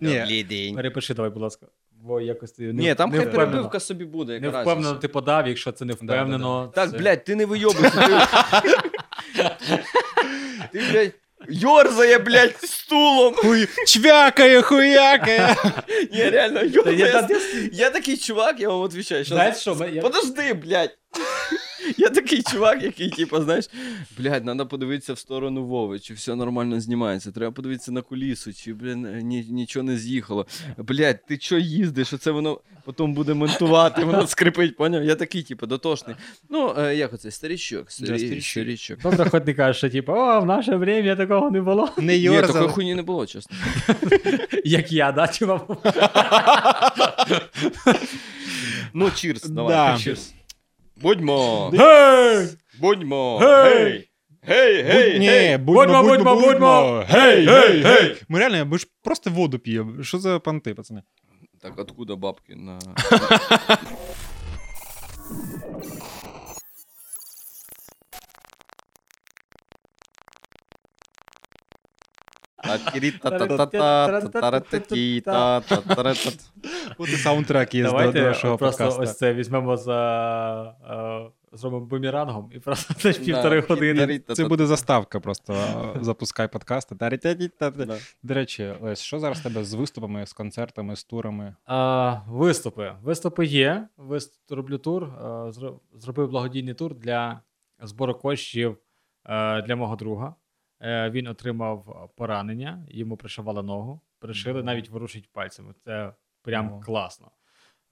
Ні, 0.00 0.44
день. 0.48 0.74
Перепиши, 0.74 1.14
давай, 1.14 1.30
будь 1.30 1.42
ласка. 1.42 1.66
Бо 2.02 2.20
якось 2.20 2.52
ти 2.52 2.62
не, 2.62 2.72
Ні, 2.82 2.94
там 2.94 3.10
не 3.10 3.16
хай 3.18 3.26
впевнено. 3.26 3.50
перебивка 3.50 3.80
собі 3.80 4.04
буде. 4.04 4.40
Не 4.40 4.48
впевнено 4.48 4.74
разниця. 4.74 4.94
ти 5.00 5.08
подав, 5.08 5.48
якщо 5.48 5.72
це 5.72 5.84
не 5.84 5.92
впевнено. 5.92 6.72
Так, 6.74 6.90
це- 6.90 6.98
блядь, 6.98 7.24
ти 7.24 7.36
не 7.36 7.46
вийобуйся. 7.46 8.20
Ти, 8.62 9.44
ти 10.72 10.84
блядь, 10.92 11.12
йорзає, 11.48 12.18
блядь, 12.18 12.56
стулом. 12.62 13.34
хуй, 13.34 13.68
чвякає, 13.86 14.62
хуякає. 14.62 15.56
Ні, 16.12 16.30
реально, 16.30 16.62
йорзає. 16.62 16.96
я, 16.98 17.06
Я, 17.06 17.28
я 17.72 17.90
такий 17.90 18.16
чувак, 18.16 18.60
я 18.60 18.68
вам 18.68 18.82
відповідаю. 18.84 19.24
Знаєш 19.24 19.56
що, 19.56 19.74
ми- 19.74 19.90
я- 19.90 20.02
Подожди, 20.02 20.54
блядь. 20.54 20.98
Я 21.98 22.08
такий 22.08 22.42
чувак, 22.42 22.82
який, 22.82 23.10
типу, 23.10 23.40
знаєш, 23.42 23.68
блядь, 24.18 24.44
треба 24.44 24.64
подивитися 24.64 25.12
в 25.12 25.18
сторону 25.18 25.64
Вови, 25.64 25.98
чи 25.98 26.14
все 26.14 26.34
нормально 26.34 26.80
знімається. 26.80 27.32
Треба 27.32 27.52
подивитися 27.52 27.92
на 27.92 28.02
кулісу, 28.02 28.52
чи, 28.52 28.74
блін, 28.74 29.18
ні, 29.18 29.46
нічого 29.50 29.82
не 29.82 29.96
з'їхало. 29.96 30.46
Блядь, 30.78 31.26
ти 31.26 31.38
що 31.40 31.58
їздиш? 31.58 32.12
Оце 32.12 32.30
воно 32.30 32.60
потім 32.84 33.14
буде 33.14 33.34
монтувати, 33.34 34.04
воно 34.04 34.26
скрипить, 34.26 34.76
поняв? 34.76 35.04
Я 35.04 35.14
такий, 35.14 35.42
типу, 35.42 35.66
дотошний. 35.66 36.16
Ну, 36.50 36.74
е, 36.78 36.96
як 36.96 37.12
оце, 37.12 37.30
старічок, 37.30 37.90
старі, 37.90 38.40
старічок. 38.40 39.00
Добре, 39.02 39.30
хоч 39.30 39.44
не 39.46 39.54
кажеш, 39.54 39.76
що 39.76 39.90
типу, 39.90 40.12
о, 40.12 40.40
в 40.40 40.46
наше 40.46 40.76
время 40.76 41.16
такого 41.16 41.50
не 41.50 41.60
було. 41.60 41.88
Не 41.98 42.18
Ні, 42.18 42.40
такої 42.42 42.68
хуйні 42.68 42.94
не 42.94 43.02
було, 43.02 43.26
чесно. 43.26 43.56
Як 44.64 44.92
я, 44.92 45.12
да, 45.12 45.28
чувак? 45.28 45.66
Ну, 48.94 49.10
чірс, 49.10 49.42
Да. 49.42 49.54
давай. 49.54 50.16
Будьмо! 50.96 51.70
Гей! 51.74 52.46
Будьмо! 52.80 53.38
Гей! 53.38 54.08
Гей! 54.42 54.82
Гей, 54.82 55.18
Ні, 55.18 55.28
гей! 55.28 55.58
будьмо, 55.58 55.82
Будьмо, 55.82 56.02
будьмо, 56.02 56.34
будьмо, 56.34 56.52
будьмо. 56.52 57.04
Гей, 57.08 57.46
гей, 57.46 57.82
гей! 57.82 58.22
Ми 58.28 58.38
реально, 58.38 58.66
ми 58.66 58.78
ж 58.78 58.86
просто 59.02 59.30
воду 59.30 59.58
п'ємо. 59.58 60.02
Що 60.02 60.18
за 60.18 60.38
понти, 60.38 60.74
пацани? 60.74 61.02
Так, 61.62 61.78
откуда 61.78 62.16
бабки 62.16 62.54
на... 62.56 62.78
І 76.98 77.06
саундтрек 77.06 77.74
Давайте 77.82 78.22
нашого 78.22 78.56
просто 78.56 78.84
ось 79.02 79.18
це 79.18 79.34
візьмемо 79.34 79.76
за 79.76 81.30
е, 81.52 81.56
зробимо 81.56 81.86
бумерангом 81.86 82.50
і 82.54 82.58
просто 82.58 82.94
десь 83.02 83.18
півтори 83.18 83.60
години. 83.60 84.18
Це 84.18 84.44
буде 84.48 84.66
заставка 84.66 85.20
просто. 85.20 85.54
Запускай 86.00 86.48
подкасти. 86.48 86.94
До 88.22 88.34
речі, 88.34 88.72
Лесь, 88.80 89.00
що 89.00 89.18
зараз 89.18 89.40
в 89.40 89.42
тебе 89.42 89.64
з 89.64 89.74
виступами, 89.74 90.26
з 90.26 90.32
концертами, 90.32 90.96
з 90.96 91.04
турами? 91.04 91.54
Виступи. 92.28 92.92
Виступи 93.02 93.46
є. 93.46 93.88
Роблю 94.50 94.78
тур. 94.78 95.04
е, 95.04 95.52
Зробив 95.94 96.28
благодійний 96.28 96.74
тур 96.74 96.94
для 96.94 97.40
збору 97.82 98.14
коштів 98.14 98.76
е, 99.26 99.62
для 99.62 99.76
мого 99.76 99.96
друга. 99.96 100.34
Е, 100.80 101.10
Він 101.10 101.26
отримав 101.26 102.10
поранення, 102.16 102.86
йому 102.88 103.16
пришивали 103.16 103.62
ногу, 103.62 104.00
пришили, 104.18 104.62
навіть 104.62 104.88
ворушить 104.88 105.32
пальцями. 105.32 105.74
Це 105.84 106.12
прям 106.42 106.72
Ого. 106.72 106.80
класно. 106.80 107.30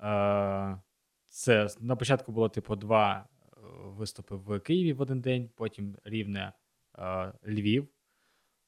Е, 0.03 0.81
Це 1.27 1.69
на 1.81 1.97
початку 1.97 2.33
було 2.33 2.49
типу 2.49 2.77
два 2.77 3.27
е, 3.43 3.57
виступи 3.85 4.37
в 4.37 4.61
Києві 4.61 4.93
в 4.93 5.01
один 5.01 5.21
день, 5.21 5.51
потім 5.55 5.97
рівне 6.05 6.53
е, 6.99 7.33
Львів. 7.49 7.89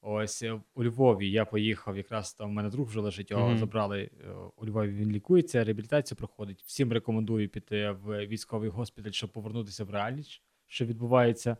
Ось 0.00 0.42
е, 0.42 0.60
у 0.74 0.84
Львові 0.84 1.30
я 1.30 1.44
поїхав, 1.44 1.96
якраз 1.96 2.34
там 2.34 2.50
у 2.50 2.52
мене 2.52 2.68
друг 2.70 2.88
вже 2.88 3.00
лежить, 3.00 3.30
його 3.30 3.48
Мгм. 3.48 3.58
забрали 3.58 4.10
е, 4.24 4.30
у 4.56 4.66
Львові. 4.66 4.90
Він 4.92 5.10
лікується, 5.12 5.64
реабілітацію 5.64 6.18
проходить. 6.18 6.62
Всім 6.62 6.92
рекомендую 6.92 7.48
піти 7.48 7.90
в 7.90 8.26
військовий 8.26 8.68
госпіталь, 8.70 9.10
щоб 9.10 9.32
повернутися 9.32 9.84
в 9.84 9.90
реальність, 9.90 10.42
що 10.66 10.84
відбувається. 10.84 11.56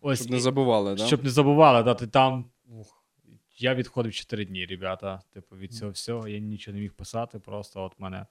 Ось 0.00 0.18
Щоб 0.20 0.30
не 0.30 0.40
забували, 0.40 0.94
да? 0.94 1.06
щоб 1.06 1.24
не 1.24 1.30
забували, 1.30 1.82
да, 1.82 1.94
ти 1.94 2.06
там. 2.06 2.50
Ух, 2.68 3.04
я 3.58 3.74
відходив 3.74 4.12
4 4.14 4.44
дні, 4.44 4.66
ребята. 4.66 5.20
Типу, 5.32 5.56
від 5.56 5.72
цього 5.74 5.90
всього 5.90 6.28
я 6.28 6.38
нічого 6.38 6.74
не 6.74 6.80
міг 6.80 6.92
писати. 6.92 7.38
Просто 7.38 7.82
от 7.84 7.98
мене 8.00 8.26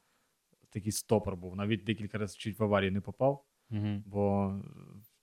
такий 0.69 0.91
стопор 0.91 1.35
був. 1.35 1.55
Навіть 1.55 1.83
декілька 1.83 2.17
разів 2.17 2.37
чуть 2.37 2.59
в 2.59 2.63
аварію 2.63 2.91
не 2.91 3.01
попав, 3.01 3.43
Мгм. 3.69 4.03
бо, 4.05 4.53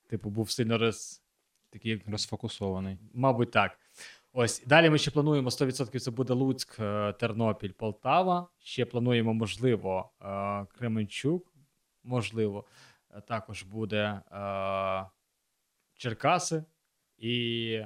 типу, 0.09 0.31
був 0.31 0.51
сильно 0.51 0.79
роз... 0.79 1.23
такий 1.71 2.03
Розфокусований. 2.07 2.99
Мабуть, 3.15 3.51
так. 3.51 3.79
Ось 4.33 4.63
далі 4.67 4.91
ми 4.91 4.99
ще 4.99 5.11
плануємо 5.11 5.51
100% 5.51 6.01
це 6.01 6.11
буде 6.11 6.33
Луцьк, 6.33 6.81
е, 6.81 7.13
Тернопіль, 7.13 7.73
Полтава. 7.73 8.49
Ще 8.59 8.85
плануємо, 8.85 9.35
можливо, 9.35 10.11
е, 10.23 10.67
Кременчук. 10.79 11.53
Можливо, 12.05 12.65
Е, 13.11 13.21
також 13.21 13.63
буде 13.63 14.21
Черкаси 15.97 16.65
і, 17.19 17.81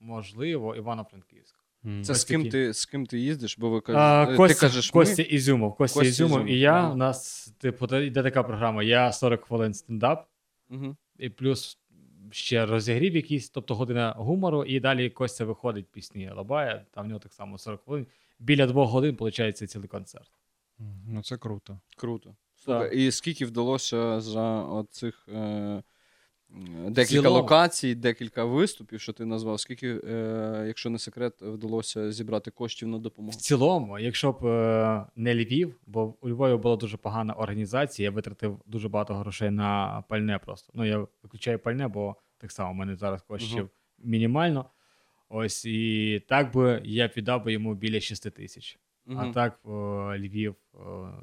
можливо, 0.00 0.76
Івано-Франківськ. 0.76 1.56
Це 2.02 2.12
Ось 2.12 2.20
з 2.20 2.24
ким, 2.24 2.40
такі. 2.40 2.50
ти, 2.50 2.74
з 2.74 2.86
ким 2.86 3.06
ти 3.06 3.18
їздиш, 3.18 3.58
бо 3.58 3.70
ви 3.70 3.78
А, 3.78 3.80
кажете, 3.80 4.36
Костя, 4.36 4.54
ти 4.54 4.60
кажеш, 4.60 4.90
Костя 4.90 5.22
ми? 5.22 5.28
Ізюмов. 5.28 5.74
Костя, 5.76 6.00
Костя 6.00 6.08
Ізюмов 6.08 6.30
Ізюмов, 6.38 6.50
і 6.50 6.58
я. 6.58 6.90
У 6.90 6.96
нас, 6.96 7.46
типу, 7.58 7.96
йде 7.96 8.22
така 8.22 8.42
програма. 8.42 8.82
Я 8.82 9.12
40 9.12 9.44
хвилин 9.44 9.74
стендап, 9.74 10.28
Мгм. 10.68 10.96
і 11.18 11.28
плюс 11.28 11.78
ще 12.30 12.66
розігрів 12.66 13.16
якийсь, 13.16 13.50
тобто 13.50 13.74
година 13.74 14.14
гумору, 14.16 14.64
і 14.64 14.80
далі 14.80 15.10
Костя 15.10 15.44
виходить 15.44 15.86
пісні 15.92 16.30
лабає, 16.30 16.86
там 16.90 17.04
в 17.04 17.08
нього 17.08 17.20
так 17.20 17.32
само 17.32 17.58
40 17.58 17.82
хвилин. 17.84 18.06
Біля 18.38 18.66
двох 18.66 18.90
годин, 18.90 19.16
виходить, 19.20 19.70
цілий 19.70 19.88
концерт. 19.88 20.30
Ну 21.08 21.22
це 21.22 21.36
круто. 21.36 21.80
Круто. 21.96 22.36
Слухай, 22.56 22.98
і 23.06 23.10
скільки 23.10 23.46
вдалося 23.46 24.20
за 24.20 24.62
оцих 24.62 25.28
е, 25.28 25.82
декілька 26.88 27.04
цілому? 27.04 27.34
локацій, 27.36 27.94
декілька 27.94 28.44
виступів, 28.44 29.00
що 29.00 29.12
ти 29.12 29.24
назвав, 29.24 29.60
скільки, 29.60 30.00
е, 30.08 30.64
якщо 30.66 30.90
не 30.90 30.98
секрет, 30.98 31.34
вдалося 31.40 32.12
зібрати 32.12 32.50
коштів 32.50 32.88
на 32.88 32.98
допомогу. 32.98 33.32
В 33.32 33.40
цілому, 33.40 33.98
якщо 33.98 34.32
б 34.32 34.46
е, 34.46 35.06
не 35.16 35.34
Львів, 35.34 35.80
бо 35.86 36.14
у 36.20 36.28
Львові 36.28 36.56
була 36.56 36.76
дуже 36.76 36.96
погана 36.96 37.34
організація, 37.34 38.04
я 38.08 38.10
витратив 38.10 38.60
дуже 38.66 38.88
багато 38.88 39.14
грошей 39.14 39.50
на 39.50 40.02
пальне 40.08 40.38
просто. 40.38 40.72
Ну, 40.74 40.84
я 40.84 41.06
виключаю 41.22 41.58
пальне, 41.58 41.88
бо 41.88 42.16
так 42.38 42.52
само 42.52 42.70
у 42.70 42.74
мене 42.74 42.96
зараз 42.96 43.22
коштів 43.22 43.58
Мгм. 43.58 43.68
мінімально. 43.98 44.66
Ось 45.28 45.64
і 45.64 46.22
так 46.28 46.54
би 46.54 46.80
я 46.84 47.10
віддав 47.16 47.44
би 47.44 47.52
йому 47.52 47.74
біля 47.74 48.00
6 48.00 48.30
тисяч. 48.30 48.78
А 49.16 49.26
так 49.26 49.60
е, 49.66 49.68
Львів 50.18 50.54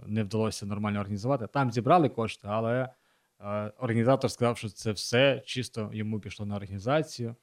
не 0.07 0.23
вдалося 0.23 0.65
нормально 0.65 0.99
організувати. 0.99 1.47
Там 1.47 1.72
зібрали 1.72 2.10
кошти, 2.10 2.47
але 2.51 2.89
організатор 3.79 4.31
сказав, 4.31 4.57
що 4.57 4.69
це 4.69 4.91
все 4.91 5.41
чисто 5.45 5.89
йому 5.93 6.19
пішло 6.19 6.45
на 6.45 6.55
організацію. 6.55 7.35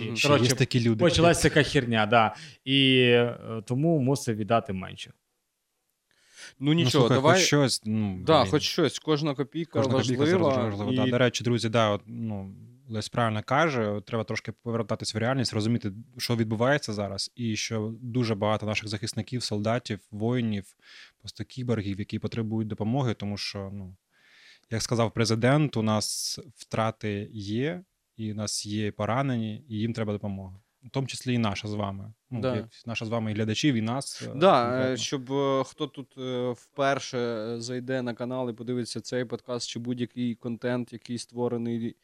І. 0.00 0.16
Ще 0.16 0.28
коротше, 0.28 0.46
є 0.46 0.54
такі 0.54 0.80
люди. 0.80 1.04
Почалася 1.04 1.42
така 1.42 1.62
херня, 1.62 2.06
да. 2.06 2.34
І 2.64 2.98
е, 3.00 3.62
тому 3.66 3.98
мусив 3.98 4.36
віддати 4.36 4.72
менше. 4.72 5.12
Ну 6.58 6.66
Ну, 6.66 6.72
нічого, 6.72 6.90
слухай, 7.08 7.16
давай. 7.16 7.34
хоч 7.34 7.44
щось. 7.46 7.82
Ну, 7.84 8.18
Да, 8.26 8.40
блін. 8.42 8.50
хоч 8.50 8.62
щось, 8.62 8.98
кожна 8.98 9.34
копійка 9.34 9.78
Кожна 9.82 9.92
копійка 9.94 10.18
важлива. 10.20 10.54
завжди 10.54 10.70
важлива. 10.70 10.92
і... 10.92 10.96
Да. 10.96 11.06
До 11.10 11.18
речі, 11.18 11.44
друзі, 11.44 11.68
да, 11.68 11.88
от, 11.90 12.02
ну, 12.06 12.54
Лесь 12.88 13.08
правильно 13.08 13.42
каже, 13.42 14.00
треба 14.06 14.24
трошки 14.24 14.52
повертатись 14.52 15.14
в 15.14 15.18
реальність, 15.18 15.52
розуміти, 15.52 15.92
що 16.18 16.36
відбувається 16.36 16.92
зараз, 16.92 17.30
і 17.36 17.56
що 17.56 17.94
дуже 18.00 18.34
багато 18.34 18.66
наших 18.66 18.88
захисників, 18.88 19.42
солдатів, 19.42 20.00
воїнів, 20.10 20.76
просто 21.20 21.44
кіборгів, 21.44 21.98
які 21.98 22.18
потребують 22.18 22.68
допомоги, 22.68 23.14
тому 23.14 23.36
що, 23.36 23.70
ну, 23.72 23.96
як 24.72 24.82
сказав 24.82 25.12
президент, 25.14 25.76
у 25.76 25.82
нас 25.82 26.38
втрати 26.56 27.28
є, 27.32 27.84
і 28.16 28.32
у 28.32 28.34
нас 28.34 28.66
є 28.66 28.92
поранені, 28.92 29.64
і 29.68 29.74
їм 29.78 29.92
треба 29.92 30.12
допомога. 30.12 30.56
В 30.84 30.90
тому 30.90 31.06
числі 31.06 31.34
і 31.34 31.38
наша 31.38 31.68
з 31.68 31.74
вами. 31.74 32.12
Ну, 32.30 32.40
Да. 32.40 32.56
як 32.56 32.66
наша 32.86 33.04
з 33.04 33.08
вами 33.08 33.30
і 33.30 33.34
глядачів, 33.34 33.74
і 33.74 33.80
нас. 33.80 34.22
е, 34.22 34.32
Да, 34.36 34.66
е, 34.68 34.70
конкретно. 34.70 34.96
щоб 34.96 35.32
е, 35.32 35.64
хто 35.66 35.86
тут 35.86 36.16
вперше 36.58 37.54
зайде 37.60 38.02
на 38.02 38.14
канал 38.14 38.50
і 38.50 38.52
подивиться 38.52 39.00
цей 39.00 39.24
подкаст, 39.24 39.68
чи 39.68 39.78
будь-який 39.78 40.34
контент, 40.34 40.92
який 40.92 41.18
створений 41.18 41.96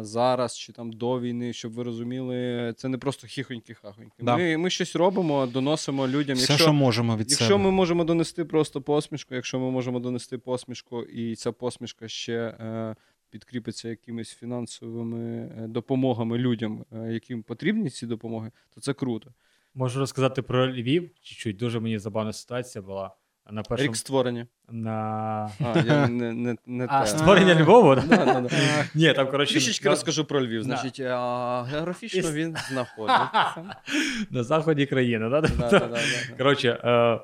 зараз, 0.00 0.58
чи 0.58 0.72
там 0.72 0.92
до 0.92 1.20
війни, 1.20 1.52
щоб 1.52 1.72
ви 1.72 1.82
розуміли, 1.82 2.72
це 2.76 2.88
не 2.88 2.98
просто 2.98 3.26
хіхоньки-хахоньки. 3.26 4.12
Да. 4.20 4.36
Ми, 4.36 4.56
ми 4.56 4.70
щось 4.70 4.96
робимо, 4.96 5.46
доносимо 5.46 6.08
людям. 6.08 6.36
Все, 6.36 6.52
якщо, 6.52 6.64
що 6.64 6.72
можемо 6.72 7.16
від 7.16 7.30
якщо 7.30 7.46
себе. 7.46 7.58
ми 7.58 7.70
можемо 7.70 8.04
донести 8.04 8.44
просто 8.44 8.82
посмішку, 8.82 9.34
якщо 9.34 9.58
ми 9.60 9.70
можемо 9.70 10.00
донести 10.00 10.38
посмішку, 10.38 11.02
і 11.02 11.36
ця 11.36 11.52
посмішка 11.52 12.08
ще 12.08 12.34
е, 12.34 12.96
підкріпиться 13.30 13.88
якимись 13.88 14.34
фінансовими 14.34 15.50
е, 15.58 15.66
допомогами 15.68 16.38
людям, 16.38 16.84
е, 16.92 17.12
яким 17.12 17.42
потрібні 17.42 17.90
ці 17.90 18.06
допомоги, 18.06 18.50
то 18.74 18.80
це 18.80 18.94
круто. 18.94 19.30
Можу 19.74 20.00
розказати 20.00 20.42
про 20.42 20.72
Львів. 20.72 21.10
Чуть-чуть 21.22 21.56
дуже 21.56 21.80
мені 21.80 21.98
забавна 21.98 22.32
ситуація 22.32 22.82
була. 22.82 23.10
На 23.50 23.62
першому 23.62 23.88
Рік 23.88 23.96
створення. 23.96 24.46
на 24.70 25.50
А, 25.60 25.78
я 25.86 26.08
не, 26.08 26.32
не, 26.32 26.56
не 26.66 26.86
а, 26.90 27.00
те. 27.00 27.06
створення 27.06 27.54
Львову. 27.54 27.94
да? 27.94 28.02
Да, 28.02 28.40
да. 28.40 28.48
Ні, 28.94 29.12
там 29.12 29.30
коротше 29.30 29.54
Трішечки 29.54 29.88
розкажу 29.88 30.24
про 30.24 30.46
Львів. 30.46 30.62
Значить, 30.62 31.00
а, 31.00 31.62
географічно 31.62 32.32
він 32.32 32.56
знаходиться. 32.68 33.54
на 34.30 34.42
заході 34.42 34.86
країни. 34.86 35.28
Да? 35.28 35.40
Да, 35.40 35.48
да, 35.48 35.70
да, 35.70 35.88
да. 35.88 35.98
Коротше, 36.38 36.68
е, 36.68 37.20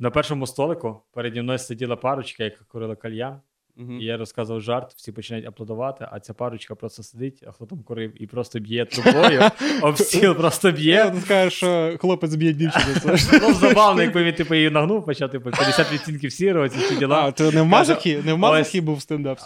на 0.00 0.10
першому 0.10 0.46
столику 0.46 1.02
переді 1.14 1.42
мною 1.42 1.58
сиділа 1.58 1.96
парочка, 1.96 2.44
яка 2.44 2.64
курила 2.68 2.96
кальян. 2.96 3.40
Мгм. 3.76 4.00
І 4.00 4.04
я 4.04 4.16
розказував 4.16 4.62
жарт, 4.62 4.92
всі 4.96 5.12
починають 5.12 5.46
аплодувати, 5.46 6.08
а 6.12 6.20
ця 6.20 6.34
парочка 6.34 6.74
просто 6.74 7.02
сидить, 7.02 7.44
а 7.46 7.52
хто 7.52 7.66
там 7.66 7.78
курив, 7.78 8.22
і 8.22 8.26
просто 8.26 8.58
б'є 8.58 8.84
трубою, 8.84 9.42
об 9.82 9.98
стіл 9.98 10.34
просто 10.34 10.72
б'є. 10.72 11.14
Скажеш, 11.24 11.52
що 11.52 11.96
хлопець 12.00 12.34
б'є 12.34 12.52
дівчину. 12.52 12.84
Ну, 13.42 13.54
забавно, 13.54 14.02
якби 14.02 14.24
він 14.24 14.34
типу 14.34 14.54
її 14.54 14.70
нагнув, 14.70 15.04
почав 15.04 15.30
типу 15.30 15.50
50 15.50 15.92
відтінків 15.92 16.32
сірого, 16.32 16.68
ці 16.68 16.78
всі 16.78 16.96
діла. 16.96 17.16
А, 17.16 17.32
то 17.32 17.52
не 17.52 17.62
в 17.62 17.66
Мазахі? 17.66 18.18
Не 18.24 18.32
в 18.32 18.38
Мазахі 18.38 18.80
був 18.80 19.02
стендап? 19.02 19.38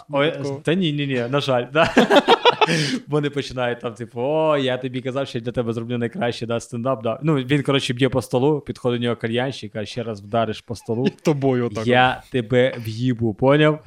Та 0.63 0.73
ні, 0.73 0.93
ні, 0.93 1.07
ні, 1.07 1.25
на 1.29 1.39
жаль, 1.39 1.65
да. 1.73 1.93
Вони 3.07 3.29
починають 3.29 3.79
там, 3.79 3.93
типу, 3.93 4.21
о, 4.21 4.57
я 4.57 4.77
тобі 4.77 5.01
казав, 5.01 5.27
що 5.27 5.37
я 5.37 5.43
для 5.43 5.51
тебе 5.51 5.73
зроблю 5.73 5.97
найкраще, 5.97 6.45
да, 6.45 6.59
стендап. 6.59 7.03
Да. 7.03 7.19
Ну, 7.23 7.35
він, 7.35 7.63
коротше, 7.63 7.93
б'є 7.93 8.09
по 8.09 8.21
столу, 8.21 8.61
підходить 8.61 8.99
до 9.01 9.03
нього 9.03 9.15
кальянщик, 9.15 9.73
каже, 9.73 9.85
ще 9.85 10.03
раз 10.03 10.21
вдариш 10.21 10.61
по 10.61 10.75
столу. 10.75 11.07
Тобою 11.23 11.65
отак. 11.65 11.87
Я 11.87 12.23
тебе 12.31 12.75
в'їбу, 12.77 13.33
поняв? 13.33 13.85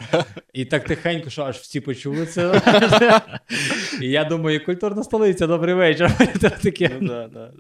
І 0.52 0.65
так 0.65 0.85
тихенько, 0.85 1.31
що 1.31 1.43
аж 1.43 1.57
всі 1.57 1.81
почули 1.81 2.27
це. 2.27 2.62
І 4.01 4.09
я 4.09 4.24
думаю, 4.24 4.65
культурна 4.65 5.02
столиця, 5.02 5.47
добрий 5.47 5.74
вечір. 5.74 6.11
Таке. 6.62 6.90
Ну, 7.01 7.09
да, 7.09 7.28
да. 7.28 7.52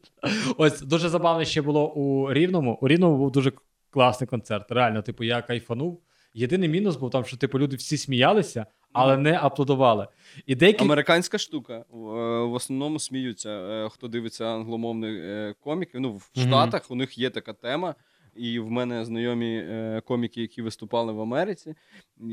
Ось 0.56 0.80
дуже 0.80 1.08
забавно 1.08 1.44
ще 1.44 1.62
було 1.62 1.92
у 1.92 2.32
Рівному. 2.32 2.78
У 2.80 2.88
Рівному 2.88 3.16
був 3.16 3.30
дуже 3.30 3.52
класний 3.90 4.28
концерт. 4.28 4.72
Реально, 4.72 5.02
типу, 5.02 5.24
я 5.24 5.42
кайфанув. 5.42 6.02
Єдиний 6.34 6.68
мінус 6.68 6.96
був 6.96 7.10
там, 7.10 7.24
що 7.24 7.36
типу 7.36 7.58
люди 7.58 7.76
всі 7.76 7.96
сміялися, 7.96 8.66
але 8.92 9.16
не 9.16 9.38
аплодували. 9.42 10.08
І 10.46 10.54
деякі 10.54 10.84
Американська 10.84 11.38
штука. 11.38 11.84
В 11.90 12.08
е, 12.08 12.50
основному 12.50 12.98
сміються, 12.98 13.50
е, 13.50 13.88
хто 13.88 14.08
дивиться 14.08 14.44
англомовних 14.44 15.22
е, 15.24 15.54
коміків. 15.60 16.00
Ну, 16.00 16.12
в. 16.12 16.30
Штатах 16.40 16.90
у 16.90 16.94
них 16.94 17.18
є 17.18 17.30
така 17.30 17.52
тема. 17.52 17.94
І 18.34 18.58
в 18.58 18.70
мене 18.70 19.04
знайомі 19.04 19.64
коміки, 20.04 20.40
які 20.40 20.62
виступали 20.62 21.12
в 21.12 21.20
Америці, 21.20 21.74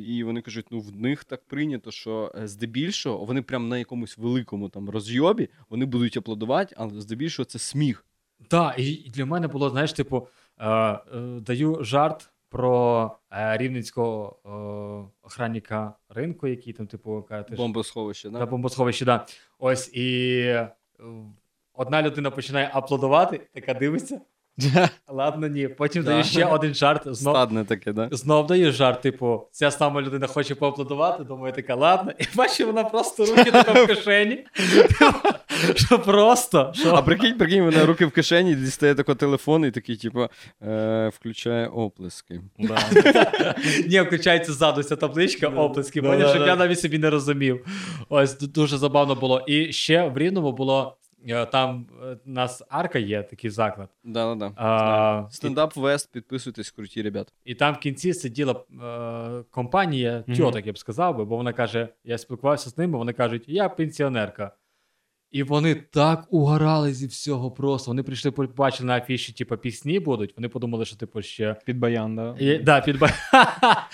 і 0.07 0.23
вони 0.23 0.41
кажуть: 0.41 0.65
ну 0.71 0.79
в 0.79 0.95
них 0.95 1.23
так 1.23 1.45
прийнято, 1.45 1.91
що 1.91 2.31
здебільшого 2.43 3.25
вони 3.25 3.41
прям 3.41 3.69
на 3.69 3.77
якомусь 3.77 4.17
великому 4.17 4.69
там 4.69 4.89
розйобі 4.89 5.49
вони 5.69 5.85
будуть 5.85 6.17
аплодувати, 6.17 6.75
але 6.77 7.01
здебільшого 7.01 7.45
це 7.45 7.59
сміх. 7.59 8.05
Так, 8.47 8.79
і 8.79 8.91
і 8.91 9.09
для 9.09 9.25
мене 9.25 9.47
було, 9.47 9.69
знаєш, 9.69 9.93
типу, 9.93 10.27
е, 10.57 10.69
е, 10.69 10.99
даю 11.41 11.83
жарт 11.83 12.29
про 12.49 13.11
е, 13.31 13.57
рівненського 13.57 14.39
е, 14.45 15.25
охранника 15.27 15.93
ринку, 16.09 16.47
який 16.47 16.73
там, 16.73 16.87
типу, 16.87 17.25
каже, 17.29 17.45
Бомбосховище, 17.57 18.29
да? 18.29 18.45
бомбосховище, 18.45 19.05
да. 19.05 19.25
Ось 19.59 19.93
і 19.93 20.37
е, 20.39 20.69
одна 21.73 22.01
людина 22.01 22.31
починає 22.31 22.69
аплодувати, 22.73 23.41
така 23.53 23.73
дивиться. 23.73 24.21
Ладно, 25.07 25.47
ні. 25.47 25.67
Потім 25.67 26.03
Да. 26.03 26.09
даю 26.11 26.23
ще 26.23 26.45
один 26.45 26.73
жарт. 26.73 27.01
Знов, 27.05 27.35
Стадне 27.35 27.65
таке, 27.65 27.93
да? 27.93 28.09
знов 28.11 28.47
даю 28.47 28.71
жарт, 28.71 29.01
типу, 29.01 29.47
ця 29.51 29.71
сама 29.71 30.01
людина 30.01 30.27
хоче 30.27 30.55
поаплодувати, 30.55 31.23
думаю, 31.23 31.53
така, 31.53 31.75
ладно. 31.75 32.11
І 32.19 32.23
бачу, 32.35 32.65
вона 32.65 32.83
просто 32.83 33.25
руки 33.25 33.51
така 33.51 33.83
в 33.83 33.87
кишені. 33.87 34.45
Що 35.75 35.99
просто. 35.99 36.73
А 36.91 37.01
прикинь, 37.01 37.37
прикинь, 37.37 37.63
вона 37.63 37.85
руки 37.85 38.05
в 38.05 38.11
кишені, 38.11 38.55
дістає 38.55 38.95
тако 38.95 39.15
телефон 39.15 39.65
і 39.65 39.71
такий, 39.71 39.97
типу, 39.97 40.27
е, 40.67 41.11
включає 41.15 41.67
оплески. 41.67 42.41
Ні, 43.87 44.01
включається 44.01 44.53
ззаду 44.53 44.83
ця 44.83 44.95
табличка, 44.95 45.47
оплески, 45.47 46.01
поняв, 46.01 46.29
щоб 46.29 46.47
я 46.47 46.55
навіть 46.55 46.79
собі 46.79 46.97
не 46.97 47.09
розумів. 47.09 47.65
Ось 48.09 48.39
дуже 48.39 48.77
забавно 48.77 49.15
було. 49.15 49.41
І 49.47 49.73
ще 49.73 50.07
в 50.09 50.17
Рівному 50.17 50.51
було 50.51 50.97
Там 51.51 51.87
е, 52.03 52.17
у 52.25 52.29
нас 52.29 52.63
арка 52.69 52.99
є, 52.99 53.23
такий 53.23 53.49
заклад. 53.49 53.89
Да-да-да. 54.03 55.27
Стендап 55.31 55.75
Вест, 55.75 56.11
підписуйтесь, 56.11 56.71
круті 56.71 57.01
ребята. 57.01 57.31
І 57.45 57.55
там 57.55 57.73
в 57.73 57.77
кінці 57.77 58.13
сиділа 58.13 58.53
е, 58.53 59.43
компанія 59.51 60.23
тьоток, 60.37 60.65
я 60.65 60.73
б 60.73 60.77
сказав 60.77 61.17
би, 61.17 61.25
бо 61.25 61.37
вона 61.37 61.53
каже: 61.53 61.89
я 62.03 62.17
спілкувався 62.17 62.69
з 62.69 62.77
ними, 62.77 62.97
вони 62.97 63.13
кажуть, 63.13 63.43
я 63.47 63.69
пенсіонерка. 63.69 64.51
І 65.31 65.43
вони 65.43 65.75
так 65.75 66.27
угорали 66.29 66.93
зі 66.93 67.07
всього 67.07 67.51
просто. 67.51 67.91
Вони 67.91 68.03
прийшли, 68.03 68.31
побачили 68.31 68.87
на 68.87 68.97
афіші, 68.97 69.33
типу, 69.33 69.57
пісні 69.57 69.99
будуть. 69.99 70.33
Вони 70.37 70.49
подумали, 70.49 70.85
що 70.85 70.95
типу 70.95 71.21
ще. 71.21 71.55
Під 71.65 71.77
баян, 71.79 72.15
да. 72.15 72.35
І, 72.39 72.57
да, 72.57 72.81
під... 72.81 72.99
ба- 72.99 73.13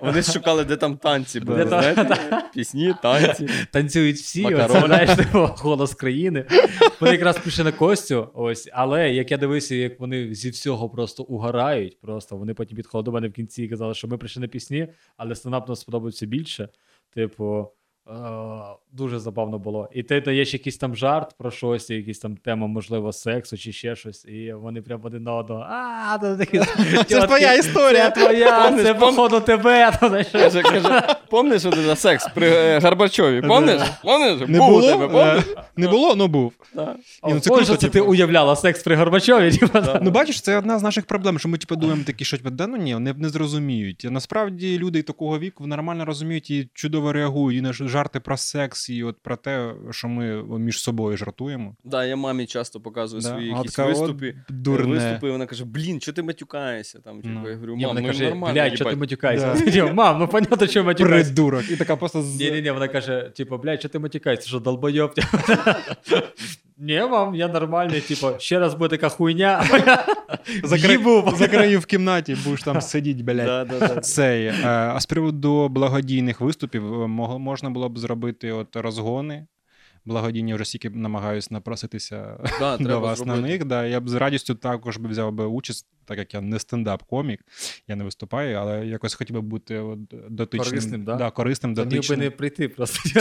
Вони 0.00 0.22
шукали, 0.22 0.64
де 0.64 0.76
там 0.76 0.96
танці 0.96 1.40
були, 1.40 1.66
знаєте? 1.68 2.18
Пісні, 2.54 2.94
танці. 3.02 3.48
танцюють 3.72 4.16
всі, 4.16 4.44
оце, 4.44 4.80
знаєш, 4.86 5.16
типу, 5.16 5.38
голос 5.56 5.94
країни. 5.94 6.44
Вони 7.00 7.12
якраз 7.12 7.38
пішли 7.38 7.64
на 7.64 7.72
Костю, 7.72 8.28
ось, 8.34 8.68
але 8.72 9.12
як 9.14 9.30
я 9.30 9.36
дивився, 9.36 9.74
як 9.74 10.00
вони 10.00 10.34
зі 10.34 10.50
всього 10.50 10.90
просто 10.90 11.22
угорають, 11.22 12.00
просто 12.00 12.36
вони 12.36 12.54
потім 12.54 12.76
підходили 12.76 13.04
до 13.04 13.12
мене 13.12 13.28
в 13.28 13.32
кінці 13.32 13.62
і 13.62 13.68
казали, 13.68 13.94
що 13.94 14.08
ми 14.08 14.18
прийшли 14.18 14.40
на 14.40 14.48
пісні, 14.48 14.88
але 15.16 15.34
стендап 15.34 15.68
нам 15.68 15.76
сподобається 15.76 16.26
більше. 16.26 16.68
Типу, 17.14 17.68
дуже 18.92 19.18
забавно 19.18 19.58
було. 19.58 19.88
І 19.92 20.02
ти 20.02 20.20
даєш 20.20 20.52
якийсь 20.52 20.76
там 20.76 20.96
жарт 20.96 21.34
про 21.38 21.50
щось, 21.50 21.90
якийсь 21.90 22.18
там 22.18 22.36
тема, 22.36 22.66
можливо, 22.66 23.12
сексу 23.12 23.58
чи 23.58 23.72
ще 23.72 23.96
щось, 23.96 24.24
і 24.24 24.52
вони 24.52 24.82
прям 24.82 25.00
один 25.02 25.22
на 25.22 25.34
одного. 25.34 25.60
А, 25.70 26.18
Це 27.08 27.20
ж 27.20 27.26
твоя 27.26 27.54
історія. 27.54 28.10
Це 28.10 28.20
твоя, 28.24 28.72
це 28.72 28.92
пом- 28.92 28.98
походу 28.98 29.40
тебе. 29.40 29.92
помниш 31.30 31.62
за 31.62 31.96
секс 31.96 32.28
при 32.34 32.48
е, 32.48 32.80
Горбачові? 32.80 33.42
Помниш? 33.42 33.82
Помниш? 34.02 34.48
Не 34.48 34.58
було? 34.58 34.90
Е, 35.14 35.42
Не 35.76 35.88
було, 35.88 36.14
ну 36.16 36.26
був. 36.28 36.52
Ну, 37.28 37.40
це 37.40 37.76
ти 37.76 37.88
типу. 37.88 38.06
уявляла 38.10 38.56
секс 38.56 38.82
при 38.82 38.96
Горбачові. 38.96 39.50
типу. 39.52 39.78
Ну, 40.02 40.10
бачиш, 40.10 40.40
це 40.40 40.58
одна 40.58 40.78
з 40.78 40.82
наших 40.82 41.06
проблем, 41.06 41.38
що 41.38 41.48
ми 41.48 41.58
типу, 41.58 41.76
думаємо 41.76 42.04
такі, 42.06 42.24
що 42.24 42.36
типу, 42.36 42.50
да 42.50 42.66
ну 42.66 42.76
ні, 42.76 42.94
вони 42.94 43.14
не 43.18 43.28
зрозуміють. 43.28 44.06
Насправді 44.10 44.78
люди 44.78 45.02
такого 45.02 45.38
віку 45.38 45.66
нормально 45.66 46.04
розуміють 46.04 46.50
і 46.50 46.68
чудово 46.74 47.12
реагують 47.12 47.58
і 47.58 47.62
на 47.62 47.72
ж- 47.72 47.88
жарти 47.98 48.20
про 48.20 48.36
секс, 48.36 48.90
і 48.90 49.04
от 49.04 49.16
про 49.22 49.36
те, 49.36 49.74
що 49.90 50.08
ми 50.08 50.42
між 50.58 50.80
собою 50.80 51.16
жартуємо. 51.16 51.76
Да, 51.84 52.04
я 52.04 52.16
мамі 52.16 52.46
часто 52.46 52.80
показую 52.80 53.22
Да. 53.22 53.28
свої 53.28 53.48
якісь 53.48 53.72
така, 53.72 53.88
виступи. 53.88 54.34
Дурне. 54.48 54.94
Виступи, 54.94 55.28
і 55.28 55.30
вона 55.30 55.46
каже: 55.46 55.64
блін, 55.64 56.00
що 56.00 56.12
ти 56.12 56.22
матюкаєшся? 56.22 56.98
Там, 56.98 57.16
типу, 57.22 57.34
Ну. 57.34 57.48
я 57.48 57.54
говорю, 57.54 57.76
мам, 57.76 57.96
Ні, 57.96 58.00
ну 58.02 58.06
каже, 58.06 58.24
нормально. 58.24 58.54
блядь, 58.54 58.74
що 58.74 58.84
ти 58.84 58.96
матюкаєшся? 58.96 59.62
Да. 59.66 59.92
Мам, 59.98 60.18
ну 60.18 60.28
понятно, 60.28 60.66
що 60.66 60.84
матюкаєшся. 60.84 61.32
Придурок. 61.34 61.70
І 61.70 61.76
така 61.76 61.96
просто 61.96 62.22
з... 62.22 62.36
Ні, 62.40 62.50
ні, 62.50 62.62
ні, 62.62 62.70
вона 62.70 62.88
каже, 62.88 63.32
типу, 63.36 63.58
блядь, 63.58 63.80
що 63.80 63.88
ти 63.88 63.98
матюкаєшся, 63.98 64.48
що 64.48 64.60
долбойоб? 64.60 65.14
Ні, 66.80 67.00
мам, 67.10 67.34
я 67.34 67.48
нормальний, 67.48 68.00
типу, 68.00 68.30
ще 68.38 68.58
раз 68.58 68.74
буде 68.74 68.96
така 68.96 69.08
хуйня. 69.08 69.64
Закрию 70.64 71.80
в 71.80 71.86
кімнаті, 71.86 72.36
будеш 72.44 72.62
там 72.62 72.80
сидіти, 72.80 73.22
блядь. 73.22 73.46
Да, 73.46 73.64
да, 73.64 73.78
да. 73.78 74.00
Цей, 74.00 74.46
е, 74.46 74.64
а 74.66 75.00
з 75.00 75.06
приводу 75.06 75.68
благодійних 75.68 76.40
виступів 76.40 77.02
е, 77.02 77.06
можна 77.38 77.70
було 77.70 77.88
б 77.88 77.98
зробити 77.98 78.52
от 78.52 78.76
розгони. 78.76 79.46
Благодійні 80.08 80.54
вже 80.54 80.64
стільки 80.64 80.90
намагаюсь 80.90 81.50
напроситися 81.50 82.36
Да, 82.60 82.76
до 82.78 82.84
треба 82.84 82.98
вас 83.00 83.24
на 83.26 83.36
них. 83.36 83.64
Да. 83.64 83.86
Я 83.86 84.00
б 84.00 84.08
з 84.08 84.14
радістю 84.14 84.54
також 84.54 84.96
би 84.96 85.08
взяв 85.08 85.32
би 85.32 85.44
участь, 85.46 85.86
так 86.04 86.18
як 86.18 86.34
я 86.34 86.40
не 86.40 86.56
стендап-комік, 86.58 87.38
я 87.88 87.96
не 87.96 88.04
виступаю, 88.04 88.56
але 88.56 88.86
якось 88.86 89.14
хотів 89.14 89.34
би 89.36 89.40
бути 89.40 89.78
от, 89.78 89.98
дотичним. 90.30 90.70
Корисним, 90.70 91.04
да? 91.04 91.14
Да, 91.14 91.30
корисним, 91.30 91.74
Та 91.74 91.80
міг 91.80 91.88
би 91.90 91.96
дотичним. 91.96 92.20
не 92.20 92.30
прийти 92.30 92.68
просто. 92.68 92.98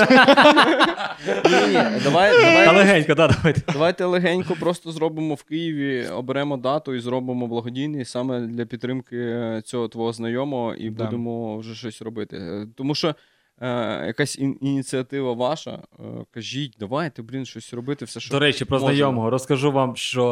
Ні, 1.46 1.68
ні, 1.68 1.74
давай, 2.04 2.32
Та 2.32 2.66
давай, 2.66 2.76
легенько, 2.76 3.16
да, 3.16 3.28
давайте. 3.28 3.62
давайте 3.74 4.06
легенько 4.06 4.56
просто 4.60 4.92
зробимо 4.92 5.34
в 5.36 5.44
Києві, 5.44 6.08
оберемо 6.08 6.58
дату 6.58 6.94
і 6.94 7.00
зробимо 7.00 7.48
благодійний 7.48 8.06
саме 8.06 8.40
для 8.42 8.66
підтримки 8.66 9.18
е, 9.18 9.62
цього 9.66 9.88
твого 9.88 10.14
знайомого, 10.14 10.76
і 10.76 10.90
Да. 10.90 11.04
будемо 11.06 11.58
вже 11.58 11.76
щось 11.76 12.02
робити. 12.02 12.38
Е, 12.38 12.68
Тому 12.76 12.96
що 12.96 13.16
е, 13.62 14.06
якась 14.08 14.40
ін- 14.40 14.58
ініціатива 14.62 15.34
ваша, 15.34 15.84
е, 16.00 16.04
кажіть, 16.32 16.76
давайте, 16.80 17.22
блін, 17.22 17.46
щось 17.46 17.74
робити, 17.74 18.06
все, 18.06 18.20
що 18.20 18.32
До 18.32 18.40
речі, 18.40 18.66
про 18.66 18.76
можемо. 18.80 18.90
знайомого 18.92 19.30
розкажу 19.30 19.72
вам, 19.72 19.96
що 19.96 20.28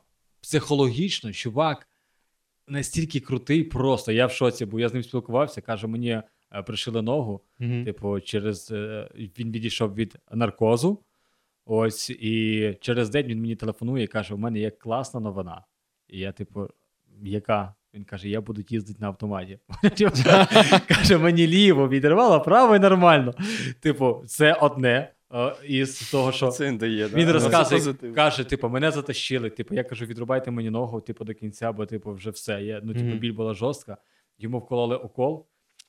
е, 0.00 0.06
психологічно 0.40 1.32
чувак 1.32 1.88
настільки 2.66 3.20
крутий, 3.20 3.64
просто 3.64 4.12
я 4.12 4.26
в 4.26 4.32
шоці, 4.32 4.64
бо 4.66 4.80
я 4.80 4.88
з 4.88 4.94
ним 4.94 5.02
спілкувався, 5.02 5.60
каже, 5.60 5.86
мені 5.86 6.10
е, 6.10 6.62
пришили 6.66 7.02
ногу. 7.02 7.40
Мгм. 7.58 7.84
Типу, 7.84 8.20
через 8.20 8.70
е, 8.70 9.08
він 9.38 9.52
відійшов 9.52 9.94
від 9.94 10.16
наркозу. 10.30 11.02
Ось, 11.70 12.10
і 12.10 12.74
через 12.80 13.10
день 13.10 13.26
він 13.26 13.40
мені 13.40 13.56
телефонує 13.56 14.04
і 14.04 14.06
каже: 14.06 14.34
у 14.34 14.38
мене 14.38 14.58
є 14.58 14.70
класна 14.70 15.20
новина. 15.20 15.64
І 16.08 16.18
я, 16.18 16.32
типу, 16.32 16.68
яка? 17.22 17.74
Він 17.98 18.04
каже: 18.04 18.28
я 18.28 18.40
буду 18.40 18.64
їздити 18.68 18.98
на 19.00 19.06
автоматі. 19.06 19.58
Каже, 20.88 21.18
мені 21.18 21.46
ліво 21.46 21.88
відірвало, 21.88 22.40
право 22.40 22.76
і 22.76 22.78
нормально. 22.78 23.34
Типу, 23.80 24.22
це 24.26 24.52
одне 24.52 25.12
е, 25.34 25.54
із 25.66 26.10
того, 26.10 26.32
що. 26.32 26.48
це 26.48 26.66
він 26.66 26.78
дає. 26.78 27.06
Він 27.08 27.26
Це 27.26 27.32
розказує, 27.32 27.80
позитив. 27.80 28.14
каже, 28.14 28.44
типу, 28.44 28.68
мене 28.68 28.90
затащили. 28.90 29.50
Типу, 29.50 29.74
я 29.74 29.84
кажу, 29.84 30.04
відрубайте 30.04 30.50
мені 30.50 30.70
ногу, 30.70 31.00
типу, 31.00 31.24
до 31.24 31.34
кінця, 31.34 31.72
бо 31.72 31.86
типу, 31.86 32.12
вже 32.12 32.30
все. 32.30 32.62
Я, 32.62 32.80
ну, 32.84 32.94
типу, 32.94 33.16
біль 33.16 33.32
була 33.32 33.54
жорстка. 33.54 33.96
Йому 34.38 34.58
вкололи 34.58 34.96
укол. 34.96 35.46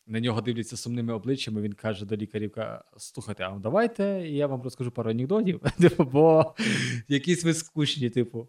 На 0.08 0.20
нього 0.20 0.42
дивляться 0.42 0.78
сумними 0.78 1.14
обличчями. 1.14 1.62
Він 1.62 1.74
каже 1.74 2.06
до 2.06 2.16
лікарів: 2.16 2.54
слухайте, 2.98 3.44
а 3.44 3.60
давайте 3.60 4.04
я 4.28 4.48
вам 4.48 4.62
розкажу 4.62 4.92
пару 4.92 5.12
анекдотів, 5.12 5.60
типу, 5.80 6.04
бо 6.04 6.56
якісь 7.08 7.44
ви 7.44 7.54
скучні, 7.54 8.10
типу. 8.10 8.48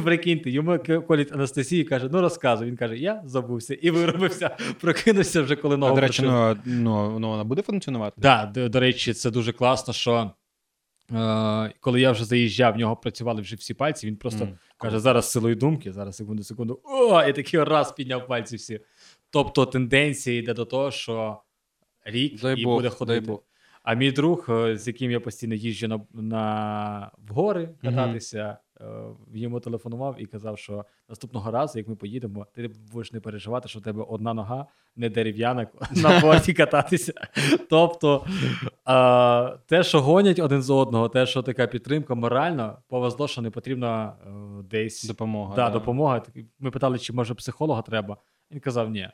Прикиньте, 0.04 0.50
йому 0.50 0.78
к- 0.78 1.00
колять 1.00 1.32
анестезію 1.32 1.80
і 1.82 1.84
каже: 1.84 2.08
ну 2.12 2.20
розказуй. 2.20 2.66
Він 2.68 2.76
каже, 2.76 2.98
я 2.98 3.22
забувся 3.24 3.74
і 3.74 3.90
виробився, 3.90 4.56
прокинувся 4.80 5.42
вже, 5.42 5.56
коли 5.56 5.76
ногу 5.76 5.92
А, 5.92 5.94
до 5.94 6.00
речі, 6.00 6.22
ну, 6.22 6.56
ну, 6.64 7.18
ну, 7.18 7.28
вона 7.30 7.44
буде 7.44 7.62
функціонувати? 7.62 8.20
Да, 8.20 8.46
до, 8.54 8.68
до 8.68 8.80
речі, 8.80 9.12
це 9.14 9.30
дуже 9.30 9.52
класно, 9.52 9.92
що 9.94 10.30
е, 11.12 11.72
коли 11.80 12.00
я 12.00 12.12
вже 12.12 12.24
заїжджав, 12.24 12.74
в 12.74 12.76
нього 12.76 12.96
працювали 12.96 13.42
вже 13.42 13.56
всі 13.56 13.74
пальці, 13.74 14.06
він 14.06 14.16
просто 14.16 14.44
Мгм. 14.44 14.58
каже: 14.78 15.00
зараз 15.00 15.30
силою 15.30 15.56
думки, 15.56 15.92
зараз 15.92 16.16
секунду, 16.16 16.42
секунду. 16.42 16.80
О, 16.84 17.22
і 17.22 17.32
такий 17.32 17.64
раз 17.64 17.92
підняв 17.92 18.26
пальці 18.26 18.56
всі. 18.56 18.80
Тобто 19.30 19.66
тенденція 19.66 20.38
йде 20.38 20.54
до 20.54 20.64
того, 20.64 20.90
що 20.90 21.40
рік 22.04 22.40
Дай 22.40 22.60
і 22.60 22.64
Бог, 22.64 22.74
буде 22.74 22.88
дай 22.88 22.98
ходити. 22.98 23.26
Бог. 23.26 23.42
А 23.82 23.94
мій 23.94 24.10
друг, 24.12 24.46
е, 24.48 24.78
з 24.78 24.86
яким 24.86 25.10
я 25.10 25.20
постійно 25.20 25.54
їжджу 25.54 25.88
на, 25.88 26.00
на 26.22 27.10
в 27.28 27.32
гори 27.32 27.68
кататися, 27.82 28.58
йому 29.34 29.60
телефонував 29.60 30.16
і 30.18 30.26
казав, 30.26 30.58
що 30.58 30.84
наступного 31.08 31.50
разу, 31.50 31.78
як 31.78 31.88
ми 31.88 31.96
поїдемо, 31.96 32.46
ти 32.54 32.70
будеш 32.92 33.12
не 33.12 33.20
переживати, 33.20 33.68
що 33.68 33.78
в 33.78 33.82
тебе 33.82 34.04
одна 34.08 34.34
нога 34.34 34.66
не 34.96 35.08
дерев'яна 35.08 35.66
на 35.96 36.20
борті 36.20 36.52
кататися. 36.52 37.12
Тобто 37.70 38.26
е, 38.88 39.58
те, 39.66 39.82
що 39.82 40.00
гонять 40.00 40.38
один 40.38 40.62
з 40.62 40.70
одного, 40.70 41.08
те, 41.08 41.26
що 41.26 41.42
така 41.42 41.66
підтримка 41.66 42.14
морально, 42.14 42.78
повезло, 42.88 43.28
що 43.28 43.42
не 43.42 43.50
потрібно 43.50 44.12
е, 44.26 44.30
десь 44.70 45.04
Допомога. 45.04 45.54
да, 45.56 45.70
допомога. 45.70 46.22
Ми 46.58 46.70
питали, 46.70 46.98
чи 46.98 47.12
може 47.12 47.34
психолога 47.34 47.82
треба. 47.82 48.16
Він 48.50 48.60
казав, 48.60 48.90
ні. 48.90 49.08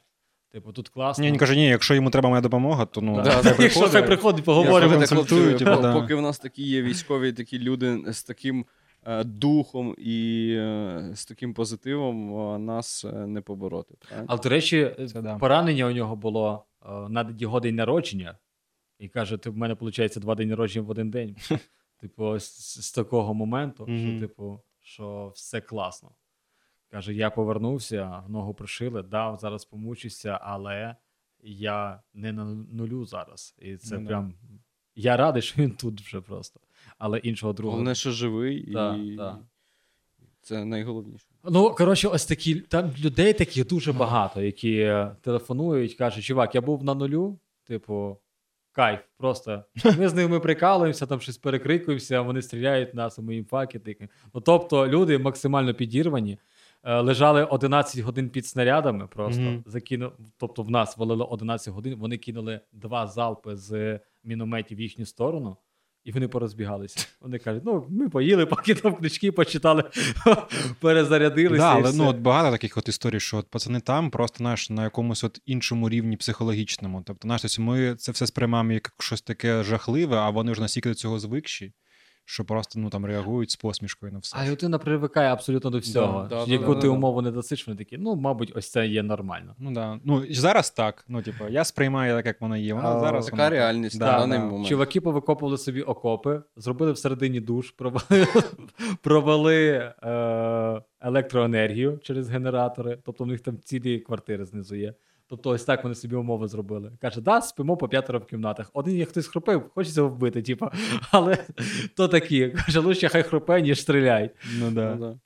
Типу, 0.53 0.73
тут 0.73 0.89
класно. 0.89 1.25
Ні, 1.25 1.31
він 1.31 1.39
каже, 1.39 1.57
ні, 1.57 1.67
якщо 1.67 1.95
йому 1.95 2.11
треба 2.11 2.29
моя 2.29 2.41
допомога, 2.41 2.87
то 2.87 3.01
ну. 3.01 3.23
Да. 3.23 3.31
хай 3.31 3.55
Якщо 3.59 3.81
приходить. 3.81 4.07
приходить, 4.07 4.45
поговоримо. 4.45 5.07
типу, 5.07 5.83
да. 5.83 5.93
Поки 5.93 6.15
в 6.15 6.23
нас 6.23 6.39
такі 6.39 6.63
є 6.63 6.83
військові, 6.83 7.33
такі 7.33 7.59
люди 7.59 8.13
з 8.13 8.23
таким 8.23 8.61
е, 8.61 8.65
духом 9.25 9.95
і 9.99 10.49
е, 10.59 11.11
з 11.15 11.27
таким 11.27 11.55
позитивом, 11.55 12.39
е, 12.55 12.59
нас 12.59 13.05
е, 13.05 13.13
не 13.27 13.41
побороти. 13.41 13.95
Але, 14.27 14.41
до 14.41 14.49
речі, 14.49 14.95
Це 15.13 15.23
да. 15.23 15.39
поранення 15.39 15.87
у 15.87 15.91
нього 15.91 16.17
було 16.17 16.65
е, 16.87 17.09
на 17.09 17.35
його 17.39 17.61
день 17.61 17.75
народження. 17.75 18.39
І 18.99 19.09
каже: 19.09 19.39
ти 19.39 19.51
в 19.51 19.57
мене 19.57 19.75
виходить 19.75 20.19
два 20.21 20.35
дні 20.35 20.47
народження 20.47 20.87
в 20.87 20.91
один 20.91 21.11
день. 21.11 21.37
Типу, 22.01 22.39
з, 22.39 22.83
з 22.85 22.93
такого 22.93 23.35
моменту, 23.35 23.87
що, 23.87 24.21
типу, 24.21 24.61
що 24.81 25.33
все 25.35 25.61
класно. 25.61 26.11
Каже: 26.91 27.15
я 27.15 27.31
повернувся, 27.31 28.23
ногу 28.29 28.55
пришили, 28.55 29.03
дав, 29.03 29.39
зараз 29.39 29.65
помучуся, 29.65 30.39
але 30.43 30.97
я 31.45 32.03
не 32.15 32.33
на 32.33 32.45
нулю 32.45 33.05
зараз. 33.05 33.55
І 33.59 33.77
це 33.77 33.99
Ну 33.99 34.03
да. 34.03 34.09
прям. 34.09 34.35
Я 34.97 35.17
радий, 35.17 35.43
що 35.43 35.63
він 35.63 35.71
тут 35.71 36.01
вже 36.01 36.21
просто. 36.21 36.61
Але 36.99 37.19
іншого 37.19 37.53
друга. 37.53 37.71
Головне, 37.73 37.95
що 37.95 38.11
живий, 38.11 38.69
Да, 38.73 38.97
і 38.97 39.17
да. 39.17 39.39
це 40.43 40.65
найголовніше. 40.65 41.25
Ну, 41.45 41.71
коротше, 41.71 42.09
ось 42.09 42.27
такі 42.27 42.55
там 42.55 42.91
людей 43.05 43.33
таких 43.33 43.67
дуже 43.67 43.93
багато, 43.93 44.43
які 44.43 44.77
е, 44.79 45.17
телефонують, 45.23 45.95
кажуть, 45.95 46.25
чувак, 46.25 46.55
я 46.55 46.61
був 46.61 46.85
на 46.85 46.95
нулю, 46.95 47.39
типу, 47.65 48.19
кайф, 48.73 49.01
просто. 49.19 49.65
Ми 49.99 50.09
з 50.09 50.15
ними 50.15 50.41
прикалуємося, 50.41 51.07
там 51.07 51.21
щось 51.21 51.39
перекрикуємося, 51.39 52.21
вони 52.21 52.43
стріляють 52.43 52.93
в 52.93 52.97
нас, 52.97 53.19
а 53.19 53.23
ми 53.23 53.35
їм 53.35 53.45
факи 53.45 53.79
тикаємо. 53.79 54.13
Ну, 54.35 54.41
тобто, 54.41 54.89
люди 54.89 55.19
максимально 55.19 55.75
підірвані. 55.75 56.39
е, 56.85 57.01
Лежали 57.01 57.45
11 57.45 58.01
годин 58.01 58.29
під 58.31 58.47
снарядами, 58.47 59.07
просто 59.07 59.43
Мгм. 59.43 59.63
закину... 59.67 60.13
тобто 60.37 60.63
в 60.63 60.71
нас 60.71 60.97
валило 60.97 61.25
11 61.27 61.75
годин, 61.75 61.99
вони 61.99 62.19
кинули 62.19 62.61
два 62.73 63.07
залпи 63.07 63.57
з 63.57 64.01
мінометів 64.25 64.79
в 64.79 64.81
їхню 64.81 65.07
сторону, 65.07 65.57
І 66.05 66.13
вони 66.13 66.29
порозбігалися. 66.29 67.07
Вони 67.21 67.39
кажуть: 67.39 67.63
ну, 67.67 67.87
ми 67.91 68.09
поїли, 68.09 68.47
поки 68.47 68.75
там 68.75 68.95
книжки 68.95 69.33
почитали, 69.33 69.85
перезарядилися. 70.81 71.63
Да, 71.63 71.73
але 71.73 71.89
все. 71.89 71.99
ну, 71.99 72.09
от 72.09 72.17
багато 72.17 72.51
таких 72.51 72.79
от 72.79 72.89
історій, 72.89 73.21
що 73.21 73.37
от 73.37 73.51
пацани 73.51 73.81
там 73.81 74.11
просто 74.11 74.45
наш 74.45 74.71
на 74.71 74.85
якомусь 74.85 75.25
от 75.25 75.41
іншому 75.47 75.89
рівні 75.89 76.17
психологічному. 76.17 77.03
Тобто, 77.07 77.29
наш 77.29 77.43
тобто 77.43 77.63
ми 77.63 77.95
це 77.95 78.13
все 78.13 78.27
сприймаємо 78.27 78.73
як 78.73 78.95
щось 78.99 79.23
таке 79.23 79.63
жахливе, 79.63 80.17
а 80.17 80.31
вони 80.31 80.53
вже 80.53 80.61
настільки 80.61 80.89
до 80.89 80.95
цього 80.95 81.19
звикші, 81.19 81.73
що 82.25 82.45
просто 82.45 82.81
ну, 82.81 82.91
там 82.91 83.07
реагують 83.07 83.51
з 83.51 83.57
посмішкою 83.57 84.13
на 84.13 84.19
все. 84.19 84.37
А 84.41 84.51
людина 84.51 84.79
привикає 84.79 85.33
абсолютно 85.33 85.71
до 85.71 85.79
всього. 85.79 86.27
Да, 86.31 86.45
да, 86.45 86.53
Яку 86.53 86.75
да, 86.75 86.81
ти 86.81 86.87
да, 86.87 86.87
да. 86.87 86.89
умову 86.89 87.23
не 87.23 87.31
досиш, 87.31 87.67
вони 87.67 87.79
такі, 87.79 87.99
ну, 87.99 88.17
мабуть, 88.17 88.53
ось 88.55 88.71
це 88.71 88.87
є 88.87 89.03
нормально. 89.03 89.55
Ну 89.59 89.73
да. 89.73 90.01
Ну 90.05 90.25
зараз 90.31 90.71
так. 90.71 91.05
Ну, 91.09 91.23
типу, 91.23 91.49
я 91.49 91.65
сприймаю 91.65 92.17
так, 92.17 92.27
як 92.27 92.41
воно 92.41 92.57
є. 92.57 92.75
Вона 92.75 92.89
А, 92.89 93.01
зараз 93.01 93.25
Така 93.25 93.37
вона 93.37 93.51
реальність 93.51 93.99
Да, 93.99 94.07
на 94.07 94.13
да. 94.13 94.19
даний 94.19 94.39
момент. 94.39 94.67
Чуваки 94.69 95.01
повикопували 95.01 95.59
собі 95.59 95.83
окопи, 95.83 96.43
зробили 96.57 96.93
всередині 96.93 97.41
душ, 97.41 97.71
провели, 97.71 98.27
провели 99.03 99.93
е, 100.03 100.83
електроенергію 101.01 101.99
через 102.03 102.29
генератори, 102.29 102.99
тобто 103.05 103.25
в 103.25 103.27
них 103.27 103.41
там 103.41 103.59
цілі 103.59 103.99
квартири 103.99 104.45
знизу 104.45 104.77
є. 104.77 104.95
Тобто, 105.33 105.51
ось 105.51 105.65
так 105.65 105.83
вони 105.83 105.95
собі 105.95 106.17
умови 106.17 106.49
зробили. 106.49 106.93
Каже, 107.01 107.21
да, 107.21 107.41
спимо 107.41 107.77
по 107.77 107.89
п'ятеро 107.89 108.19
в 108.19 108.27
кімнатах. 108.27 108.71
Один 108.73 108.97
як 108.97 109.09
хтось 109.09 109.27
хропив, 109.27 109.71
хочеться 109.75 110.03
вбити, 110.03 110.43
типу. 110.43 110.69
Але 111.11 111.47
то 111.97 112.09
такі. 112.09 112.51
Каже, 112.51 112.81
лучше 112.81 113.09
хай 113.09 113.23
хропе, 113.23 113.63
ніж 113.63 113.81
стріляй. 113.81 114.31
Ну, 114.59 114.71
да. 114.71 114.95
Ну, 114.95 115.01
да. 115.01 115.19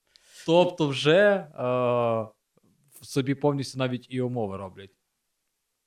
Тобто, 0.47 0.89
вже 0.89 1.19
е, 1.21 2.27
собі 3.03 3.35
повністю 3.35 3.79
навіть 3.79 4.07
і 4.11 4.21
умови 4.21 4.57
роблять. 4.57 4.91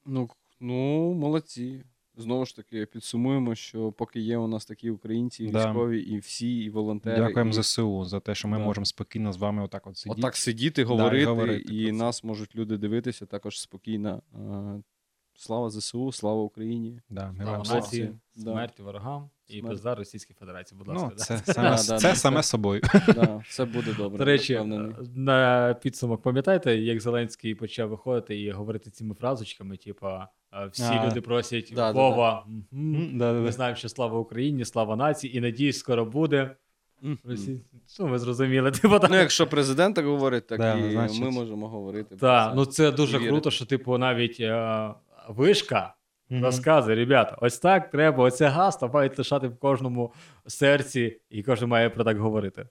Ну, 0.05 0.29
ну, 0.59 1.13
молодці. 1.13 1.83
Знову 2.19 2.45
ж 2.45 2.55
таки, 2.55 2.85
підсумуємо, 2.85 3.55
що 3.55 3.91
поки 3.91 4.19
є 4.19 4.37
у 4.37 4.47
нас 4.47 4.65
такі 4.65 4.89
українці, 4.89 5.43
і 5.43 5.47
Да. 5.51 5.67
військові, 5.67 6.01
і 6.01 6.17
всі, 6.17 6.57
і 6.59 6.69
волонтери. 6.69 7.17
Дякуємо 7.27 7.51
і... 7.51 7.53
ЗСУ 7.53 8.05
за 8.05 8.19
те, 8.19 8.35
що 8.35 8.47
ми 8.47 8.57
Да. 8.57 8.63
можемо 8.63 8.85
спокійно 8.85 9.33
з 9.33 9.37
вами 9.37 9.63
отак 9.63 9.87
от 9.87 9.97
сидіти. 9.97 10.19
Отак 10.21 10.35
сидіти, 10.35 10.83
говорити, 10.83 11.15
да, 11.15 11.21
і 11.21 11.25
говорити 11.25 11.73
і 11.73 11.91
нас 11.91 12.23
можуть 12.23 12.55
люди 12.55 12.77
дивитися 12.77 13.25
також 13.25 13.59
спокійно. 13.61 14.21
Слава 15.41 15.69
ЗСУ, 15.69 16.11
слава 16.11 16.41
Україні. 16.41 16.99
Да, 17.09 17.33
Слава 17.43 17.65
слава. 17.65 17.81
нації, 17.81 18.09
Да. 18.35 18.51
смерть 18.51 18.79
ворогам 18.79 19.29
і 19.47 19.53
Смерть. 19.59 19.69
пизда 19.71 19.95
Російській 19.95 20.33
Федерації. 20.33 20.77
Будь 20.77 20.87
ласка. 20.87 21.03
Ну, 21.11 21.15
да. 21.17 21.23
це 21.23 21.53
саме, 21.53 21.69
Да, 21.69 21.77
це 21.77 22.09
да, 22.09 22.15
саме 22.15 22.43
собою. 22.43 22.81
Да, 23.07 23.41
все 23.47 23.65
буде 23.65 23.93
добре. 23.97 24.17
До 24.17 24.25
речі, 24.25 24.53
впевнений. 24.55 24.95
на 25.15 25.73
підсумок, 25.81 26.21
пам'ятаєте, 26.21 26.77
як 26.77 27.01
Зеленський 27.01 27.55
почав 27.55 27.89
виходити 27.89 28.41
і 28.41 28.51
говорити 28.51 28.89
цими 28.89 29.15
фразочками, 29.15 29.77
типа 29.77 30.27
е, 30.53 30.67
всі 30.71 30.83
А. 30.83 31.07
люди 31.07 31.21
просять 31.21 31.71
Да, 31.75 31.93
да, 31.93 31.99
Вова, 31.99 32.45
мгм, 32.71 33.17
ми 33.43 33.51
знаємо, 33.51 33.75
що 33.75 33.89
слава 33.89 34.19
Україні, 34.19 34.65
слава 34.65 34.95
нації, 34.95 35.37
і 35.37 35.41
надіюсь, 35.41 35.79
скоро 35.79 36.05
буде. 36.05 36.55
Мгм. 37.01 37.17
Росі... 37.23 37.61
Ну, 37.99 38.07
ви 38.07 38.19
зрозуміли. 38.19 38.71
Типу, 38.71 38.99
так. 38.99 39.09
Ну, 39.09 39.15
якщо 39.17 39.47
президент 39.47 39.95
так 39.95 40.05
говорить, 40.05 40.47
так 40.47 40.59
Да, 40.59 40.73
і 40.77 40.81
ну, 40.81 40.91
значить- 40.91 41.21
ми 41.21 41.29
можемо 41.31 41.67
говорити. 41.69 42.15
про 42.15 42.17
Так, 42.27 42.51
це. 42.51 42.55
ну 42.55 42.65
це 42.65 42.91
дуже 42.91 43.17
Вірити. 43.17 43.31
круто, 43.31 43.51
що, 43.51 43.65
типу, 43.65 43.97
навіть 43.97 44.37
е, 44.39 44.89
вишка 45.29 45.95
Мгм. 46.29 46.43
розказує, 46.43 46.95
ребята, 46.95 47.37
ось 47.41 47.59
так 47.59 47.89
треба, 47.89 48.23
оце 48.23 48.47
газ, 48.47 48.79
мають 48.93 49.17
лишати 49.17 49.47
в 49.47 49.57
кожному 49.57 50.13
серці, 50.47 51.21
і 51.29 51.43
кожен 51.43 51.69
має 51.69 51.89
про 51.89 52.03
так 52.03 52.17
говорити. 52.17 52.67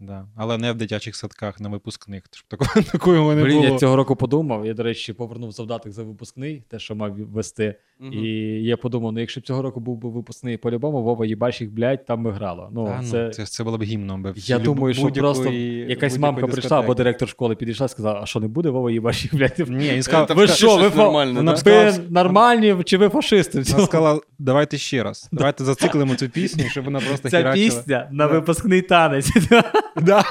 Да. 0.00 0.26
Але 0.36 0.58
не 0.58 0.72
в 0.72 0.74
дитячих 0.74 1.16
садках 1.16 1.60
на 1.60 1.68
випускних, 1.68 2.22
щоб 2.30 2.48
такого, 2.48 2.86
такого 2.92 3.34
не 3.34 3.44
Блін, 3.44 3.56
було. 3.56 3.68
я 3.68 3.78
цього 3.78 3.96
року 3.96 4.16
подумав. 4.16 4.66
Я, 4.66 4.74
до 4.74 4.82
речі, 4.82 5.12
повернув 5.12 5.52
завдаток 5.52 5.92
за 5.92 6.02
випускний, 6.02 6.62
те, 6.68 6.78
що 6.78 6.94
мав 6.94 7.12
вести. 7.16 7.74
Мгм. 8.00 8.12
І 8.12 8.28
я 8.62 8.76
подумав: 8.76 9.12
ну 9.12 9.20
якщо 9.20 9.40
б 9.40 9.44
цього 9.44 9.62
року 9.62 9.80
був 9.80 9.96
би 9.98 10.08
випускний 10.08 10.56
по-любому, 10.56 11.02
Вова 11.02 11.26
їбаш 11.26 11.60
їх, 11.60 11.72
блядь, 11.72 12.06
там 12.06 12.24
би 12.24 12.30
грало. 12.32 12.68
Ну, 12.72 12.86
Та, 12.86 13.00
ну, 13.02 13.08
це... 13.08 13.30
це... 13.30 13.46
Це, 13.46 13.64
було 13.64 13.78
б 13.78 13.82
гімном. 13.82 14.22
Би 14.22 14.32
Я 14.36 14.58
люб- 14.58 14.62
думаю, 14.62 14.94
що 14.94 15.08
просто 15.08 15.50
якась 15.52 16.18
мамка 16.18 16.46
прийшла, 16.46 16.78
або 16.78 16.94
директор 16.94 17.28
школи 17.28 17.54
підійшла 17.54 17.86
і 17.86 17.88
сказала, 17.88 18.20
а 18.22 18.26
що 18.26 18.40
не 18.40 18.48
буде, 18.48 18.70
Вова 18.70 18.90
їбаш 18.90 19.24
їх, 19.24 19.34
блядь. 19.38 19.68
Ні, 19.68 19.90
він 19.90 20.02
сказав, 20.02 20.36
ви 20.36 20.48
що, 20.48 20.76
ви 20.76 20.90
да? 20.90 21.52
б 21.54 21.62
Ви 21.64 21.92
нормальні 22.10 22.76
чи 22.84 22.96
ви 22.96 23.08
фашисти? 23.08 23.62
вона 23.72 23.86
сказала, 23.86 24.20
давайте 24.38 24.78
ще 24.78 25.02
раз. 25.02 25.28
Давайте 25.32 25.64
зациклимо 25.64 26.14
цю 26.14 26.28
пісню, 26.28 26.64
щоб 26.68 26.84
вона 26.84 27.00
просто 27.00 27.30
Ця 27.30 27.52
пісня 27.52 28.08
на 28.12 28.26
випускний 28.26 28.82
танець. 28.82 29.32
Да. 29.96 30.24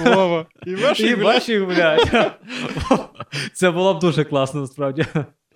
Вова. 0.00 0.46
І 0.66 0.74
ваші, 0.74 1.16
блядь. 1.16 1.66
блядь. 1.66 2.32
Це 3.52 3.70
було 3.70 3.94
б 3.94 3.98
дуже 3.98 4.24
класно, 4.24 4.60
насправді. 4.60 5.06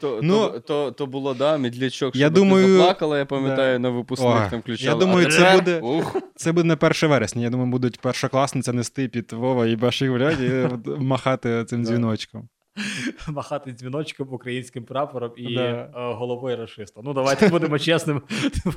То, 0.01 0.21
Ну, 0.23 0.49
то, 0.49 0.61
то, 0.61 0.91
то 0.91 1.07
було, 1.07 1.35
да, 1.35 1.59
медлячок, 1.59 2.17
я 2.17 2.31
думаю- 2.31 2.67
ти 2.67 2.73
заплакала, 2.73 3.19
я 3.19 3.25
пам'ятаю, 3.27 3.73
Да. 3.75 3.79
на 3.79 3.91
випускних 3.91 4.47
О, 4.47 4.51
там 4.51 4.61
включали. 4.61 4.91
я 4.91 5.07
думаю, 5.07 5.31
це 5.31 5.55
буде- 5.55 5.81
Ух, 5.81 6.17
Це 6.37 6.53
буде 6.53 6.69
не 6.69 6.77
1 6.77 7.09
вересня. 7.09 7.43
Я 7.43 7.51
думаю, 7.51 7.71
будуть 7.71 8.01
першокласниця 8.01 8.73
нести 8.73 9.09
під 9.09 9.33
Вова 9.33 9.67
і 9.67 9.77
баші 9.77 10.09
гулять 10.09 10.41
і 10.41 10.69
махати 10.99 11.65
цим 11.65 11.83
Да. 11.83 11.89
дзвіночком. 11.91 12.49
Махати 13.29 13.73
дзвіночком 13.73 14.29
українським 14.31 14.85
прапором 14.85 15.31
і 15.37 15.55
Да. 15.55 15.63
е, 15.63 15.91
головою 15.95 16.57
расиста. 16.57 17.01
Ну, 17.05 17.13
давайте 17.15 17.49
будемо 17.49 17.79
чесним. 17.79 18.23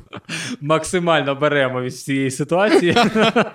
Максимально 0.61 1.35
беремо 1.35 1.81
від 1.81 1.95
цієї 1.97 2.31
ситуації. 2.31 2.95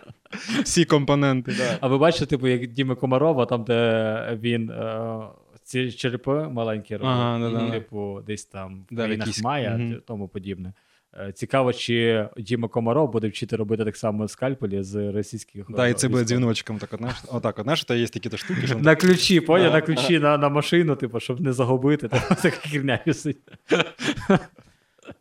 Всі 0.63 0.85
компоненти. 0.85 1.53
да. 1.59 1.79
А 1.81 1.89
ви 1.89 1.99
бачите, 1.99 2.27
типу, 2.27 2.49
як 2.49 2.67
Діми 2.67 2.95
Комарова, 2.95 3.47
там, 3.47 3.65
де 3.65 4.39
він 4.43 4.71
е, 4.71 5.19
ці 5.65 5.93
черепи 5.93 6.31
маленькі 6.31 6.97
робив, 6.97 7.11
Ага, 7.11 7.39
да-да. 7.39 7.71
типу, 7.71 8.21
десь 8.27 8.45
там 8.45 8.87
в 8.91 8.95
Да, 8.95 9.03
країнах 9.05 9.27
якісь- 9.27 9.43
Майя, 9.45 9.71
Мгм. 9.79 9.97
тому 10.07 10.29
подібне. 10.29 10.73
Е, 11.21 11.33
Цікаво, 11.33 11.73
чи 11.73 12.29
Діма 12.37 12.69
Комаров 12.69 13.11
буде 13.11 13.29
вчити 13.29 13.57
робити 13.57 13.85
так 13.85 13.97
само 13.97 14.29
скальпелі 14.29 14.83
з 14.83 15.13
російських. 15.13 15.65
Да, 15.69 15.89
і 15.89 15.95
це 15.95 16.09
буде 16.09 16.25
дзвіночком. 16.25 16.79
Так, 16.79 16.93
от, 16.93 16.99
знаєш, 16.99 17.17
отак, 17.29 17.59
от, 17.59 17.65
знаєш, 17.65 17.85
то 17.85 17.95
є 17.95 18.07
такі 18.07 18.29
то 18.29 18.37
штуки, 18.37 18.67
що 18.67 18.79
На 18.79 18.97
ключі, 18.97 19.41
поняв, 19.41 19.73
на 19.73 19.81
ключі 19.81 20.19
на, 20.19 20.39
на 20.39 20.49
машину, 20.49 20.97
типу, 20.97 21.21
щоб 21.21 21.41
не 21.41 21.53
загубити. 21.53 22.09
Типу, 22.09 22.35
така 22.43 22.57
херня 22.57 22.99
висить. 23.07 23.39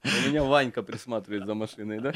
У 0.06 0.28
мене 0.28 0.42
Ванька 0.42 0.84
присматривает 0.84 1.48
за 1.48 1.54
машиною, 1.54 2.02
да? 2.02 2.14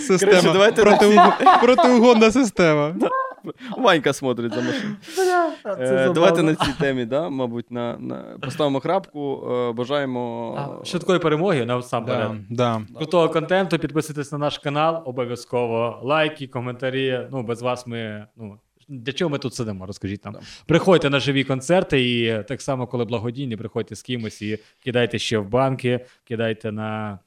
система. 0.00 0.32
Коротше, 0.32 0.52
давайте 0.52 0.82
протиуг- 0.82 1.60
Протиугонна 1.60 2.30
система. 2.32 2.94
Ванька 3.78 4.12
смотрить 4.12 4.54
за 4.54 4.60
машиною. 4.60 4.96
Це 5.64 6.06
Е. 6.08 6.12
Давайте 6.12 6.42
на 6.42 6.54
цій 6.54 6.72
темі, 6.72 7.04
да, 7.04 7.28
мабуть, 7.28 7.70
на, 7.70 7.98
на... 7.98 8.38
поставимо 8.42 8.80
крапку. 8.80 9.48
Е, 9.52 9.72
Бажаємо. 9.72 10.80
Швидкої 10.84 11.18
перемоги 11.18 11.66
насамперед. 11.66 12.30
Да, 12.50 12.82
да. 12.88 12.98
Крутого 12.98 13.28
контенту, 13.28 13.78
підписуйтесь 13.78 14.32
на 14.32 14.38
наш 14.38 14.58
канал, 14.58 15.02
обов'язково 15.04 16.00
лайки, 16.02 16.46
коментарі. 16.46 17.28
Ну, 17.30 17.42
без 17.42 17.62
вас 17.62 17.86
ми. 17.86 18.26
Ну, 18.36 18.58
для 18.88 19.12
чого 19.12 19.30
ми 19.30 19.38
тут 19.38 19.54
сидимо? 19.54 19.86
Розкажіть 19.86 20.24
нам. 20.24 20.34
Да. 20.34 20.40
Приходьте 20.66 21.10
на 21.10 21.20
живі 21.20 21.44
концерти, 21.44 22.20
і 22.20 22.42
так 22.42 22.62
само, 22.62 22.86
коли 22.86 23.04
благодійні, 23.04 23.56
приходьте 23.56 23.94
з 23.94 24.02
кимось 24.02 24.42
і 24.42 24.58
кидайте 24.84 25.18
ще 25.18 25.38
в 25.38 25.48
банки, 25.48 26.06
кидайте 26.24 26.72
на 26.72 27.18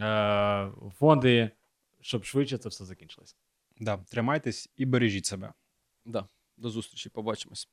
е, 0.00 0.90
фонди, 0.98 1.50
щоб 2.00 2.24
швидше 2.24 2.58
це 2.58 2.68
все 2.68 2.84
закінчилось. 2.84 3.36
Да. 3.80 3.98
Тримайтесь 4.10 4.70
і 4.76 4.86
бережіть 4.86 5.26
себе. 5.26 5.52
Да. 6.10 6.28
До 6.56 6.70
зустрічі, 6.70 7.08
побачимось. 7.08 7.68